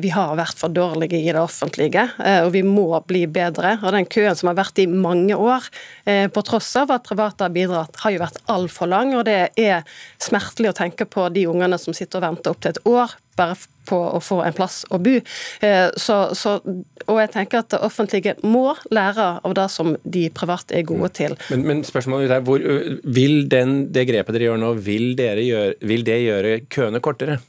vi 0.03 0.11
har 0.13 0.35
vært 0.37 0.61
for 0.61 0.69
dårlige 0.73 1.17
i 1.17 1.31
det 1.31 1.41
offentlige, 1.41 2.03
og 2.43 2.51
vi 2.53 2.61
må 2.65 2.99
bli 3.09 3.23
bedre. 3.25 3.77
Og 3.81 3.95
Den 3.95 4.05
køen 4.05 4.37
som 4.37 4.51
har 4.51 4.59
vært 4.59 4.81
i 4.83 4.85
mange 4.89 5.33
år, 5.33 5.65
på 6.05 6.43
tross 6.45 6.69
av 6.77 6.93
at 6.93 7.07
private 7.07 7.47
har 7.47 7.55
bidratt, 7.55 7.97
har 8.03 8.13
jo 8.13 8.21
vært 8.21 8.41
altfor 8.53 8.91
lang. 8.91 9.15
og 9.17 9.25
Det 9.29 9.39
er 9.57 9.87
smertelig 10.21 10.73
å 10.73 10.77
tenke 10.83 11.09
på 11.09 11.29
de 11.33 11.47
ungene 11.49 11.79
som 11.81 11.95
sitter 11.97 12.21
og 12.21 12.27
venter 12.27 12.53
opptil 12.53 12.75
et 12.75 12.85
år 12.85 13.17
bare 13.37 13.57
på 13.87 13.97
å 14.17 14.19
få 14.23 14.41
en 14.43 14.55
plass 14.55 14.81
å 14.91 14.99
bo. 14.99 15.15
Eh, 15.63 15.87
så, 15.95 16.17
så, 16.35 16.57
og 17.05 17.19
jeg 17.21 17.31
tenker 17.35 17.61
at 17.61 17.71
det 17.71 17.81
offentlige 17.85 18.35
må 18.43 18.73
lære 18.93 19.27
av 19.47 19.57
det 19.57 19.67
som 19.71 19.93
de 20.03 20.27
private 20.35 20.75
er 20.75 20.87
gode 20.89 21.13
til. 21.17 21.37
Men, 21.53 21.67
men 21.69 21.83
spørsmålet 21.87 22.33
er, 22.39 22.47
hvor, 22.47 22.63
vil 23.03 23.45
den, 23.51 23.77
det 23.95 24.07
grepet 24.09 24.35
dere 24.35 24.51
gjør 24.51 24.63
nå, 24.65 24.73
vil, 24.83 25.13
gjøre, 25.15 25.77
vil 25.87 26.07
det 26.07 26.19
gjøre 26.25 26.57
køene 26.73 27.03
kortere? 27.03 27.39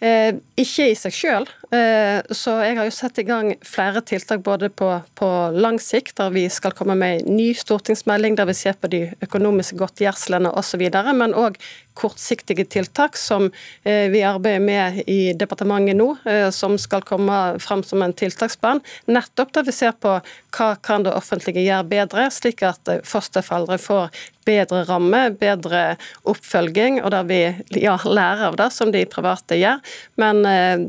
Eh, 0.00 0.32
ikke 0.60 0.90
i 0.90 0.96
seg 0.96 1.12
sjøl. 1.12 1.48
Eh, 1.70 2.18
så 2.34 2.56
jeg 2.64 2.74
har 2.80 2.88
jo 2.88 2.94
satt 2.94 3.18
i 3.22 3.24
gang 3.26 3.52
flere 3.62 4.00
tiltak 4.02 4.42
både 4.42 4.72
på, 4.74 4.88
på, 5.14 5.28
lang 5.54 5.76
sikt, 5.78 6.16
der 6.18 6.32
vi 6.34 6.48
skal 6.50 6.74
komme 6.74 6.96
med 6.98 7.20
en 7.20 7.36
ny 7.36 7.52
stortingsmelding 7.54 8.34
der 8.38 8.48
vi 8.50 8.56
ser 8.58 8.74
på 8.74 8.90
de 8.90 9.04
økonomiske 9.22 9.78
godtgjørslene 9.78 10.50
osv., 10.50 10.82
men 11.14 11.36
òg 11.38 11.60
kortsiktige 12.00 12.64
tiltak 12.70 13.18
som 13.18 13.50
eh, 13.84 14.08
vi 14.10 14.22
arbeider 14.24 14.64
med 14.64 14.98
i 15.10 15.32
departementet 15.36 15.98
nå, 15.98 16.08
eh, 16.24 16.48
som 16.54 16.74
skal 16.80 17.04
komme 17.06 17.38
fram 17.62 17.84
som 17.86 18.02
en 18.02 18.16
tiltaksplan. 18.16 18.82
Nettopp 19.06 19.54
der 19.54 19.66
vi 19.68 19.76
ser 19.76 19.94
på 19.94 20.16
hva 20.56 20.68
kan 20.82 21.06
det 21.06 21.14
offentlige 21.14 21.62
gjøre 21.68 21.86
bedre, 21.90 22.26
slik 22.34 22.64
at 22.66 22.90
fosterforeldre 23.06 23.78
får 23.78 24.10
bedre 24.48 24.82
ramme, 24.88 25.20
bedre 25.38 25.82
oppfølging, 26.26 27.02
og 27.04 27.12
der 27.12 27.26
vi 27.28 27.40
ja, 27.78 27.98
lærer 28.08 28.48
av 28.48 28.56
det, 28.58 28.70
som 28.74 28.90
de 28.90 29.04
private 29.06 29.58
gjør. 29.60 29.82
Men 30.18 30.40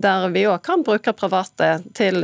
der 0.01 0.29
vi 0.32 0.47
òg 0.49 0.63
kan 0.65 0.70
bruke 0.80 1.13
private 1.17 1.74
til 1.97 2.24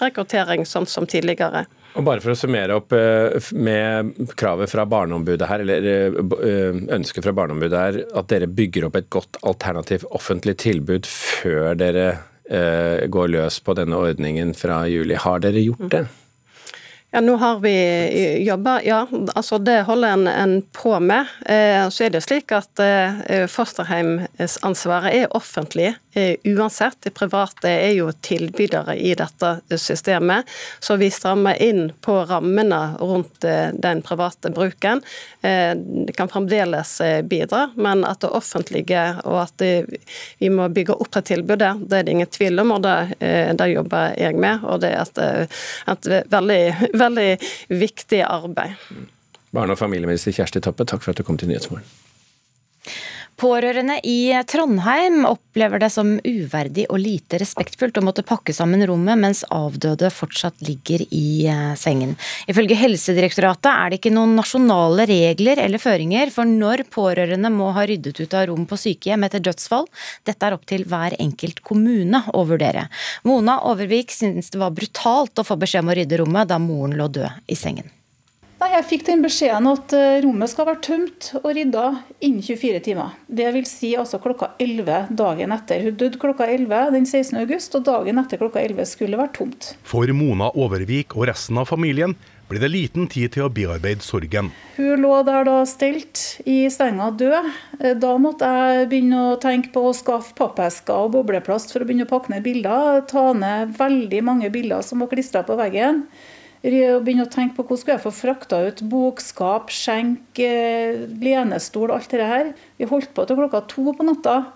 rekruttering, 0.00 0.66
sånn 0.68 0.86
som 0.86 1.06
tidligere. 1.10 1.66
Og 1.98 2.06
bare 2.06 2.22
for 2.22 2.32
å 2.32 2.38
summere 2.38 2.76
opp 2.78 2.94
eh, 2.94 3.50
med 3.58 4.14
kravet 4.38 4.70
fra 4.70 4.84
Barneombudet 4.86 5.48
her, 5.50 5.64
eller 5.64 5.88
eh, 5.90 6.80
ønsket 6.94 7.26
fra 7.26 7.34
Barneombudet 7.34 7.80
her, 7.80 8.00
at 8.20 8.30
dere 8.30 8.46
bygger 8.46 8.86
opp 8.86 8.98
et 9.00 9.10
godt 9.10 9.40
alternativt 9.42 10.06
offentlig 10.14 10.56
tilbud 10.62 11.08
før 11.10 11.74
dere 11.80 12.06
eh, 12.46 13.08
går 13.10 13.34
løs 13.34 13.58
på 13.66 13.74
denne 13.78 13.98
ordningen 13.98 14.54
fra 14.54 14.84
juli. 14.90 15.18
Har 15.18 15.42
dere 15.42 15.66
gjort 15.66 15.88
det? 15.90 16.06
Ja, 17.10 17.20
nå 17.20 17.34
har 17.42 17.58
vi 17.58 17.74
jobba, 18.46 18.82
ja. 18.86 19.00
Altså 19.34 19.58
det 19.58 19.80
holder 19.82 20.14
en, 20.14 20.28
en 20.30 20.52
på 20.62 20.94
med. 21.02 21.26
Eh, 21.42 21.88
så 21.90 22.06
er 22.06 22.14
det 22.14 22.22
slik 22.22 22.54
at 22.54 22.82
eh, 22.84 23.48
fosterheimsansvaret 23.50 25.16
er 25.24 25.34
offentlig 25.34 25.88
eh, 25.90 26.09
uansett. 26.44 26.96
De 27.00 27.10
private 27.10 27.70
er 27.70 27.92
jo 27.94 28.10
tilbydere 28.12 28.96
i 28.96 29.14
dette 29.14 29.78
systemet. 29.78 30.48
Så 30.80 30.96
vi 31.00 31.10
strammer 31.10 31.62
inn 31.62 31.92
på 32.00 32.16
rammene 32.26 32.80
rundt 33.00 33.44
eh, 33.44 33.68
den 33.72 34.02
private 34.02 34.50
bruken. 34.50 35.02
Eh, 35.40 35.74
det 35.76 36.16
kan 36.16 36.28
fremdeles 36.28 37.00
eh, 37.00 37.22
bidra, 37.22 37.70
men 37.74 38.04
at 38.04 38.20
det 38.24 38.32
offentlige 38.34 39.04
og 39.24 39.38
at 39.44 39.62
vi 40.38 40.50
må 40.50 40.68
bygge 40.68 40.96
opp 40.96 41.12
det 41.14 41.22
tilbudet, 41.30 41.72
det 41.86 42.00
er 42.00 42.06
det 42.06 42.14
ingen 42.14 42.30
tvil 42.30 42.62
om, 42.62 42.74
og 42.76 42.82
det, 42.84 42.96
det 43.58 43.68
jobber 43.70 44.14
jeg 44.18 44.36
med. 44.40 44.64
Og 44.66 44.80
det 44.82 44.92
er 44.94 45.06
et, 45.06 45.56
et 45.94 46.10
veldig 46.30 46.60
veldig 47.04 47.30
viktig 47.68 48.22
arbeid. 48.26 48.76
Barne- 49.50 49.74
og 49.74 49.78
familieminister 49.78 50.34
Kjersti 50.34 50.62
Toppe, 50.62 50.86
takk 50.86 51.02
for 51.04 51.12
at 51.12 51.20
du 51.20 51.26
kom 51.26 51.38
til 51.40 51.50
Nyhetsmorgen. 51.50 51.86
Pårørende 53.40 53.94
i 54.04 54.34
Trondheim 54.44 55.22
opplever 55.24 55.80
det 55.80 55.88
som 55.94 56.10
uverdig 56.20 56.82
og 56.92 56.98
lite 57.00 57.38
respektfullt 57.40 57.96
å 57.96 58.02
måtte 58.04 58.24
pakke 58.26 58.52
sammen 58.52 58.82
rommet 58.84 59.16
mens 59.16 59.40
avdøde 59.48 60.10
fortsatt 60.12 60.60
ligger 60.66 61.06
i 61.08 61.46
eh, 61.48 61.70
sengen. 61.80 62.12
Ifølge 62.52 62.76
Helsedirektoratet 62.76 63.70
er 63.70 63.88
det 63.88 64.00
ikke 64.00 64.12
noen 64.12 64.34
nasjonale 64.36 65.06
regler 65.08 65.62
eller 65.62 65.80
føringer 65.80 66.28
for 66.34 66.48
når 66.50 66.84
pårørende 66.92 67.48
må 67.54 67.70
ha 67.76 67.86
ryddet 67.88 68.20
ut 68.20 68.36
av 68.36 68.50
rom 68.50 68.66
på 68.68 68.76
sykehjem 68.82 69.24
etter 69.24 69.40
dødsfall. 69.46 69.88
Dette 70.28 70.44
er 70.44 70.58
opp 70.58 70.66
til 70.68 70.84
hver 70.90 71.16
enkelt 71.16 71.62
kommune 71.64 72.20
å 72.36 72.44
vurdere. 72.50 72.90
Mona 73.24 73.56
Overvik 73.70 74.12
synes 74.12 74.52
det 74.52 74.60
var 74.60 74.76
brutalt 74.76 75.40
å 75.40 75.46
få 75.48 75.56
beskjed 75.64 75.86
om 75.86 75.94
å 75.94 75.96
rydde 75.96 76.20
rommet 76.20 76.52
da 76.52 76.60
moren 76.60 76.98
lå 77.00 77.08
død 77.08 77.48
i 77.48 77.56
sengen. 77.56 77.88
Nei, 78.60 78.74
Jeg 78.74 78.84
fikk 78.90 79.04
den 79.06 79.22
beskjeden 79.24 79.66
at 79.70 79.92
eh, 79.96 80.18
rommet 80.20 80.50
skal 80.52 80.66
være 80.68 80.82
tømt 80.84 81.30
og 81.38 81.46
rydda 81.56 81.84
innen 82.20 82.42
24 82.44 82.80
timer. 82.84 83.14
Det 83.24 83.46
vil 83.54 83.64
si 83.68 83.94
altså 83.96 84.18
klokka 84.20 84.50
11 84.60 85.14
dagen 85.16 85.54
etter. 85.56 85.86
Hun 85.86 85.94
døde 85.96 86.20
klokka 86.20 86.44
11 86.44 86.90
den 86.92 87.06
16. 87.08 87.38
august, 87.40 87.78
og 87.78 87.86
dagen 87.88 88.20
etter 88.20 88.40
klokka 88.42 88.60
11 88.60 88.84
skulle 88.90 89.16
vært 89.16 89.38
tomt. 89.38 89.70
For 89.88 90.12
Mona 90.12 90.50
Overvik 90.52 91.16
og 91.16 91.24
resten 91.30 91.56
av 91.62 91.70
familien 91.70 92.12
ble 92.50 92.60
det 92.60 92.68
liten 92.74 93.06
tid 93.08 93.32
til 93.32 93.46
å 93.46 93.52
bearbeide 93.54 94.04
sorgen. 94.04 94.50
Hun 94.76 95.06
lå 95.06 95.12
der 95.24 95.46
da 95.48 95.54
stelt 95.70 96.20
i 96.44 96.58
senga 96.74 97.08
død. 97.16 97.48
Eh, 97.80 97.94
Da 97.96 98.10
måtte 98.20 98.50
jeg 98.50 98.90
begynne 98.92 99.22
å 99.30 99.38
tenke 99.40 99.72
på 99.72 99.86
å 99.88 99.94
skaffe 99.96 100.36
pappesker 100.36 101.06
og 101.06 101.14
bobleplast 101.16 101.72
for 101.72 101.80
å 101.80 101.88
begynne 101.88 102.04
å 102.04 102.12
pakke 102.12 102.34
ned 102.34 102.44
bilder. 102.44 103.00
Ta 103.08 103.30
ned 103.32 103.72
veldig 103.80 104.20
mange 104.28 104.52
bilder 104.52 104.84
som 104.84 105.00
var 105.00 105.08
klistra 105.14 105.46
på 105.48 105.56
veggen. 105.56 106.04
Begynne 106.60 107.24
å 107.24 107.30
tenke 107.32 107.56
på 107.56 107.64
hvordan 107.64 107.80
skulle 107.80 107.96
jeg 107.96 108.04
få 108.04 108.12
frakta 108.12 108.58
ut 108.68 108.82
bokskap, 108.92 109.70
skjenk, 109.72 110.38
eh, 110.44 111.06
lenestol, 111.22 111.92
alt 111.94 112.10
det 112.12 112.26
her. 112.26 112.52
Vi 112.76 112.88
holdt 112.90 113.14
på 113.16 113.24
til 113.26 113.38
klokka 113.38 113.62
to 113.66 113.94
på 113.96 114.04
natta. 114.04 114.52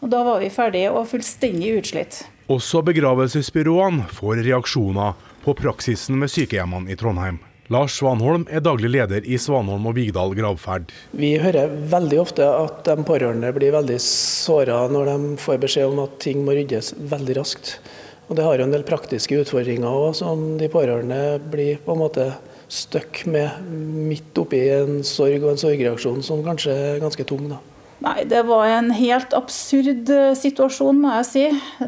Og 0.00 0.10
da 0.12 0.22
var 0.24 0.40
vi 0.40 0.48
ferdige 0.52 0.92
og 0.92 1.08
fullstendig 1.08 1.74
utslitt. 1.80 2.22
Også 2.48 2.80
begravelsesbyråene 2.86 4.06
får 4.16 4.40
reaksjoner 4.46 5.12
på 5.44 5.54
praksisen 5.58 6.20
ved 6.20 6.32
sykehjemmene 6.32 6.92
i 6.92 6.96
Trondheim. 6.96 7.40
Lars 7.74 7.96
Svanholm 7.98 8.44
er 8.46 8.62
daglig 8.62 8.92
leder 8.94 9.24
i 9.26 9.38
Svanholm 9.42 9.88
og 9.90 9.96
Vigdal 9.96 10.36
gravferd. 10.38 10.92
Vi 11.18 11.32
hører 11.42 11.72
veldig 11.90 12.20
ofte 12.22 12.46
at 12.46 12.84
de 12.86 12.94
pårørende 13.02 13.50
blir 13.56 13.74
veldig 13.74 13.98
såra 14.02 14.84
når 14.92 15.10
de 15.10 15.16
får 15.42 15.58
beskjed 15.64 15.90
om 15.90 16.04
at 16.04 16.14
ting 16.22 16.44
må 16.46 16.54
ryddes 16.54 16.92
veldig 17.10 17.40
raskt. 17.40 17.80
Og 18.26 18.34
Det 18.36 18.42
har 18.42 18.58
jo 18.58 18.66
en 18.66 18.74
del 18.74 18.82
praktiske 18.86 19.38
utfordringer 19.44 19.86
òg, 19.86 20.16
som 20.18 20.56
de 20.58 20.68
pårørende 20.70 21.38
blir 21.52 21.78
på 21.84 21.94
en 21.94 22.02
måte 22.02 22.26
stuck 22.66 23.22
med 23.30 23.62
midt 23.70 24.38
oppi 24.42 24.64
en 24.74 25.00
sorg 25.06 25.44
og 25.44 25.52
en 25.52 25.60
sorgreaksjon 25.62 26.22
som 26.26 26.42
kanskje 26.46 26.74
er 26.74 27.02
ganske 27.02 27.26
tung. 27.28 27.46
da. 27.52 27.60
Nei, 28.04 28.26
det 28.28 28.42
var 28.44 28.66
en 28.68 28.90
helt 28.92 29.32
absurd 29.32 30.10
eh, 30.12 30.34
situasjon, 30.36 30.98
må 31.00 31.14
jeg 31.20 31.28
si. 31.30 31.44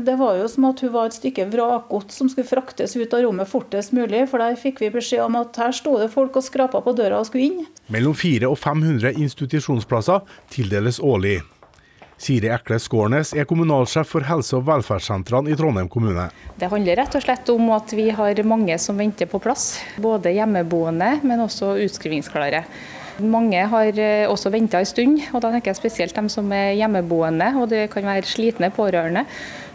Det 0.06 0.14
var 0.16 0.38
jo 0.38 0.46
som 0.48 0.68
at 0.70 0.80
hun 0.80 0.94
var 0.94 1.10
et 1.10 1.18
stykke 1.18 1.44
vrakgods 1.52 2.16
som 2.16 2.30
skulle 2.32 2.48
fraktes 2.48 2.96
ut 2.96 3.12
av 3.12 3.26
rommet 3.26 3.50
fortest 3.50 3.92
mulig. 3.92 4.24
For 4.30 4.40
der 4.40 4.56
fikk 4.56 4.80
vi 4.80 4.88
beskjed 4.94 5.26
om 5.26 5.36
at 5.42 5.58
her 5.60 5.74
sto 5.76 5.98
det 6.00 6.08
folk 6.14 6.38
og 6.40 6.46
skrapa 6.46 6.80
på 6.84 6.96
døra 6.96 7.20
og 7.20 7.28
skulle 7.28 7.50
inn. 7.50 7.68
Mellom 7.92 8.16
400 8.16 8.48
og 8.48 8.56
500 8.62 9.20
institusjonsplasser 9.20 10.24
tildeles 10.54 11.02
årlig. 11.04 11.42
Siri 12.18 12.50
Ekle 12.50 12.80
Skårnes 12.82 13.30
er 13.38 13.46
kommunalsjef 13.46 14.10
for 14.10 14.26
helse- 14.26 14.56
og 14.58 14.66
velferdssentrene 14.66 15.52
i 15.52 15.56
Trondheim 15.58 15.88
kommune. 15.90 16.28
Det 16.58 16.70
handler 16.70 16.98
rett 16.98 17.14
og 17.14 17.22
slett 17.22 17.50
om 17.54 17.70
at 17.76 17.94
vi 17.94 18.08
har 18.10 18.42
mange 18.42 18.78
som 18.82 18.98
venter 18.98 19.30
på 19.30 19.38
plass. 19.42 19.76
Både 20.02 20.34
hjemmeboende, 20.34 21.20
men 21.22 21.44
også 21.46 21.76
utskrivingsklare. 21.86 22.64
Mange 23.18 23.64
har 23.66 23.96
eh, 23.98 24.26
også 24.30 24.50
venta 24.54 24.78
en 24.78 24.86
stund, 24.86 25.22
og 25.32 25.42
da 25.42 25.50
tenker 25.50 25.72
jeg 25.72 25.78
spesielt 25.80 26.14
dem 26.14 26.28
som 26.30 26.50
er 26.54 26.76
hjemmeboende. 26.78 27.48
og 27.58 27.70
Det 27.70 27.88
kan 27.90 28.06
være 28.06 28.26
slitne 28.26 28.70
pårørende. 28.74 29.24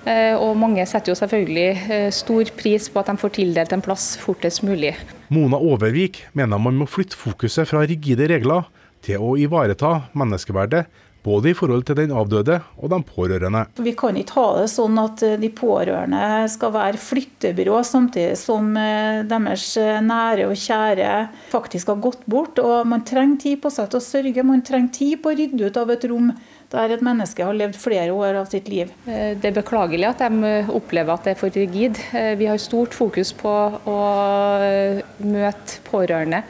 Eh, 0.06 0.36
Og 0.36 0.56
mange 0.60 0.84
setter 0.88 1.12
jo 1.12 1.16
selvfølgelig 1.20 1.68
eh, 1.91 2.12
stor 2.12 2.52
pris 2.60 2.89
på 2.91 3.00
at 3.00 3.12
de 3.12 3.18
får 3.20 3.36
tildelt 3.39 3.74
en 3.76 3.84
plass 3.84 4.14
fortest 4.20 4.64
mulig. 4.64 4.94
Mona 5.32 5.60
Overvik 5.60 6.26
mener 6.34 6.60
man 6.60 6.76
må 6.76 6.88
flytte 6.88 7.16
fokuset 7.20 7.68
fra 7.68 7.84
rigide 7.88 8.28
regler 8.32 8.68
til 9.04 9.20
å 9.20 9.36
ivareta 9.39 10.10
menneskeverdet, 10.16 10.86
både 11.24 11.51
i 11.51 11.55
forhold 11.57 11.86
til 11.88 11.97
den 11.97 12.13
avdøde 12.15 12.59
og 12.78 12.91
de 12.91 12.99
pårørende. 13.07 13.65
Vi 13.84 13.95
kan 13.97 14.17
ikke 14.19 14.38
ha 14.38 14.47
det 14.59 14.69
sånn 14.74 14.99
at 15.01 15.24
eh, 15.26 15.38
de 15.41 15.49
pårørende 15.55 16.24
skal 16.51 16.74
være 16.76 17.01
flyttebyrå, 17.01 17.80
samtidig 17.88 18.38
som 18.39 18.74
eh, 18.80 19.24
deres 19.30 19.69
eh, 19.80 20.01
nære 20.03 20.49
og 20.51 20.57
kjære 20.59 21.13
faktisk 21.53 21.93
har 21.93 22.01
gått 22.03 22.26
bort. 22.30 22.59
Og 22.63 22.88
Man 22.89 23.05
trenger 23.07 23.39
tid 23.45 23.61
på 23.63 23.71
seg 23.74 23.91
til 23.91 24.01
å 24.01 24.07
sørge, 24.07 24.47
man 24.47 24.65
trenger 24.65 24.91
tid 24.99 25.24
på 25.24 25.32
å 25.32 25.38
rydde 25.39 25.69
ut 25.69 25.80
av 25.80 25.95
et 25.95 26.11
rom 26.11 26.34
der 26.74 26.89
et 26.89 27.03
menneske 27.05 27.45
har 27.45 27.53
levd 27.53 27.76
flere 27.78 28.13
år 28.17 28.39
av 28.39 28.47
sitt 28.49 28.65
liv. 28.71 28.89
Det 29.05 29.45
er 29.45 29.53
beklagelig 29.53 30.07
at 30.07 30.24
de 30.24 30.53
opplever 30.74 31.13
at 31.13 31.28
det 31.28 31.36
er 31.36 31.38
for 31.38 31.53
rigid. 31.53 31.99
Vi 32.39 32.47
har 32.49 32.57
stort 32.57 32.97
fokus 32.97 33.30
på 33.38 33.51
å 33.86 33.97
møte 35.21 35.84
pårørende 35.86 36.41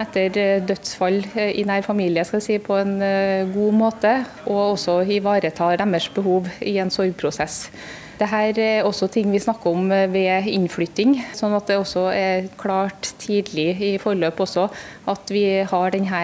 etter 0.00 0.38
eh, 0.40 0.62
dødsfall 0.66 1.20
eh, 1.34 1.52
i 1.60 1.64
nær 1.66 1.84
familie 1.86 2.24
skal 2.26 2.40
jeg 2.40 2.46
si, 2.46 2.56
på 2.62 2.78
en 2.80 2.96
eh, 3.04 3.50
god 3.54 3.76
måte, 3.78 4.14
og 4.46 4.74
også 4.74 5.00
ivareta 5.16 5.70
deres 5.78 6.08
behov 6.14 6.48
i 6.62 6.76
en 6.82 6.90
sorgprosess. 6.90 7.68
Dette 8.14 8.40
er 8.62 8.86
også 8.86 9.08
ting 9.10 9.32
vi 9.32 9.42
snakker 9.42 9.72
om 9.74 9.88
ved 9.90 10.46
innflytting, 10.46 11.16
sånn 11.34 11.54
at 11.56 11.66
det 11.66 11.80
også 11.80 12.04
er 12.14 12.46
klart 12.60 13.10
tidlig 13.18 13.72
i 13.82 13.94
forløp 13.98 14.38
også 14.44 14.68
at 15.10 15.32
vi 15.34 15.46
har 15.66 15.90
denne 15.90 16.20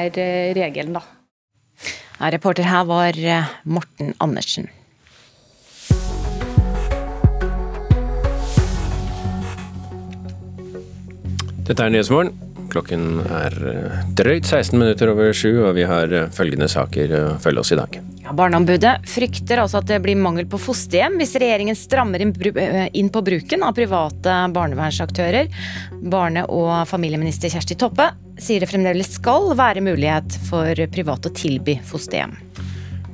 regelen. 0.55 0.95
da. 0.95 1.03
Ja, 2.21 2.31
reporter 2.31 2.63
her 2.63 2.85
var 2.87 3.19
Morten 3.65 4.15
Andersen. 4.21 4.71
Dette 11.67 11.83
er 11.83 11.91
Nyhetsmorgen. 11.91 12.50
Klokken 12.71 13.21
er 13.27 13.57
eh, 13.73 13.99
drøyt 14.19 14.47
16 14.47 14.79
minutter 14.79 15.11
over 15.13 15.35
sju, 15.37 15.51
og 15.67 15.75
vi 15.79 15.87
har 15.89 16.13
eh, 16.15 16.31
følgende 16.35 16.69
saker 16.71 17.15
å 17.17 17.25
følge 17.43 17.65
oss 17.65 17.73
i 17.75 17.79
dag. 17.81 17.99
Ja, 18.21 18.35
Barneombudet 18.37 19.09
frykter 19.11 19.63
altså 19.63 19.81
at 19.81 19.89
det 19.91 19.99
blir 20.05 20.19
mangel 20.21 20.47
på 20.51 20.61
fosterhjem 20.61 21.19
hvis 21.19 21.35
regjeringen 21.41 21.79
strammer 21.79 22.23
inn, 22.23 22.35
eh, 22.55 23.11
på 23.11 23.25
bruken 23.27 23.67
av 23.67 23.75
private 23.79 24.37
barnevernsaktører. 24.55 25.51
Barne- 26.01 26.47
og 26.47 26.87
familieminister 26.91 27.53
Kjersti 27.53 27.79
Toppe 27.81 28.13
sier 28.41 28.63
det 28.63 28.71
fremdeles 28.71 29.17
skal 29.19 29.51
være 29.59 29.83
mulighet 29.85 30.39
for 30.49 30.87
private 30.95 31.33
å 31.33 31.37
tilby 31.37 31.81
fosterhjem. 31.91 32.39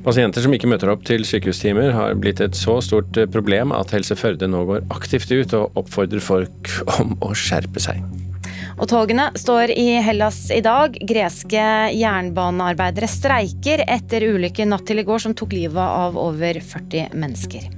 Pasienter 0.07 0.45
som 0.45 0.53
ikke 0.55 0.69
møter 0.71 0.93
opp 0.93 1.01
til 1.09 1.25
sykehustimer 1.27 1.91
har 1.97 2.13
blitt 2.15 2.39
et 2.45 2.55
så 2.55 2.77
stort 2.85 3.17
eh, 3.19 3.27
problem 3.27 3.73
at 3.75 3.91
Helse 3.97 4.15
Førde 4.15 4.47
nå 4.47 4.63
går 4.69 4.87
aktivt 4.95 5.33
ut 5.35 5.57
og 5.59 5.81
oppfordrer 5.83 6.23
folk 6.23 6.71
om 7.01 7.17
å 7.27 7.33
skjerpe 7.35 7.83
seg. 7.83 8.05
Og 8.77 8.85
togene 8.91 9.31
står 9.41 9.73
i 9.73 9.87
Hellas 10.05 10.51
i 10.53 10.61
dag. 10.61 10.99
Greske 11.09 11.65
jernbanearbeidere 11.97 13.09
streiker 13.09 13.81
etter 13.89 14.29
ulykken 14.29 14.69
natt 14.69 14.85
til 14.89 15.01
i 15.01 15.07
går 15.07 15.25
som 15.25 15.35
tok 15.37 15.57
livet 15.57 15.81
av 15.81 16.19
over 16.21 16.61
40 16.61 17.17
mennesker. 17.17 17.71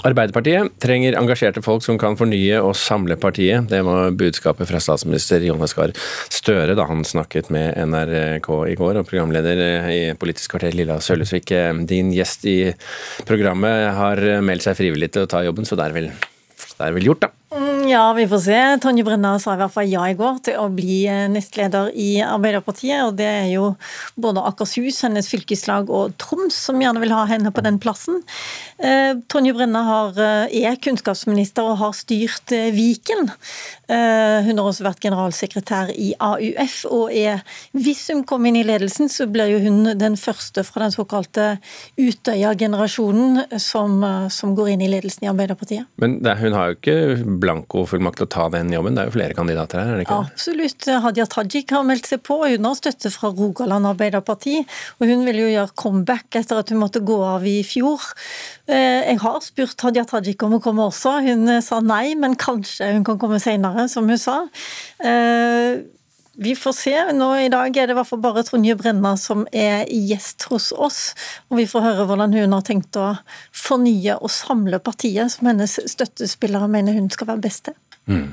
Arbeiderpartiet 0.00 0.78
trenger 0.80 1.18
engasjerte 1.20 1.60
folk 1.60 1.84
som 1.84 1.98
kan 2.00 2.16
fornye 2.16 2.56
og 2.64 2.72
samle 2.80 3.18
partiet. 3.20 3.68
Det 3.68 3.82
var 3.84 4.16
budskapet 4.16 4.70
fra 4.70 4.80
statsminister 4.80 5.44
Jonas 5.44 5.76
Gahr 5.76 5.92
Støre 6.32 6.72
da 6.72 6.88
han 6.88 7.04
snakket 7.04 7.52
med 7.52 7.76
NRK 7.84 8.48
i 8.72 8.78
går. 8.80 9.02
Og 9.02 9.12
programleder 9.12 9.92
i 9.92 10.02
Politisk 10.16 10.56
kvarter 10.56 10.72
Lilla 10.72 10.96
Sølvesvik, 11.04 11.52
din 11.84 12.14
gjest 12.16 12.48
i 12.48 12.58
programmet 13.28 13.90
har 14.00 14.24
meldt 14.40 14.64
seg 14.64 14.80
frivillig 14.80 15.12
til 15.12 15.28
å 15.28 15.32
ta 15.36 15.44
jobben, 15.44 15.68
så 15.68 15.76
det 15.76 15.90
er 15.90 16.00
vel, 16.00 16.12
det 16.80 16.88
er 16.88 16.96
vel 16.96 17.08
gjort, 17.10 17.26
da. 17.26 17.39
Mm, 17.50 17.88
Ja, 17.88 18.12
vi 18.12 18.28
får 18.28 18.38
se. 18.38 18.58
Tonje 18.82 19.02
Brenna 19.04 19.32
sa 19.42 19.56
i 19.56 19.58
hvert 19.58 19.72
fall 19.74 19.88
ja 19.90 20.04
i 20.06 20.14
går 20.14 20.36
til 20.46 20.58
å 20.60 20.68
bli 20.70 21.00
eh, 21.10 21.24
nestleder 21.32 21.88
i 21.98 22.20
Arbeiderpartiet. 22.22 23.00
Og 23.08 23.16
det 23.18 23.26
er 23.26 23.48
jo 23.50 23.72
både 24.14 24.44
Akershus, 24.46 25.00
hennes 25.02 25.26
fylkeslag 25.26 25.90
og 25.90 26.14
Troms 26.22 26.54
som 26.68 26.78
gjerne 26.78 27.02
vil 27.02 27.14
ha 27.16 27.24
henne 27.26 27.50
på 27.50 27.64
den 27.66 27.80
plassen. 27.82 28.20
Eh, 28.78 29.18
Tonje 29.32 29.54
Brenna 29.56 29.82
har, 29.88 30.14
eh, 30.22 30.54
er 30.62 30.78
kunnskapsminister 30.78 31.66
og 31.66 31.80
har 31.80 31.96
styrt 31.98 32.54
Viken. 32.74 33.32
Hun 33.90 34.58
har 34.58 34.66
også 34.68 34.84
vært 34.86 35.00
generalsekretær 35.02 35.90
i 35.98 36.12
AUF, 36.22 36.84
og 36.86 37.10
er, 37.10 37.40
hvis 37.74 38.04
hun 38.12 38.22
kommer 38.24 38.50
inn 38.50 38.60
i 38.60 38.62
ledelsen, 38.62 39.10
så 39.10 39.26
blir 39.26 39.50
jo 39.50 39.58
hun 39.64 39.98
den 39.98 40.14
første 40.14 40.62
fra 40.62 40.84
den 40.84 40.94
såkalte 40.94 41.46
Utøya-generasjonen 41.98 43.58
som, 43.58 43.98
som 44.30 44.54
går 44.54 44.76
inn 44.76 44.84
i 44.86 44.90
ledelsen 44.92 45.26
i 45.26 45.30
Arbeiderpartiet. 45.32 45.88
Men 45.98 46.20
det, 46.22 46.36
hun 46.38 46.54
har 46.54 46.70
jo 46.70 46.78
ikke 46.78 46.96
blankofullmakt 47.40 48.20
til 48.20 48.28
å 48.28 48.30
ta 48.30 48.46
den 48.52 48.72
jobben. 48.74 48.96
Det 48.96 49.02
er 49.02 49.10
jo 49.10 49.14
flere 49.16 49.36
kandidater 49.36 49.80
her, 49.80 49.92
er 49.94 50.00
det 50.00 50.06
ikke? 50.06 50.18
Absolutt. 50.30 50.88
Hadia 51.04 51.26
Tajik 51.30 51.74
har 51.74 51.86
meldt 51.88 52.10
seg 52.10 52.22
på. 52.26 52.40
Hun 52.44 52.68
har 52.68 52.78
støtte 52.78 53.12
fra 53.14 53.32
Rogaland 53.34 53.90
Arbeiderparti. 53.90 54.58
Og 55.00 55.06
hun 55.10 55.24
vil 55.28 55.42
jo 55.42 55.52
gjøre 55.52 55.76
comeback 55.84 56.40
etter 56.40 56.60
at 56.62 56.72
hun 56.72 56.82
måtte 56.82 57.04
gå 57.04 57.20
av 57.26 57.46
i 57.48 57.60
fjor. 57.66 58.04
Eh, 58.68 59.10
Jeg 59.10 59.20
har 59.24 59.40
spurt 59.44 59.86
Hadia 59.86 60.04
Tajik 60.08 60.42
om 60.46 60.58
å 60.58 60.62
komme 60.64 60.88
også. 60.90 61.18
Hun 61.26 61.48
eh, 61.48 61.62
sa 61.64 61.80
nei, 61.84 62.14
men 62.18 62.36
kanskje 62.40 62.92
hun 62.94 63.06
kan 63.06 63.20
komme 63.20 63.40
senere, 63.42 63.88
som 63.92 64.08
hun 64.08 64.20
sa. 64.20 64.42
Vi 66.42 66.54
får 66.56 66.72
se. 66.72 67.12
Nå 67.12 67.26
i 67.36 67.48
dag 67.52 67.76
er 67.76 67.88
det 67.88 67.92
i 67.92 67.96
hvert 67.98 68.08
fall 68.08 68.22
bare 68.24 68.40
Tonje 68.48 68.72
Brenna 68.80 69.12
som 69.20 69.42
er 69.52 69.82
gjest 69.92 70.46
hos 70.48 70.70
oss. 70.72 71.00
Og 71.52 71.58
vi 71.60 71.66
får 71.68 71.84
høre 71.84 72.06
hvordan 72.08 72.32
hun 72.32 72.56
har 72.56 72.64
tenkt 72.64 72.96
å 72.96 73.10
fornye 73.52 74.16
og 74.16 74.32
samle 74.32 74.80
partiet 74.80 75.34
som 75.34 75.50
hennes 75.50 75.76
støttespillere 75.92 76.70
mener 76.72 76.96
hun 76.96 77.10
skal 77.12 77.28
være 77.34 77.44
best 77.44 77.66
til. 77.68 77.76
Mm. 78.08 78.30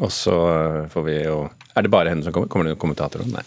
Og 0.00 0.08
så 0.12 0.38
eh, 0.54 0.80
får 0.92 1.04
vi 1.10 1.18
jo 1.26 1.36
Er 1.76 1.84
det 1.84 1.90
bare 1.92 2.12
henne 2.12 2.24
som 2.24 2.32
kommer? 2.32 2.48
Kommer 2.48 2.64
det 2.64 2.72
noen 2.72 2.80
kommentatorer? 2.80 3.26
Nei. 3.28 3.42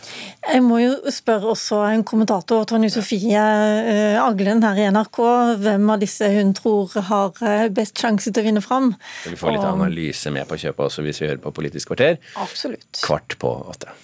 Jeg 0.46 0.62
må 0.62 0.78
jo 0.84 1.14
spørre 1.14 1.50
også 1.56 1.80
en 1.90 2.04
kommentator, 2.06 2.68
Tonje 2.70 2.92
Sofie 2.94 3.42
eh, 3.42 4.20
Aglen 4.22 4.62
her 4.66 4.78
i 4.78 4.90
NRK, 4.94 5.22
hvem 5.64 5.90
av 5.96 6.04
disse 6.04 6.30
hun 6.36 6.54
tror 6.58 6.94
har 7.10 7.42
eh, 7.42 7.66
best 7.74 7.98
sjanse 7.98 8.30
til 8.30 8.44
å 8.44 8.50
vinne 8.52 8.62
fram. 8.66 8.92
Vi 9.26 9.40
får 9.40 9.58
litt 9.58 9.66
analyse 9.66 10.34
med 10.36 10.46
på 10.50 10.60
kjøpet 10.62 10.86
også 10.92 11.08
hvis 11.08 11.24
vi 11.24 11.32
hører 11.32 11.42
på 11.42 11.56
Politisk 11.60 11.90
kvarter. 11.90 12.22
Absolutt. 12.38 13.02
Kvart 13.02 13.40
på 13.42 13.56
åtte. 13.74 13.98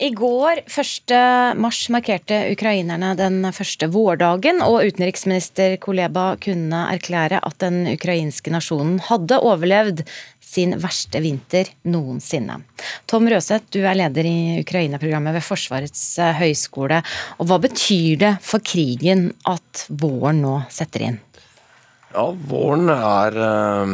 I 0.00 0.08
går, 0.16 0.62
1. 0.64 1.12
mars, 1.60 1.82
markerte 1.92 2.38
ukrainerne 2.54 3.10
den 3.18 3.42
første 3.52 3.84
vårdagen, 3.92 4.62
og 4.64 4.86
utenriksminister 4.88 5.74
Koleba 5.82 6.38
kunne 6.40 6.86
erklære 6.94 7.42
at 7.44 7.58
den 7.60 7.82
ukrainske 7.90 8.48
nasjonen 8.54 8.96
hadde 9.10 9.36
overlevd 9.44 10.00
sin 10.50 10.74
verste 10.82 11.20
vinter 11.22 11.68
noensinne. 11.86 12.56
Tom 13.06 13.28
Røseth, 13.30 13.68
du 13.70 13.84
er 13.84 13.94
leder 13.98 14.26
i 14.26 14.60
Ukraina-programmet 14.64 15.36
ved 15.38 15.46
Forsvarets 15.46 16.02
eh, 16.18 16.34
høgskole. 16.40 17.02
Og 17.38 17.50
hva 17.50 17.60
betyr 17.62 18.18
det 18.24 18.32
for 18.44 18.62
krigen 18.64 19.30
at 19.48 19.86
våren 19.88 20.42
nå 20.44 20.56
setter 20.72 21.00
inn? 21.10 21.20
Ja, 22.10 22.26
våren 22.50 22.90
er 22.90 23.36
eh, 23.46 23.86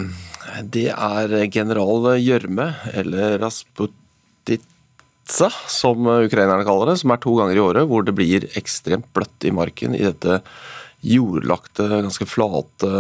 Det 0.73 0.89
er 0.95 1.37
general 1.53 2.15
Gjørme, 2.23 2.71
eller 2.97 3.39
Rasputitsa, 3.43 5.51
som 5.69 6.09
ukrainerne 6.17 6.65
kaller 6.65 6.93
det, 6.93 7.01
som 7.03 7.13
er 7.13 7.21
to 7.21 7.35
ganger 7.37 7.57
i 7.59 7.67
året, 7.67 7.89
hvor 7.91 8.07
det 8.07 8.17
blir 8.17 8.49
ekstremt 8.57 9.11
bløtt 9.13 9.45
i 9.45 9.53
marken 9.53 9.95
i 9.99 10.07
dette 10.07 10.41
jordlagte, 11.07 11.87
ganske 12.05 12.27
flate 12.29 12.91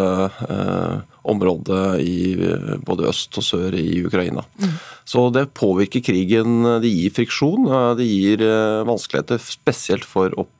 eh, 0.46 0.98
området 1.26 2.00
i 2.02 2.18
eh, 2.38 2.74
både 2.86 3.08
øst 3.10 3.36
og 3.40 3.46
sør 3.46 3.76
i 3.78 4.02
Ukraina. 4.06 4.44
Mm. 4.62 4.76
Så 5.08 5.28
det 5.34 5.48
påvirker 5.58 6.04
krigen. 6.06 6.62
Det 6.82 6.92
gir 6.92 7.14
friksjon. 7.16 7.66
Det 7.98 8.06
gir 8.06 8.44
eh, 8.46 8.84
vanskeligheter, 8.88 9.42
spesielt 9.42 10.06
for 10.06 10.34
opp 10.38 10.52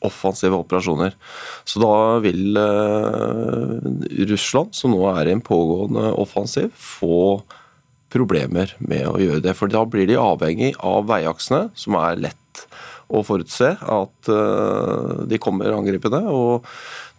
offensive 0.00 0.56
operasjoner. 0.56 1.12
Så 1.68 1.80
da 1.82 1.94
vil 2.24 2.56
eh, 2.56 4.24
Russland, 4.30 4.74
som 4.76 4.94
nå 4.94 5.02
er 5.12 5.28
i 5.28 5.34
en 5.36 5.44
pågående 5.44 6.12
offensiv, 6.20 6.70
få 6.72 7.42
problemer 8.10 8.74
med 8.82 9.06
å 9.06 9.18
gjøre 9.20 9.44
det. 9.44 9.54
For 9.58 9.70
da 9.70 9.84
blir 9.86 10.08
de 10.10 10.18
avhengig 10.20 10.72
av 10.82 11.06
veiaksene, 11.10 11.68
som 11.78 11.98
er 12.00 12.20
lett 12.28 12.36
å 13.10 13.22
forutse 13.26 13.74
at 13.74 14.30
uh, 14.30 15.22
de 15.28 15.38
kommer 15.42 15.74
angripende. 15.74 16.22
og 16.30 16.66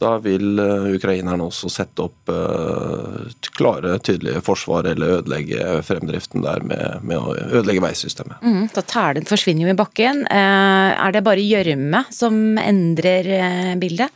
da 0.01 0.15
vil 0.23 0.57
uh, 0.57 0.87
ukrainerne 0.95 1.45
også 1.45 1.69
sette 1.69 2.05
opp 2.07 2.31
uh, 2.31 3.27
klare, 3.57 3.97
tydelige 4.01 4.41
forsvar 4.45 4.87
eller 4.89 5.19
ødelegge 5.19 5.81
fremdriften 5.85 6.45
der 6.45 6.63
med, 6.65 7.03
med 7.05 7.19
å 7.19 7.35
ødelegge 7.35 7.83
veisystemet. 7.85 8.41
Mm, 8.41 8.69
da 8.73 8.85
tælen 8.87 9.27
forsvinner 9.29 9.67
jo 9.67 9.75
i 9.75 9.77
bakken. 9.77 10.25
er 10.31 11.13
det 11.13 11.25
bare 11.25 11.43
gjørme 11.43 12.05
som 12.13 12.57
endrer 12.61 13.75
bildet? 13.81 14.09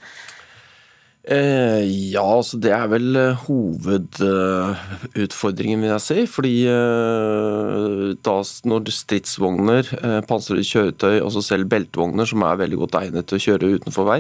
Eh, 1.26 1.82
ja, 2.14 2.22
altså 2.22 2.60
det 2.62 2.70
er 2.70 2.86
vel 2.92 3.16
eh, 3.18 3.40
hovedutfordringen, 3.48 5.82
vil 5.82 5.90
jeg 5.90 6.02
si. 6.06 6.26
Fordi 6.30 6.70
eh, 6.70 8.14
da 8.28 8.36
når 8.70 8.92
stridsvogner, 8.94 9.90
eh, 10.02 10.22
pansrede 10.30 10.64
kjøretøy, 10.70 11.18
altså 11.24 11.42
selv 11.42 11.66
beltevogner, 11.72 12.26
som 12.30 12.42
er 12.46 12.62
veldig 12.62 12.78
godt 12.84 13.00
egnet 13.02 13.26
til 13.30 13.38
å 13.40 13.46
kjøre 13.48 13.74
utenfor 13.80 14.06
vei, 14.12 14.20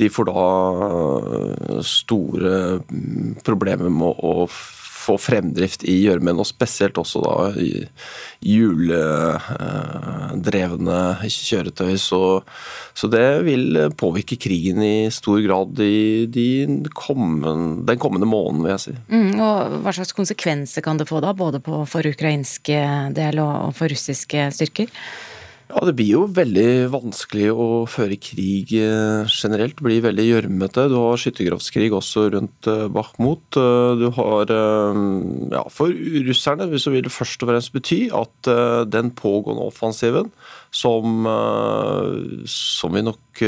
de 0.00 0.06
får 0.12 0.24
da 0.30 0.46
eh, 1.26 1.82
store 1.84 2.54
mm, 2.88 3.30
problemer 3.44 3.90
med 3.92 4.12
å 4.24 4.48
få 5.06 5.16
fremdrift 5.20 5.84
i 5.86 5.94
gjørmen, 6.04 6.40
og 6.42 6.46
spesielt 6.48 6.98
også 7.00 7.22
da 7.24 7.34
hjuldrevne 8.46 9.40
kjøretøy. 11.22 11.94
Så, 12.00 12.20
så, 12.96 13.06
det 13.12 13.44
vil 13.46 13.90
påvirke 13.98 14.36
krigen 14.40 14.82
i 14.84 15.10
stor 15.14 15.40
grad 15.46 15.78
i 15.84 16.26
de 16.32 16.48
kommende, 16.94 17.84
den 17.88 17.98
kommende 18.02 18.28
måneden, 18.30 18.64
vil 18.66 18.74
jeg 18.74 18.84
si. 18.86 18.94
Mm, 19.12 19.40
og 19.40 19.56
Hva 19.84 19.92
slags 19.96 20.16
konsekvenser 20.16 20.80
kan 20.84 20.98
det 21.00 21.08
få 21.10 21.16
da, 21.24 21.30
både 21.36 21.58
på, 21.64 21.74
for 21.90 22.00
ukrainske 22.06 22.78
del 23.16 23.38
og 23.42 23.74
for 23.78 23.86
russiske 23.92 24.50
styrker? 24.56 24.88
Ja, 25.66 25.80
Det 25.82 25.96
blir 25.98 26.12
jo 26.12 26.20
veldig 26.30 26.86
vanskelig 26.92 27.48
å 27.50 27.66
føre 27.90 28.14
krig 28.22 28.70
eh, 28.78 29.26
generelt. 29.26 29.74
Det 29.74 29.82
blir 29.82 30.04
veldig 30.04 30.26
gjørmete. 30.28 30.84
Du 30.92 30.94
har 31.00 31.18
skyttergravskrig 31.18 31.88
også 31.96 32.28
rundt 32.36 32.68
eh, 32.70 32.84
Bakhmut. 32.94 33.58
Eh, 33.58 33.94
du 33.98 34.06
har 34.14 34.52
ja, 34.54 35.64
For 35.74 35.90
russerne 36.28 36.68
så 36.78 36.92
vil 36.94 37.02
det 37.08 37.14
først 37.14 37.42
og 37.42 37.50
fremst 37.50 37.74
bety 37.74 37.98
at 38.14 38.50
den 38.92 39.10
pågående 39.18 39.66
offensiven, 39.66 40.30
som, 40.70 41.26
som 42.46 42.94
vi 42.94 43.02
nok 43.02 43.42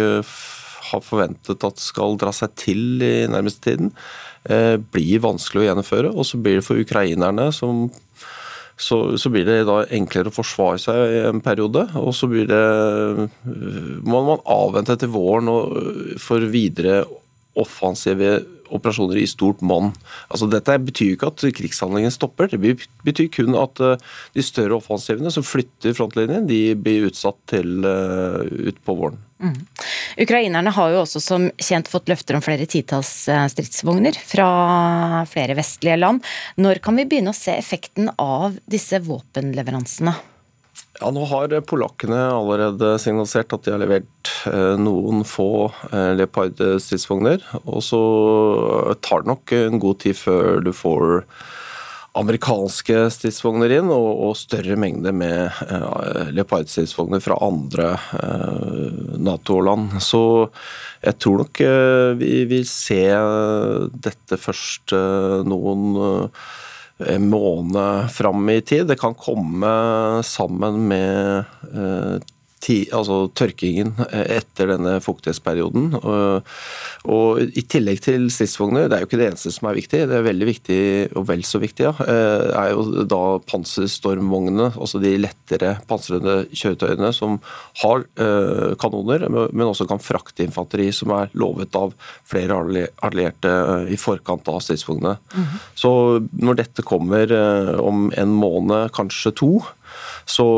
har 0.89 1.05
forventet 1.05 1.67
at 1.67 1.83
skal 1.83 2.19
dra 2.19 2.33
seg 2.35 2.55
til 2.59 3.05
i 3.05 3.29
nærmeste 3.31 3.69
tiden, 3.69 3.93
blir 4.95 5.23
vanskelig 5.23 5.63
å 5.63 5.67
gjennomføre. 5.69 6.11
Og 6.11 6.27
så 6.27 6.41
blir 6.43 6.59
det 6.59 6.67
for 6.67 6.81
ukrainerne, 6.83 7.51
som 7.55 7.87
så, 8.79 8.99
så, 9.19 9.31
blir 9.33 9.47
det 9.47 9.65
da 9.67 9.81
enklere 9.95 10.31
å 10.31 10.35
forsvare 10.35 10.79
seg 10.83 11.15
i 11.17 11.23
en 11.29 11.43
periode. 11.45 11.85
Og 11.99 12.13
så 12.15 12.29
blir 12.31 12.47
det 12.49 13.29
må 14.07 14.23
man 14.27 14.45
avvente 14.47 14.97
til 15.01 15.11
våren 15.15 15.51
for 16.23 16.47
videre 16.53 17.03
offensive 17.59 18.39
operasjoner 18.71 19.19
i 19.19 19.27
stort 19.27 19.63
monn. 19.65 19.91
Altså, 20.29 20.47
dette 20.53 20.77
betyr 20.85 21.15
ikke 21.17 21.31
at 21.33 21.45
krigshandlingen 21.57 22.13
stopper, 22.15 22.53
det 22.53 22.77
betyr 23.07 23.31
kun 23.35 23.57
at 23.59 23.81
uh, 23.83 23.97
de 24.37 24.45
større 24.45 24.77
offensivene 24.77 25.33
som 25.35 25.47
flytter 25.47 25.97
frontlinjen, 25.97 26.47
de 26.47 26.77
blir 26.79 27.09
utsatt 27.09 27.41
til 27.51 27.81
utpå 28.69 28.99
våren. 29.01 29.19
Mm. 29.39 29.59
Ukrainerne 30.19 30.71
har 30.75 30.91
jo 30.91 31.03
også 31.05 31.21
som 31.23 31.45
kjent 31.63 31.89
fått 31.91 32.09
løfter 32.11 32.39
om 32.39 32.43
flere 32.43 32.67
titalls 32.67 33.13
eh, 33.31 33.45
stridsvogner 33.53 34.19
fra 34.19 34.49
flere 35.31 35.55
vestlige 35.59 35.99
land. 36.01 36.25
Når 36.59 36.83
kan 36.83 36.99
vi 36.99 37.07
begynne 37.07 37.35
å 37.35 37.39
se 37.39 37.55
effekten 37.55 38.11
av 38.19 38.59
disse 38.67 38.99
våpenleveransene? 39.05 40.17
Ja, 40.99 41.13
Nå 41.15 41.23
har 41.31 41.53
polakkene 41.63 42.19
allerede 42.35 42.97
signalisert 42.99 43.53
at 43.55 43.63
de 43.63 43.75
har 43.75 43.83
levert 43.83 44.33
eh, 44.51 44.75
noen 44.81 45.23
få 45.29 45.69
eh, 45.93 46.15
Leopard-stridsvogner. 46.19 47.45
Og 47.63 47.85
så 47.87 48.03
tar 49.07 49.23
det 49.23 49.31
nok 49.31 49.55
en 49.61 49.79
god 49.83 50.03
tid 50.03 50.19
før 50.19 50.59
du 50.67 50.73
får 50.75 51.23
amerikanske 52.17 53.09
stridsvogner 53.13 53.73
inn, 53.79 53.91
og, 53.93 54.09
og 54.29 54.37
større 54.39 54.79
mengder 54.81 55.15
med 55.15 55.51
uh, 55.71 56.31
Leopard-stridsvogner 56.35 57.23
fra 57.23 57.37
andre 57.45 57.93
uh, 58.15 59.19
Nato-land. 59.21 59.99
Så 60.03 60.23
jeg 61.05 61.19
tror 61.21 61.45
nok 61.45 61.63
uh, 61.63 62.17
vi 62.19 62.45
vil 62.51 62.65
se 62.69 63.03
dette 64.09 64.41
først 64.41 64.97
noen 65.49 66.01
en 66.99 67.29
måned 67.31 68.09
fram 68.11 68.49
i 68.51 68.59
tid. 68.67 68.89
Det 68.91 68.99
kan 68.99 69.15
komme 69.15 69.71
sammen 70.27 70.81
med 70.91 72.25
altså 72.67 73.29
tørkingen 73.37 73.95
eh, 74.09 74.39
etter 74.39 74.73
denne 74.73 74.99
fuktighetsperioden. 75.05 75.95
Og, 75.99 76.49
og, 77.09 77.41
I 77.41 77.65
tillegg 77.71 78.03
til 78.05 78.29
stridsvogner, 78.33 78.89
det 78.89 78.97
er 78.97 79.05
jo 79.05 79.09
ikke 79.09 79.21
det 79.21 79.29
eneste 79.31 79.53
som 79.55 79.69
er 79.71 79.79
viktig, 79.79 80.03
det 80.11 80.17
er 80.19 80.27
veldig 80.27 80.49
viktig, 80.49 80.81
og 81.17 81.29
vel 81.31 81.45
så 81.47 81.61
viktig, 81.63 81.87
ja, 81.87 81.95
eh, 82.05 82.51
er 82.59 82.73
jo 82.75 83.05
da 83.09 83.23
panserstormvognene, 83.49 84.73
altså 84.77 85.01
de 85.03 85.15
lettere 85.21 85.77
pansrede 85.89 86.41
kjøretøyene 86.53 87.13
som 87.17 87.39
har 87.85 88.05
eh, 88.21 88.75
kanoner, 88.81 89.29
men 89.29 89.67
også 89.69 89.89
kan 89.89 90.03
frakte 90.03 90.47
infanteri, 90.47 90.91
som 90.93 91.15
er 91.17 91.33
lovet 91.39 91.77
av 91.79 91.95
flere 92.29 92.59
allierte 92.59 93.55
i 93.89 93.99
forkant 94.01 94.49
av 94.51 94.61
stridsvognene. 94.65 95.17
Mm 95.35 95.45
-hmm. 95.45 95.59
Så 95.75 95.91
når 96.33 96.55
dette 96.55 96.83
kommer 96.83 97.33
om 97.81 98.13
en 98.17 98.29
måned, 98.29 98.93
kanskje 98.93 99.33
to, 99.35 99.53
så, 100.29 100.49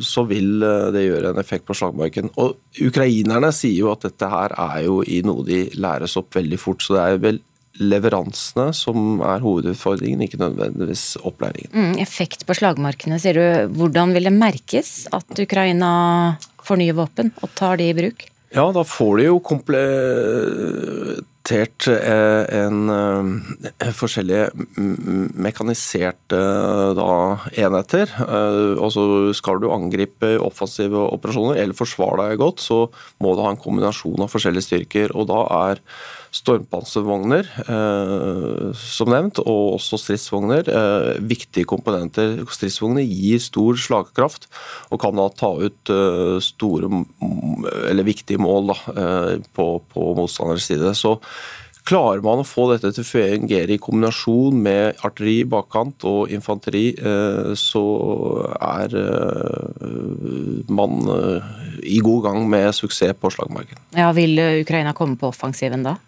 så, 0.00 0.24
vil 0.28 0.62
eh, 0.64 0.90
det 0.94 1.04
gjøre 1.04 1.34
en 1.34 1.40
effekt 1.42 1.66
på 1.68 1.76
slagmarken. 1.76 2.30
Og 2.40 2.56
Ukrainerne 2.84 3.52
sier 3.54 3.84
jo 3.84 3.90
at 3.92 4.06
dette 4.06 4.30
her 4.30 4.54
er 4.56 4.84
jo 4.86 5.02
i 5.04 5.20
noe 5.26 5.44
de 5.46 5.66
læres 5.76 6.16
opp 6.20 6.32
veldig 6.38 6.60
fort. 6.60 6.84
så 6.84 6.96
det 6.96 7.04
er 7.04 7.20
vel 7.26 7.42
leveransene 7.82 8.68
som 8.76 9.18
er 9.26 9.42
hovedutfordringen, 9.42 10.22
ikke 10.24 10.38
nødvendigvis 10.38 11.16
opplæringen. 11.26 11.72
Mm, 11.74 11.96
effekt 12.02 12.46
på 12.46 12.54
slagmarkene, 12.54 13.18
sier 13.20 13.36
du. 13.36 13.74
Hvordan 13.74 14.14
vil 14.14 14.30
det 14.30 14.34
merkes 14.36 14.92
at 15.14 15.42
Ukraina 15.42 15.90
får 16.64 16.80
nye 16.80 16.96
våpen 16.96 17.34
og 17.42 17.52
tar 17.58 17.80
de 17.80 17.90
i 17.90 17.96
bruk? 17.96 18.28
Ja, 18.54 18.68
da 18.70 18.84
får 18.86 19.18
de 19.18 19.26
jo 19.26 19.40
komple 19.42 19.80
implementert 21.44 21.86
en, 22.48 22.90
forskjellige 23.92 24.48
mekaniserte 25.36 26.40
da, 26.96 27.38
enheter. 27.52 28.08
Og 28.78 28.92
så 28.92 29.04
skal 29.36 29.60
du 29.60 29.70
angripe 29.70 30.38
offensive 30.40 30.96
operasjoner 30.96 31.60
eller 31.60 31.76
forsvare 31.76 32.30
deg 32.30 32.40
godt, 32.40 32.60
så 32.64 32.88
må 33.20 33.34
du 33.34 33.44
ha 33.44 33.52
en 33.52 33.60
kombinasjon 33.60 34.24
av 34.24 34.32
forskjellige 34.32 34.68
styrker. 34.70 35.14
og 35.14 35.28
da 35.28 35.44
er 35.70 35.82
stormpanservogner, 36.34 37.46
eh, 37.62 38.74
som 38.74 39.10
nevnt, 39.12 39.38
og 39.44 39.76
også 39.76 39.98
stridsvogner. 40.00 40.66
Eh, 40.66 41.20
viktige 41.22 41.68
komponenter. 41.70 42.40
Stridsvogner 42.50 43.06
gir 43.06 43.38
stor 43.42 43.78
slagkraft 43.78 44.48
og 44.90 45.00
kan 45.02 45.14
da 45.14 45.28
ta 45.30 45.52
ut 45.62 45.92
eh, 45.94 46.40
store, 46.42 46.90
eller 47.90 48.08
viktige 48.08 48.42
mål 48.42 48.72
da, 48.72 48.78
eh, 48.94 49.30
på, 49.54 49.68
på 49.94 50.08
motstanders 50.18 50.66
side. 50.66 50.94
Så 50.98 51.16
Klarer 51.84 52.22
man 52.24 52.40
å 52.40 52.46
få 52.48 52.70
dette 52.70 52.94
til 52.96 53.04
å 53.04 53.08
fungere 53.10 53.74
i 53.74 53.80
kombinasjon 53.82 54.56
med 54.56 55.02
artilleri 55.04 55.42
i 55.42 55.48
bakkant 55.52 56.06
og 56.08 56.32
infanteri, 56.32 56.86
eh, 56.96 57.50
så 57.60 57.84
er 58.56 58.96
eh, 59.02 60.64
man 60.72 61.04
i 61.84 62.00
god 62.00 62.24
gang 62.24 62.48
med 62.48 62.72
suksess 62.72 63.12
på 63.20 63.28
slagmarken. 63.34 63.82
Ja, 63.92 64.08
Vil 64.16 64.40
Ukraina 64.62 64.96
komme 64.96 65.20
på 65.20 65.28
offensiven 65.28 65.84
da? 65.84 65.98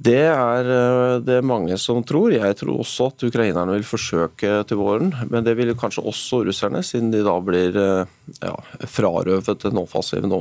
Det 0.00 0.22
er 0.32 0.68
eh, 0.72 1.18
det 1.20 1.40
mange 1.44 1.76
som 1.80 2.00
tror. 2.06 2.32
Jeg 2.32 2.56
tror 2.56 2.78
også 2.80 3.10
at 3.10 3.24
ukrainerne 3.26 3.74
vil 3.74 3.84
forsøke 3.84 4.52
til 4.68 4.78
våren. 4.80 5.10
Men 5.28 5.44
det 5.44 5.56
vil 5.58 5.74
kanskje 5.76 6.04
også 6.08 6.40
russerne, 6.46 6.80
siden 6.86 7.10
de 7.12 7.20
da 7.26 7.34
blir 7.44 7.76
eh, 7.76 8.12
ja, 8.40 8.54
frarøvet 8.88 9.66
en 9.68 9.82
offensiv 9.82 10.24
nå 10.24 10.38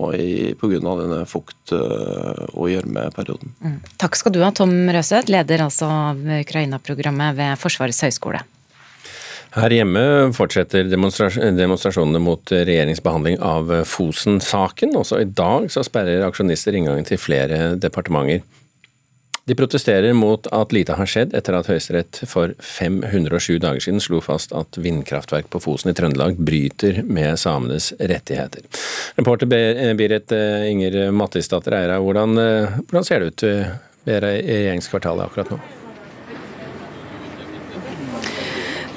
pga. 0.60 0.80
denne 1.02 1.26
fukt- 1.28 1.74
eh, 1.76 2.46
og 2.54 2.70
gjørmeperioden. 2.72 3.52
Mm. 3.60 3.82
Takk 4.00 4.16
skal 4.16 4.36
du 4.36 4.40
ha, 4.46 4.52
Tom 4.56 4.72
Røseth, 4.88 5.32
leder 5.32 5.66
altså 5.66 5.90
av 5.92 6.24
Ukraina-programmet 6.40 7.36
ved 7.36 7.60
Forsvarets 7.60 8.00
høgskole. 8.06 8.40
Her 9.50 9.74
hjemme 9.74 10.30
fortsetter 10.38 10.86
demonstrasjonene 10.86 12.22
mot 12.22 12.52
regjeringens 12.54 13.02
behandling 13.02 13.40
av 13.42 13.72
Fosen-saken. 13.90 14.94
Også 14.96 15.24
i 15.24 15.26
dag 15.26 15.68
så 15.74 15.82
sperrer 15.84 16.24
aksjonister 16.28 16.78
inngangen 16.78 17.08
til 17.10 17.18
flere 17.18 17.74
departementer. 17.82 18.46
De 19.50 19.56
protesterer 19.56 20.14
mot 20.14 20.48
at 20.48 20.74
lite 20.76 20.94
har 20.94 21.08
skjedd 21.10 21.32
etter 21.34 21.56
at 21.58 21.66
Høyesterett 21.72 22.20
for 22.30 22.52
507 22.62 23.56
dager 23.64 23.82
siden 23.82 24.04
slo 24.04 24.20
fast 24.22 24.54
at 24.54 24.78
vindkraftverk 24.78 25.50
på 25.50 25.62
Fosen 25.64 25.90
i 25.90 25.96
Trøndelag 25.98 26.38
bryter 26.38 27.00
med 27.02 27.34
samenes 27.42 27.88
rettigheter. 27.98 28.68
Reporter 29.18 29.50
Berit 29.50 30.36
eh, 30.38 30.70
Inger 30.70 31.00
Mattisdatter 31.10 31.80
Eira, 31.80 31.98
hvordan, 31.98 32.38
eh, 32.38 32.78
hvordan 32.84 33.10
ser 33.10 33.26
det 33.26 33.34
ut 33.34 33.48
ved 34.06 34.22
regjeringskvartalet 34.28 35.26
akkurat 35.26 35.56
nå? 35.56 35.62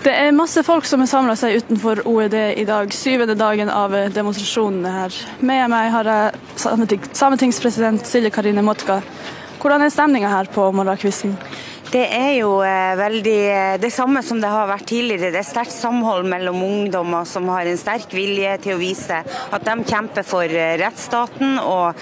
Det 0.04 0.12
er 0.12 0.36
masse 0.36 0.60
folk 0.68 0.84
som 0.84 1.00
har 1.00 1.14
samla 1.16 1.38
seg 1.38 1.62
utenfor 1.62 2.04
OED 2.10 2.36
i 2.60 2.68
dag, 2.68 2.92
syvende 2.92 3.40
dagen 3.40 3.72
av 3.72 3.96
demonstrasjonene 4.12 4.98
her. 5.00 5.20
Med 5.40 5.70
meg 5.72 5.92
har 5.96 6.12
jeg 6.12 6.98
sametingspresident 7.16 8.04
Silje 8.04 8.36
Karine 8.36 8.60
Motka. 8.66 9.00
Hvordan 9.62 9.84
er 9.84 9.92
stemninga 9.94 10.26
her 10.26 10.48
på 10.50 10.64
morgenkvisten? 10.74 11.36
Det 11.92 12.02
er 12.02 12.32
jo 12.40 12.56
eh, 12.66 12.96
veldig 12.98 13.40
eh, 13.46 13.74
det 13.78 13.92
samme 13.94 14.18
som 14.26 14.40
det 14.42 14.48
har 14.50 14.66
vært 14.66 14.88
tidligere. 14.90 15.30
Det 15.30 15.38
er 15.38 15.46
sterkt 15.46 15.74
samhold 15.74 16.26
mellom 16.26 16.58
ungdommer 16.66 17.28
som 17.28 17.46
har 17.52 17.68
en 17.70 17.78
sterk 17.78 18.10
vilje 18.16 18.56
til 18.64 18.74
å 18.74 18.80
vise 18.80 19.20
at 19.22 19.66
de 19.68 19.76
kjemper 19.86 20.26
for 20.26 20.50
eh, 20.50 20.74
rettsstaten 20.80 21.60
og 21.62 22.00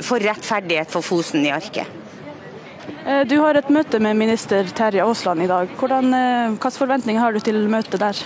for 0.00 0.24
rettferdighet 0.24 0.94
for 0.94 1.04
Fosen 1.04 1.44
i 1.44 1.52
arket. 1.52 1.98
Du 3.28 3.34
har 3.42 3.58
et 3.58 3.68
møte 3.70 3.98
med 4.02 4.16
minister 4.18 4.66
Terje 4.78 5.02
Aasland 5.04 5.42
i 5.44 5.50
dag. 5.50 5.70
Hvordan, 5.78 6.14
hvilke 6.54 6.70
forventninger 6.74 7.22
har 7.22 7.34
du 7.34 7.42
til 7.42 7.58
møtet 7.70 7.98
der? 8.02 8.22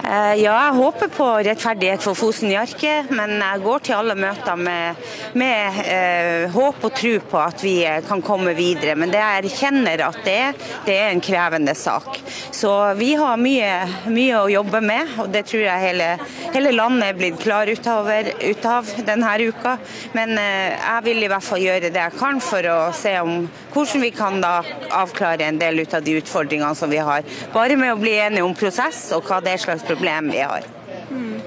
Eh, 0.00 0.34
ja, 0.40 0.54
jeg 0.64 0.76
håper 0.78 1.10
på 1.12 1.26
rettferdighet 1.44 2.02
for 2.04 2.16
Fosen 2.16 2.48
i 2.50 2.56
arket, 2.56 3.10
men 3.12 3.34
jeg 3.36 3.62
går 3.64 3.82
til 3.84 3.96
alle 3.98 4.14
møter 4.16 4.56
med, 4.56 5.00
med 5.38 5.80
eh, 5.84 6.46
håp 6.54 6.86
og 6.88 6.94
tro 6.96 7.12
på 7.32 7.40
at 7.40 7.60
vi 7.64 7.74
eh, 7.84 8.00
kan 8.06 8.22
komme 8.24 8.54
videre. 8.56 8.96
Men 8.96 9.12
det 9.12 9.20
jeg 9.20 9.44
erkjenner 9.44 10.04
at 10.06 10.20
det 10.24 10.36
er, 10.46 10.62
det 10.86 10.96
er 10.96 11.10
en 11.10 11.20
krevende 11.24 11.74
sak. 11.76 12.16
Så 12.56 12.72
vi 12.96 13.12
har 13.20 13.40
mye, 13.40 13.74
mye 14.08 14.40
å 14.40 14.48
jobbe 14.52 14.80
med, 14.84 15.12
og 15.20 15.28
det 15.34 15.44
tror 15.50 15.66
jeg 15.66 15.84
hele, 15.84 16.08
hele 16.54 16.72
landet 16.72 17.10
er 17.10 17.20
blitt 17.20 17.40
klar 17.42 17.68
ut 17.68 17.90
av, 17.92 18.08
ut 18.40 18.70
av 18.70 18.94
denne 19.04 19.36
uka. 19.50 19.76
Men 20.16 20.32
eh, 20.40 20.78
jeg 20.78 21.06
vil 21.10 21.26
i 21.26 21.30
hvert 21.34 21.48
fall 21.50 21.64
gjøre 21.66 21.92
det 21.92 22.06
jeg 22.06 22.16
kan 22.16 22.40
for 22.44 22.70
å 22.72 22.78
se 22.96 23.18
om 23.20 23.44
hvordan 23.70 24.02
vi 24.02 24.10
kan 24.16 24.40
da 24.42 24.56
avklare 24.96 25.46
en 25.46 25.60
del 25.60 25.84
ut 25.84 25.94
av 25.94 26.02
de 26.02 26.16
utfordringene 26.22 26.74
som 26.74 26.90
vi 26.90 27.04
har. 27.04 27.26
Bare 27.52 27.76
med 27.78 27.92
å 27.92 28.00
bli 28.00 28.16
enige 28.16 28.48
om 28.48 28.56
prosess 28.56 29.10
og 29.14 29.28
hva 29.28 29.42
det 29.44 29.58
slags 29.60 29.84
problem 29.90 30.30
vi 30.30 30.40
har. 30.40 30.66
Mm. 31.10 31.40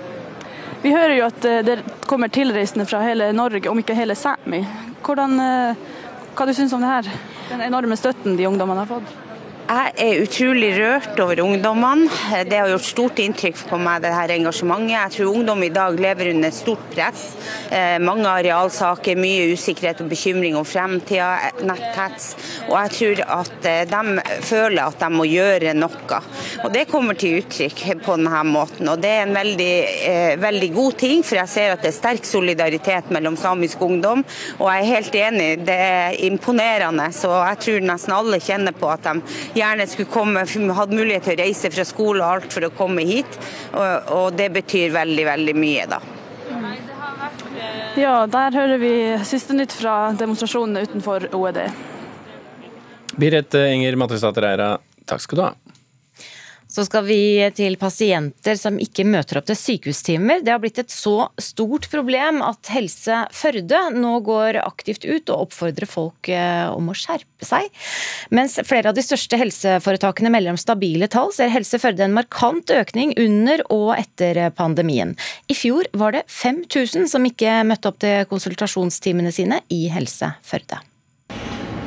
Vi 0.83 0.91
hører 0.91 1.15
jo 1.15 1.27
at 1.29 1.45
eh, 1.47 1.61
det 1.63 1.77
kommer 2.09 2.27
tilreisende 2.27 2.85
fra 2.85 2.99
hele 3.05 3.31
Norge, 3.31 3.69
om 3.71 3.79
ikke 3.79 3.95
hele 3.95 4.17
Sámi. 4.19 4.59
Hvordan, 5.03 5.39
eh, 5.39 5.83
hva 6.35 6.47
du 6.47 6.51
syns 6.53 6.75
om 6.75 6.83
det 6.83 6.91
her? 6.91 7.11
Den 7.53 7.63
enorme 7.69 7.95
støtten 7.99 8.35
de 8.35 8.49
ungdommene 8.49 8.83
har 8.83 8.91
fått? 8.91 9.13
Jeg 9.63 9.93
er 10.03 10.17
utrolig 10.19 10.73
rørt 10.75 11.19
over 11.23 11.39
ungdommene. 11.39 12.09
Det 12.49 12.57
har 12.59 12.67
gjort 12.67 12.83
stort 12.83 13.19
inntrykk 13.23 13.61
på 13.69 13.77
meg, 13.79 14.01
det 14.03 14.09
her 14.11 14.33
engasjementet. 14.35 14.91
Jeg 14.91 15.13
tror 15.15 15.37
ungdom 15.37 15.61
i 15.63 15.69
dag 15.71 15.99
lever 16.03 16.33
under 16.33 16.51
stort 16.51 16.83
press. 16.91 17.21
Eh, 17.71 17.95
mange 18.03 18.27
arealsaker, 18.27 19.15
mye 19.15 19.45
usikkerhet 19.55 20.01
og 20.03 20.09
bekymring 20.11 20.57
om 20.59 20.67
fremtida, 20.67 21.29
netthets. 21.63 22.33
Og 22.67 22.75
jeg 22.75 22.91
tror 22.97 23.21
at 23.37 23.69
eh, 23.69 23.85
de 23.87 24.41
føler 24.43 24.81
at 24.83 24.99
de 24.99 25.09
må 25.15 25.29
gjøre 25.31 25.71
noe. 25.79 26.19
Og 26.65 26.67
Det 26.75 26.83
kommer 26.91 27.15
til 27.15 27.39
uttrykk 27.39 28.03
på 28.03 28.17
denne 28.19 28.43
måten. 28.49 28.91
Og 28.91 28.99
Det 28.99 29.13
er 29.13 29.23
en 29.23 29.39
veldig, 29.39 29.71
eh, 30.09 30.33
veldig 30.43 30.71
god 30.75 30.99
ting, 31.05 31.23
for 31.23 31.39
jeg 31.39 31.53
ser 31.53 31.77
at 31.77 31.87
det 31.87 31.93
er 31.93 31.97
sterk 32.01 32.27
solidaritet 32.27 33.09
mellom 33.15 33.39
samisk 33.39 33.79
ungdom. 33.87 34.27
Og 34.59 34.67
jeg 34.67 34.83
er 34.83 34.91
helt 34.91 35.19
enig, 35.23 35.49
det 35.71 35.79
er 35.87 36.21
imponerende. 36.27 37.07
Så 37.15 37.31
jeg 37.31 37.63
tror 37.63 37.89
nesten 37.93 38.19
alle 38.19 38.43
kjenner 38.43 38.75
på 38.75 38.91
at 38.91 39.07
de 39.07 39.17
gjerne 39.53 39.87
skulle 39.87 40.11
komme, 40.11 40.45
hadde 40.77 40.97
mulighet 40.97 41.27
til 41.27 41.37
å 41.37 41.41
reise 41.43 41.71
fra 41.73 41.85
skole 41.87 42.23
og 42.23 42.37
alt 42.37 42.55
for 42.55 42.67
å 42.67 42.73
komme 42.75 43.05
hit. 43.07 43.39
Og, 43.71 44.11
og 44.17 44.27
det 44.37 44.49
betyr 44.55 44.93
veldig, 44.95 45.25
veldig 45.29 45.55
mye, 45.57 45.87
da. 45.93 46.01
Ja, 47.99 48.23
der 48.25 48.55
hører 48.57 48.79
vi 48.81 48.93
siste 49.27 49.53
nytt 49.53 49.73
fra 49.77 50.13
demonstrasjonene 50.17 50.87
utenfor 50.87 51.27
OED. 51.37 51.61
Birette 53.21 53.67
Enger 53.69 53.99
Mattisdatter 54.01 54.47
Eira, 54.49 54.71
takk 55.05 55.21
skal 55.21 55.37
du 55.37 55.43
ha. 55.45 55.51
Så 56.73 56.87
skal 56.87 57.05
vi 57.05 57.19
til 57.53 57.75
pasienter 57.77 58.57
som 58.57 58.79
ikke 58.81 59.05
møter 59.05 59.37
opp 59.37 59.45
til 59.45 59.57
sykehustimer. 59.59 60.41
Det 60.41 60.49
har 60.49 60.61
blitt 60.61 60.79
et 60.81 60.89
så 60.89 61.27
stort 61.37 61.85
problem 61.91 62.41
at 62.41 62.71
Helse 62.73 63.19
Førde 63.33 63.81
nå 63.93 64.15
går 64.25 64.57
aktivt 64.63 65.05
ut 65.05 65.29
og 65.29 65.47
oppfordrer 65.47 65.89
folk 65.89 66.31
eh, 66.33 66.65
om 66.73 66.89
å 66.89 66.95
skjerpe 66.97 67.45
seg. 67.45 67.69
Mens 68.33 68.57
flere 68.65 68.89
av 68.89 68.97
de 68.97 69.03
største 69.05 69.37
helseforetakene 69.37 70.31
melder 70.33 70.55
om 70.55 70.61
stabile 70.61 71.09
tall, 71.13 71.29
ser 71.35 71.53
Helse 71.53 71.77
Førde 71.83 72.07
en 72.07 72.15
markant 72.17 72.73
økning 72.73 73.13
under 73.21 73.61
og 73.69 73.91
etter 73.99 74.39
pandemien. 74.57 75.13
I 75.45 75.57
fjor 75.57 75.91
var 75.93 76.17
det 76.17 76.23
5000 76.31 77.05
som 77.11 77.29
ikke 77.29 77.59
møtte 77.69 77.91
opp 77.91 78.01
til 78.01 78.25
konsultasjonstimene 78.31 79.33
sine 79.35 79.61
i 79.69 79.85
Helse 79.93 80.33
Førde. 80.41 80.81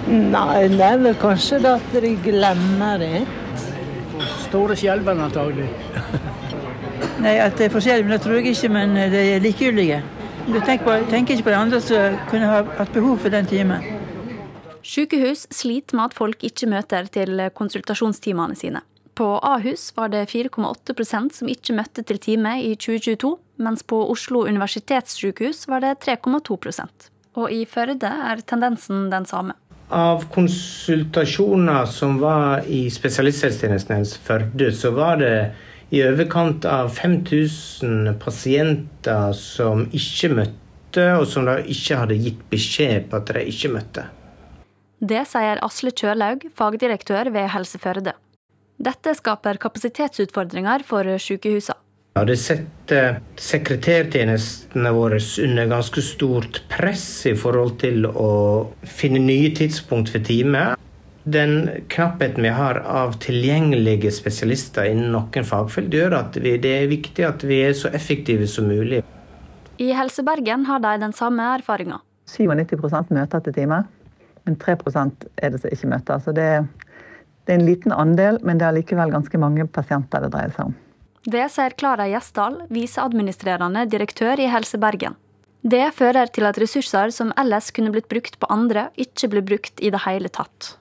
Nei, 0.07 0.69
det 0.71 0.87
er 0.87 1.03
vel 1.03 1.19
kanskje 1.19 1.59
det 1.65 1.73
at 1.81 1.99
de 2.05 2.13
glemmer 2.23 3.03
det. 3.03 3.25
Store 4.47 4.77
skjelven 4.79 5.21
antagelig. 5.21 5.69
Nei, 7.25 7.37
At 7.41 7.57
det 7.59 7.69
er 7.69 7.75
forskjellig, 7.75 8.07
men 8.07 8.17
det 8.17 8.23
tror 8.25 8.39
jeg 8.39 8.55
ikke, 8.55 8.73
men 8.73 8.97
det 9.13 9.23
er 9.35 9.45
likegyldige. 9.45 10.03
Du 10.47 10.59
tenker, 10.61 10.85
på, 10.87 10.97
tenker 11.11 11.35
ikke 11.35 11.49
på 11.49 11.55
de 11.55 11.59
andre 11.59 11.81
som 11.83 12.19
kunne 12.31 12.51
ha 12.51 12.61
hatt 12.79 12.93
behov 12.95 13.19
for 13.25 13.35
den 13.35 13.49
timen. 13.51 13.83
Sykehus 14.87 15.49
sliter 15.51 15.99
med 15.99 16.13
at 16.13 16.15
folk 16.15 16.45
ikke 16.47 16.69
møter 16.71 17.09
til 17.11 17.41
konsultasjonstimene 17.59 18.55
sine. 18.55 18.85
På 19.17 19.41
Ahus 19.43 19.89
var 19.97 20.13
det 20.13 20.29
4,8% 20.31 21.35
som 21.39 21.51
ikke 21.51 21.75
møtte 21.75 22.05
til 22.07 22.21
time 22.23 22.53
i 22.63 22.75
2022, 22.77 23.33
mens 23.65 23.83
på 23.83 23.99
Oslo 24.13 24.45
universitetssykehus 24.47 25.65
var 25.73 25.83
det 25.83 25.97
3,2% 26.05 27.09
Og 27.41 27.53
i 27.53 27.65
Førde 27.65 28.13
er 28.31 28.45
tendensen 28.47 29.09
den 29.11 29.27
samme. 29.27 29.57
Av 29.89 30.25
konsultasjoner 30.35 31.87
som 31.87 32.19
var 32.19 32.65
i 32.67 32.89
spesialisthelsetjenesten 32.91 34.03
Førde, 34.27 34.73
så 34.75 34.91
var 34.91 35.21
det 35.23 35.37
i 35.95 36.03
overkant 36.03 36.67
av 36.67 36.91
5000 36.91 38.17
pasienter 38.19 39.31
som 39.39 39.85
ikke 39.95 40.33
møtte, 40.35 41.07
og 41.15 41.27
som 41.31 41.47
da 41.47 41.61
ikke 41.63 42.01
hadde 42.03 42.19
gitt 42.19 42.43
beskjed 42.51 43.07
på 43.13 43.21
at 43.21 43.31
de 43.37 43.47
ikke 43.53 43.71
møtte. 43.77 44.09
Det 44.99 45.23
sier 45.29 45.63
Asle 45.63 45.93
Kjølaug, 45.95 46.49
fagdirektør 46.57 47.31
ved 47.31 47.51
Helse 47.55 47.79
Førde. 47.79 48.17
Dette 48.83 49.15
skaper 49.15 49.61
kapasitetsutfordringer 49.61 50.83
for 50.89 51.15
sykehusene. 51.23 51.86
Det 52.25 52.39
setter 52.41 53.19
sekretærtjenestene 53.37 54.89
våre 54.97 55.19
under 55.45 55.67
ganske 55.69 56.01
stort 56.01 56.63
press 56.73 57.05
i 57.29 57.35
forhold 57.37 57.75
til 57.83 58.07
å 58.09 58.31
finne 58.89 59.21
nye 59.21 59.51
tidspunkt 59.53 60.09
for 60.15 60.25
time. 60.25 60.63
Den 61.29 61.85
knappheten 61.93 62.47
vi 62.47 62.55
har 62.57 62.81
av 62.89 63.19
tilgjengelige 63.21 64.15
spesialister 64.15 64.89
innen 64.89 65.13
noen 65.13 65.45
fagfelt, 65.45 65.93
gjør 65.93 66.17
at 66.23 66.39
vi, 66.41 66.55
det 66.63 66.73
er 66.79 66.89
viktig 66.89 67.27
at 67.27 67.45
vi 67.45 67.61
er 67.67 67.77
så 67.77 67.93
effektive 67.93 68.49
som 68.49 68.71
mulig. 68.71 69.03
I 69.77 69.91
Helse 69.93 70.25
Bergen 70.25 70.65
har 70.71 70.81
de 70.81 70.95
den 71.03 71.13
samme 71.13 71.51
erfaringa. 71.59 72.01
97% 72.33 73.13
møter 73.13 73.45
til 73.45 73.59
time, 73.59 73.83
men 74.49 74.57
3% 74.63 75.29
er 75.37 75.53
det 75.53 75.61
som 75.61 75.77
ikke 75.77 75.93
møter. 75.93 76.25
Så 76.25 76.33
det, 76.33 76.49
det 77.45 77.53
er 77.53 77.61
en 77.61 77.69
liten 77.69 77.93
andel, 77.93 78.41
men 78.41 78.57
det 78.57 78.71
er 78.71 78.79
likevel 78.81 79.13
ganske 79.13 79.43
mange 79.43 79.69
pasienter 79.69 80.25
det 80.25 80.33
dreier 80.33 80.57
seg 80.57 80.71
om. 80.71 80.77
Det 81.27 81.49
sier 81.51 81.75
Klara 81.75 82.05
Gjesdal, 82.07 82.61
viseadministrerende 82.71 83.83
direktør 83.91 84.39
i 84.39 84.47
Helse 84.47 84.79
Bergen. 84.79 85.17
Det 85.67 85.89
fører 85.97 86.31
til 86.31 86.47
at 86.47 86.59
ressurser 86.63 87.11
som 87.11 87.33
ellers 87.41 87.73
kunne 87.75 87.91
blitt 87.91 88.07
brukt 88.07 88.37
på 88.39 88.47
andre, 88.53 88.85
ikke 88.95 89.33
blir 89.33 89.43
brukt 89.43 89.83
i 89.83 89.91
det 89.91 90.05
hele 90.05 90.31
tatt. 90.31 90.77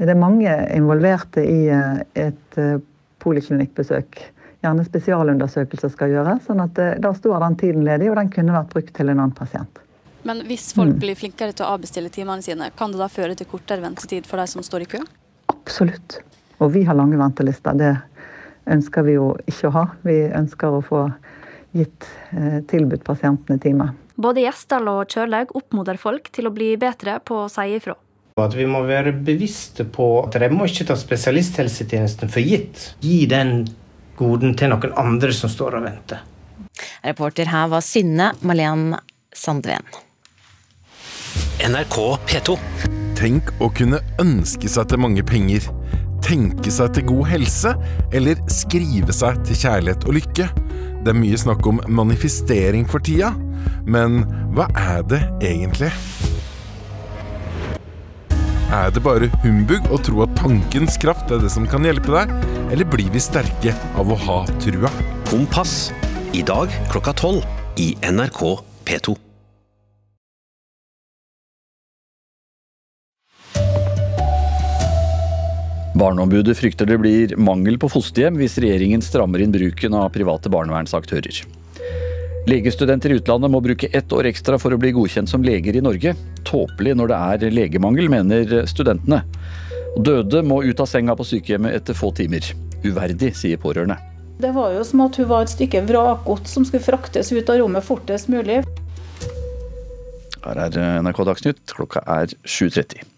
Det 0.00 0.08
er 0.08 0.16
mange 0.16 0.54
involverte 0.72 1.44
i 1.44 1.66
eh, 1.68 2.00
et 2.16 2.56
eh, 2.56 2.78
poliklinikkbesøk. 3.20 4.22
Gjerne 4.64 4.86
spesialundersøkelser 4.88 5.92
skal 5.92 6.16
gjøres. 6.16 6.46
sånn 6.48 6.64
at 6.64 6.80
eh, 6.80 6.96
Da 7.04 7.12
står 7.12 7.44
den 7.44 7.60
tiden 7.60 7.84
ledig, 7.84 8.08
og 8.08 8.16
den 8.22 8.32
kunne 8.32 8.56
vært 8.56 8.72
brukt 8.72 8.96
til 8.96 9.12
en 9.12 9.20
annen 9.20 9.36
pasient. 9.36 9.84
Men 10.24 10.40
hvis 10.48 10.70
folk 10.72 10.96
blir 10.96 11.20
flinkere 11.20 11.52
til 11.52 11.68
å 11.68 11.74
avbestille 11.76 12.08
timene 12.08 12.40
sine, 12.40 12.70
kan 12.72 12.96
det 12.96 13.04
da 13.04 13.12
føre 13.12 13.36
til 13.36 13.52
kortere 13.52 13.84
ventetid 13.84 14.24
for 14.24 14.40
de 14.40 14.48
som 14.48 14.64
står 14.64 14.86
i 14.86 14.90
kø? 14.96 15.04
Absolutt. 15.52 16.22
Og 16.64 16.72
vi 16.72 16.86
har 16.88 16.96
lange 16.96 17.20
ventelister. 17.20 17.76
Det 17.76 17.92
ønsker 18.70 19.06
vi 19.06 19.16
jo 19.18 19.32
ikke 19.50 19.68
å 19.68 19.74
ha. 19.74 19.84
Vi 20.06 20.16
ønsker 20.30 20.78
å 20.78 20.82
få 20.84 21.04
gitt 21.74 22.06
eh, 22.32 22.60
tilbudt 22.70 23.04
pasientene 23.06 23.60
timer. 23.62 23.94
Både 24.14 24.44
Gjesdal 24.44 24.86
og 24.92 25.10
Kjørlaug 25.10 25.54
oppmoder 25.58 25.98
folk 25.98 26.30
til 26.34 26.46
å 26.46 26.54
bli 26.54 26.74
bedre 26.78 27.18
på 27.26 27.44
å 27.44 27.50
si 27.50 27.66
ifra. 27.74 27.96
At 28.38 28.54
vi 28.58 28.66
må 28.66 28.80
være 28.86 29.12
bevisste 29.14 29.86
på 29.86 30.08
at 30.24 30.38
de 30.42 30.50
må 30.50 30.66
ikke 30.66 30.86
ta 30.88 30.96
spesialisthelsetjenesten 30.98 32.30
for 32.30 32.42
gitt. 32.42 32.94
Gi 33.02 33.24
den 33.30 33.66
goden 34.18 34.56
til 34.58 34.72
noen 34.72 34.94
andre 34.98 35.34
som 35.34 35.50
står 35.50 35.78
og 35.78 35.86
venter. 35.86 36.22
Reporter 37.04 37.50
her 37.50 37.68
var 37.70 37.82
Synne 37.86 38.32
Malene 38.42 38.98
Sandven. 39.34 39.86
NRK 41.62 41.98
P2. 42.26 42.58
Tenk 43.18 43.54
å 43.62 43.70
kunne 43.74 44.02
ønske 44.22 44.70
seg 44.70 44.90
til 44.90 45.02
mange 45.02 45.22
penger 45.26 45.68
tenke 46.24 46.72
seg 46.72 46.94
til 46.96 47.08
god 47.10 47.26
helse, 47.30 47.74
eller 48.16 48.40
skrive 48.52 49.14
seg 49.14 49.40
til 49.46 49.58
kjærlighet 49.60 50.06
og 50.08 50.16
lykke. 50.18 50.48
Det 51.04 51.12
er 51.12 51.18
mye 51.18 51.40
snakk 51.40 51.66
om 51.68 51.82
manifestering 51.92 52.86
for 52.88 53.04
tida, 53.04 53.34
men 53.84 54.22
hva 54.56 54.70
er 54.80 55.04
det 55.08 55.20
egentlig? 55.44 55.92
Er 58.74 58.88
det 58.90 59.04
bare 59.04 59.28
humbug 59.44 59.84
å 59.92 60.00
tro 60.02 60.24
at 60.24 60.32
tankens 60.40 60.96
kraft 60.98 61.30
er 61.30 61.44
det 61.44 61.52
som 61.52 61.68
kan 61.70 61.84
hjelpe 61.86 62.10
deg, 62.10 62.32
eller 62.72 62.88
blir 62.90 63.12
vi 63.14 63.22
sterke 63.22 63.76
av 64.00 64.10
å 64.10 64.18
ha 64.24 64.40
trua? 64.64 64.90
Kompass, 65.28 65.92
i 66.34 66.42
dag 66.42 66.72
klokka 66.90 67.14
tolv 67.20 67.44
i 67.78 67.92
NRK 68.02 68.42
P2. 68.88 69.33
Barneombudet 75.94 76.56
frykter 76.58 76.86
det 76.86 76.96
blir 76.98 77.36
mangel 77.38 77.76
på 77.78 77.86
fosterhjem 77.92 78.40
hvis 78.40 78.56
regjeringen 78.58 79.02
strammer 79.04 79.44
inn 79.44 79.52
bruken 79.54 79.94
av 79.94 80.08
private 80.14 80.50
barnevernsaktører. 80.50 81.44
Legestudenter 82.50 83.14
i 83.14 83.20
utlandet 83.20 83.52
må 83.54 83.60
bruke 83.62 83.88
ett 83.94 84.10
år 84.12 84.26
ekstra 84.28 84.58
for 84.58 84.74
å 84.74 84.78
bli 84.80 84.90
godkjent 84.96 85.30
som 85.30 85.46
leger 85.46 85.78
i 85.78 85.84
Norge. 85.84 86.16
Tåpelig 86.44 86.96
når 86.98 87.12
det 87.12 87.20
er 87.20 87.54
legemangel, 87.54 88.10
mener 88.10 88.66
studentene. 88.66 89.22
Døde 89.94 90.42
må 90.42 90.64
ut 90.66 90.82
av 90.82 90.90
senga 90.90 91.14
på 91.14 91.28
sykehjemmet 91.30 91.78
etter 91.78 91.96
få 91.96 92.10
timer. 92.18 92.50
Uverdig, 92.82 93.30
sier 93.38 93.62
pårørende. 93.62 93.96
Det 94.42 94.50
var 94.50 94.74
jo 94.74 94.82
som 94.84 95.06
at 95.06 95.22
hun 95.22 95.30
var 95.30 95.46
et 95.46 95.54
stykke 95.54 95.86
vrakgods 95.86 96.58
som 96.58 96.66
skulle 96.66 96.82
fraktes 96.82 97.30
ut 97.30 97.48
av 97.48 97.62
rommet 97.62 97.86
fortest 97.86 98.28
mulig. 98.34 98.64
Her 100.42 100.64
er 100.66 100.78
NRK 101.06 101.24
Dagsnytt, 101.30 101.66
klokka 101.70 102.02
er 102.02 102.34
7.30. 102.42 103.13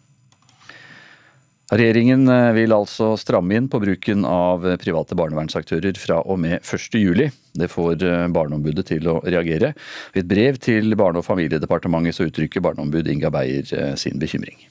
Regjeringen 1.74 2.28
eh, 2.30 2.52
vil 2.54 2.70
altså 2.70 3.16
stramme 3.18 3.56
inn 3.58 3.66
på 3.66 3.80
bruken 3.82 4.22
av 4.28 4.62
private 4.78 5.16
barnevernsaktører 5.18 5.98
fra 5.98 6.20
og 6.22 6.38
med 6.44 6.60
1.7. 6.60 7.26
Det 7.58 7.68
får 7.72 8.04
eh, 8.06 8.26
Barneombudet 8.30 8.86
til 8.92 9.08
å 9.10 9.16
reagere. 9.26 9.72
I 10.14 10.22
et 10.22 10.30
brev 10.30 10.60
til 10.62 10.94
Barne- 10.94 11.18
og 11.18 11.26
familiedepartementet 11.26 12.14
så 12.14 12.28
uttrykker 12.28 12.62
barneombud 12.62 13.10
Inga 13.10 13.32
Beyer 13.34 13.66
eh, 13.74 13.94
sin 13.98 14.22
bekymring. 14.22 14.62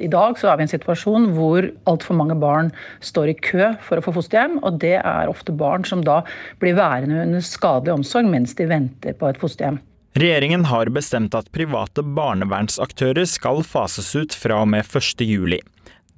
I 0.00 0.08
dag 0.10 0.38
så 0.40 0.50
er 0.50 0.58
vi 0.58 0.64
i 0.64 0.66
en 0.66 0.72
situasjon 0.72 1.30
hvor 1.36 1.66
altfor 1.90 2.18
mange 2.18 2.34
barn 2.40 2.70
står 3.04 3.30
i 3.30 3.38
kø 3.38 3.72
for 3.84 4.00
å 4.00 4.04
få 4.08 4.16
fosterhjem. 4.18 4.58
Og 4.66 4.82
det 4.82 4.96
er 4.98 5.30
ofte 5.30 5.54
barn 5.54 5.86
som 5.86 6.02
da 6.02 6.24
blir 6.58 6.78
værende 6.78 7.28
under 7.28 7.46
skadelig 7.46 7.94
omsorg 8.00 8.30
mens 8.32 8.58
de 8.58 8.66
venter 8.70 9.14
på 9.14 9.30
et 9.30 9.38
fosterhjem. 9.38 9.78
Regjeringen 10.18 10.64
har 10.66 10.90
bestemt 10.90 11.36
at 11.38 11.52
private 11.54 12.02
barnevernsaktører 12.02 13.28
skal 13.30 13.60
fases 13.62 14.10
ut 14.18 14.34
fra 14.34 14.64
og 14.64 14.72
med 14.72 14.82
1.7. 14.82 15.60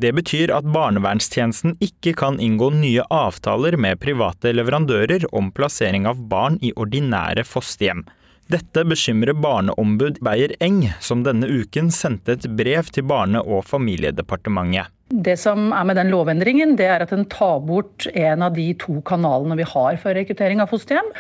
Det 0.03 0.11
betyr 0.17 0.51
at 0.51 0.67
barnevernstjenesten 0.67 1.77
ikke 1.85 2.15
kan 2.19 2.41
inngå 2.43 2.73
nye 2.75 3.05
avtaler 3.15 3.77
med 3.79 4.01
private 4.03 4.51
leverandører 4.51 5.29
om 5.31 5.53
plassering 5.55 6.09
av 6.11 6.25
barn 6.33 6.57
i 6.59 6.73
ordinære 6.75 7.45
fosterhjem. 7.47 8.03
Dette 8.51 8.83
bekymrer 8.83 9.39
barneombud 9.39 10.19
Beyer 10.27 10.57
Eng, 10.65 10.89
som 10.99 11.23
denne 11.23 11.47
uken 11.47 11.93
sendte 11.95 12.35
et 12.35 12.49
brev 12.59 12.91
til 12.91 13.07
Barne- 13.07 13.45
og 13.47 13.63
familiedepartementet. 13.69 14.91
Det 15.13 15.35
som 15.37 15.73
er 15.77 15.85
med 15.85 15.99
den 15.99 16.09
lovendringen, 16.09 16.71
det 16.79 16.87
er 16.89 17.03
at 17.05 17.11
den 17.13 17.27
tar 17.29 17.59
bort 17.67 18.07
en 18.17 18.45
av 18.47 18.55
de 18.57 18.65
to 18.81 19.03
kanalene 19.05 19.59
vi 19.59 19.67
har 19.69 19.99
for 20.01 20.17
rekruttering 20.17 20.63
av 20.63 20.71
fosterhjem. 20.73 21.11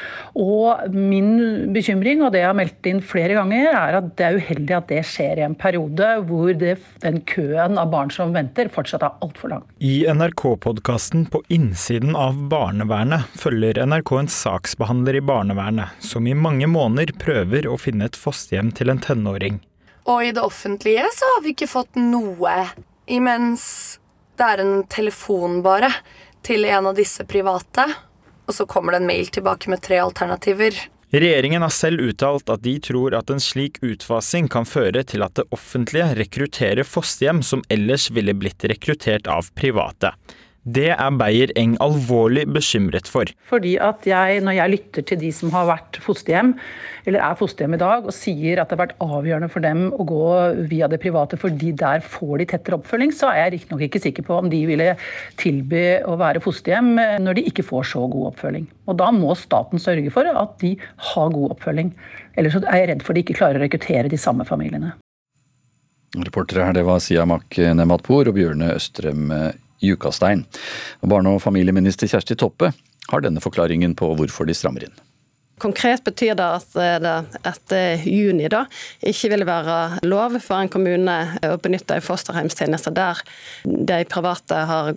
Og 0.41 0.95
min 0.97 1.73
bekymring, 1.75 2.23
og 2.25 2.33
det 2.33 2.41
jeg 2.41 2.49
har 2.49 2.57
meldt 2.57 2.89
inn 2.89 3.03
flere 3.05 3.37
ganger, 3.37 3.69
er 3.69 3.99
at 3.99 4.09
det 4.17 4.25
er 4.25 4.39
uheldig 4.41 4.77
at 4.79 4.89
det 4.89 5.03
skjer 5.11 5.43
i 5.43 5.45
en 5.45 5.57
periode 5.59 6.09
hvor 6.29 6.55
det, 6.57 6.79
den 7.05 7.21
køen 7.29 7.77
av 7.81 7.91
barn 7.93 8.13
som 8.15 8.33
venter, 8.33 8.71
fortsatt 8.73 9.05
er 9.05 9.19
altfor 9.25 9.53
lang. 9.53 9.67
I 9.77 10.07
NRK-podkasten 10.09 11.27
På 11.33 11.43
innsiden 11.53 12.17
av 12.17 12.39
barnevernet 12.49 13.29
følger 13.39 13.83
NRK 13.85 14.15
en 14.23 14.33
saksbehandler 14.33 15.21
i 15.21 15.25
barnevernet 15.29 16.01
som 16.05 16.25
i 16.27 16.37
mange 16.37 16.71
måneder 16.71 17.13
prøver 17.21 17.69
å 17.69 17.77
finne 17.81 18.09
et 18.09 18.17
fosterhjem 18.17 18.73
til 18.77 18.93
en 18.93 19.03
tenåring. 19.05 19.61
Og 20.09 20.25
i 20.27 20.33
det 20.35 20.43
offentlige 20.43 21.05
så 21.15 21.29
har 21.35 21.45
vi 21.45 21.53
ikke 21.55 21.71
fått 21.71 22.01
noe 22.01 22.57
Imens 23.13 23.99
det 24.41 24.47
er 24.55 24.63
en 24.63 24.79
telefon 24.89 25.61
bare 25.65 25.91
til 26.47 26.65
en 26.65 26.89
av 26.89 26.97
disse 26.97 27.27
private, 27.29 27.85
og 28.49 28.57
så 28.57 28.65
kommer 28.67 28.95
det 28.95 29.03
en 29.03 29.11
mail 29.11 29.29
tilbake 29.29 29.69
med 29.71 29.83
tre 29.85 30.01
alternativer. 30.01 30.79
Regjeringen 31.13 31.61
har 31.61 31.75
selv 31.77 32.01
uttalt 32.01 32.49
at 32.49 32.63
de 32.65 32.73
tror 32.81 33.13
at 33.19 33.29
en 33.31 33.43
slik 33.43 33.77
utfasing 33.85 34.49
kan 34.49 34.65
føre 34.65 35.05
til 35.05 35.21
at 35.27 35.37
det 35.37 35.45
offentlige 35.53 36.09
rekrutterer 36.17 36.89
fosterhjem 36.89 37.43
som 37.45 37.61
ellers 37.69 38.09
ville 38.17 38.33
blitt 38.33 38.65
rekruttert 38.73 39.29
av 39.29 39.53
private. 39.61 40.15
Det 40.63 40.93
er 40.95 41.15
Beyer 41.19 41.51
Eng 41.59 41.73
alvorlig 41.83 42.45
bekymret 42.55 43.09
for. 43.11 43.27
Fordi 43.51 43.75
at 43.83 44.07
jeg, 44.07 44.41
Når 44.47 44.53
jeg 44.53 44.71
lytter 44.71 45.03
til 45.03 45.19
de 45.19 45.33
som 45.33 45.51
har 45.51 45.67
vært 45.67 45.99
fosterhjem, 45.99 46.55
eller 47.05 47.19
er 47.19 47.35
fosterhjem 47.35 47.75
i 47.75 47.81
dag, 47.83 48.05
og 48.07 48.15
sier 48.15 48.61
at 48.63 48.71
det 48.71 48.79
har 48.79 48.87
vært 48.87 49.01
avgjørende 49.03 49.51
for 49.51 49.61
dem 49.61 49.91
å 49.91 50.07
gå 50.07 50.29
via 50.71 50.87
det 50.87 51.01
private 51.03 51.37
fordi 51.37 51.73
der 51.73 51.99
får 51.99 52.39
de 52.39 52.47
tettere 52.47 52.79
oppfølging, 52.79 53.11
så 53.11 53.33
er 53.33 53.41
jeg 53.43 53.53
riktignok 53.57 53.83
ikke 53.89 54.03
sikker 54.05 54.23
på 54.23 54.39
om 54.39 54.51
de 54.53 54.61
ville 54.67 54.95
tilby 55.37 55.99
å 56.07 56.15
være 56.21 56.43
fosterhjem 56.45 56.95
når 57.25 57.41
de 57.41 57.47
ikke 57.51 57.67
får 57.67 57.91
så 57.97 58.07
god 58.07 58.31
oppfølging. 58.31 58.69
Og 58.87 58.97
Da 59.03 59.11
må 59.11 59.35
staten 59.35 59.83
sørge 59.83 60.15
for 60.15 60.31
at 60.31 60.55
de 60.63 60.77
har 61.11 61.35
god 61.35 61.57
oppfølging. 61.57 61.91
Ellers 62.39 62.55
er 62.63 62.79
jeg 62.79 62.93
redd 62.93 63.03
for 63.03 63.19
de 63.19 63.25
ikke 63.27 63.35
klarer 63.41 63.59
å 63.59 63.67
rekruttere 63.67 64.07
de 64.09 64.21
samme 64.21 64.47
familiene. 64.47 64.95
Reportere 66.13 66.69
her 66.69 66.77
det 66.77 66.85
var 66.87 67.01
Siamak 67.01 67.57
Nematpour 67.75 68.29
og 68.29 68.37
Bjørne 68.37 68.75
Østrem 68.77 69.33
Jukastein. 69.83 70.47
Barne- 71.03 71.37
og 71.37 71.43
familieminister 71.43 72.11
Kjersti 72.11 72.39
Toppe 72.39 72.73
har 73.11 73.25
denne 73.25 73.43
forklaringen 73.43 73.97
på 73.99 74.13
hvorfor 74.17 74.49
de 74.49 74.57
strammer 74.57 74.87
inn. 74.87 74.95
Konkret 75.63 76.03
betyr 76.03 76.35
det 76.35 76.47
at 76.59 76.73
det 77.05 77.41
etter 77.47 78.07
juni 78.09 78.49
da 78.51 78.65
ikke 79.07 79.31
vil 79.31 79.45
være 79.47 80.01
lov 80.09 80.41
for 80.43 80.59
en 80.59 80.71
kommune 80.73 81.17
å 81.47 81.59
benytte 81.63 81.99
en 81.99 82.03
fosterhjemstjeneste 82.03 82.91
der 82.97 83.21
de 83.63 84.01
private 84.11 84.65
har 84.71 84.91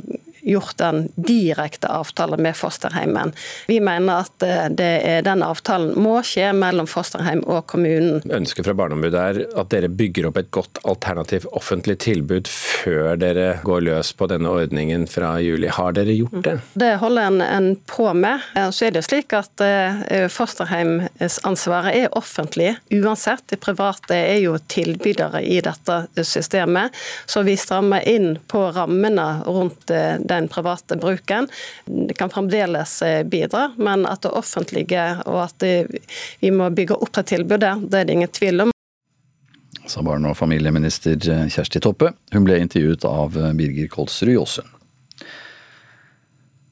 gjort 0.45 0.81
en 0.81 1.07
direkte 1.15 1.89
avtale 1.91 2.37
med 2.37 2.55
fosterheimen. 2.57 3.33
Vi 3.67 3.79
mener 3.83 4.25
at 4.25 4.45
eh, 4.45 4.67
det 4.69 4.91
er, 5.03 5.21
den 5.25 5.43
avtalen 5.45 5.95
må 5.99 6.19
skje 6.25 6.51
mellom 6.55 6.87
fosterheim 6.89 7.43
og 7.49 7.65
kommunen. 7.71 8.21
Ønsket 8.29 8.67
fra 8.67 8.75
Barneombudet 8.77 9.21
er 9.21 9.41
at 9.57 9.71
dere 9.73 9.89
bygger 9.89 10.29
opp 10.29 10.39
et 10.41 10.51
godt 10.55 10.81
alternativ 10.85 11.47
offentlig 11.55 11.97
tilbud 12.05 12.49
før 12.51 13.15
dere 13.19 13.47
går 13.65 13.85
løs 13.87 14.13
på 14.17 14.29
denne 14.31 14.51
ordningen 14.51 15.07
fra 15.09 15.35
juli. 15.43 15.69
Har 15.73 15.95
dere 15.97 16.15
gjort 16.15 16.41
det? 16.45 16.57
Det 16.73 16.91
holder 17.01 17.29
en, 17.31 17.41
en 17.41 17.69
på 17.89 18.07
med. 18.13 18.43
Så 18.71 18.87
er 18.87 18.95
det 18.95 19.05
slik 19.07 19.33
at 19.35 19.63
eh, 19.65 20.27
fosterheimsansvaret 20.31 22.05
er 22.05 22.17
offentlig 22.17 22.75
uansett. 22.93 23.45
De 23.51 23.59
private 23.59 24.15
er 24.15 24.39
jo 24.43 24.57
tilbydere 24.71 25.41
i 25.43 25.59
dette 25.65 26.23
systemet. 26.23 26.95
Så 27.25 27.43
vi 27.47 27.57
strammer 27.57 28.05
inn 28.07 28.35
på 28.47 28.65
rammene 28.75 29.27
rundt 29.45 29.91
eh, 29.91 30.15
den 30.35 30.49
private 30.51 30.99
bruken. 31.01 31.49
Det 31.85 32.17
kan 32.19 32.31
fremdeles 32.33 32.99
eh, 33.05 33.23
bidra, 33.23 33.69
men 33.77 34.05
at 34.09 34.23
det 34.25 34.33
offentlige 34.35 35.07
og 35.25 35.41
at 35.47 35.65
vi 36.41 36.51
må 36.53 36.69
bygge 36.75 36.97
opp 36.99 37.13
det 37.17 37.27
tilbudet, 37.33 37.73
det 37.89 38.01
er 38.01 38.07
det 38.07 38.15
ingen 38.15 38.31
tvil 38.31 38.67
om. 38.67 38.73
Sa 39.85 40.01
barne- 40.01 40.31
og 40.31 40.37
familieminister 40.37 41.19
Kjersti 41.51 41.81
Toppe. 41.83 42.13
Hun 42.33 42.47
ble 42.47 42.57
intervjuet 42.63 43.05
av 43.05 43.37
Birger 43.57 43.91
Kolsrud 43.91 44.33
Jåsund 44.33 44.75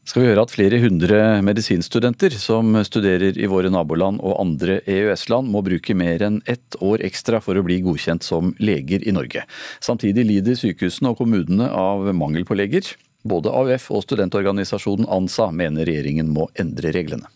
skal 0.03 0.21
vi 0.21 0.29
høre 0.29 0.43
at 0.43 0.51
flere 0.51 0.77
hundre 0.83 1.19
medisinstudenter 1.45 2.35
som 2.35 2.75
studerer 2.83 3.37
i 3.39 3.47
våre 3.49 3.71
naboland 3.71 4.19
og 4.21 4.35
andre 4.41 4.81
EØS-land, 4.83 5.47
må 5.49 5.63
bruke 5.63 5.95
mer 5.95 6.25
enn 6.27 6.41
ett 6.49 6.75
år 6.83 7.01
ekstra 7.07 7.39
for 7.43 7.57
å 7.57 7.63
bli 7.65 7.79
godkjent 7.85 8.25
som 8.25 8.51
leger 8.59 9.05
i 9.07 9.15
Norge. 9.15 9.45
Samtidig 9.83 10.27
lider 10.27 10.59
sykehusene 10.59 11.13
og 11.13 11.21
kommunene 11.23 11.71
av 11.71 12.11
mangel 12.19 12.45
på 12.45 12.59
leger. 12.59 12.91
Både 13.23 13.53
AUF 13.55 13.89
og 13.95 14.03
studentorganisasjonen 14.03 15.07
ANSA 15.07 15.51
mener 15.55 15.87
regjeringen 15.87 16.31
må 16.33 16.49
endre 16.59 16.91
reglene 16.95 17.31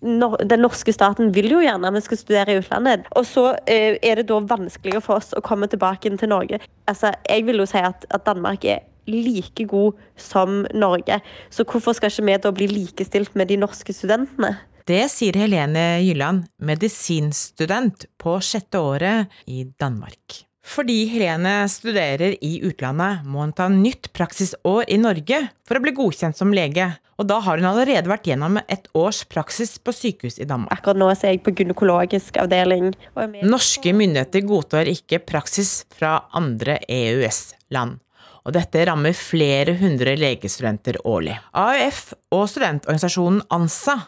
den 0.00 0.62
norske 0.62 0.92
staten 0.94 1.32
vil 1.34 1.50
jo 1.50 1.62
gjerne 1.62 1.90
at 1.90 1.96
vi 1.96 2.04
skal 2.04 2.20
studere 2.20 2.54
i 2.54 2.60
utlandet. 2.60 3.06
Og 3.18 3.26
så 3.26 3.50
eh, 3.66 3.98
er 3.98 4.20
det 4.20 4.28
da 4.28 4.38
vanskeligere 4.38 5.02
for 5.02 5.18
oss 5.18 5.32
å 5.34 5.42
komme 5.42 5.66
tilbake 5.70 6.10
til 6.16 6.30
Norge. 6.30 6.60
Altså, 6.86 7.12
jeg 7.26 7.46
vil 7.48 7.58
jo 7.58 7.66
si 7.66 7.82
at, 7.82 8.06
at 8.10 8.26
Danmark 8.26 8.64
er 8.64 8.86
like 9.08 9.66
god 9.66 9.98
som 10.20 10.64
Norge. 10.74 11.20
Så 11.50 11.66
hvorfor 11.66 11.96
skal 11.96 12.12
ikke 12.12 12.26
vi 12.28 12.40
da 12.44 12.54
bli 12.54 12.68
likestilt 12.70 13.34
med 13.34 13.50
de 13.50 13.58
norske 13.58 13.94
studentene? 13.96 14.54
Det 14.88 15.02
sier 15.12 15.36
Helene 15.36 15.98
Jylland, 16.00 16.46
medisinstudent 16.64 18.06
på 18.20 18.38
sjette 18.40 18.80
året 18.80 19.40
i 19.50 19.66
Danmark. 19.80 20.47
Fordi 20.68 21.06
Helene 21.08 21.62
studerer 21.72 22.36
i 22.44 22.58
utlandet, 22.68 23.24
må 23.24 23.40
hun 23.40 23.54
ta 23.56 23.70
nytt 23.72 24.10
praksisår 24.16 24.88
i 24.92 24.98
Norge 25.00 25.40
for 25.66 25.78
å 25.78 25.84
bli 25.84 25.94
godkjent 25.96 26.36
som 26.36 26.52
lege. 26.52 26.90
Og 27.18 27.26
da 27.26 27.38
har 27.42 27.58
hun 27.58 27.70
allerede 27.70 28.10
vært 28.10 28.28
gjennom 28.28 28.60
et 28.60 28.84
års 28.98 29.24
praksis 29.26 29.78
på 29.82 29.94
sykehus 29.96 30.36
i 30.38 30.46
Danmark. 30.46 30.76
Akkurat 30.76 31.00
nå 31.00 31.08
er 31.10 31.32
jeg 31.32 31.40
på 31.42 31.54
gynekologisk 31.56 32.36
avdeling. 32.42 32.92
Norske 33.48 33.94
myndigheter 33.96 34.44
godtar 34.46 34.90
ikke 34.92 35.22
praksis 35.24 35.80
fra 35.96 36.20
andre 36.36 36.78
EØS-land 36.84 37.98
og 38.48 38.54
dette 38.56 38.84
rammer 38.88 39.12
flere 39.12 39.74
hundre 39.76 40.14
legestudenter 40.16 40.96
årlig. 41.04 41.34
AUF 41.52 42.14
og 42.32 42.46
studentorganisasjonen 42.48 43.42
ANSA 43.52 43.98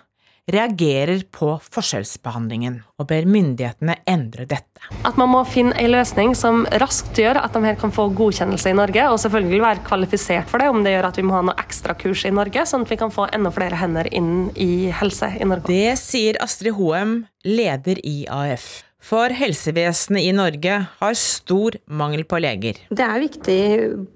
reagerer 0.54 1.22
på 1.32 1.54
forskjellsbehandlingen 1.72 2.80
og 3.00 3.08
ber 3.10 3.28
myndighetene 3.28 3.96
endre 4.10 4.46
dette. 4.50 4.82
At 5.06 5.18
man 5.20 5.30
må 5.32 5.42
finne 5.48 5.76
en 5.78 5.92
løsning 5.92 6.34
som 6.38 6.64
raskt 6.82 7.18
gjør 7.20 7.40
at 7.42 7.54
de 7.56 7.62
her 7.64 7.78
kan 7.80 7.94
få 7.94 8.08
godkjennelse 8.16 8.72
i 8.72 8.76
Norge, 8.76 9.06
og 9.08 9.20
selvfølgelig 9.22 9.62
være 9.64 9.84
kvalifisert 9.86 10.50
for 10.50 10.62
det, 10.62 10.68
om 10.72 10.84
det 10.84 10.96
gjør 10.96 11.10
at 11.10 11.20
vi 11.20 11.26
må 11.28 11.36
ha 11.36 11.42
noe 11.46 11.58
ekstra 11.62 11.96
kurs 11.98 12.26
i 12.28 12.34
Norge, 12.34 12.66
sånn 12.68 12.86
at 12.86 12.92
vi 12.92 13.00
kan 13.00 13.14
få 13.14 13.28
enda 13.34 13.52
flere 13.54 13.78
hender 13.80 14.10
inn 14.12 14.50
i 14.58 14.90
helse 15.00 15.32
i 15.38 15.48
Norge. 15.48 15.70
Det 15.70 15.96
sier 16.00 16.40
Astrid 16.44 16.76
Hoem, 16.78 17.20
leder 17.46 18.00
i 18.04 18.22
AF. 18.28 18.89
For 19.00 19.32
helsevesenet 19.32 20.26
i 20.28 20.32
Norge 20.36 20.74
har 21.00 21.16
stor 21.16 21.78
mangel 21.88 22.22
på 22.28 22.38
leger. 22.42 22.76
Det 22.92 23.06
er 23.06 23.22
viktig 23.22 23.58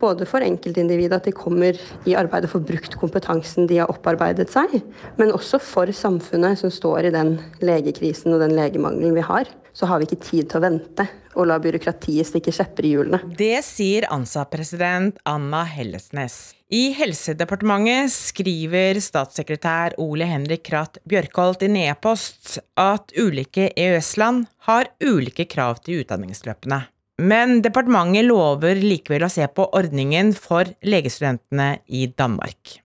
både 0.01 0.29
for 0.29 0.45
enkeltindividet 0.45 1.17
at 1.23 1.29
de 1.29 1.33
kommer 1.35 1.79
i 2.05 2.17
arbeid 2.21 2.45
og 2.47 2.53
får 2.59 2.67
brukt 2.69 2.99
kompetansen 3.01 3.69
de 3.71 3.81
har 3.81 3.91
opparbeidet 3.91 4.51
seg, 4.53 4.77
men 5.17 5.33
også 5.33 5.61
for 5.63 5.89
samfunnet 5.89 6.61
som 6.61 6.73
står 6.75 7.09
i 7.09 7.15
den 7.17 7.39
legekrisen 7.65 8.37
og 8.37 8.45
den 8.45 8.57
legemangelen 8.59 9.17
vi 9.17 9.25
har 9.25 9.49
så 9.75 9.91
har 9.91 10.01
vi 10.01 10.07
ikke 10.09 10.23
tid 10.23 10.49
til 10.49 10.61
å 10.61 10.65
vente 10.65 11.07
og 11.35 11.49
la 11.51 11.59
byråkratiet 11.63 12.29
stikke 12.29 12.53
kjepper 12.55 12.87
i 12.87 12.93
hjulene. 12.95 13.21
Det 13.39 13.59
sier 13.67 14.07
ANSA-president 14.13 15.19
Anna 15.29 15.65
Hellesnes. 15.69 16.55
I 16.75 16.89
Helsedepartementet 16.97 18.13
skriver 18.15 18.99
statssekretær 19.03 19.97
Ole 20.03 20.29
Henrik 20.31 20.65
Kratt 20.67 20.99
Bjørkholt 21.11 21.63
i 21.67 21.71
nedpost 21.75 22.59
at 22.81 23.15
ulike 23.19 23.71
EØS-land 23.75 24.47
har 24.69 24.91
ulike 25.05 25.47
krav 25.51 25.83
til 25.85 26.03
utdanningsløpene. 26.03 26.85
Men 27.23 27.61
departementet 27.63 28.27
lover 28.27 28.81
likevel 28.83 29.27
å 29.27 29.31
se 29.31 29.47
på 29.47 29.69
ordningen 29.77 30.33
for 30.35 30.71
legestudentene 30.83 31.77
i 31.87 32.09
Danmark. 32.11 32.81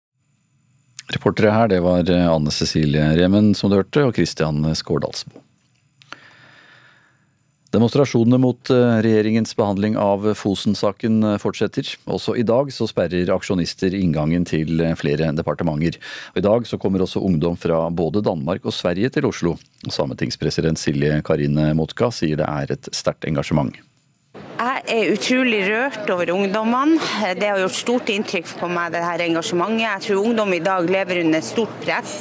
Reportere 1.16 1.54
her, 1.56 1.70
det 1.72 1.80
var 1.86 2.10
Anne 2.12 2.52
Cecilie 2.52 3.14
Remen, 3.16 3.54
som 3.56 3.72
du 3.72 3.78
hørte, 3.80 4.04
og 4.04 4.18
Christian 4.20 4.66
Skårdalsmo. 4.76 5.47
Demonstrasjonene 7.68 8.38
mot 8.40 8.70
eh, 8.72 8.98
regjeringens 9.04 9.52
behandling 9.60 9.98
av 10.00 10.24
Fosen-saken 10.40 11.18
eh, 11.24 11.36
fortsetter. 11.42 11.90
Også 12.08 12.38
i 12.40 12.46
dag 12.48 12.72
så 12.72 12.88
sperrer 12.88 13.34
aksjonister 13.34 13.96
inngangen 13.98 14.48
til 14.48 14.80
eh, 14.80 14.96
flere 14.96 15.34
departementer. 15.36 16.00
Og 16.32 16.40
I 16.40 16.46
dag 16.46 16.70
så 16.70 16.80
kommer 16.80 17.04
også 17.04 17.24
ungdom 17.28 17.60
fra 17.60 17.82
både 17.92 18.24
Danmark 18.24 18.64
og 18.64 18.76
Sverige 18.76 19.12
til 19.18 19.28
Oslo. 19.28 19.58
Sametingspresident 19.84 20.80
Silje 20.80 21.20
Karine 21.28 21.74
Motka 21.76 22.08
sier 22.16 22.40
det 22.40 22.48
er 22.48 22.78
et 22.78 22.92
sterkt 22.96 23.28
engasjement. 23.28 23.76
Jeg 24.58 24.82
er 24.90 25.12
utrolig 25.14 25.60
rørt 25.68 26.08
over 26.10 26.32
ungdommene. 26.34 26.98
Det 27.38 27.46
har 27.46 27.60
gjort 27.62 27.76
stort 27.78 28.08
inntrykk 28.10 28.56
på 28.58 28.70
meg, 28.72 28.90
det 28.96 29.04
her 29.06 29.22
engasjementet. 29.28 29.84
Jeg 29.84 30.02
tror 30.08 30.24
ungdom 30.26 30.54
i 30.56 30.60
dag 30.66 30.88
lever 30.90 31.20
under 31.22 31.44
stort 31.46 31.76
press. 31.84 32.14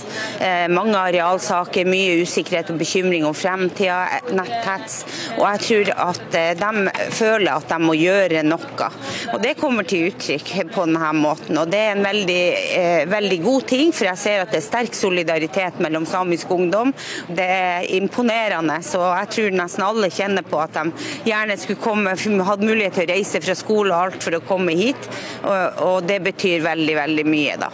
Eh, 0.44 0.66
mange 0.68 0.98
arealsaker, 1.00 1.88
mye 1.88 2.18
usikkerhet 2.20 2.74
og 2.74 2.80
bekymring 2.82 3.24
om 3.24 3.32
fremtida, 3.32 4.02
netthets. 4.36 4.98
Og 5.38 5.46
jeg 5.46 5.62
tror 5.64 5.92
at 6.10 6.36
eh, 6.36 6.50
de 6.60 7.08
føler 7.16 7.54
at 7.54 7.72
de 7.72 7.78
må 7.80 7.94
gjøre 7.96 8.44
noe. 8.44 8.90
Og 9.32 9.40
Det 9.40 9.54
kommer 9.56 9.88
til 9.88 10.10
uttrykk 10.10 10.52
på 10.74 10.84
denne 10.90 11.14
måten. 11.16 11.56
Og 11.62 11.72
Det 11.72 11.80
er 11.86 11.94
en 11.94 12.04
veldig, 12.04 12.44
eh, 12.82 13.06
veldig 13.16 13.40
god 13.48 13.66
ting, 13.72 13.94
for 13.96 14.10
jeg 14.10 14.22
ser 14.26 14.44
at 14.44 14.52
det 14.52 14.60
er 14.60 14.66
sterk 14.66 14.92
solidaritet 14.98 15.80
mellom 15.80 16.04
samisk 16.04 16.52
ungdom. 16.52 16.92
Det 17.32 17.48
er 17.48 17.88
imponerende. 17.96 18.82
Så 18.84 19.00
jeg 19.00 19.32
tror 19.38 19.58
nesten 19.62 19.88
alle 19.88 20.12
kjenner 20.12 20.44
på 20.44 20.60
at 20.60 20.76
de 20.76 21.10
gjerne 21.32 21.56
skulle 21.64 21.80
komme 21.80 22.16
hatt 22.46 22.64
mulighet 22.64 22.98
til 22.98 23.06
å 23.06 23.12
reise 23.14 23.40
fra 23.44 23.56
skole 23.58 23.94
og 23.94 24.08
alt 24.08 24.26
for 24.26 24.36
å 24.38 24.42
komme 24.44 24.74
hit. 24.78 25.08
Og, 25.42 25.82
og 25.86 26.08
det 26.08 26.20
betyr 26.26 26.64
veldig, 26.66 26.98
veldig 26.98 27.26
mye, 27.28 27.56
da. 27.60 27.70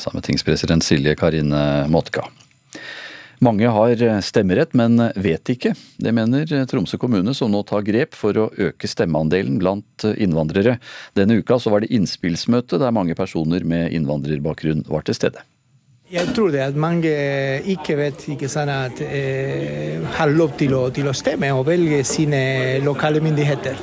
Sametingspresident 0.00 0.84
Silje 0.84 1.14
Karine 1.18 1.86
Motka. 1.92 2.26
Mange 3.44 3.68
har 3.68 4.00
stemmerett, 4.24 4.72
men 4.78 4.96
vet 5.20 5.50
ikke. 5.52 5.74
Det 6.00 6.12
mener 6.14 6.48
Tromsø 6.70 6.98
kommune, 7.02 7.34
som 7.36 7.50
nå 7.52 7.60
tar 7.68 7.84
grep 7.84 8.14
for 8.16 8.38
å 8.40 8.46
øke 8.70 8.88
stemmeandelen 8.88 9.58
blant 9.60 10.06
innvandrere. 10.14 10.78
Denne 11.18 11.40
uka 11.42 11.58
var 11.68 11.84
det 11.84 11.92
innspillsmøte 11.94 12.80
der 12.80 12.94
mange 12.94 13.16
personer 13.18 13.66
med 13.66 13.92
innvandrerbakgrunn 13.92 14.86
var 14.88 15.04
til 15.04 15.18
stede. 15.18 15.44
Jeg 16.12 16.34
tror 16.36 16.52
det 16.52 16.60
at 16.60 16.76
mange 16.76 17.10
ikke 17.72 17.96
vet 17.96 18.26
ikke 18.34 18.48
sant, 18.52 18.70
at 18.70 19.00
eh, 19.04 20.02
har 20.18 20.32
lov 20.32 20.52
til 20.60 20.74
å, 20.76 20.82
til 20.92 21.08
å 21.08 21.14
stemme 21.16 21.48
og 21.56 21.64
velge 21.70 22.02
sine 22.04 22.80
lokale 22.84 23.22
myndigheter. 23.24 23.78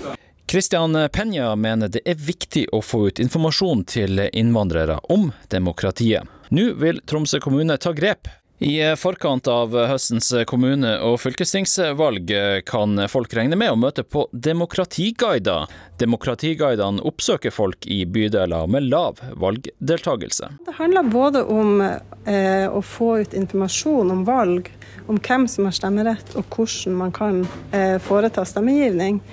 Christian 0.52 0.98
Penja 1.10 1.48
mener 1.56 1.90
det 1.90 2.04
er 2.06 2.20
viktig 2.20 2.68
å 2.76 2.82
få 2.84 3.08
ut 3.08 3.22
informasjon 3.24 3.86
til 3.88 4.22
innvandrere 4.28 5.00
om 5.10 5.32
demokratiet. 5.50 6.28
Nå 6.52 6.74
vil 6.78 7.00
Tromsø 7.08 7.40
kommune 7.40 7.78
ta 7.80 7.94
grep 7.96 8.28
i 8.62 8.96
forkant 8.96 9.48
av 9.50 9.74
høstens 9.90 10.28
kommune- 10.46 11.00
og 11.02 11.16
fylkestingsvalg 11.24 12.30
kan 12.70 13.02
folk 13.10 13.34
regne 13.34 13.58
med 13.58 13.74
å 13.74 13.78
møte 13.80 14.04
på 14.06 14.28
demokratiguider. 14.32 15.66
Demokratiguidene 15.98 17.02
oppsøker 17.10 17.54
folk 17.54 17.88
i 17.90 18.04
bydeler 18.06 18.70
med 18.70 18.86
lav 18.92 19.18
valgdeltagelse. 19.42 20.52
Det 20.68 20.76
handler 20.78 21.10
både 21.10 21.42
om 21.50 21.82
eh, 21.82 22.68
å 22.70 22.84
få 22.86 23.16
ut 23.24 23.34
informasjon 23.34 24.14
om 24.14 24.22
valg, 24.30 24.70
om 25.10 25.18
hvem 25.18 25.48
som 25.50 25.66
har 25.66 25.74
stemmerett 25.78 26.36
og 26.38 26.46
hvordan 26.54 27.00
man 27.00 27.16
kan 27.16 27.42
eh, 27.74 27.98
foreta 27.98 28.46
stemmegivning. 28.46 29.24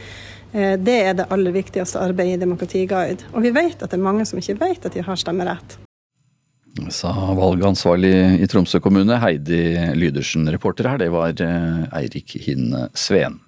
Eh, 0.53 0.79
det 0.81 0.97
er 1.03 1.21
det 1.21 1.29
aller 1.35 1.53
viktigste 1.53 2.01
arbeidet 2.01 2.39
i 2.39 2.47
Demokratiguide. 2.47 3.29
Og 3.35 3.45
vi 3.45 3.53
vet 3.53 3.77
at 3.77 3.93
det 3.93 4.01
er 4.01 4.09
mange 4.09 4.25
som 4.29 4.41
ikke 4.41 4.57
vet 4.65 4.89
at 4.89 4.97
de 4.97 5.05
har 5.05 5.21
stemmerett 5.21 5.77
sa 6.95 7.13
valgansvarlig 7.37 8.13
i 8.43 8.49
Tromsø 8.51 8.81
kommune, 8.85 9.19
Heidi 9.23 9.77
Lydersen. 9.99 10.49
Reporter 10.53 10.89
her, 10.93 11.03
det 11.03 11.11
var 11.15 11.35
eh, 11.45 11.85
Eirik 11.99 12.37
Hinn 12.47 12.73
Sveen. 12.95 13.41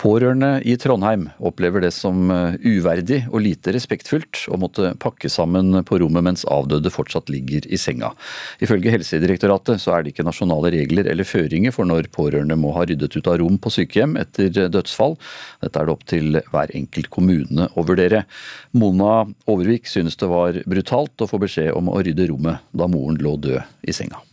Pårørende 0.00 0.58
i 0.66 0.74
Trondheim 0.80 1.28
opplever 1.38 1.84
det 1.84 1.92
som 1.94 2.26
eh, 2.32 2.56
uverdig 2.60 3.20
og 3.30 3.44
lite 3.44 3.72
respektfullt 3.76 4.40
å 4.50 4.58
måtte 4.58 4.90
pakke 5.00 5.30
sammen 5.30 5.78
på 5.86 6.00
rommet 6.02 6.26
mens 6.26 6.42
avdøde 6.50 6.90
fortsatt 6.90 7.30
ligger 7.30 7.68
i 7.70 7.78
senga. 7.78 8.10
Ifølge 8.64 8.90
Helsedirektoratet 8.90 9.78
så 9.82 9.94
er 9.94 10.02
det 10.02 10.14
ikke 10.14 10.26
nasjonale 10.26 10.74
regler 10.74 11.08
eller 11.12 11.28
føringer 11.28 11.74
for 11.76 11.86
når 11.86 12.10
pårørende 12.14 12.58
må 12.58 12.74
ha 12.74 12.84
ryddet 12.90 13.14
ut 13.14 13.30
av 13.30 13.38
rom 13.40 13.60
på 13.62 13.72
sykehjem 13.76 14.18
etter 14.20 14.50
dødsfall. 14.74 15.14
Dette 15.62 15.78
er 15.78 15.86
det 15.86 15.94
opp 15.94 16.04
til 16.10 16.42
hver 16.50 16.74
enkelt 16.74 17.12
kommune 17.14 17.70
å 17.78 17.86
vurdere. 17.86 18.26
Mona 18.74 19.24
Overvik 19.46 19.86
synes 19.90 20.18
det 20.18 20.30
var 20.32 20.58
brutalt 20.66 21.22
å 21.22 21.30
få 21.30 21.38
beskjed 21.46 21.70
om 21.78 21.94
å 21.94 22.02
rydde 22.02 22.32
rommet 22.34 22.66
da 22.74 22.90
moren 22.90 23.22
lå 23.22 23.38
død 23.46 23.62
i 23.86 23.94
senga. 23.94 24.24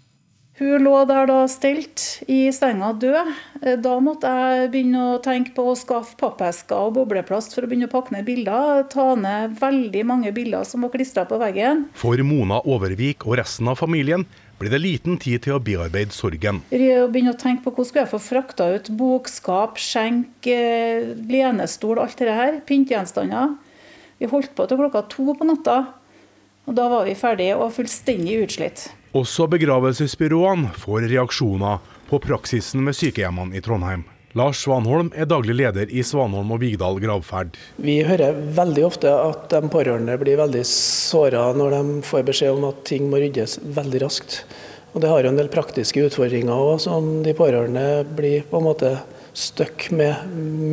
Hun 0.62 0.84
lå 0.86 0.94
der 1.10 1.26
da 1.26 1.40
stelt 1.50 2.04
i 2.30 2.52
senga 2.54 2.92
død. 3.02 3.30
Eh, 3.64 3.80
da 3.82 3.96
måtte 4.04 4.30
jeg 4.30 4.68
begynne 4.70 5.06
å 5.16 5.22
tenke 5.24 5.56
på 5.56 5.64
å 5.72 5.78
skaffe 5.78 6.14
pappesker 6.20 6.78
og 6.78 7.00
bobleplast 7.00 7.56
for 7.56 7.66
å 7.66 7.70
begynne 7.72 7.88
å 7.90 7.94
pakke 7.94 8.14
ned 8.14 8.28
bilder. 8.28 8.84
Ta 8.92 9.08
ned 9.18 9.56
veldig 9.58 10.04
mange 10.06 10.30
bilder 10.36 10.68
som 10.70 10.86
var 10.86 10.94
klistra 10.94 11.26
på 11.26 11.42
veggen. 11.42 11.88
For 11.98 12.22
Mona 12.22 12.62
Overvik 12.62 13.26
og 13.26 13.40
resten 13.42 13.74
av 13.74 13.82
familien 13.82 14.28
blir 14.62 14.70
det 14.70 14.84
liten 14.84 15.18
tid 15.18 15.48
til 15.48 15.58
å 15.58 15.64
bearbeide 15.66 16.14
sorgen. 16.14 16.62
Begynne 16.70 17.34
å 17.34 17.42
tenke 17.42 17.66
på 17.66 17.74
Hvordan 17.74 17.90
skulle 17.90 18.06
jeg 18.06 18.14
få 18.14 18.22
frakta 18.28 18.70
ut 18.78 18.94
bokskap, 19.02 19.82
skjenk, 19.82 20.46
eh, 20.46 21.10
lenestol, 21.26 22.06
alt 22.06 22.22
det 22.22 22.38
her. 22.38 22.62
Pyntegjenstander. 22.70 23.58
Vi 24.22 24.30
holdt 24.30 24.54
på 24.54 24.70
til 24.70 24.78
klokka 24.78 25.08
to 25.10 25.34
på 25.34 25.50
natta. 25.50 25.82
Og 26.70 26.78
da 26.78 26.90
var 26.94 27.10
vi 27.10 27.18
ferdige 27.18 27.58
og 27.58 27.74
fullstendig 27.74 28.44
utslitt. 28.46 28.92
Også 29.12 29.44
begravelsesbyråene 29.52 30.70
får 30.80 31.10
reaksjoner 31.12 31.82
på 32.08 32.20
praksisen 32.24 32.86
med 32.86 32.96
sykehjemmene 32.96 33.58
i 33.60 33.62
Trondheim. 33.64 34.06
Lars 34.40 34.62
Svanholm 34.64 35.10
er 35.12 35.28
daglig 35.28 35.58
leder 35.60 35.90
i 35.92 36.00
Svanholm 36.08 36.54
og 36.56 36.62
Vigdal 36.62 37.02
gravferd. 37.04 37.58
Vi 37.84 37.98
hører 38.08 38.38
veldig 38.56 38.86
ofte 38.88 39.12
at 39.12 39.50
de 39.52 39.60
pårørende 39.74 40.16
blir 40.22 40.40
veldig 40.40 40.64
såra 40.70 41.50
når 41.60 41.76
de 41.76 41.82
får 42.08 42.24
beskjed 42.30 42.56
om 42.56 42.70
at 42.70 42.80
ting 42.88 43.10
må 43.12 43.20
ryddes 43.20 43.58
veldig 43.76 44.02
raskt. 44.06 44.46
Og 44.94 45.04
Det 45.04 45.12
har 45.12 45.24
jo 45.26 45.34
en 45.34 45.42
del 45.42 45.52
praktiske 45.52 46.08
utfordringer 46.08 46.56
òg, 46.56 46.80
som 46.80 47.18
de 47.28 47.36
pårørende 47.36 48.06
blir 48.16 48.48
på 48.48 48.64
en 48.64 48.70
måte 48.70 48.94
stuck 49.34 49.92
med 49.92 50.16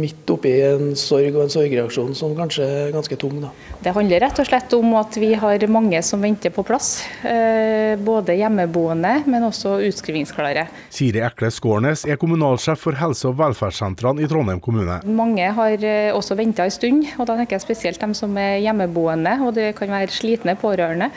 midt 0.01 0.31
oppi 0.31 0.51
en 0.67 0.95
sorg 0.99 1.37
og 1.37 1.45
en 1.45 1.53
sorgreaksjon 1.53 2.15
som 2.19 2.35
kanskje 2.39 2.67
er 2.67 2.93
ganske 2.95 3.19
tung. 3.21 3.37
Da. 3.43 3.53
Det 3.85 3.95
handler 3.95 4.25
rett 4.25 4.41
og 4.43 4.49
slett 4.49 4.75
om 4.75 4.95
at 4.99 5.19
vi 5.21 5.31
har 5.39 5.67
mange 5.71 6.01
som 6.03 6.23
venter 6.23 6.51
på 6.55 6.65
plass. 6.67 7.05
Eh, 7.23 7.95
både 8.03 8.35
hjemmeboende, 8.39 9.13
men 9.31 9.47
også 9.47 9.77
utskrivingsklare. 9.87 10.67
Siri 10.95 11.23
Ekle 11.25 11.53
Skårnes 11.55 12.05
er 12.09 12.19
kommunalsjef 12.21 12.83
for 12.89 12.99
helse- 12.99 13.31
og 13.31 13.39
velferdssentrene 13.39 14.25
i 14.25 14.31
Trondheim 14.31 14.63
kommune. 14.65 15.01
Mange 15.07 15.53
har 15.55 15.79
eh, 15.79 16.11
også 16.15 16.39
venta 16.39 16.67
en 16.67 16.75
stund, 16.75 17.07
og 17.19 17.29
da 17.31 17.39
tenker 17.39 17.59
jeg 17.59 17.67
spesielt 17.69 18.03
dem 18.03 18.17
som 18.19 18.35
er 18.41 18.59
hjemmeboende, 18.65 19.39
og 19.47 19.55
det 19.59 19.71
kan 19.79 19.95
være 19.95 20.11
slitne 20.15 20.59
pårørende. 20.59 21.13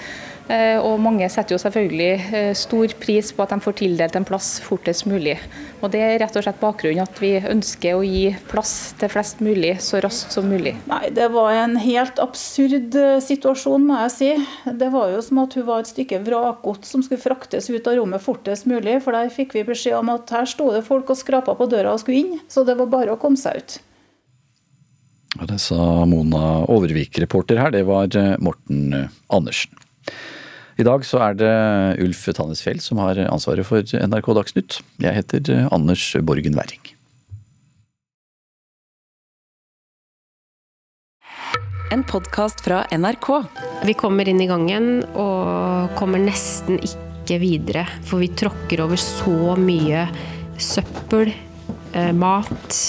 Eh, 0.52 0.78
og 0.82 1.00
mange 1.00 1.28
setter 1.32 1.56
jo 1.56 1.60
selvfølgelig 1.62 2.34
eh, 2.36 2.52
stor 2.58 2.92
pris 3.00 3.30
på 3.32 3.44
at 3.44 3.54
de 3.54 3.64
får 3.64 3.76
tildelt 3.80 4.16
en 4.18 4.26
plass 4.28 4.56
fortest 4.66 5.06
mulig. 5.08 5.38
Og 5.80 5.92
Det 5.94 6.02
er 6.04 6.18
rett 6.20 6.36
og 6.36 6.44
slett 6.44 6.60
bakgrunnen 6.60 7.04
at 7.06 7.20
vi 7.22 7.34
ønsker 7.40 7.96
å 7.96 8.04
gi 8.04 8.34
plass 8.50 8.92
til 9.00 9.12
flest 9.14 9.40
mulig 9.44 9.78
så 9.84 10.02
raskt 10.04 10.36
som 10.36 10.50
mulig. 10.52 10.74
Nei, 10.90 11.12
Det 11.16 11.30
var 11.32 11.54
en 11.56 11.78
helt 11.80 12.20
absurd 12.24 12.98
eh, 12.98 13.20
situasjon, 13.24 13.86
må 13.88 14.02
jeg 14.04 14.16
si. 14.16 14.32
Det 14.82 14.90
var 14.94 15.14
jo 15.14 15.22
som 15.24 15.44
at 15.46 15.56
hun 15.56 15.68
var 15.70 15.84
et 15.84 15.92
stykke 15.92 16.20
vrakgods 16.26 16.92
som 16.92 17.06
skulle 17.06 17.22
fraktes 17.22 17.70
ut 17.70 17.88
av 17.88 17.96
rommet 18.02 18.24
fortest 18.24 18.68
mulig. 18.68 18.98
For 19.06 19.16
der 19.16 19.32
fikk 19.32 19.56
vi 19.56 19.68
beskjed 19.68 20.00
om 20.02 20.12
at 20.12 20.34
her 20.36 20.50
sto 20.50 20.72
det 20.76 20.84
folk 20.88 21.14
og 21.14 21.22
skrapa 21.22 21.56
på 21.56 21.70
døra 21.72 21.96
og 21.96 22.04
skulle 22.04 22.26
inn. 22.26 22.44
Så 22.52 22.66
det 22.68 22.76
var 22.82 22.92
bare 22.92 23.16
å 23.16 23.22
komme 23.22 23.40
seg 23.40 23.62
ut. 23.62 23.78
Det 25.48 25.62
sa 25.64 26.04
Mona 26.04 26.66
Overvik. 26.68 27.16
Reporter 27.24 27.62
her, 27.62 27.72
det 27.72 27.86
var 27.88 28.12
Morten 28.44 29.08
Andersen. 29.32 29.80
I 30.82 30.86
dag 30.88 31.04
så 31.06 31.20
er 31.22 31.36
det 31.38 31.52
Ulf 32.02 32.24
Tannesfjell 32.34 32.80
som 32.82 32.98
har 33.04 33.20
ansvaret 33.28 33.68
for 33.68 33.86
NRK 33.86 34.32
Dagsnytt. 34.34 34.80
Jeg 35.04 35.14
heter 35.14 35.68
Anders 35.70 36.08
Borgen 36.26 36.58
Werring. 36.58 36.82
En 41.94 42.06
podkast 42.08 42.64
fra 42.66 42.86
NRK. 42.96 43.30
Vi 43.86 43.94
kommer 44.00 44.32
inn 44.32 44.42
i 44.42 44.48
gangen 44.50 45.04
og 45.12 45.94
kommer 46.00 46.24
nesten 46.24 46.80
ikke 46.80 47.38
videre. 47.44 47.86
For 48.08 48.24
vi 48.24 48.32
tråkker 48.42 48.82
over 48.88 48.98
så 48.98 49.58
mye 49.60 50.08
søppel, 50.58 51.36
eh, 51.94 52.14
mat, 52.16 52.80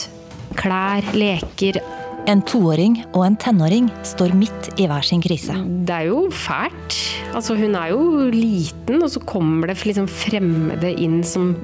klær, 0.57 1.13
leker. 1.13 1.83
En 2.31 2.41
toåring 2.47 3.03
og 3.11 3.27
en 3.27 3.37
tenåring 3.37 3.91
står 4.07 4.33
midt 4.39 4.79
i 4.79 4.87
hver 4.87 5.05
sin 5.05 5.21
krise. 5.21 5.59
Det 5.85 5.99
er 5.99 6.09
jo 6.09 6.31
fælt. 6.31 7.02
Altså, 7.33 7.55
hun 7.57 7.73
er 7.79 7.93
jo 7.95 8.29
liten, 8.29 9.01
og 9.01 9.09
så 9.09 9.21
kommer 9.25 9.71
det 9.71 9.79
liksom 9.89 10.09
fremmede 10.11 10.91
inn 11.01 11.23
som 11.25 11.55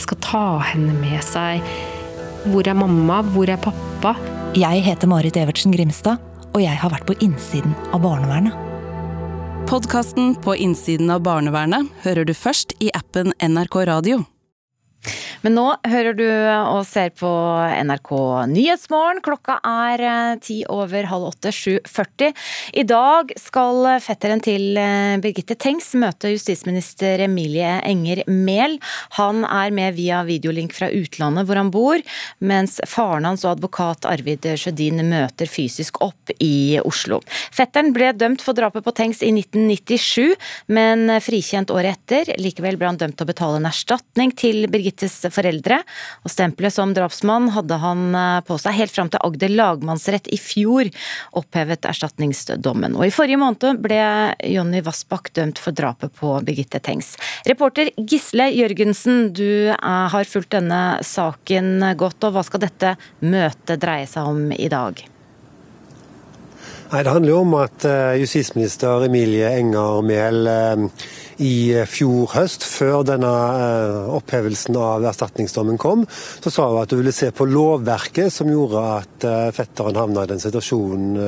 skal 0.00 0.20
ta 0.24 0.44
henne 0.70 0.94
med 0.96 1.20
seg. 1.26 1.60
Hvor 2.48 2.64
er 2.64 2.78
mamma? 2.78 3.20
Hvor 3.34 3.50
er 3.52 3.60
pappa? 3.60 4.14
Jeg 4.56 4.80
heter 4.86 5.10
Marit 5.10 5.36
Evertsen 5.36 5.74
Grimstad, 5.76 6.22
og 6.54 6.62
jeg 6.64 6.80
har 6.80 6.94
vært 6.94 7.04
på 7.08 7.18
innsiden 7.20 7.76
av 7.92 8.00
barnevernet. 8.06 8.64
Podkasten 9.68 10.32
På 10.40 10.54
innsiden 10.56 11.10
av 11.12 11.20
barnevernet 11.26 11.90
hører 12.06 12.24
du 12.24 12.32
først 12.32 12.72
i 12.80 12.88
appen 12.96 13.34
NRK 13.44 13.82
Radio. 13.90 14.22
Men 15.44 15.54
nå 15.54 15.66
hører 15.86 16.16
du 16.18 16.26
og 16.26 16.82
ser 16.88 17.12
på 17.14 17.28
NRK 17.86 18.10
Nyhetsmorgen. 18.50 19.20
Klokka 19.22 19.58
er 19.62 20.02
eh, 20.02 20.38
ti 20.42 20.56
over 20.70 21.06
halv 21.10 21.28
åtte, 21.30 21.52
7.40. 21.54 22.32
I 22.80 22.84
dag 22.88 23.30
skal 23.38 23.86
fetteren 24.02 24.42
til 24.42 24.78
eh, 24.80 25.14
Birgitte 25.22 25.54
Tengs 25.58 25.92
møte 25.98 26.32
justisminister 26.32 27.22
Emilie 27.28 27.76
Enger 27.86 28.24
Mehl. 28.26 28.78
Han 29.18 29.44
er 29.46 29.74
med 29.74 29.94
via 29.98 30.24
videolink 30.26 30.74
fra 30.74 30.90
utlandet 30.90 31.46
hvor 31.46 31.60
han 31.60 31.70
bor, 31.74 32.02
mens 32.42 32.78
faren 32.88 33.28
hans 33.28 33.46
og 33.46 33.54
advokat 33.54 34.08
Arvid 34.10 34.50
Sjødin 34.58 35.04
møter 35.06 35.50
fysisk 35.50 36.02
opp 36.04 36.34
i 36.42 36.80
Oslo. 36.82 37.20
Fetteren 37.54 37.94
ble 37.94 38.10
dømt 38.18 38.42
for 38.42 38.58
drapet 38.58 38.86
på 38.86 38.94
Tengs 38.96 39.22
i 39.22 39.30
1997, 39.36 40.34
men 40.74 41.06
frikjent 41.22 41.70
året 41.74 41.94
etter. 41.94 42.34
Likevel 42.42 42.78
ble 42.80 42.90
han 42.90 43.00
dømt 43.00 43.18
til 43.18 43.28
å 43.28 43.30
betale 43.30 43.62
en 43.62 43.70
erstatning 43.70 44.34
til 44.38 44.66
Birgittes 44.72 45.27
foreldre. 45.34 45.80
Og 46.24 46.32
stempelet 46.32 46.74
som 46.74 46.94
drapsmann 46.96 47.50
hadde 47.54 47.78
han 47.82 48.06
eh, 48.14 48.40
på 48.46 48.58
seg 48.60 48.76
helt 48.78 48.94
fram 48.94 49.10
til 49.12 49.22
Agder 49.26 49.52
lagmannsrett 49.52 50.30
i 50.32 50.38
fjor 50.40 50.90
opphevet 51.38 51.88
erstatningsdommen. 51.88 52.96
Og 52.98 53.08
i 53.08 53.14
forrige 53.14 53.40
måned 53.40 53.82
ble 53.84 54.00
Jonny 54.48 54.82
Vassbakk 54.84 55.32
dømt 55.36 55.60
for 55.62 55.76
drapet 55.76 56.14
på 56.18 56.34
Birgitte 56.46 56.80
Tengs. 56.84 57.14
Reporter 57.48 57.92
Gisle 57.98 58.50
Jørgensen, 58.54 59.28
du 59.36 59.70
eh, 59.74 59.76
har 60.14 60.28
fulgt 60.28 60.54
denne 60.56 60.98
saken 61.04 61.92
godt, 61.98 62.22
og 62.26 62.36
hva 62.36 62.46
skal 62.46 62.64
dette 62.66 62.96
møtet 63.20 63.80
dreie 63.82 64.08
seg 64.08 64.28
om 64.32 64.50
i 64.54 64.68
dag? 64.72 65.00
Nei, 66.88 67.02
Det 67.04 67.12
handler 67.12 67.34
jo 67.34 67.40
om 67.44 67.56
at 67.58 67.84
uh, 67.84 68.16
justisminister 68.16 69.04
Emilie 69.04 69.50
Enger 69.58 70.00
Mehl 70.08 70.48
i 71.44 71.84
fjor 71.86 72.32
høst, 72.34 72.66
før 72.66 73.04
denne 73.06 73.30
uh, 73.30 74.14
opphevelsen 74.18 74.76
av 74.78 75.06
erstatningsdommen 75.10 75.78
kom, 75.80 76.06
så 76.10 76.52
sa 76.52 76.68
hun 76.70 76.82
at 76.82 76.94
hun 76.94 77.02
ville 77.02 77.14
se 77.14 77.30
på 77.34 77.46
lovverket 77.48 78.32
som 78.34 78.50
gjorde 78.50 78.86
at 78.98 79.28
fetteren 79.54 79.98
havna 79.98 80.26
i 80.26 80.32
den 80.32 80.42
situasjonen 80.42 81.18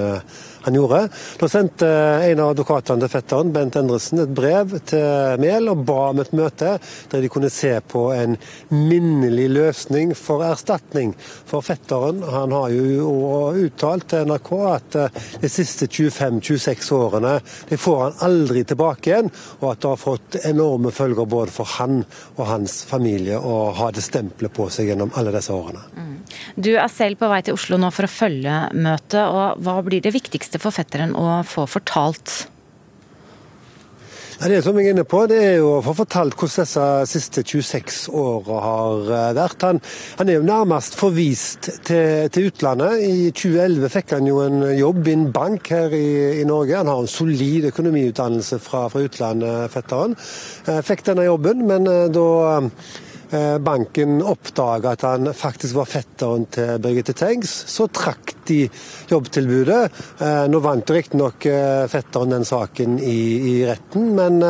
han 0.64 0.76
gjorde. 0.76 1.02
Da 1.40 1.48
sendte 1.50 1.88
en 2.26 2.42
av 2.42 2.52
advokatene 2.54 3.04
til 3.04 3.12
fetteren, 3.12 3.52
Bent 3.54 3.78
Endresen, 3.80 4.22
et 4.24 4.34
brev 4.34 4.76
til 4.90 5.40
Mehl 5.42 5.70
og 5.72 5.84
ba 5.88 6.10
om 6.10 6.22
et 6.22 6.32
møte 6.36 6.76
der 7.10 7.22
de 7.22 7.30
kunne 7.32 7.50
se 7.52 7.72
på 7.80 8.06
en 8.14 8.36
minnelig 8.70 9.48
løsning 9.52 10.14
for 10.18 10.44
erstatning. 10.46 11.14
For 11.48 11.64
fetteren 11.64 12.22
han 12.26 12.54
har 12.54 12.70
jo 12.74 13.14
uttalt 13.64 14.10
til 14.10 14.28
NRK 14.28 14.50
at 14.70 14.98
eh, 15.00 15.20
de 15.42 15.50
siste 15.50 15.88
25-26 15.90 16.92
årene 16.96 17.36
de 17.70 17.78
får 17.80 18.00
han 18.04 18.18
aldri 18.26 18.64
tilbake 18.68 19.10
igjen, 19.10 19.30
og 19.60 19.72
at 19.72 19.82
det 19.82 19.92
har 19.92 20.00
fått 20.00 20.38
enorme 20.44 20.92
følger 20.94 21.28
både 21.30 21.54
for 21.54 21.68
han 21.78 22.02
og 22.36 22.44
hans 22.48 22.80
familie 22.88 23.38
å 23.38 23.70
ha 23.76 23.90
det 23.94 24.04
stempelet 24.04 24.54
på 24.54 24.68
seg 24.72 24.90
gjennom 24.90 25.12
alle 25.18 25.34
disse 25.34 25.54
årene. 25.54 25.82
Mm. 25.96 26.16
Du 26.54 26.70
er 26.76 26.88
selv 26.92 27.20
på 27.20 27.28
vei 27.30 27.40
til 27.44 27.56
Oslo 27.56 27.78
nå 27.80 27.90
for 27.94 28.06
å 28.06 28.12
følge 28.12 28.56
møtet, 28.74 29.22
og 29.22 29.60
hva 29.64 29.76
blir 29.86 30.02
det 30.04 30.12
viktigste 30.14 30.49
for 30.58 30.74
fetteren 30.74 31.14
å 31.14 31.44
få 31.46 31.68
fortalt? 31.70 32.48
Det 34.40 34.62
som 34.64 34.78
jeg 34.80 34.86
er 34.88 34.94
inne 34.94 35.02
på, 35.04 35.18
det 35.28 35.36
er 35.36 35.58
jo 35.60 35.66
å 35.76 35.82
få 35.84 35.92
fortalt 35.98 36.32
hvordan 36.32 36.64
disse 36.64 36.84
siste 37.10 37.42
26 37.44 37.98
åra 38.16 38.60
har 38.64 39.10
eh, 39.12 39.32
vært. 39.36 39.66
Han, 39.68 39.80
han, 40.16 40.30
er 40.32 40.38
jo 40.38 40.46
nærmest 40.48 40.96
forvist 40.96 41.68
til, 41.84 42.30
til, 42.32 42.48
utlandet. 42.48 43.02
I 43.04 43.28
2011 43.36 43.92
fikk 43.92 44.14
han 44.16 44.30
jo 44.30 44.40
en 44.40 44.64
jobb 44.78 45.12
i 45.12 45.16
en 45.18 45.28
bank 45.34 45.68
her 45.76 45.92
i, 45.92 46.40
i 46.40 46.48
Norge. 46.48 46.78
Han 46.80 46.88
har 46.88 47.04
en 47.04 47.12
solid 47.18 47.68
økonomiutdannelse 47.68 48.62
fra, 48.64 48.86
fra 48.88 49.04
utlandet, 49.04 49.68
fetteren. 49.76 50.16
Eh, 50.64 50.80
fikk 50.88 51.04
denne 51.10 51.28
jobben, 51.28 51.66
men 51.68 51.92
eh, 51.92 52.08
da 52.08 52.26
banken 53.62 54.18
oppdaga 54.26 54.94
at 54.96 55.04
han 55.06 55.30
faktisk 55.36 55.76
var 55.78 55.88
fetteren 55.90 56.46
til 56.50 56.80
Birgitte 56.82 57.14
Tengs, 57.14 57.52
så 57.70 57.86
trakk 57.94 58.34
de 58.48 58.64
jobbtilbudet. 59.10 60.00
Eh, 60.18 60.44
nå 60.50 60.60
vant 60.64 60.90
riktignok 60.90 61.46
fetteren 61.92 62.34
den 62.34 62.46
saken 62.48 62.96
i, 62.98 63.20
i 63.52 63.54
retten, 63.68 64.08
men 64.16 64.40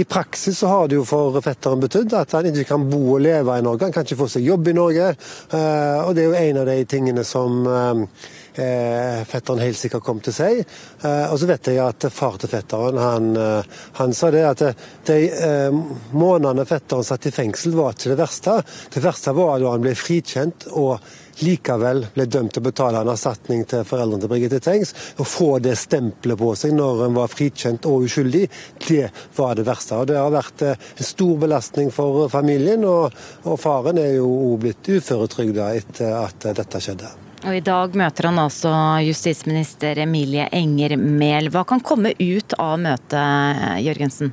i 0.00 0.06
praksis 0.08 0.62
så 0.62 0.70
har 0.72 0.88
det 0.88 0.98
jo 0.98 1.04
for 1.08 1.36
fetteren 1.44 1.82
betydd 1.82 2.16
at 2.16 2.32
han 2.38 2.48
ikke 2.48 2.68
kan 2.72 2.88
bo 2.88 3.02
og 3.18 3.24
leve 3.26 3.58
i 3.58 3.66
Norge. 3.66 3.90
Han 3.90 3.96
kan 3.96 4.08
ikke 4.08 4.22
få 4.22 4.30
seg 4.36 4.48
jobb 4.48 4.72
i 4.72 4.76
Norge, 4.78 5.10
og 5.50 6.14
det 6.16 6.24
er 6.24 6.30
jo 6.30 6.40
en 6.40 6.62
av 6.62 6.70
de 6.70 6.78
tingene 6.88 7.26
som 7.28 7.60
eh, 7.68 8.32
fetteren 8.54 9.62
helt 9.64 9.78
sikkert 9.78 10.04
kom 10.06 10.20
til 10.22 10.34
seg. 10.34 10.60
Eh, 11.02 11.26
og 11.32 11.38
så 11.40 11.48
vet 11.50 11.72
jeg 11.72 11.82
at 11.82 12.06
far 12.14 12.38
til 12.40 12.52
fetteren 12.52 13.00
han, 13.00 13.32
eh, 13.36 13.80
han 13.98 14.14
sa 14.14 14.30
det 14.34 14.44
at 14.46 14.62
de 15.08 15.18
eh, 15.32 15.82
månedene 16.14 16.66
fetteren 16.68 17.06
satt 17.06 17.26
i 17.26 17.34
fengsel, 17.34 17.74
var 17.74 17.94
ikke 17.94 18.14
det 18.14 18.20
verste. 18.22 18.60
Det 18.94 19.02
verste 19.04 19.34
var 19.36 19.58
da 19.60 19.74
han 19.74 19.84
ble 19.84 19.94
frikjent 19.98 20.68
og 20.72 20.98
likevel 21.42 22.04
ble 22.14 22.26
dømt 22.30 22.54
til 22.54 22.62
å 22.62 22.66
betale 22.68 23.00
en 23.02 23.10
erstatning 23.10 23.64
til 23.70 23.82
foreldrene 23.86 24.22
til 24.22 24.30
Birgitte 24.30 24.60
Tengs. 24.62 24.94
Å 25.18 25.26
få 25.26 25.58
det 25.62 25.74
stempelet 25.80 26.38
på 26.38 26.52
seg 26.58 26.76
når 26.76 27.06
en 27.08 27.18
var 27.18 27.32
frikjent 27.32 27.88
og 27.90 28.06
uskyldig, 28.06 28.44
det 28.86 29.08
var 29.36 29.58
det 29.58 29.66
verste. 29.66 29.98
Og 29.98 30.08
Det 30.10 30.20
har 30.20 30.32
vært 30.34 30.66
eh, 30.66 30.88
en 30.98 31.10
stor 31.10 31.36
belastning 31.42 31.92
for 31.94 32.28
familien, 32.32 32.86
og, 32.86 33.12
og 33.44 33.60
faren 33.60 34.00
er 34.02 34.16
jo 34.18 34.54
blitt 34.60 34.94
uføretrygda 34.94 35.74
etter 35.80 36.18
at 36.22 36.50
dette 36.54 36.82
skjedde. 36.82 37.23
Og 37.44 37.52
I 37.52 37.60
dag 37.60 37.92
møter 37.98 38.30
han 38.30 38.40
altså 38.40 38.70
justisminister 39.04 39.98
Emilie 40.06 40.46
Enger 40.56 40.96
Mehl. 40.96 41.50
Hva 41.52 41.66
kan 41.68 41.82
komme 41.84 42.14
ut 42.16 42.56
av 42.56 42.78
møtet, 42.80 43.60
Jørgensen? 43.84 44.32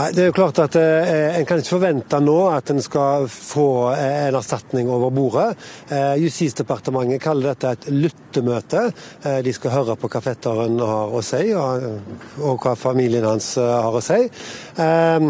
Nei, 0.00 0.06
det 0.14 0.22
er 0.22 0.28
jo 0.30 0.36
klart 0.36 0.60
at 0.62 0.76
eh, 0.78 1.34
En 1.36 1.46
kan 1.48 1.58
ikke 1.60 1.74
forvente 1.74 2.20
nå 2.22 2.36
at 2.48 2.70
en 2.72 2.78
skal 2.80 3.26
få 3.28 3.90
eh, 3.90 4.28
en 4.28 4.38
erstatning 4.38 4.88
over 4.88 5.10
bordet. 5.12 5.48
Eh, 5.90 6.14
Justisdepartementet 6.22 7.20
kaller 7.20 7.50
dette 7.50 7.74
et 7.74 7.88
lyttemøte. 7.92 8.86
Eh, 9.26 9.40
de 9.44 9.52
skal 9.56 9.74
høre 9.74 9.98
på 10.00 10.08
hva 10.12 10.22
fetteren 10.24 10.78
har 10.78 11.10
å 11.10 11.24
si, 11.26 11.42
og, 11.58 11.88
og 12.38 12.62
hva 12.62 12.76
familien 12.78 13.26
hans 13.28 13.56
eh, 13.60 13.74
har 13.74 13.98
å 13.98 14.04
si. 14.04 14.22
Eh, 14.86 15.28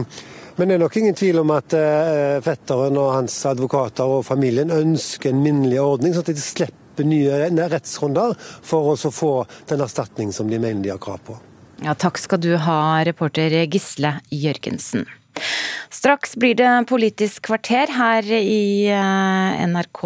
men 0.60 0.68
det 0.68 0.74
er 0.76 0.82
nok 0.82 0.96
ingen 1.00 1.14
tvil 1.16 1.38
om 1.40 1.50
at 1.54 1.72
eh, 1.72 2.36
fetteren 2.44 2.98
og 3.00 3.14
hans 3.14 3.38
advokater 3.48 4.10
og 4.18 4.26
familien 4.26 4.68
ønsker 4.74 5.32
en 5.32 5.40
minnelig 5.40 5.78
ordning, 5.80 6.12
sånn 6.12 6.26
at 6.26 6.34
de 6.36 6.42
slipper 6.44 7.06
nye 7.08 7.46
rettsrunder 7.72 8.34
for 8.36 8.92
å 8.92 9.12
få 9.14 9.30
den 9.70 9.80
erstatning 9.80 10.34
som 10.36 10.52
de 10.52 10.58
mener 10.60 10.84
de 10.84 10.92
har 10.92 11.00
krav 11.00 11.22
på. 11.24 11.38
Ja, 11.80 11.94
takk 11.96 12.20
skal 12.20 12.42
du 12.44 12.50
ha, 12.60 13.00
reporter 13.08 13.56
Gisle 13.72 14.18
Jørgensen. 14.28 15.08
Straks 16.00 16.36
blir 16.36 16.54
det 16.54 16.68
Politisk 16.88 17.42
kvarter 17.50 17.90
her 17.92 18.24
i 18.32 18.86
eh, 18.88 19.66
NRK 19.68 20.00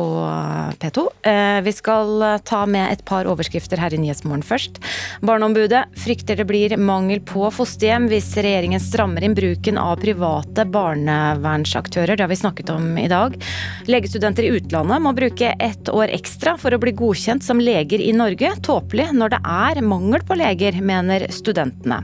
P2. 0.80 1.04
Eh, 1.22 1.58
vi 1.62 1.74
skal 1.76 2.24
ta 2.42 2.64
med 2.66 2.90
et 2.90 3.04
par 3.06 3.28
overskrifter 3.30 3.78
her 3.78 3.94
i 3.94 4.00
Nyhetsmorgen 4.02 4.42
først. 4.42 4.80
Barneombudet 5.22 5.84
frykter 6.02 6.40
det 6.40 6.48
blir 6.48 6.74
mangel 6.80 7.22
på 7.22 7.46
fosterhjem 7.54 8.08
hvis 8.10 8.32
regjeringen 8.34 8.82
strammer 8.82 9.22
inn 9.22 9.36
bruken 9.38 9.78
av 9.78 10.02
private 10.02 10.66
barnevernsaktører. 10.74 12.16
Det 12.16 12.26
har 12.26 12.32
vi 12.32 12.42
snakket 12.42 12.74
om 12.74 12.96
i 12.98 13.06
dag. 13.12 13.38
Legestudenter 13.86 14.48
i 14.48 14.54
utlandet 14.58 15.04
må 15.04 15.14
bruke 15.14 15.54
ett 15.62 15.92
år 15.92 16.10
ekstra 16.16 16.56
for 16.58 16.74
å 16.74 16.82
bli 16.82 16.96
godkjent 16.96 17.46
som 17.46 17.62
leger 17.62 18.02
i 18.02 18.10
Norge. 18.16 18.56
Tåpelig 18.66 19.12
når 19.14 19.36
det 19.36 19.42
er 19.44 19.84
mangel 19.84 20.26
på 20.26 20.42
leger, 20.42 20.80
mener 20.82 21.28
studentene. 21.30 22.02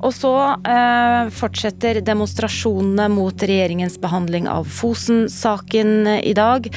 Og 0.00 0.12
så 0.14 0.32
eh, 0.66 1.30
fortsetter 1.34 2.00
demonstrasjonene 2.04 3.08
mot 3.12 3.46
regjeringens 3.46 3.98
behandling 4.02 4.48
av 4.50 4.68
Fosen-saken 4.68 6.10
i 6.20 6.34
dag. 6.36 6.68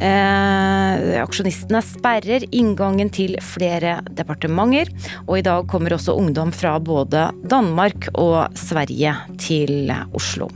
Eh, 0.00 1.20
aksjonistene 1.22 1.82
sperrer 1.84 2.46
inngangen 2.50 3.12
til 3.12 3.36
flere 3.44 3.98
departementer. 4.10 4.92
Og 5.26 5.40
i 5.40 5.44
dag 5.46 5.68
kommer 5.70 5.96
også 5.96 6.16
ungdom 6.18 6.52
fra 6.54 6.78
både 6.82 7.28
Danmark 7.50 8.10
og 8.14 8.56
Sverige 8.58 9.16
til 9.42 9.92
Oslo. 10.16 10.50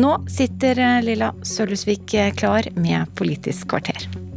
Nå 0.00 0.16
sitter 0.30 1.02
Lilla 1.04 1.32
Sølhusvik 1.46 2.14
klar 2.38 2.70
med 2.78 3.10
Politisk 3.18 3.72
kvarter. 3.74 4.29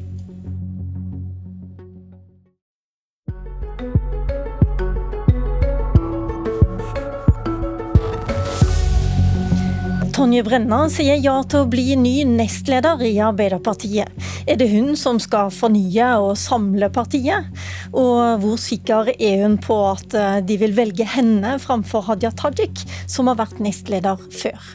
Tonje 10.24 10.40
Brenna 10.48 10.78
sier 10.88 11.18
ja 11.20 11.34
til 11.52 11.66
å 11.66 11.68
bli 11.68 11.98
ny 12.00 12.14
nestleder 12.24 13.02
i 13.04 13.18
Arbeiderpartiet. 13.20 14.08
Er 14.48 14.56
det 14.56 14.70
hun 14.72 14.94
som 14.96 15.20
skal 15.20 15.52
fornye 15.52 16.14
og 16.24 16.38
samle 16.40 16.88
partiet? 16.96 17.50
Og 17.92 18.40
hvor 18.40 18.56
sikker 18.56 19.12
er 19.18 19.44
hun 19.44 19.60
på 19.60 19.82
at 19.90 20.16
eh, 20.16 20.40
de 20.48 20.62
vil 20.64 20.80
velge 20.80 21.10
henne 21.18 21.58
framfor 21.60 22.08
Hadia 22.08 22.32
Tajik, 22.32 22.86
som 23.04 23.28
har 23.28 23.42
vært 23.44 23.60
nestleder 23.68 24.24
før? 24.32 24.74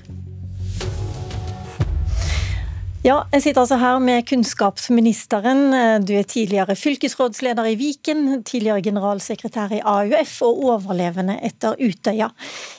Ja, 3.09 3.23
jeg 3.33 3.41
sitter 3.41 3.63
altså 3.63 3.77
her 3.81 4.01
med 4.05 4.27
kunnskapsministeren. 4.29 5.71
Du 6.05 6.11
er 6.13 6.27
tidligere 6.29 6.75
fylkesrådsleder 6.77 7.71
i 7.71 7.77
Viken, 7.81 8.43
tidligere 8.45 8.83
generalsekretær 8.85 9.73
i 9.73 9.79
AUF 9.81 10.35
og 10.45 10.59
overlevende 10.67 11.39
etter 11.47 11.79
Utøya. 11.81 12.27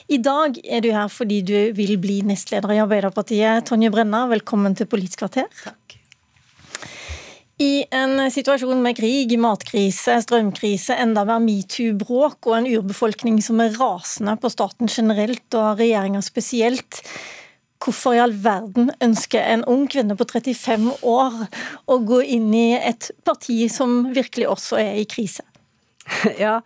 I 0.06 0.20
dag 0.22 0.60
er 0.62 0.84
du 0.84 0.92
her 0.94 1.08
fordi 1.10 1.40
du 1.48 1.56
vil 1.74 1.96
bli 1.98 2.20
nestleder 2.28 2.76
i 2.76 2.78
Arbeiderpartiet. 2.84 3.66
Tonje 3.66 3.90
Brenna, 3.90 4.20
velkommen 4.30 4.78
til 4.78 4.86
Politisk 4.92 5.24
kvarter. 5.24 5.50
Takk. 5.64 5.98
I 7.58 7.72
en 7.90 8.22
situasjon 8.30 8.78
med 8.86 9.00
krig, 9.00 9.34
matkrise, 9.34 10.14
strømkrise, 10.28 10.94
enda 10.94 11.26
mer 11.26 11.42
metoo-bråk 11.42 12.52
og 12.52 12.60
en 12.60 12.70
urbefolkning 12.70 13.42
som 13.42 13.58
er 13.66 13.74
rasende 13.82 14.38
på 14.38 14.54
staten 14.54 14.94
generelt 14.94 15.58
og 15.58 15.82
regjeringa 15.82 16.22
spesielt, 16.22 17.02
Hvorfor 17.80 18.12
i 18.12 18.20
all 18.20 18.34
verden 18.36 18.90
ønsker 19.00 19.40
en 19.40 19.64
ung 19.70 19.86
kvinne 19.88 20.16
på 20.18 20.26
35 20.28 20.90
år 21.08 21.38
å 21.88 21.96
gå 22.04 22.20
inn 22.36 22.50
i 22.52 22.74
et 22.76 23.08
parti 23.24 23.62
som 23.72 24.10
virkelig 24.12 24.50
også 24.52 24.80
er 24.82 25.00
i 25.00 25.08
krise? 25.08 25.46
Ja, 26.42 26.58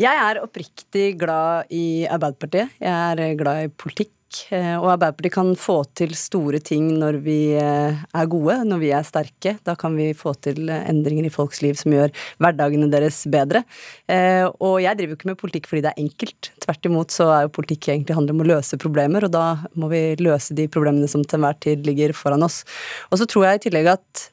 jeg 0.00 0.20
er 0.22 0.42
oppriktig 0.42 1.16
glad 1.20 1.72
i 1.72 2.06
Arbeiderpartiet. 2.08 2.76
Jeg 2.80 2.92
er 2.92 3.38
glad 3.40 3.64
i 3.64 3.72
politikk. 3.72 4.15
Eh, 4.50 4.74
og 4.76 4.88
Arbeiderpartiet 4.92 5.34
kan 5.34 5.52
få 5.58 5.76
til 5.96 6.12
store 6.18 6.58
ting 6.64 6.88
når 6.98 7.18
vi 7.24 7.38
eh, 7.58 7.96
er 7.96 8.30
gode, 8.30 8.58
når 8.68 8.80
vi 8.82 8.90
er 8.94 9.06
sterke. 9.06 9.56
Da 9.66 9.76
kan 9.78 9.96
vi 9.98 10.10
få 10.18 10.34
til 10.42 10.70
endringer 10.76 11.28
i 11.28 11.32
folks 11.32 11.62
liv 11.64 11.78
som 11.78 11.94
gjør 11.94 12.12
hverdagene 12.42 12.90
deres 12.92 13.22
bedre. 13.32 13.62
Eh, 14.10 14.44
og 14.44 14.80
jeg 14.84 14.98
driver 14.98 15.14
jo 15.14 15.20
ikke 15.20 15.30
med 15.30 15.40
politikk 15.40 15.70
fordi 15.70 15.84
det 15.86 15.92
er 15.92 16.04
enkelt. 16.04 16.50
Tvert 16.64 16.90
imot 16.90 17.14
så 17.14 17.28
er 17.34 17.46
jo 17.46 17.54
politikk 17.58 17.90
egentlig 17.92 18.18
handler 18.18 18.36
om 18.36 18.44
å 18.44 18.48
løse 18.52 18.80
problemer, 18.82 19.26
og 19.26 19.34
da 19.34 19.46
må 19.78 19.90
vi 19.92 20.02
løse 20.22 20.56
de 20.56 20.68
problemene 20.72 21.10
som 21.10 21.24
til 21.24 21.40
enhver 21.40 21.60
tid 21.62 21.86
ligger 21.86 22.16
foran 22.16 22.46
oss. 22.46 22.62
Og 23.10 23.20
så 23.20 23.28
tror 23.30 23.48
jeg 23.48 23.60
i 23.60 23.64
tillegg 23.68 23.94
at 23.94 24.26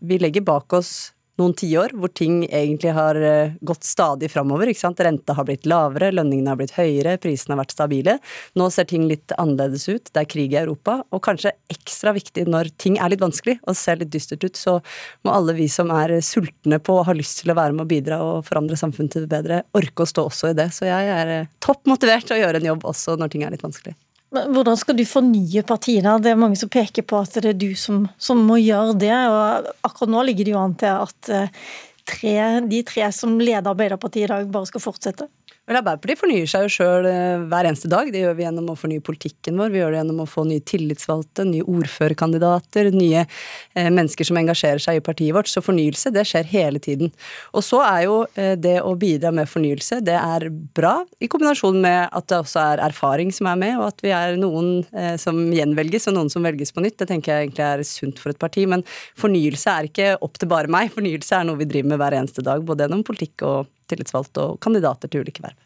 vi 0.00 0.18
legger 0.20 0.44
bak 0.46 0.72
oss 0.76 1.12
noen 1.40 1.54
tiår 1.56 1.94
hvor 1.96 2.10
ting 2.16 2.42
egentlig 2.46 2.92
har 2.96 3.18
eh, 3.20 3.54
gått 3.60 3.84
stadig 3.84 4.30
framover. 4.32 4.72
Renta 5.06 5.36
har 5.36 5.46
blitt 5.48 5.66
lavere, 5.68 6.12
lønningene 6.14 6.52
har 6.52 6.60
blitt 6.60 6.76
høyere, 6.76 7.16
prisene 7.22 7.54
har 7.54 7.62
vært 7.62 7.74
stabile. 7.76 8.16
Nå 8.56 8.68
ser 8.72 8.88
ting 8.88 9.06
litt 9.10 9.34
annerledes 9.36 9.88
ut. 9.88 10.10
Det 10.12 10.22
er 10.22 10.30
krig 10.30 10.54
i 10.54 10.60
Europa. 10.62 10.98
Og 11.12 11.22
kanskje 11.26 11.54
ekstra 11.72 12.14
viktig 12.16 12.46
når 12.48 12.72
ting 12.80 12.98
er 13.00 13.12
litt 13.12 13.24
vanskelig 13.24 13.58
og 13.66 13.76
ser 13.78 14.00
litt 14.00 14.12
dystert 14.14 14.46
ut, 14.46 14.56
så 14.56 14.78
må 15.26 15.34
alle 15.36 15.56
vi 15.58 15.68
som 15.72 15.92
er 15.94 16.18
sultne 16.24 16.80
på 16.80 17.00
og 17.00 17.10
har 17.10 17.18
lyst 17.18 17.42
til 17.42 17.52
å 17.52 17.58
være 17.58 17.76
med 17.76 17.86
og 17.86 17.92
bidra 17.92 18.22
og 18.24 18.42
forandre 18.48 18.78
samfunnet 18.80 19.16
til 19.16 19.26
det 19.26 19.32
bedre, 19.32 19.62
orke 19.76 20.06
å 20.06 20.10
stå 20.10 20.28
også 20.30 20.52
i 20.52 20.58
det. 20.58 20.70
Så 20.76 20.88
jeg 20.88 21.12
er 21.18 21.36
eh, 21.40 21.54
topp 21.62 21.84
motivert 21.90 22.28
til 22.28 22.38
å 22.38 22.42
gjøre 22.44 22.62
en 22.62 22.72
jobb 22.72 22.90
også 22.94 23.20
når 23.20 23.34
ting 23.34 23.46
er 23.46 23.54
litt 23.54 23.66
vanskelig. 23.66 23.96
Hvordan 24.34 24.76
skal 24.78 24.96
du 24.98 25.04
fornye 25.06 25.62
partiene? 25.66 26.16
Det 26.22 26.32
er 26.32 26.40
mange 26.40 26.58
som 26.58 26.70
peker 26.72 27.04
på 27.06 27.20
at 27.22 27.36
det 27.38 27.52
er 27.52 27.58
du 27.60 27.70
som, 27.78 28.08
som 28.18 28.40
må 28.48 28.58
gjøre 28.58 28.96
det. 28.98 29.14
og 29.14 29.68
Akkurat 29.86 30.12
nå 30.12 30.24
ligger 30.26 30.48
det 30.48 30.54
jo 30.56 30.62
an 30.62 30.74
til 30.80 31.04
at 31.06 31.30
eh, 31.32 31.66
tre, 32.06 32.36
de 32.66 32.82
tre 32.86 33.10
som 33.14 33.38
leder 33.38 33.70
Arbeiderpartiet 33.70 34.26
i 34.26 34.32
dag, 34.32 34.50
bare 34.50 34.70
skal 34.70 34.82
fortsette. 34.82 35.28
Vel, 35.66 35.80
Arbeiderpartiet 35.80 36.20
fornyer 36.20 36.46
seg 36.46 36.62
jo 36.62 36.70
sjøl 36.70 37.06
eh, 37.10 37.40
hver 37.50 37.66
eneste 37.66 37.88
dag. 37.90 38.06
Det 38.14 38.20
gjør 38.22 38.36
vi 38.38 38.44
gjennom 38.44 38.68
å 38.70 38.76
fornye 38.78 39.02
politikken 39.02 39.56
vår. 39.58 39.72
Vi 39.74 39.80
gjør 39.80 39.96
det 39.96 39.98
gjennom 39.98 40.20
å 40.22 40.26
få 40.30 40.44
nye 40.46 40.62
tillitsvalgte, 40.62 41.42
nye 41.48 41.66
ordførerkandidater, 41.66 42.92
nye 42.94 43.24
eh, 43.24 43.88
mennesker 43.90 44.28
som 44.28 44.38
engasjerer 44.38 44.84
seg 44.84 45.00
i 45.00 45.02
partiet 45.02 45.34
vårt. 45.34 45.50
Så 45.50 45.64
fornyelse, 45.66 46.12
det 46.14 46.22
skjer 46.30 46.46
hele 46.52 46.78
tiden. 46.78 47.10
Og 47.50 47.66
så 47.66 47.82
er 47.82 48.04
jo 48.04 48.20
eh, 48.38 48.54
det 48.54 48.76
å 48.86 48.94
bidra 48.94 49.34
med 49.34 49.50
fornyelse, 49.50 49.98
det 50.06 50.14
er 50.14 50.46
bra, 50.78 51.00
i 51.18 51.26
kombinasjon 51.34 51.82
med 51.82 52.14
at 52.14 52.30
det 52.30 52.38
også 52.44 52.62
er 52.62 52.86
erfaring 52.86 53.34
som 53.34 53.50
er 53.50 53.58
med, 53.58 53.74
og 53.80 53.88
at 53.88 54.06
vi 54.06 54.14
er 54.14 54.38
noen 54.38 54.84
som 55.18 55.40
gjenvelges, 55.50 56.06
og 56.06 56.14
noen 56.14 56.30
som 56.30 56.46
velges 56.46 56.70
på 56.76 56.84
nytt. 56.84 57.00
Det 57.02 57.10
tenker 57.10 57.32
jeg 57.32 57.48
egentlig 57.48 57.66
er 57.66 57.82
sunt 57.88 58.22
for 58.22 58.30
et 58.30 58.38
parti. 58.38 58.68
Men 58.70 58.86
fornyelse 59.18 59.74
er 59.74 59.90
ikke 59.90 60.12
opp 60.22 60.38
til 60.38 60.50
bare 60.52 60.70
meg. 60.70 60.94
Fornyelse 60.94 61.40
er 61.40 61.48
noe 61.48 61.58
vi 61.58 61.66
driver 61.66 61.96
med 61.96 62.04
hver 62.04 62.20
eneste 62.20 62.46
dag, 62.46 62.62
både 62.62 62.86
gjennom 62.86 63.02
politikk 63.06 63.42
og 63.48 63.72
tillitsvalgte 63.90 64.52
og 64.52 64.60
kandidater 64.64 65.10
til 65.10 65.24
ulike 65.24 65.44
verv. 65.44 65.56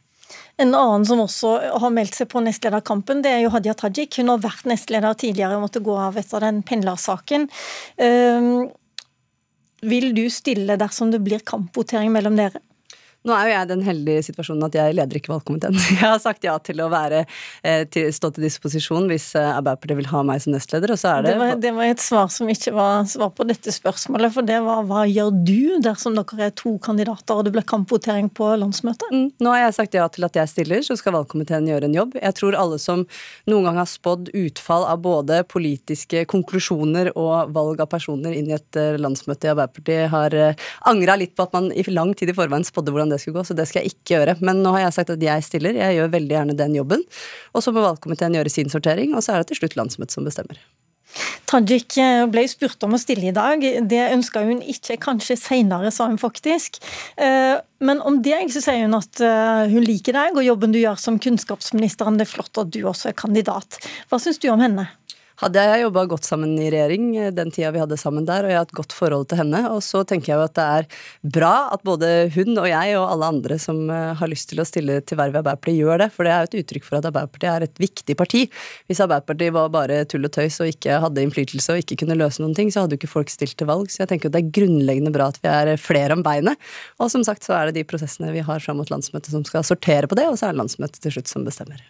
En 0.60 0.74
annen 0.76 1.06
som 1.08 1.22
også 1.22 1.54
har 1.82 1.94
meldt 1.94 2.14
seg 2.18 2.28
på 2.30 2.42
nestlederkampen, 2.44 3.22
det 3.24 3.32
er 3.32 3.40
jo 3.44 3.52
Hadia 3.54 3.74
Tajik. 3.74 4.20
Hun 4.20 4.30
har 4.30 4.42
vært 4.44 4.68
nestleder 4.68 5.16
tidligere 5.18 5.56
og 5.56 5.64
måtte 5.66 5.82
gå 5.84 5.96
av 5.98 6.18
etter 6.20 6.44
den 6.44 6.60
pendlersaken. 6.66 7.48
Um, 7.98 8.68
vil 9.90 10.10
du 10.14 10.26
stille 10.30 10.76
dersom 10.80 11.10
det 11.14 11.22
blir 11.24 11.42
kampvotering 11.46 12.12
mellom 12.14 12.36
dere? 12.38 12.60
Nå 13.20 13.34
er 13.36 13.50
jo 13.50 13.52
jeg 13.52 13.66
i 13.66 13.68
den 13.68 13.82
heldige 13.84 14.22
situasjonen 14.30 14.64
at 14.64 14.76
jeg 14.78 14.94
leder 14.96 15.18
ikke 15.18 15.34
valgkomiteen. 15.34 15.76
Jeg 15.90 16.00
har 16.00 16.20
sagt 16.22 16.44
ja 16.46 16.54
til 16.64 16.78
å 16.80 16.86
være, 16.88 17.26
eh, 17.66 17.82
til, 17.92 18.06
stå 18.16 18.30
til 18.32 18.46
disposisjon 18.46 19.10
hvis 19.10 19.34
eh, 19.36 19.44
Arbeiderpartiet 19.44 19.98
vil 19.98 20.08
ha 20.08 20.22
meg 20.24 20.40
som 20.40 20.54
nestleder, 20.54 20.94
og 20.94 21.00
så 21.00 21.10
er 21.12 21.26
det 21.26 21.34
det 21.34 21.40
var, 21.42 21.58
det 21.60 21.72
var, 21.76 21.90
et 21.92 22.00
svar 22.00 22.30
som 22.32 22.48
ikke 22.48 22.72
var 22.72 23.04
svar 23.10 23.34
på 23.36 23.44
dette 23.50 23.74
spørsmålet, 23.74 24.32
for 24.32 24.48
det 24.48 24.56
var 24.64 24.86
hva 24.88 25.02
gjør 25.04 25.34
du 25.36 25.82
dersom 25.84 26.16
dere 26.16 26.46
er 26.48 26.54
to 26.56 26.72
kandidater 26.80 27.36
og 27.36 27.44
det 27.44 27.52
blir 27.52 27.66
kampvotering 27.68 28.30
på 28.32 28.48
landsmøtet? 28.62 29.12
Mm, 29.12 29.26
nå 29.36 29.52
har 29.52 29.66
jeg 29.66 29.76
sagt 29.76 29.98
ja 29.98 30.06
til 30.08 30.24
at 30.30 30.40
jeg 30.40 30.52
stiller, 30.54 30.80
så 30.86 30.96
skal 30.96 31.18
valgkomiteen 31.18 31.68
gjøre 31.68 31.90
en 31.90 31.98
jobb. 31.98 32.16
Jeg 32.22 32.38
tror 32.40 32.56
alle 32.56 32.80
som 32.80 33.04
noen 33.50 33.68
gang 33.68 33.82
har 33.82 33.90
spådd 33.90 34.32
utfall 34.46 34.88
av 34.88 35.04
både 35.04 35.42
politiske 35.50 36.24
konklusjoner 36.30 37.12
og 37.12 37.52
valg 37.52 37.84
av 37.84 37.92
personer 37.92 38.32
inn 38.38 38.48
i 38.48 38.56
et 38.56 38.80
landsmøte 38.96 39.50
i 39.50 39.52
Arbeiderpartiet, 39.52 40.08
har 40.14 40.40
angra 40.88 41.20
litt 41.20 41.36
på 41.36 41.44
at 41.44 41.54
man 41.58 41.68
i 41.76 41.84
lang 41.92 42.16
tid 42.16 42.32
i 42.32 42.38
forveien 42.38 42.64
spådde 42.64 42.94
hvordan 42.94 43.09
det 43.12 43.20
skulle 43.22 43.40
gå, 43.40 43.46
så 43.46 43.56
det 43.58 43.68
skal 43.70 43.84
jeg 43.84 43.94
ikke 43.94 44.16
gjøre. 44.16 44.36
Men 44.44 44.62
nå 44.64 44.74
har 44.76 44.86
jeg 44.86 44.98
sagt 44.98 45.14
at 45.16 45.24
jeg 45.24 45.46
stiller, 45.46 45.78
jeg 45.78 45.98
gjør 45.98 46.12
veldig 46.16 46.36
gjerne 46.36 46.58
den 46.58 46.76
jobben. 46.78 47.06
Og 47.54 47.64
så 47.64 47.74
må 47.74 47.84
valgkomiteen 47.84 48.38
gjøre 48.38 48.52
sin 48.52 48.72
sortering, 48.72 49.16
og 49.16 49.26
så 49.26 49.34
er 49.34 49.42
det 49.42 49.52
til 49.52 49.62
slutt 49.62 49.78
landsmøtet 49.80 50.16
som 50.16 50.28
bestemmer. 50.28 50.60
Tajik 51.50 51.96
eh, 51.98 52.24
ble 52.30 52.44
spurt 52.50 52.84
om 52.86 52.94
å 52.94 53.00
stille 53.00 53.30
i 53.30 53.34
dag. 53.34 53.64
Det 53.90 54.02
ønska 54.14 54.44
hun 54.46 54.60
ikke, 54.62 54.98
kanskje 55.02 55.36
senere, 55.40 55.90
sa 55.94 56.06
hun 56.10 56.20
faktisk. 56.20 56.78
Eh, 57.18 57.56
men 57.82 58.02
om 58.06 58.20
det 58.22 58.38
så 58.54 58.62
sier 58.62 58.86
hun 58.86 58.98
at 58.98 59.22
eh, 59.24 59.64
hun 59.72 59.86
liker 59.86 60.16
deg 60.16 60.38
og 60.38 60.46
jobben 60.46 60.74
du 60.74 60.80
gjør 60.82 61.00
som 61.00 61.18
kunnskapsministeren. 61.22 62.20
Det 62.20 62.28
er 62.28 62.34
flott 62.36 62.62
at 62.62 62.70
du 62.74 62.82
også 62.84 63.10
er 63.10 63.18
kandidat. 63.18 63.80
Hva 64.10 64.20
syns 64.22 64.38
du 64.42 64.50
om 64.52 64.62
henne? 64.62 64.86
Hadde 65.40 65.62
jeg 65.64 65.82
jobba 65.84 66.04
godt 66.10 66.26
sammen 66.28 66.52
i 66.60 66.68
regjering 66.72 67.06
eh, 67.16 67.30
den 67.34 67.52
tida 67.52 67.70
vi 67.74 67.80
hadde 67.82 67.98
sammen 68.00 68.26
der, 68.28 68.44
og 68.44 68.52
jeg 68.52 68.58
har 68.58 68.68
et 68.68 68.76
godt 68.76 68.94
forhold 68.96 69.26
til 69.30 69.40
henne. 69.40 69.62
Og 69.72 69.80
så 69.84 70.02
tenker 70.08 70.32
jeg 70.32 70.40
jo 70.40 70.46
at 70.46 70.56
det 70.58 70.66
er 70.80 70.88
bra 71.36 71.54
at 71.74 71.84
både 71.86 72.10
hun 72.34 72.52
og 72.60 72.68
jeg 72.68 72.96
og 72.98 73.06
alle 73.06 73.30
andre 73.34 73.58
som 73.62 73.82
eh, 73.92 74.12
har 74.20 74.30
lyst 74.30 74.50
til 74.52 74.62
å 74.62 74.68
stille 74.68 75.00
til 75.00 75.20
verv 75.20 75.38
i 75.38 75.40
Arbeiderpartiet, 75.40 75.80
gjør 75.80 76.04
det. 76.04 76.10
For 76.14 76.26
det 76.26 76.34
er 76.34 76.44
jo 76.44 76.50
et 76.50 76.58
uttrykk 76.62 76.88
for 76.88 76.98
at 76.98 77.08
Arbeiderpartiet 77.10 77.50
er 77.52 77.66
et 77.68 77.82
viktig 77.82 78.16
parti. 78.18 78.42
Hvis 78.90 79.02
Arbeiderpartiet 79.04 79.56
var 79.56 79.72
bare 79.72 80.02
tull 80.10 80.28
og 80.28 80.34
tøys 80.36 80.60
og 80.62 80.72
ikke 80.72 81.00
hadde 81.04 81.24
innflytelse 81.24 81.76
og 81.76 81.84
ikke 81.84 82.02
kunne 82.04 82.18
løse 82.20 82.44
noen 82.44 82.56
ting, 82.58 82.72
så 82.72 82.84
hadde 82.84 82.98
jo 82.98 83.02
ikke 83.02 83.14
folk 83.14 83.32
stilt 83.32 83.56
til 83.60 83.70
valg. 83.70 83.88
Så 83.92 84.04
jeg 84.04 84.12
tenker 84.12 84.30
at 84.30 84.36
det 84.36 84.44
er 84.44 84.52
grunnleggende 84.60 85.14
bra 85.14 85.30
at 85.32 85.40
vi 85.40 85.52
er 85.52 85.72
flere 85.80 86.16
om 86.18 86.26
beinet. 86.26 86.60
Og 87.00 87.12
som 87.12 87.24
sagt 87.26 87.46
så 87.46 87.56
er 87.56 87.70
det 87.70 87.80
de 87.80 87.88
prosessene 87.88 88.34
vi 88.34 88.44
har 88.44 88.60
fram 88.64 88.80
mot 88.80 88.92
landsmøtet 88.92 89.32
som 89.32 89.46
skal 89.48 89.66
sortere 89.66 90.10
på 90.10 90.18
det, 90.18 90.28
og 90.28 90.38
så 90.38 90.48
er 90.48 90.54
det 90.54 90.62
landsmøtet 90.62 91.00
til 91.04 91.16
slutt 91.16 91.32
som 91.32 91.48
bestemmer. 91.48 91.80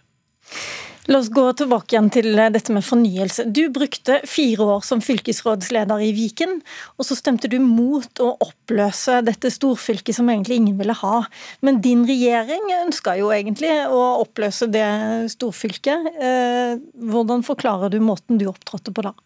La 1.08 1.18
oss 1.18 1.30
gå 1.32 1.46
tilbake 1.56 1.94
igjen 1.94 2.10
til 2.12 2.36
dette 2.36 2.74
med 2.74 2.84
fornyelse. 2.84 3.46
Du 3.48 3.62
brukte 3.72 4.18
fire 4.28 4.66
år 4.76 4.82
som 4.84 5.00
fylkesrådsleder 5.04 6.02
i 6.04 6.10
Viken, 6.16 6.58
og 7.00 7.08
så 7.08 7.16
stemte 7.16 7.48
du 7.48 7.56
mot 7.62 8.20
å 8.20 8.34
oppløse 8.44 9.20
dette 9.24 9.52
storfylket 9.54 10.18
som 10.18 10.28
egentlig 10.28 10.60
ingen 10.60 10.76
ville 10.80 10.96
ha. 11.00 11.22
Men 11.64 11.80
din 11.84 12.04
regjering 12.08 12.68
ønska 12.82 13.16
jo 13.20 13.32
egentlig 13.32 13.72
å 13.88 14.02
oppløse 14.20 14.68
det 14.68 14.86
storfylket. 15.32 16.12
Eh, 16.20 16.76
hvordan 17.10 17.46
forklarer 17.48 17.92
du 17.92 18.00
måten 18.04 18.40
du 18.40 18.50
opptrådte 18.52 18.92
på 18.92 19.08
da? 19.08 19.16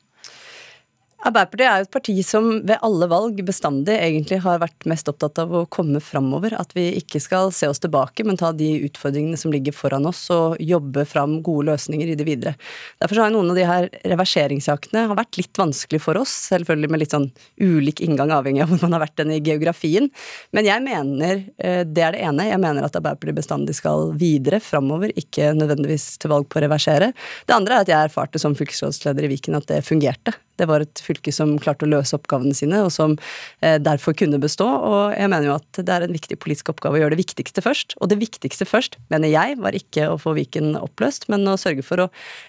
Arbeiderpartiet 1.25 1.65
er 1.65 1.79
jo 1.81 1.85
et 1.87 1.95
parti 1.95 2.15
som 2.27 2.49
ved 2.69 2.83
alle 2.85 3.07
valg 3.09 3.39
bestandig 3.49 3.95
egentlig 3.97 4.43
har 4.45 4.59
vært 4.61 4.85
mest 4.91 5.09
opptatt 5.09 5.39
av 5.41 5.55
å 5.57 5.63
komme 5.73 6.03
framover. 6.05 6.53
At 6.61 6.75
vi 6.77 6.91
ikke 6.99 7.21
skal 7.23 7.49
se 7.57 7.71
oss 7.71 7.81
tilbake, 7.81 8.27
men 8.29 8.37
ta 8.37 8.51
de 8.53 8.69
utfordringene 8.85 9.39
som 9.41 9.55
ligger 9.55 9.73
foran 9.73 10.05
oss, 10.11 10.21
og 10.35 10.61
jobbe 10.61 11.07
fram 11.09 11.39
gode 11.47 11.71
løsninger 11.71 12.13
i 12.13 12.19
det 12.21 12.27
videre. 12.29 12.53
Derfor 13.01 13.23
har 13.23 13.33
noen 13.33 13.55
av 13.55 13.57
de 13.57 13.65
her 13.65 13.89
reverseringssakene 14.05 15.07
vært 15.15 15.41
litt 15.41 15.63
vanskelig 15.63 16.03
for 16.05 16.21
oss, 16.21 16.37
selvfølgelig 16.53 16.93
med 16.93 17.05
litt 17.07 17.17
sånn 17.17 17.31
ulik 17.57 18.05
inngang 18.05 18.35
avhengig 18.37 18.67
av 18.67 18.75
hvor 18.75 18.85
man 18.85 18.99
har 18.99 19.07
vært 19.07 19.17
den 19.25 19.33
i 19.33 19.41
geografien. 19.41 20.13
Men 20.53 20.69
jeg 20.69 20.85
mener, 20.85 21.45
eh, 21.57 21.83
det 21.89 22.05
er 22.05 22.19
det 22.19 22.25
ene, 22.29 22.51
jeg 22.53 22.61
mener 22.61 22.85
at 22.85 23.01
Arbeiderpartiet 23.01 23.41
bestandig 23.41 23.81
skal 23.81 24.11
videre 24.21 24.61
framover, 24.61 25.17
ikke 25.17 25.55
nødvendigvis 25.57 26.19
til 26.21 26.37
valg 26.37 26.53
på 26.53 26.61
å 26.61 26.69
reversere. 26.69 27.15
Det 27.49 27.57
andre 27.57 27.81
er 27.81 27.89
at 27.89 27.95
jeg 27.97 28.11
erfarte 28.11 28.43
som 28.43 28.59
fylkesrådsleder 28.59 29.25
i 29.25 29.39
Viken 29.39 29.57
at 29.57 29.73
det 29.73 29.87
fungerte. 29.89 30.37
Det 30.61 30.69
var 30.71 30.85
et 30.85 31.03
fylke 31.03 31.33
som 31.35 31.57
klarte 31.63 31.87
å 31.87 31.91
løse 31.91 32.17
oppgavene 32.17 32.55
sine, 32.57 32.83
og 32.87 32.93
som 32.95 33.17
eh, 33.61 33.79
derfor 33.83 34.17
kunne 34.19 34.41
bestå. 34.43 34.67
Og 34.67 35.15
jeg 35.17 35.31
mener 35.33 35.51
jo 35.51 35.57
at 35.59 35.81
det 35.81 35.95
er 35.95 36.07
en 36.07 36.15
viktig 36.15 36.39
politisk 36.43 36.73
oppgave 36.75 36.99
å 36.99 37.03
gjøre 37.05 37.17
det 37.17 37.23
viktigste 37.25 37.65
først. 37.65 37.97
Og 38.01 38.13
det 38.13 38.21
viktigste 38.23 38.69
først, 38.69 38.99
mener 39.13 39.33
jeg, 39.33 39.59
var 39.63 39.77
ikke 39.77 40.09
å 40.13 40.19
få 40.21 40.37
Viken 40.39 40.75
oppløst, 40.81 41.29
men 41.33 41.47
å 41.51 41.59
sørge 41.61 41.85
for 41.87 42.07
å 42.07 42.09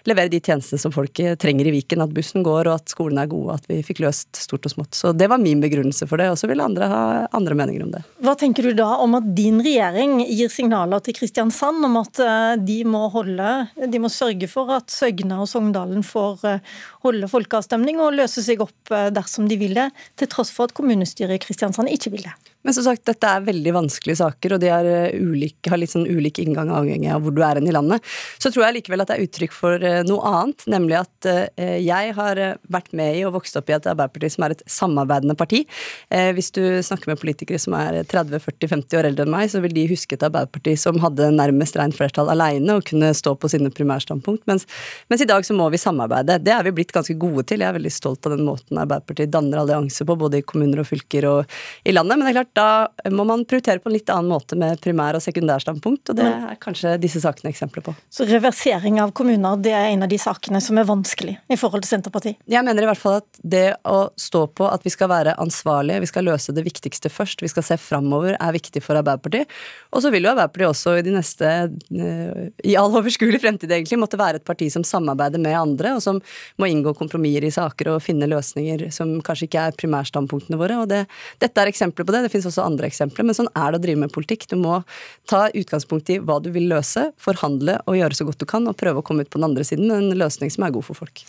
levere 0.10 0.32
de 0.34 0.42
tjenestene 0.42 0.82
som 0.82 0.94
folk 0.96 1.22
trenger 1.42 1.70
i 1.70 1.76
Viken. 1.78 2.04
At 2.06 2.14
bussen 2.16 2.46
går, 2.46 2.70
og 2.70 2.80
at 2.80 2.94
skolene 2.94 3.26
er 3.26 3.32
gode, 3.32 3.60
at 3.60 3.70
vi 3.70 3.82
fikk 3.86 4.04
løst 4.06 4.42
stort 4.42 4.68
og 4.68 4.76
smått. 4.76 4.94
Så 4.98 5.14
det 5.16 5.30
var 5.32 5.42
min 5.42 5.62
begrunnelse 5.64 6.08
for 6.10 6.22
det, 6.22 6.30
og 6.32 6.40
så 6.40 6.50
ville 6.50 6.66
andre 6.66 6.90
ha 6.90 7.04
andre 7.36 7.58
meninger 7.58 7.86
om 7.86 7.94
det. 7.94 8.02
Hva 8.24 8.36
tenker 8.40 8.66
du 8.66 8.76
da 8.78 8.96
om 9.04 9.18
at 9.18 9.28
din 9.38 9.62
regjering 9.64 10.20
gir 10.26 10.52
signaler 10.52 11.04
til 11.06 11.16
Kristiansand 11.18 11.86
om 11.88 12.00
at 12.02 12.22
eh, 12.24 12.56
de 12.62 12.80
må 12.88 13.06
holde, 13.14 13.52
de 13.76 14.02
må 14.02 14.12
sørge 14.12 14.50
for 14.52 14.72
at 14.76 14.92
Søgne 14.94 15.40
og 15.42 15.50
Sogndalen 15.52 16.06
får 16.06 16.46
eh, 16.50 16.76
holde 17.06 17.30
folkeavstemning 17.32 17.95
og 18.04 18.16
løse 18.18 18.44
seg 18.46 18.64
opp 18.64 18.94
eh, 18.94 19.10
dersom 19.14 19.50
de 19.50 19.60
vil 19.62 19.78
det, 19.78 19.90
til 20.20 20.32
tross 20.32 20.54
for 20.54 20.70
at 20.70 20.76
kommunestyret 20.78 21.38
i 21.38 21.42
Kristiansand 21.44 21.92
ikke 21.92 22.14
vil 22.16 22.28
det. 22.28 22.36
Men 22.66 22.76
som 22.78 22.88
sagt, 22.88 23.06
dette 23.08 23.30
er 23.30 23.46
veldig 23.46 23.76
vanskelige 23.76 24.20
saker, 24.24 24.56
og 24.56 24.64
de 24.64 24.72
er 24.74 25.16
ulike, 25.16 25.70
har 25.72 25.82
litt 25.82 25.94
sånn 25.94 26.08
ulik 26.10 26.42
inngang 26.44 26.72
avhengig 26.74 27.12
av 27.14 27.24
hvor 27.24 27.36
du 27.36 27.42
er 27.46 27.60
hen 27.60 27.70
i 27.70 27.76
landet. 27.76 28.04
Så 28.42 28.52
tror 28.52 28.68
jeg 28.68 28.80
likevel 28.80 29.04
at 29.04 29.12
det 29.12 29.20
er 29.20 29.28
uttrykk 29.28 29.56
for 29.56 29.86
eh, 29.86 30.02
noe 30.08 30.32
annet, 30.32 30.66
nemlig 30.72 31.00
at 31.04 31.30
jeg 31.56 32.12
har 32.14 32.40
vært 32.72 32.92
med 32.98 33.18
i 33.18 33.24
og 33.26 33.34
vokst 33.40 33.56
opp 33.58 33.70
i 33.72 33.74
et 33.76 33.88
Arbeiderparti 33.90 34.30
som 34.36 34.44
er 34.46 34.54
et 34.54 34.62
samarbeidende 34.70 35.34
parti. 35.38 35.64
Hvis 36.10 36.52
du 36.54 36.62
snakker 36.86 37.10
med 37.10 37.20
politikere 37.22 37.58
som 37.62 37.74
er 37.78 38.04
30-40-50 38.12 39.00
år 39.00 39.08
eldre 39.10 39.26
enn 39.26 39.34
meg, 39.34 39.50
så 39.52 39.62
vil 39.64 39.74
de 39.74 39.88
huske 39.90 40.18
et 40.18 40.26
Arbeiderparti 40.26 40.76
som 40.80 41.00
hadde 41.02 41.32
nærmest 41.34 41.78
rent 41.80 41.98
flertall 41.98 42.30
alene 42.34 42.78
og 42.78 42.86
kunne 42.90 43.12
stå 43.18 43.34
på 43.40 43.50
sine 43.52 43.72
primærstandpunkt, 43.74 44.46
mens, 44.50 44.68
mens 45.12 45.24
i 45.24 45.30
dag 45.30 45.46
så 45.48 45.56
må 45.58 45.68
vi 45.74 45.82
samarbeide. 45.82 46.38
Det 46.44 46.54
er 46.54 46.66
vi 46.68 46.76
blitt 46.80 46.94
ganske 46.96 47.16
gode 47.20 47.46
til. 47.50 47.64
Jeg 47.64 47.72
er 47.72 47.78
veldig 47.78 47.94
stolt 47.94 48.26
av 48.28 48.36
den 48.36 48.46
måten 48.48 48.80
Arbeiderpartiet 48.82 49.34
danner 49.34 49.64
allianse 49.64 50.06
på, 50.08 50.18
både 50.20 50.42
i 50.42 50.46
kommuner 50.48 50.84
og 50.84 50.90
fylker 50.90 51.28
og 51.30 51.58
i 51.86 51.96
landet. 51.96 52.18
Men 52.18 52.28
det 52.28 52.34
er 52.34 52.40
klart, 52.40 52.54
da 52.56 52.88
må 53.12 53.26
man 53.28 53.44
prioritere 53.48 53.82
på 53.84 53.90
en 53.90 53.96
litt 53.98 54.10
annen 54.12 54.32
måte 54.32 54.58
med 54.60 54.80
primær- 54.84 55.18
og 55.18 55.24
sekundærstandpunkt, 55.24 56.12
og 56.12 56.20
det 56.20 56.26
er 56.26 56.58
kanskje 56.62 56.96
disse 57.02 57.20
sakene 57.24 57.52
eksempler 57.52 57.84
på. 57.86 57.94
Så 58.10 58.28
reversering 58.30 59.02
av 59.04 59.12
kommuner, 59.18 59.60
det 59.62 59.74
er 59.76 59.90
en 59.92 60.06
av 60.06 60.12
de 60.12 60.20
sakene 60.22 60.62
som 60.64 60.80
er 60.80 60.88
vanskelig 60.88 61.36
i 61.52 61.58
forhold 61.60 61.84
til 61.84 61.92
Senterpartiet? 61.96 62.40
Jeg 62.48 62.64
mener 62.66 62.86
i 62.86 62.90
hvert 62.90 63.02
fall 63.02 63.20
at 63.20 63.42
det 63.44 63.66
å 63.88 63.98
stå 64.20 64.46
på 64.56 64.70
at 64.72 64.86
vi 64.86 64.94
skal 64.94 65.12
være 65.12 65.36
ansvarlige, 65.42 66.04
vi 66.06 66.12
skal 66.12 66.28
løse 66.30 66.56
det 66.56 66.64
viktigste 66.66 67.12
først, 67.12 67.44
vi 67.44 67.52
skal 67.52 67.66
se 67.68 67.78
framover, 67.82 68.38
er 68.40 68.56
viktig 68.56 68.84
for 68.86 69.00
Arbeiderpartiet. 69.00 69.52
Og 69.92 70.06
så 70.06 70.12
vil 70.14 70.28
jo 70.28 70.32
Arbeiderpartiet 70.32 70.72
også 70.72 70.96
i 71.00 71.06
de 71.06 71.16
neste, 71.18 71.52
eh, 71.92 72.48
i 72.64 72.78
all 72.80 72.96
overskuelig 72.96 73.42
fremtid 73.44 73.72
egentlig, 73.72 74.00
måtte 74.00 74.20
være 74.22 74.40
et 74.42 74.48
parti 74.48 74.70
som 74.72 74.86
samarbeider 74.88 75.44
med 75.44 75.58
andre, 75.60 75.96
og 75.98 76.04
som 76.04 76.22
må 76.62 76.72
inngå 76.72 76.96
kompromisser 76.96 77.50
i 77.50 77.54
saker 77.54 77.92
og 77.96 78.04
finne 78.06 78.30
løsninger 78.32 78.88
som 78.96 79.18
kanskje 79.26 79.50
ikke 79.50 79.68
er 79.68 79.78
primærstandpunktene 79.80 80.60
våre. 80.60 80.80
og 80.82 80.90
det, 80.92 81.06
Dette 81.42 81.62
er 81.62 81.72
eksempler 81.72 82.06
på 82.06 82.14
det. 82.16 82.26
Det 82.26 82.32
finnes 82.32 82.45
også 82.50 82.66
andre 82.66 82.90
eksempler. 82.90 83.28
Men 83.28 83.38
sånn 83.38 83.52
er 83.54 83.74
det 83.74 83.80
å 83.80 83.86
drive 83.86 84.02
med 84.06 84.14
politikk. 84.16 84.48
Du 84.52 84.58
må 84.60 84.82
ta 85.30 85.46
utgangspunkt 85.50 86.10
i 86.14 86.20
hva 86.22 86.40
du 86.44 86.52
vil 86.56 86.68
løse, 86.72 87.10
forhandle 87.22 87.80
og 87.86 87.98
gjøre 88.00 88.18
så 88.18 88.28
godt 88.28 88.42
du 88.42 88.48
kan, 88.50 88.68
og 88.70 88.78
prøve 88.80 89.02
å 89.02 89.06
komme 89.06 89.26
ut 89.26 89.32
på 89.32 89.40
den 89.40 89.50
andre 89.50 89.66
siden 89.68 89.90
med 89.90 90.04
en 90.04 90.20
løsning 90.24 90.52
som 90.54 90.66
er 90.68 90.74
god 90.76 90.88
for 90.88 91.00
folk. 91.04 91.24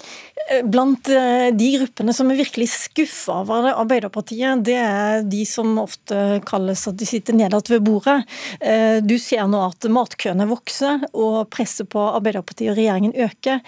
Eh, 0.46 0.62
blant 0.66 1.08
eh, 1.12 1.48
de 1.56 1.70
gruppene 1.78 2.14
som 2.16 2.30
er 2.30 2.40
virkelig 2.40 2.68
skuffa 2.72 3.40
over 3.42 3.70
Arbeiderpartiet, 3.72 4.64
det 4.66 4.76
er 4.78 5.24
de 5.26 5.42
som 5.48 5.76
ofte 5.82 6.40
kalles 6.46 6.86
at 6.88 6.98
de 6.98 7.08
sitter 7.08 7.36
nederst 7.36 7.70
ved 7.72 7.84
bordet. 7.86 8.18
Eh, 8.60 8.98
du 9.04 9.16
ser 9.22 9.46
nå 9.50 9.62
at 9.66 9.88
matkøene 9.90 10.48
vokser, 10.50 11.06
og 11.16 11.48
presset 11.52 11.90
på 11.92 12.02
Arbeiderpartiet 12.10 12.72
og 12.72 12.78
regjeringen 12.78 13.16
øker. 13.26 13.62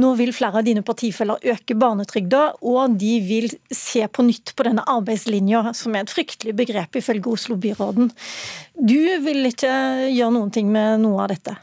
Nå 0.00 0.14
vil 0.18 0.34
flere 0.36 0.60
av 0.60 0.66
dine 0.66 0.84
partifeller 0.86 1.40
øke 1.54 1.76
barnetrygda, 1.78 2.44
og 2.64 2.98
de 3.00 3.14
vil 3.24 3.48
se 3.74 4.04
på 4.08 4.26
nytt 4.26 4.54
på 4.56 4.66
denne 4.66 4.84
arbeidslinja, 4.90 5.72
som 5.76 5.94
er 5.94 6.04
et 6.04 6.12
fryktelig 6.12 6.54
begrep 6.56 6.83
ifølge 6.92 7.32
Oslo-byråden. 7.32 8.10
Du 8.74 8.98
vil 9.24 9.50
ikke 9.50 9.72
gjøre 10.10 10.34
noen 10.34 10.50
ting 10.54 10.68
med 10.72 11.00
noe 11.04 11.22
av 11.24 11.32
dette? 11.32 11.56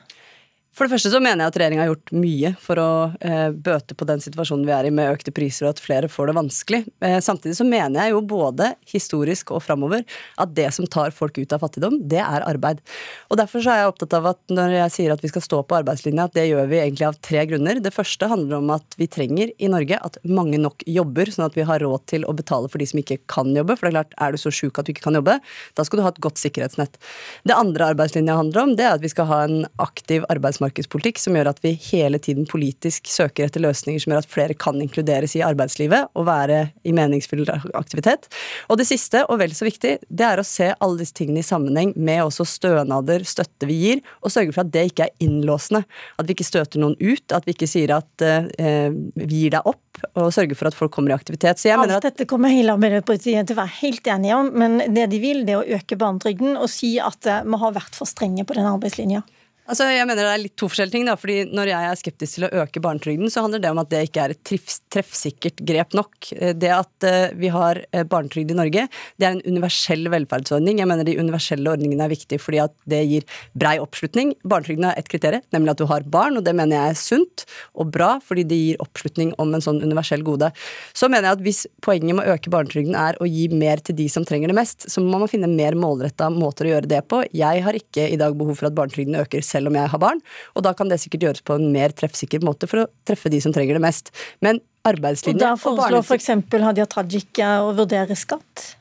For 0.72 0.88
det 0.88 0.94
første 0.94 1.10
så 1.12 1.20
mener 1.20 1.44
jeg 1.44 1.52
at 1.52 1.58
regjeringa 1.60 1.82
har 1.84 1.90
gjort 1.90 2.12
mye 2.16 2.50
for 2.64 2.80
å 2.80 2.92
eh, 3.20 3.50
bøte 3.52 3.96
på 3.98 4.06
den 4.08 4.22
situasjonen 4.24 4.64
vi 4.64 4.72
er 4.72 4.88
i 4.88 4.92
med 4.96 5.10
økte 5.12 5.34
priser 5.36 5.66
og 5.68 5.74
at 5.74 5.82
flere 5.84 6.08
får 6.08 6.30
det 6.30 6.36
vanskelig. 6.38 6.80
Eh, 7.04 7.18
samtidig 7.20 7.58
så 7.58 7.66
mener 7.68 8.00
jeg 8.00 8.14
jo 8.14 8.22
både 8.24 8.70
historisk 8.88 9.52
og 9.52 9.66
framover 9.66 10.06
at 10.40 10.54
det 10.56 10.70
som 10.72 10.88
tar 10.88 11.12
folk 11.12 11.36
ut 11.42 11.52
av 11.52 11.60
fattigdom, 11.66 11.98
det 12.08 12.22
er 12.24 12.46
arbeid. 12.48 12.80
Og 13.28 13.42
derfor 13.42 13.66
så 13.66 13.74
er 13.74 13.82
jeg 13.82 13.90
opptatt 13.92 14.16
av 14.16 14.30
at 14.32 14.40
når 14.56 14.78
jeg 14.78 14.94
sier 14.96 15.12
at 15.12 15.26
vi 15.26 15.34
skal 15.34 15.44
stå 15.44 15.60
på 15.68 15.78
arbeidslinja, 15.82 16.30
at 16.32 16.40
det 16.40 16.48
gjør 16.48 16.72
vi 16.72 16.80
egentlig 16.80 17.10
av 17.10 17.20
tre 17.20 17.44
grunner. 17.52 17.84
Det 17.84 17.92
første 17.92 18.32
handler 18.32 18.62
om 18.62 18.72
at 18.78 18.96
vi 19.02 19.10
trenger 19.12 19.52
i 19.60 19.72
Norge 19.76 20.00
at 20.00 20.22
mange 20.24 20.56
nok 20.62 20.88
jobber, 20.88 21.34
sånn 21.36 21.50
at 21.50 21.60
vi 21.60 21.68
har 21.68 21.84
råd 21.84 22.08
til 22.14 22.24
å 22.24 22.38
betale 22.38 22.72
for 22.72 22.80
de 22.80 22.88
som 22.88 23.04
ikke 23.04 23.20
kan 23.28 23.52
jobbe. 23.52 23.76
For 23.76 23.90
det 23.90 23.92
er 23.92 23.98
klart, 24.00 24.16
er 24.24 24.32
du 24.32 24.40
så 24.40 24.56
sjuk 24.56 24.80
at 24.80 24.88
du 24.88 24.96
ikke 24.96 25.10
kan 25.10 25.20
jobbe, 25.20 25.36
da 25.76 25.88
skal 25.88 26.00
du 26.00 26.08
ha 26.08 26.16
et 26.16 26.24
godt 26.24 26.40
sikkerhetsnett. 26.40 26.96
Det 27.44 27.60
andre 27.60 27.92
arbeidslinja 27.92 28.40
handler 28.40 28.64
om, 28.64 28.76
det 28.80 28.88
er 28.88 28.96
at 28.96 29.04
vi 29.04 29.12
skal 29.12 29.28
ha 29.28 29.44
en 29.50 29.68
aktiv 29.84 30.24
arbeidsmarked 30.32 30.61
arbeidsmarkedspolitikk 30.62 31.20
som 31.20 31.36
gjør 31.36 31.50
at 31.52 31.62
vi 31.64 31.74
hele 31.90 32.20
tiden 32.22 32.46
politisk 32.50 33.08
søker 33.10 33.48
etter 33.48 33.62
løsninger 33.64 34.02
som 34.02 34.14
gjør 34.14 34.24
at 34.24 34.32
flere 34.32 34.56
kan 34.58 34.80
inkluderes 34.82 35.36
i 35.36 35.44
arbeidslivet 35.46 36.12
og 36.16 36.28
være 36.28 36.72
i 36.84 36.94
meningsfull 36.94 37.48
aktivitet. 37.74 38.30
Og 38.70 38.78
det 38.78 38.88
siste, 38.90 39.26
og 39.28 39.40
vel 39.42 39.54
så 39.56 39.66
viktig, 39.66 39.98
det 40.08 40.28
er 40.28 40.42
å 40.42 40.48
se 40.48 40.72
alle 40.78 41.02
disse 41.02 41.16
tingene 41.18 41.42
i 41.42 41.48
sammenheng 41.48 41.94
med 41.96 42.24
også 42.26 42.46
stønader, 42.46 43.26
støtte 43.28 43.70
vi 43.70 43.80
gir, 43.82 44.04
og 44.22 44.34
sørge 44.34 44.54
for 44.54 44.66
at 44.66 44.74
det 44.74 44.88
ikke 44.92 45.08
er 45.08 45.26
innlåsende. 45.26 45.84
At 46.18 46.28
vi 46.28 46.36
ikke 46.36 46.48
støter 46.48 46.82
noen 46.82 46.98
ut, 47.02 47.26
at 47.34 47.48
vi 47.48 47.56
ikke 47.56 47.70
sier 47.70 47.96
at 47.98 48.26
eh, 48.26 48.92
vi 48.92 49.46
gir 49.46 49.56
deg 49.56 49.66
opp, 49.66 49.82
og 50.16 50.32
sørger 50.34 50.58
for 50.58 50.70
at 50.70 50.78
folk 50.78 50.94
kommer 50.94 51.14
i 51.14 51.18
aktivitet. 51.18 51.60
Så 51.60 51.70
jeg 51.70 51.78
Alt 51.78 51.88
mener 51.88 52.00
at 52.00 52.08
dette 52.12 52.28
kommer 52.30 52.54
hele 52.54 52.76
Arbeiderpartiet 52.78 53.48
til 53.48 53.58
å 53.58 53.62
være 53.62 53.78
helt 53.82 54.08
enige 54.14 54.38
om, 54.38 54.54
men 54.62 54.80
det 54.96 55.10
de 55.12 55.20
vil, 55.22 55.44
det 55.48 55.58
er 55.58 55.62
å 55.62 55.80
øke 55.80 55.98
barnetrygden 56.00 56.56
og 56.56 56.70
si 56.72 56.96
at 57.02 57.28
eh, 57.28 57.46
vi 57.46 57.64
har 57.66 57.78
vært 57.78 57.98
for 57.98 58.10
strenge 58.10 58.46
på 58.48 58.58
den 58.58 58.70
arbeidslinja. 58.70 59.26
Altså, 59.72 59.86
jeg 59.88 60.04
mener 60.04 60.20
Det 60.20 60.32
er 60.34 60.42
litt 60.42 60.58
to 60.60 60.68
forskjellige 60.68 60.98
ting. 60.98 61.06
da, 61.08 61.16
fordi 61.16 61.46
Når 61.48 61.72
jeg 61.72 61.88
er 61.88 62.00
skeptisk 62.00 62.36
til 62.36 62.46
å 62.46 62.52
øke 62.62 62.82
barnetrygden, 62.84 63.32
så 63.32 63.44
handler 63.46 63.62
det 63.64 63.72
om 63.72 63.80
at 63.80 63.90
det 63.90 64.02
ikke 64.10 64.24
er 64.26 64.34
et 64.36 64.44
treffsikkert 64.92 65.64
grep 65.64 65.96
nok. 65.96 66.12
Eh, 66.36 66.52
det 66.52 66.72
at 66.76 67.08
uh, 67.08 67.32
vi 67.40 67.48
har 67.48 67.80
uh, 67.96 68.04
barnetrygd 68.04 68.52
i 68.52 68.58
Norge, 68.58 68.88
det 69.18 69.26
er 69.26 69.38
en 69.38 69.46
universell 69.48 70.10
velferdsordning. 70.12 70.82
Jeg 70.82 70.90
mener 70.92 71.08
De 71.08 71.16
universelle 71.16 71.72
ordningene 71.72 72.04
er 72.04 72.12
viktige 72.12 72.42
fordi 72.42 72.60
at 72.60 72.74
det 72.86 73.00
gir 73.08 73.24
brei 73.56 73.78
oppslutning. 73.80 74.34
Barnetrygden 74.44 74.90
er 74.90 75.00
ett 75.00 75.08
kriterium, 75.08 75.46
nemlig 75.56 75.72
at 75.72 75.80
du 75.80 75.88
har 75.88 76.04
barn, 76.04 76.36
og 76.36 76.44
det 76.44 76.56
mener 76.58 76.76
jeg 76.76 76.92
er 76.92 77.00
sunt 77.00 77.46
og 77.74 77.94
bra, 77.96 78.20
fordi 78.20 78.44
det 78.44 78.60
gir 78.60 78.84
oppslutning 78.84 79.32
om 79.40 79.56
en 79.56 79.64
sånn 79.64 79.80
universell 79.84 80.26
gode. 80.28 80.52
Så 80.94 81.08
mener 81.08 81.30
jeg 81.30 81.40
at 81.40 81.46
hvis 81.48 81.64
poenget 81.86 82.18
med 82.18 82.28
å 82.28 82.36
øke 82.36 82.52
barnetrygden 82.52 82.98
er 82.98 83.16
å 83.22 83.30
gi 83.30 83.48
mer 83.56 83.80
til 83.80 83.96
de 83.96 84.10
som 84.12 84.28
trenger 84.28 84.52
det 84.52 84.60
mest, 84.60 84.90
så 84.92 85.04
må 85.04 85.22
man 85.22 85.32
finne 85.32 85.48
mer 85.48 85.80
målretta 85.80 86.28
måter 86.34 86.68
å 86.68 86.76
gjøre 86.76 86.92
det 86.92 87.02
på. 87.08 87.24
Jeg 87.32 87.64
har 87.64 87.78
ikke 87.78 88.10
i 88.12 88.20
dag 88.20 88.36
behov 88.36 88.60
for 88.60 88.68
at 88.68 88.76
barnetrygden 88.76 89.20
øker 89.22 89.46
selv 89.46 89.61
selv 89.62 89.72
om 89.72 89.80
jeg 89.80 89.94
har 89.94 90.02
barn. 90.02 90.20
Og 90.58 90.66
da 90.66 90.74
kan 90.78 90.92
det 90.92 91.00
sikkert 91.04 91.28
gjøres 91.28 91.46
på 91.46 91.58
en 91.60 91.72
mer 91.74 91.94
treffsikker 91.96 92.44
måte 92.46 92.70
for 92.70 92.84
å 92.84 92.90
treffe 93.08 93.32
de 93.32 93.42
som 93.44 93.54
trenger 93.56 93.78
det 93.78 93.86
mest. 93.86 94.12
Men 94.42 94.60
arbeidslinje 94.88 95.38
og 95.38 95.46
Da 95.46 95.56
foreslår 95.62 96.06
f.eks. 96.06 96.32
For 96.50 96.66
Hadia 96.66 96.90
Tajik 96.90 97.42
å 97.46 97.74
vurdere 97.78 98.18
skatt? 98.18 98.72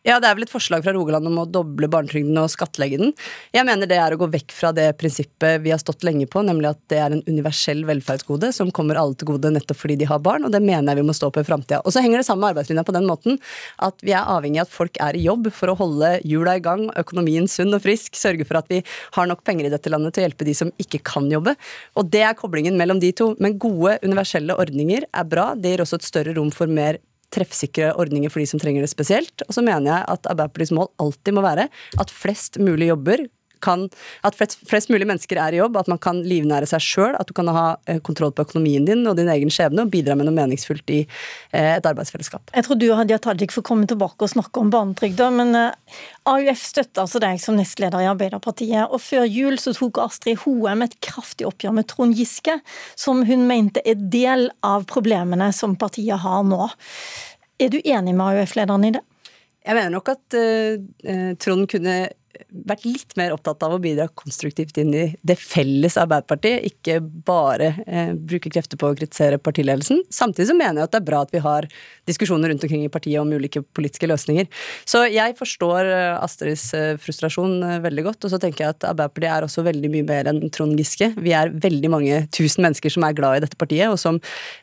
Ja, 0.00 0.14
det 0.16 0.30
er 0.30 0.36
vel 0.38 0.46
et 0.46 0.52
forslag 0.52 0.80
fra 0.80 0.94
Rogaland 0.96 1.28
om 1.28 1.42
å 1.42 1.44
doble 1.44 1.84
barnetrygden 1.92 2.38
og 2.40 2.48
skattlegge 2.48 2.96
den. 3.02 3.10
Jeg 3.52 3.66
mener 3.68 3.88
det 3.88 3.98
er 4.00 4.14
å 4.14 4.18
gå 4.22 4.30
vekk 4.32 4.54
fra 4.56 4.70
det 4.72 4.86
prinsippet 4.96 5.60
vi 5.60 5.74
har 5.74 5.80
stått 5.82 6.06
lenge 6.08 6.24
på, 6.30 6.40
nemlig 6.46 6.70
at 6.70 6.80
det 6.88 7.00
er 7.04 7.12
en 7.12 7.20
universell 7.26 7.82
velferdsgode 7.84 8.48
som 8.56 8.70
kommer 8.72 8.96
alle 8.96 9.18
til 9.20 9.28
gode 9.28 9.50
nettopp 9.52 9.76
fordi 9.82 9.98
de 10.00 10.08
har 10.08 10.22
barn, 10.24 10.46
og 10.48 10.54
det 10.54 10.62
mener 10.64 10.94
jeg 10.94 11.02
vi 11.02 11.04
må 11.10 11.16
stå 11.16 11.28
på 11.34 11.42
i 11.44 11.48
framtida. 11.48 11.82
Og 11.84 11.92
så 11.92 12.00
henger 12.00 12.22
det 12.22 12.24
sammen 12.30 12.46
med 12.46 12.54
arbeidslinja 12.54 12.86
på 12.88 12.94
den 12.96 13.10
måten 13.10 13.36
at 13.84 14.00
vi 14.00 14.14
er 14.16 14.24
avhengig 14.24 14.62
av 14.62 14.70
at 14.70 14.72
folk 14.78 14.96
er 15.04 15.18
i 15.20 15.26
jobb 15.26 15.50
for 15.52 15.74
å 15.74 15.76
holde 15.82 16.14
hjula 16.24 16.56
i 16.56 16.64
gang, 16.64 16.86
økonomien 17.00 17.50
sunn 17.52 17.76
og 17.76 17.84
frisk, 17.84 18.16
sørge 18.16 18.48
for 18.48 18.62
at 18.62 18.72
vi 18.72 18.80
har 19.18 19.28
nok 19.28 19.44
penger 19.44 19.68
i 19.68 19.74
dette 19.74 19.92
landet 19.92 20.16
til 20.16 20.24
å 20.24 20.28
hjelpe 20.30 20.48
de 20.48 20.56
som 20.56 20.72
ikke 20.80 21.02
kan 21.12 21.28
jobbe. 21.28 21.52
Og 22.00 22.08
det 22.08 22.24
er 22.24 22.40
koblingen 22.40 22.80
mellom 22.80 23.04
de 23.04 23.12
to. 23.12 23.34
Men 23.36 23.60
gode 23.60 23.98
universelle 24.00 24.56
ordninger 24.56 25.04
er 25.12 25.28
bra. 25.28 25.50
Det 25.60 25.74
gir 25.74 25.84
også 25.84 26.00
et 26.00 26.08
større 26.08 26.36
rom 26.40 26.48
for 26.54 26.72
mer 26.72 27.02
treffsikre 27.34 27.92
ordninger 28.00 28.32
for 28.32 28.42
de 28.42 28.48
som 28.50 28.60
trenger 28.62 28.84
det 28.84 28.92
spesielt. 28.92 29.44
Og 29.46 29.54
så 29.56 29.64
mener 29.64 29.90
jeg 29.92 30.08
at 30.14 30.30
Arbeiderpartiets 30.30 30.74
mål 30.76 30.90
alltid 31.02 31.36
må 31.36 31.44
være 31.46 31.68
at 32.00 32.14
flest 32.14 32.60
mulig 32.62 32.90
jobber 32.90 33.26
kan, 33.64 33.86
at 34.26 34.36
flest, 34.38 34.58
flest, 34.68 34.90
mulig 34.92 35.06
mennesker 35.08 35.40
er 35.40 35.54
i 35.54 35.60
jobb, 35.60 35.78
at 35.80 35.90
man 35.90 36.00
kan 36.02 36.22
livnære 36.26 36.68
seg 36.70 36.84
sjøl, 36.84 37.14
at 37.18 37.28
du 37.28 37.34
kan 37.36 37.50
ha 37.52 37.64
eh, 37.90 38.00
kontroll 38.04 38.32
på 38.36 38.44
økonomien 38.48 38.86
din 38.88 39.06
og 39.08 39.18
din 39.18 39.30
egen 39.32 39.52
skjebne 39.52 39.86
og 39.86 39.92
bidra 39.92 40.16
med 40.18 40.28
noe 40.28 40.36
meningsfullt 40.36 40.90
i 40.94 41.00
eh, 41.04 41.76
et 41.76 41.86
arbeidsfellesskap. 41.86 42.52
Jeg 42.56 42.66
tror 42.66 42.80
du 42.80 42.86
og 42.90 42.98
Hadia 43.02 43.20
Tajik 43.22 43.54
får 43.54 43.66
komme 43.66 43.88
tilbake 43.90 44.26
og 44.26 44.32
snakke 44.34 44.62
om 44.62 44.72
barnetrygda, 44.72 45.30
men 45.34 45.54
eh, 45.58 45.98
AUF 46.30 46.62
støtter 46.62 47.04
altså 47.04 47.22
deg 47.22 47.40
som 47.42 47.58
nestleder 47.58 48.04
i 48.04 48.10
Arbeiderpartiet. 48.10 48.90
Og 48.90 49.02
før 49.02 49.26
jul 49.28 49.58
så 49.60 49.74
tok 49.76 50.02
Astrid 50.04 50.40
Hoem 50.44 50.86
et 50.86 50.96
kraftig 51.04 51.48
oppgjør 51.48 51.76
med 51.80 51.88
Trond 51.90 52.16
Giske, 52.18 52.60
som 52.98 53.24
hun 53.28 53.46
mente 53.50 53.84
er 53.88 54.00
del 54.00 54.48
av 54.66 54.86
problemene 54.90 55.50
som 55.56 55.76
partiet 55.80 56.22
har 56.24 56.42
nå. 56.46 56.70
Er 57.60 57.72
du 57.72 57.80
enig 57.84 58.14
med 58.16 58.24
AUF-lederen 58.24 58.88
i 58.88 58.94
det? 58.96 59.02
Jeg 59.60 59.76
mener 59.76 59.92
nok 59.92 60.08
at 60.14 60.36
uh, 60.36 61.32
Trond 61.40 61.68
kunne 61.68 61.96
vært 62.50 62.84
litt 62.86 63.14
mer 63.18 63.34
opptatt 63.34 63.62
av 63.66 63.74
å 63.74 63.80
bidra 63.82 64.06
konstruktivt 64.18 64.78
inn 64.80 64.92
i 64.94 65.04
det 65.26 65.36
felles 65.38 65.96
Arbeiderpartiet, 66.00 66.64
ikke 66.70 66.98
bare 67.00 67.72
eh, 67.86 68.12
bruke 68.14 68.52
krefter 68.52 68.78
på 68.80 68.90
å 68.90 68.96
kritisere 68.96 69.40
partiledelsen. 69.42 70.02
Samtidig 70.14 70.48
så 70.50 70.56
mener 70.56 70.80
jeg 70.80 70.88
at 70.88 70.94
det 70.94 71.00
er 71.00 71.08
bra 71.10 71.22
at 71.24 71.34
vi 71.34 71.42
har 71.44 71.68
diskusjoner 72.08 72.52
rundt 72.52 72.64
omkring 72.66 72.84
i 72.86 72.92
partiet 72.92 73.20
om 73.20 73.32
ulike 73.32 73.62
politiske 73.76 74.08
løsninger. 74.10 74.48
Så 74.88 75.04
jeg 75.10 75.36
forstår 75.38 75.90
eh, 75.90 76.16
Astrids 76.18 76.68
eh, 76.76 76.94
frustrasjon 77.02 77.60
eh, 77.66 77.78
veldig 77.84 78.06
godt, 78.10 78.26
og 78.26 78.34
så 78.34 78.40
tenker 78.42 78.66
jeg 78.66 78.76
at 78.76 78.88
Arbeiderpartiet 78.92 79.30
er 79.34 79.46
også 79.46 79.66
veldig 79.66 79.92
mye 79.92 80.08
mer 80.10 80.30
enn 80.30 80.42
Trond 80.54 80.78
Giske. 80.78 81.12
Vi 81.20 81.34
er 81.36 81.54
veldig 81.54 81.92
mange 81.92 82.24
tusen 82.34 82.66
mennesker 82.66 82.94
som 82.94 83.06
er 83.06 83.16
glad 83.18 83.38
i 83.38 83.46
dette 83.46 83.58
partiet, 83.60 83.90
og 83.90 83.98
som 84.00 84.20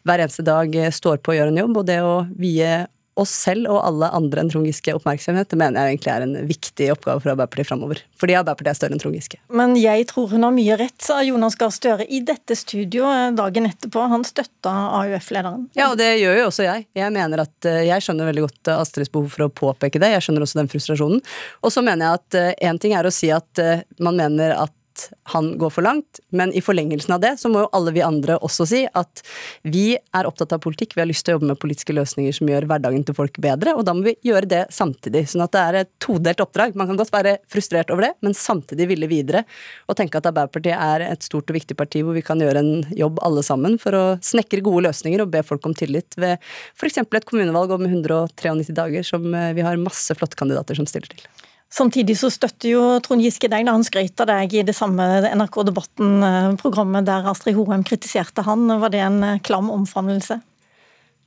hver 0.07 0.23
eneste 0.23 0.45
dag 0.47 0.75
står 0.93 1.21
på 1.23 1.33
å 1.33 1.39
gjøre 1.39 1.55
en 1.55 1.65
jobb, 1.65 1.81
og 1.81 1.89
det 1.89 1.99
å 2.03 2.15
vie 2.39 2.71
oss 3.19 3.33
selv 3.33 3.69
og 3.71 3.81
alle 3.81 4.09
andre 4.15 4.43
enn 4.43 4.51
Trond 4.51 4.67
Giske 4.69 4.93
oppmerksomhet, 4.95 5.49
det 5.51 5.59
mener 5.59 5.81
jeg 5.81 5.97
egentlig 5.97 6.13
er 6.13 6.25
en 6.25 6.35
viktig 6.49 6.89
oppgave 6.93 7.23
for 7.23 7.33
Arbeiderpartiet 7.33 7.69
framover. 7.69 8.01
Fordi 8.21 8.37
Arbeiderpartiet 8.37 8.73
er 8.73 8.79
større 8.79 8.97
enn 8.97 9.03
Trond 9.03 9.17
Giske. 9.17 9.39
Men 9.49 9.75
jeg 9.79 10.07
tror 10.11 10.29
hun 10.31 10.45
har 10.47 10.55
mye 10.55 10.77
rett, 10.79 10.95
sa 11.03 11.19
Jonas 11.25 11.57
Gahr 11.59 11.73
Støre 11.73 12.07
i 12.07 12.21
dette 12.25 12.57
studioet 12.57 13.37
dagen 13.37 13.69
etterpå. 13.69 14.05
Han 14.13 14.25
støtta 14.27 14.73
AUF-lederen. 15.01 15.67
Ja, 15.77 15.91
og 15.91 15.97
det 15.99 16.09
gjør 16.21 16.41
jo 16.41 16.47
også 16.51 16.67
jeg. 16.67 16.87
Jeg 16.97 17.13
mener 17.15 17.43
at 17.45 17.69
eh, 17.69 17.83
jeg 17.89 18.05
skjønner 18.05 18.29
veldig 18.29 18.45
godt 18.47 18.71
eh, 18.71 18.81
Astrids 18.81 19.13
behov 19.13 19.29
for 19.33 19.47
å 19.47 19.51
påpeke 19.63 20.01
det. 20.01 20.13
Jeg 20.15 20.27
skjønner 20.27 20.45
også 20.45 20.61
den 20.61 20.71
frustrasjonen. 20.71 21.23
Og 21.65 21.73
så 21.73 21.83
mener 21.85 22.05
jeg 22.07 22.21
at 22.21 22.41
én 22.69 22.73
eh, 22.75 22.81
ting 22.81 22.95
er 22.97 23.07
å 23.07 23.13
si 23.13 23.31
at 23.33 23.65
man 24.03 24.17
mener 24.19 24.53
at 24.53 24.76
han 25.33 25.53
går 25.61 25.71
for 25.73 25.85
langt, 25.85 26.21
men 26.29 26.53
i 26.55 26.63
forlengelsen 26.63 27.15
av 27.15 27.21
det 27.23 27.33
så 27.41 27.51
må 27.51 27.63
jo 27.63 27.71
alle 27.77 27.93
vi 27.95 28.03
andre 28.05 28.37
også 28.43 28.67
si 28.69 28.83
at 28.87 29.23
vi 29.67 29.97
er 29.97 30.29
opptatt 30.29 30.55
av 30.55 30.61
politikk, 30.63 30.95
vi 30.97 31.03
har 31.03 31.09
lyst 31.09 31.25
til 31.27 31.35
å 31.35 31.37
jobbe 31.37 31.51
med 31.51 31.61
politiske 31.61 31.95
løsninger 31.95 32.35
som 32.35 32.49
gjør 32.51 32.67
hverdagen 32.69 33.05
til 33.07 33.17
folk 33.17 33.39
bedre, 33.43 33.75
og 33.77 33.85
da 33.87 33.95
må 33.97 34.05
vi 34.07 34.15
gjøre 34.27 34.49
det 34.49 34.63
samtidig. 34.73 35.25
Sånn 35.31 35.45
at 35.45 35.55
det 35.55 35.63
er 35.63 35.79
et 35.81 35.91
todelt 36.03 36.41
oppdrag. 36.43 36.77
Man 36.79 36.89
kan 36.89 36.99
godt 36.99 37.13
være 37.13 37.37
frustrert 37.51 37.91
over 37.93 38.07
det, 38.07 38.13
men 38.25 38.37
samtidig 38.37 38.89
ville 38.91 39.09
videre 39.11 39.43
og 39.87 39.97
tenke 39.99 40.19
at 40.19 40.29
Arbeiderpartiet 40.29 40.77
er 40.77 41.07
et 41.07 41.25
stort 41.25 41.49
og 41.51 41.57
viktig 41.57 41.77
parti 41.79 42.03
hvor 42.05 42.17
vi 42.17 42.25
kan 42.25 42.41
gjøre 42.41 42.63
en 42.63 42.87
jobb 42.97 43.21
alle 43.25 43.43
sammen 43.45 43.77
for 43.81 43.97
å 43.97 44.05
snekre 44.23 44.63
gode 44.65 44.87
løsninger 44.87 45.23
og 45.23 45.33
be 45.33 45.43
folk 45.45 45.65
om 45.67 45.75
tillit 45.77 46.17
ved 46.19 46.37
f.eks. 46.77 47.01
et 47.03 47.27
kommunevalg 47.27 47.75
om 47.77 47.85
193 47.87 48.73
dager 48.77 49.05
som 49.07 49.27
eh, 49.33 49.53
vi 49.57 49.65
har 49.65 49.79
masse 49.81 50.15
flotte 50.17 50.39
kandidater 50.39 50.77
som 50.77 50.89
stiller 50.89 51.13
til. 51.13 51.46
Samtidig 51.73 52.15
så 52.15 52.29
støtter 52.31 52.69
jo 52.71 52.83
Trond 53.03 53.21
Giske 53.21 53.49
deg 53.51 53.65
da 53.67 53.73
han 53.75 53.83
skrøt 53.83 54.23
deg 54.29 54.53
i 54.55 54.63
det 54.65 54.75
samme 54.75 55.03
NRK 55.35 55.57
Debatten-programmet 55.67 57.07
der 57.09 57.27
Astrid 57.27 57.57
Hoem 57.59 57.83
kritiserte 57.87 58.45
han. 58.47 58.69
Var 58.79 58.93
det 58.93 59.01
en 59.03 59.19
eh, 59.27 59.41
klam 59.43 59.67
omfavnelse? 59.73 60.39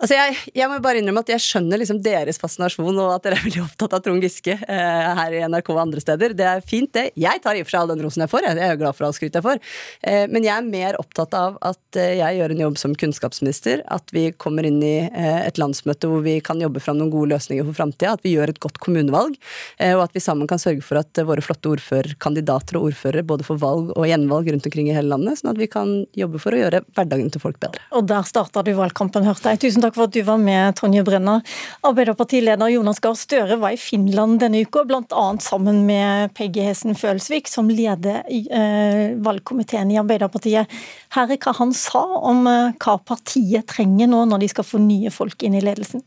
Altså 0.00 0.16
jeg, 0.16 0.36
jeg, 0.56 0.66
må 0.70 0.78
bare 0.80 1.00
innrømme 1.02 1.20
at 1.20 1.30
jeg 1.34 1.42
skjønner 1.44 1.80
liksom 1.80 1.98
deres 2.00 2.38
fascinasjon, 2.40 2.96
og 2.96 3.10
at 3.18 3.26
dere 3.26 3.36
er 3.36 3.44
veldig 3.44 3.64
opptatt 3.66 3.96
av 3.98 4.04
Trond 4.04 4.24
Giske 4.24 4.54
eh, 4.56 5.08
her 5.18 5.36
i 5.36 5.42
NRK 5.44 5.68
og 5.74 5.80
andre 5.82 6.00
steder. 6.00 6.32
Det 6.36 6.46
er 6.48 6.62
fint, 6.64 6.88
det. 6.96 7.10
Jeg 7.20 7.42
tar 7.44 7.58
i 7.58 7.60
og 7.60 7.68
for 7.68 7.74
seg 7.74 7.82
all 7.82 7.92
den 7.92 8.00
rosen 8.06 8.24
jeg 8.24 8.32
får. 8.32 8.46
Jeg, 8.48 8.60
er 8.64 8.78
glad 8.80 8.96
for 8.96 9.06
all 9.06 9.16
skryt 9.16 9.36
jeg 9.36 9.44
får. 9.44 9.60
Eh, 10.08 10.24
men 10.32 10.46
jeg 10.46 10.54
er 10.54 10.70
mer 10.70 10.96
opptatt 11.00 11.36
av 11.36 11.58
at 11.68 12.00
eh, 12.00 12.16
jeg 12.16 12.38
gjør 12.38 12.54
en 12.54 12.62
jobb 12.64 12.80
som 12.80 12.94
kunnskapsminister. 13.02 13.84
At 13.92 14.14
vi 14.16 14.30
kommer 14.40 14.68
inn 14.68 14.80
i 14.80 14.94
eh, 15.04 15.42
et 15.44 15.60
landsmøte 15.60 16.08
hvor 16.08 16.24
vi 16.24 16.38
kan 16.44 16.62
jobbe 16.64 16.80
fram 16.80 16.96
noen 16.96 17.12
gode 17.12 17.34
løsninger 17.34 17.68
for 17.68 17.76
framtida. 17.82 18.16
At 18.16 18.24
vi 18.24 18.32
gjør 18.38 18.54
et 18.54 18.62
godt 18.64 18.80
kommunevalg. 18.80 19.36
Eh, 19.76 19.92
og 19.98 20.06
at 20.06 20.16
vi 20.16 20.24
sammen 20.24 20.48
kan 20.48 20.62
sørge 20.62 20.84
for 20.86 21.02
at 21.02 21.22
våre 21.28 21.44
flotte 21.44 21.74
ordførerkandidater 21.74 22.80
og 22.80 22.88
ordførere 22.88 23.26
både 23.34 23.44
får 23.50 23.60
valg 23.60 23.92
og 23.92 24.08
gjenvalg 24.08 24.48
rundt 24.54 24.72
omkring 24.72 24.88
i 24.88 24.96
hele 24.96 25.12
landet. 25.12 25.42
Sånn 25.42 25.52
at 25.52 25.60
vi 25.60 25.68
kan 25.68 25.92
jobbe 26.16 26.40
for 26.40 26.56
å 26.56 26.64
gjøre 26.64 26.86
hverdagen 26.96 27.28
til 27.36 27.44
folk 27.44 27.60
bedre. 27.60 27.84
Og 27.92 28.08
der 28.08 28.24
starta 28.24 28.64
du 28.64 28.72
valgkampen, 28.80 29.28
hørte 29.28 29.52
jeg. 29.52 29.64
Tusen 29.68 29.84
takk 29.84 29.89
takk 29.90 29.98
for 29.98 30.08
at 30.08 30.14
du 30.14 30.22
var 30.22 30.38
med, 30.38 30.76
Tonje 30.78 31.02
Brenna. 31.04 31.40
Arbeiderpartileder 31.82 32.70
Jonas 32.70 33.00
Gahr 33.00 33.16
Støre 33.18 33.58
var 33.60 33.74
i 33.74 33.80
Finland 33.80 34.40
denne 34.40 34.62
uka, 34.62 34.84
bl.a. 34.84 35.26
sammen 35.42 35.84
med 35.86 36.34
Peggy 36.34 36.62
Hessen 36.62 36.94
Følsvik, 36.94 37.48
som 37.48 37.70
leder 37.70 38.22
eh, 38.30 39.16
valgkomiteen 39.18 39.90
i 39.90 39.98
Arbeiderpartiet. 40.00 40.70
Her 41.16 41.34
er 41.34 41.40
hva 41.42 41.56
han 41.58 41.74
sa 41.74 42.04
om 42.20 42.46
eh, 42.46 42.72
hva 42.78 42.98
partiet 43.02 43.66
trenger 43.70 44.10
nå 44.10 44.24
når 44.30 44.44
de 44.44 44.52
skal 44.54 44.66
få 44.66 44.82
nye 44.82 45.10
folk 45.10 45.42
inn 45.42 45.58
i 45.58 45.64
ledelsen. 45.64 46.04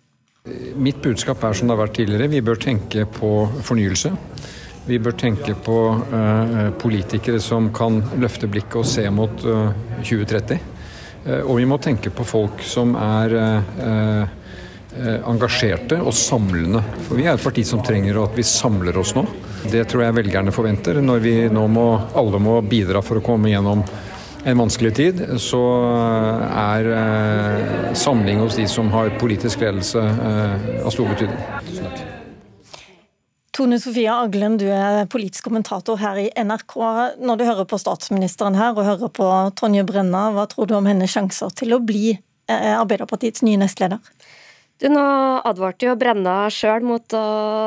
Mitt 0.75 0.99
budskap 1.03 1.43
er 1.43 1.55
som 1.55 1.69
det 1.69 1.75
har 1.75 1.85
vært 1.85 1.97
tidligere, 1.99 2.31
vi 2.31 2.43
bør 2.43 2.59
tenke 2.59 3.07
på 3.07 3.35
fornyelse. 3.63 4.11
Vi 4.83 4.97
bør 4.99 5.15
tenke 5.15 5.53
på 5.63 5.77
uh, 6.11 6.65
politikere 6.75 7.39
som 7.39 7.69
kan 7.71 8.01
løfte 8.19 8.49
blikket 8.51 8.81
og 8.81 8.89
se 8.89 9.05
mot 9.15 9.45
uh, 9.47 9.71
2030. 10.03 10.72
Uh, 11.23 11.41
og 11.41 11.57
vi 11.59 11.67
må 11.69 11.79
tenke 11.81 12.11
på 12.13 12.25
folk 12.27 12.63
som 12.67 12.95
er 12.99 13.37
engasjerte 15.25 15.97
og 16.05 16.13
samlende. 16.13 16.83
For 17.07 17.17
vi 17.17 17.25
er 17.25 17.33
et 17.33 17.41
parti 17.41 17.63
som 17.65 17.81
trenger 17.81 18.19
at 18.21 18.35
vi 18.37 18.45
samler 18.45 18.99
oss 19.01 19.15
nå. 19.17 19.23
Det 19.65 19.87
tror 19.89 20.03
jeg 20.05 20.17
velgerne 20.19 20.53
forventer 20.53 20.99
når 21.01 21.23
vi 21.23 21.33
nå 21.49 21.63
må, 21.71 21.87
alle 22.13 22.37
må 22.37 22.59
bidra 22.61 23.01
for 23.01 23.17
å 23.17 23.25
komme 23.25 23.49
gjennom 23.49 23.81
en 24.45 24.59
vanskelig 24.59 24.93
tid, 24.99 25.25
så 25.41 25.63
er 26.53 26.91
samling 27.97 28.43
hos 28.43 28.59
de 28.59 28.69
som 28.69 28.93
har 28.93 29.15
politisk 29.17 29.65
ledelse 29.65 30.03
av 30.83 30.91
stor 30.93 31.15
betydning. 31.15 32.12
Tone 33.53 33.77
Sofie 33.77 34.09
Aglen, 34.09 34.55
du 34.57 34.65
er 34.73 35.03
politisk 35.13 35.45
kommentator 35.45 35.99
her 36.01 36.17
i 36.17 36.29
NRK. 36.41 36.73
Når 37.21 37.37
du 37.37 37.43
hører 37.45 37.67
på 37.69 37.77
statsministeren 37.77 38.57
her 38.57 38.73
og 38.73 38.87
hører 38.87 39.11
på 39.13 39.27
Tonje 39.59 39.83
Brenna, 39.85 40.31
hva 40.33 40.47
tror 40.49 40.65
du 40.69 40.73
om 40.73 40.89
hennes 40.89 41.13
sjanser 41.13 41.53
til 41.53 41.75
å 41.75 41.81
bli 41.83 42.15
eh, 42.15 42.71
Arbeiderpartiets 42.73 43.45
nye 43.45 43.59
nestleder? 43.61 44.01
Du, 44.81 44.87
Nå 44.89 45.03
advarte 45.45 45.87
jo 45.87 45.93
Brenna 45.99 46.47
sjøl 46.51 46.83
mot 46.85 47.15
å 47.15 47.25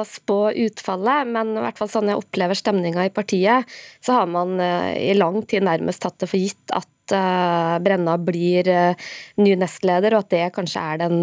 spå 0.08 0.40
utfallet, 0.66 1.30
men 1.30 1.54
i 1.54 1.62
hvert 1.62 1.78
fall 1.78 1.90
sånn 1.92 2.10
jeg 2.10 2.20
opplever 2.20 2.58
stemninga 2.58 3.06
i 3.06 3.14
partiet, 3.14 3.70
så 4.04 4.20
har 4.20 4.28
man 4.30 4.58
eh, 4.60 5.12
i 5.12 5.16
lang 5.16 5.40
tid 5.48 5.64
nærmest 5.66 6.02
tatt 6.02 6.18
det 6.20 6.30
for 6.30 6.42
gitt 6.42 6.74
at 6.76 6.90
Eh, 7.12 7.78
Brenna 7.80 8.18
blir 8.18 8.68
eh, 8.68 9.10
ny 9.36 9.54
nestleder, 9.58 10.14
og 10.14 10.24
at 10.24 10.32
det 10.34 10.46
kanskje 10.56 10.82
er 10.82 11.02
den 11.04 11.18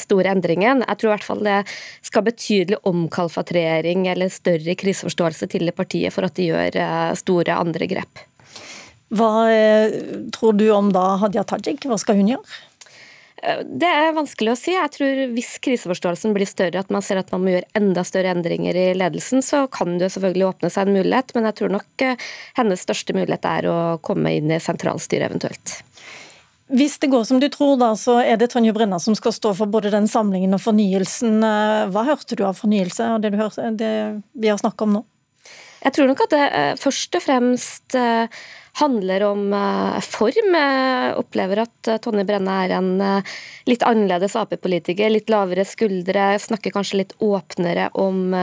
store 0.00 0.32
endringen. 0.32 0.84
Jeg 0.86 1.00
tror 1.00 1.10
i 1.10 1.14
hvert 1.14 1.26
fall 1.26 1.42
det 1.44 1.58
skal 2.06 2.26
betydelig 2.26 2.80
omkalfatrering 2.88 4.06
eller 4.12 4.32
større 4.32 4.76
kriseforståelse 4.78 5.50
til 5.52 5.72
partiet 5.76 6.14
for 6.14 6.28
at 6.28 6.38
de 6.38 6.48
gjør 6.50 6.80
store 7.18 7.56
andre 7.56 7.88
grep. 7.90 8.24
Hva 9.16 9.30
tror 10.34 10.56
du 10.58 10.66
om 10.74 10.88
da 10.94 11.12
Hadia 11.20 11.44
Tajik, 11.46 11.86
hva 11.86 11.98
skal 12.00 12.18
hun 12.18 12.32
gjøre? 12.32 12.56
Det 13.36 13.88
er 13.88 14.14
vanskelig 14.16 14.54
å 14.54 14.58
si. 14.58 14.72
Jeg 14.72 14.92
tror 14.94 15.18
Hvis 15.36 15.56
kriseforståelsen 15.64 16.32
blir 16.36 16.48
større, 16.48 16.80
at 16.80 16.92
man 16.92 17.04
ser 17.04 17.20
at 17.20 17.32
man 17.34 17.44
må 17.44 17.52
gjøre 17.52 17.68
enda 17.76 18.04
større 18.06 18.32
endringer 18.32 18.76
i 18.76 18.86
ledelsen, 18.96 19.44
så 19.44 19.66
kan 19.72 19.98
det 20.00 20.08
selvfølgelig 20.14 20.48
åpne 20.48 20.70
seg 20.72 20.86
en 20.86 20.96
mulighet. 20.96 21.34
Men 21.36 21.48
jeg 21.50 21.58
tror 21.60 21.74
nok 21.76 22.06
eh, 22.06 22.22
hennes 22.56 22.86
største 22.86 23.16
mulighet 23.16 23.48
er 23.50 23.68
å 23.68 23.76
komme 24.04 24.32
inn 24.38 24.54
i 24.54 24.62
sentralstyret 24.62 25.28
eventuelt. 25.28 25.76
Hvis 26.66 26.96
det 26.98 27.12
går 27.12 27.26
som 27.28 27.38
du 27.38 27.46
tror, 27.52 27.76
da, 27.78 27.92
så 27.94 28.16
er 28.24 28.40
det 28.40 28.48
Tonje 28.50 28.72
Brenna 28.74 28.98
som 28.98 29.14
skal 29.14 29.34
stå 29.36 29.52
for 29.54 29.70
både 29.70 29.92
den 29.94 30.08
samlingen 30.10 30.56
og 30.56 30.64
fornyelsen. 30.64 31.36
Eh, 31.44 31.82
hva 31.92 32.06
hørte 32.08 32.38
du 32.38 32.46
av 32.48 32.56
fornyelse 32.58 33.12
og 33.14 33.20
det, 33.22 33.34
du 33.36 33.42
hørte, 33.42 33.68
det 33.76 33.92
vi 34.32 34.50
har 34.50 34.58
snakka 34.62 34.88
om 34.88 34.96
nå? 34.96 35.04
Jeg 35.84 35.94
tror 35.94 36.08
nok 36.08 36.24
at 36.24 36.32
det 36.32 36.44
eh, 36.48 36.72
først 36.80 37.20
og 37.20 37.22
fremst 37.22 38.00
handler 38.80 39.22
om 39.22 39.52
eh, 39.54 40.00
form. 40.04 40.56
Jeg 40.58 41.14
opplever 41.20 41.62
at 41.64 41.90
eh, 41.90 42.00
Tonje 42.02 42.26
Brenne 42.28 42.58
er 42.66 42.76
en 42.76 42.90
eh, 43.00 43.36
litt 43.70 43.84
annerledes 43.86 44.36
Ap-politiker. 44.36 45.10
Litt 45.12 45.32
lavere 45.32 45.64
skuldre, 45.68 46.34
snakker 46.42 46.74
kanskje 46.74 47.02
litt 47.02 47.16
åpnere 47.24 47.88
om 47.96 48.36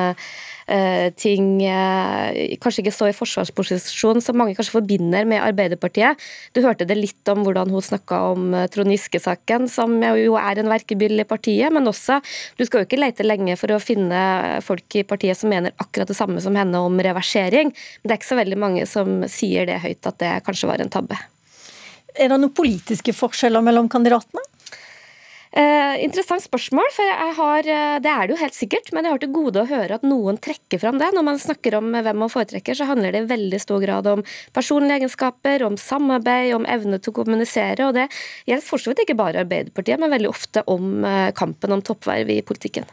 ting 1.20 1.62
eh, 1.66 2.56
kanskje 2.62 2.84
ikke 2.84 2.94
så 2.96 3.10
i 3.10 3.16
forsvarsposisjon 3.16 4.22
som 4.24 4.38
mange 4.40 4.56
kanskje 4.58 4.76
forbinder 4.78 5.28
med 5.30 5.44
Arbeiderpartiet. 5.44 6.22
Du 6.56 6.62
hørte 6.66 6.88
det 6.90 6.98
litt 6.98 7.32
om 7.32 7.44
hvordan 7.46 7.72
hun 7.74 7.84
snakka 7.84 8.20
om 8.34 8.54
eh, 8.58 8.68
Trond 8.74 8.94
Giske-saken, 8.94 9.68
som 9.72 9.96
jo 10.02 10.38
er 10.40 10.62
en 10.62 10.72
verkebyll 10.72 11.22
i 11.22 11.28
partiet, 11.30 11.74
men 11.74 11.90
også 11.90 12.20
Du 12.58 12.66
skal 12.66 12.82
jo 12.82 12.88
ikke 12.88 13.02
lete 13.02 13.26
lenge 13.26 13.56
for 13.60 13.74
å 13.74 13.82
finne 13.82 14.24
folk 14.66 14.98
i 14.98 15.06
partiet 15.08 15.40
som 15.40 15.52
mener 15.54 15.76
akkurat 15.82 16.10
det 16.10 16.18
samme 16.18 16.42
som 16.44 16.56
henne 16.58 16.80
om 16.82 16.98
reversering. 17.02 17.74
Men 17.74 18.08
det 18.08 18.16
er 18.16 18.22
ikke 18.22 18.32
så 18.34 18.40
veldig 18.42 18.60
mange 18.60 18.88
som 18.90 19.22
sier 19.32 19.70
det 19.70 19.82
høyt 19.84 20.10
at 20.10 20.20
det 20.22 20.34
kanskje 20.48 20.70
var 20.70 20.84
en 20.84 20.94
tabbe. 20.94 21.20
Er 22.14 22.30
det 22.30 22.38
noen 22.38 22.54
politiske 22.54 23.14
forskjeller 23.18 23.64
mellom 23.66 23.90
kandidatene? 23.90 24.44
Eh, 25.54 26.00
interessant 26.02 26.42
spørsmål, 26.42 26.88
for 26.96 27.06
jeg 27.06 27.34
har, 27.38 27.60
eh, 27.60 28.00
det 28.02 28.10
er 28.10 28.26
det 28.26 28.34
jo 28.34 28.42
helt 28.42 28.56
sikkert, 28.58 28.92
men 28.92 29.06
jeg 29.06 29.14
har 29.14 29.20
til 29.22 29.34
gode 29.36 29.62
å 29.62 29.70
høre 29.70 30.00
at 30.00 30.02
noen 30.02 30.40
trekker 30.42 30.80
fram 30.82 30.98
det. 30.98 31.12
Når 31.14 31.24
man 31.24 31.38
snakker 31.38 31.78
om 31.78 31.92
hvem 31.94 32.18
man 32.18 32.30
foretrekker, 32.30 32.74
så 32.74 32.88
handler 32.90 33.12
det 33.12 33.22
i 33.22 33.36
veldig 33.36 33.60
stor 33.62 33.80
grad 33.80 34.08
om 34.08 34.24
personlige 34.52 34.98
egenskaper, 35.06 35.62
om 35.62 35.78
samarbeid, 35.78 36.56
om 36.56 36.66
evne 36.66 36.98
til 36.98 37.14
å 37.14 37.18
kommunisere. 37.22 37.86
Og 37.86 37.94
det 37.94 38.10
gjelder 38.48 38.66
for 38.66 38.82
så 38.82 38.90
vidt 38.90 39.06
ikke 39.06 39.20
bare 39.20 39.46
Arbeiderpartiet, 39.46 40.00
men 40.00 40.10
veldig 40.10 40.30
ofte 40.30 40.64
om 40.66 41.06
eh, 41.06 41.32
kampen 41.32 41.72
om 41.72 41.86
toppverv 41.86 42.34
i 42.34 42.42
politikken. 42.42 42.90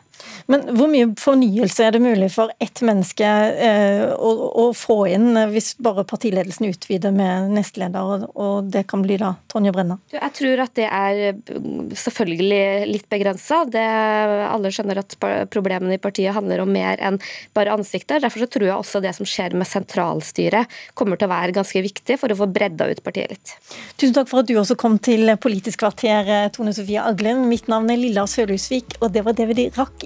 Men 0.51 0.65
hvor 0.77 0.91
mye 0.91 1.11
fornyelse 1.21 1.85
er 1.87 1.95
det 1.95 2.03
mulig 2.03 2.31
for 2.35 2.53
ett 2.63 2.83
menneske 2.87 3.27
eh, 3.27 4.05
å, 4.11 4.31
å, 4.65 4.65
få 4.77 4.97
inn 5.13 5.39
hvis 5.53 5.73
bare 5.83 6.05
partiledelsen 6.09 6.69
utvider 6.71 7.15
med 7.15 7.53
nestleder, 7.55 8.27
og 8.35 8.71
det 8.73 8.85
kan 8.91 9.05
bli 9.05 9.19
da 9.21 9.35
Tonje 9.51 9.73
Brenna? 9.75 9.99
Jeg 10.13 10.33
tror 10.37 10.65
at 10.65 10.75
det 10.79 10.89
er 10.89 11.21
mm, 11.37 11.93
selvfølgelig 11.99 12.91
litt 12.91 13.09
begrensa. 13.13 13.63
Alle 13.71 14.73
skjønner 14.75 15.03
at 15.03 15.17
problemene 15.53 15.97
i 15.97 16.03
partiet 16.03 16.35
handler 16.37 16.65
om 16.65 16.73
mer 16.75 17.01
enn 17.05 17.21
bare 17.57 17.75
ansikter. 17.77 18.23
Derfor 18.23 18.45
så 18.45 18.51
tror 18.51 18.69
jeg 18.69 18.77
også 18.77 19.03
det 19.05 19.15
som 19.17 19.29
skjer 19.29 19.57
med 19.59 19.69
sentralstyret 19.71 20.81
kommer 20.99 21.21
til 21.21 21.31
å 21.31 21.35
være 21.35 21.57
ganske 21.57 21.85
viktig 21.85 22.19
for 22.21 22.33
å 22.33 22.39
få 22.43 22.51
bredda 22.51 22.91
ut 22.91 23.03
partiet 23.07 23.37
litt. 23.37 23.55
Tusen 24.01 24.17
takk 24.17 24.31
for 24.31 24.43
at 24.43 24.51
du 24.51 24.57
også 24.59 24.79
kom 24.81 24.99
til 25.03 25.31
Politisk 25.41 25.85
kvarter, 25.85 26.51
Tone 26.55 26.75
Sofie 26.77 27.03
Aglen. 27.03 27.47
Mitt 27.51 27.71
navn 27.71 27.91
er 27.93 28.01
Lilla 28.01 28.27
Sølhusvik, 28.31 28.99
og 29.01 29.15
det 29.15 29.25
var 29.27 29.37
det 29.39 29.47
vi 29.51 29.69
rakk 29.77 30.05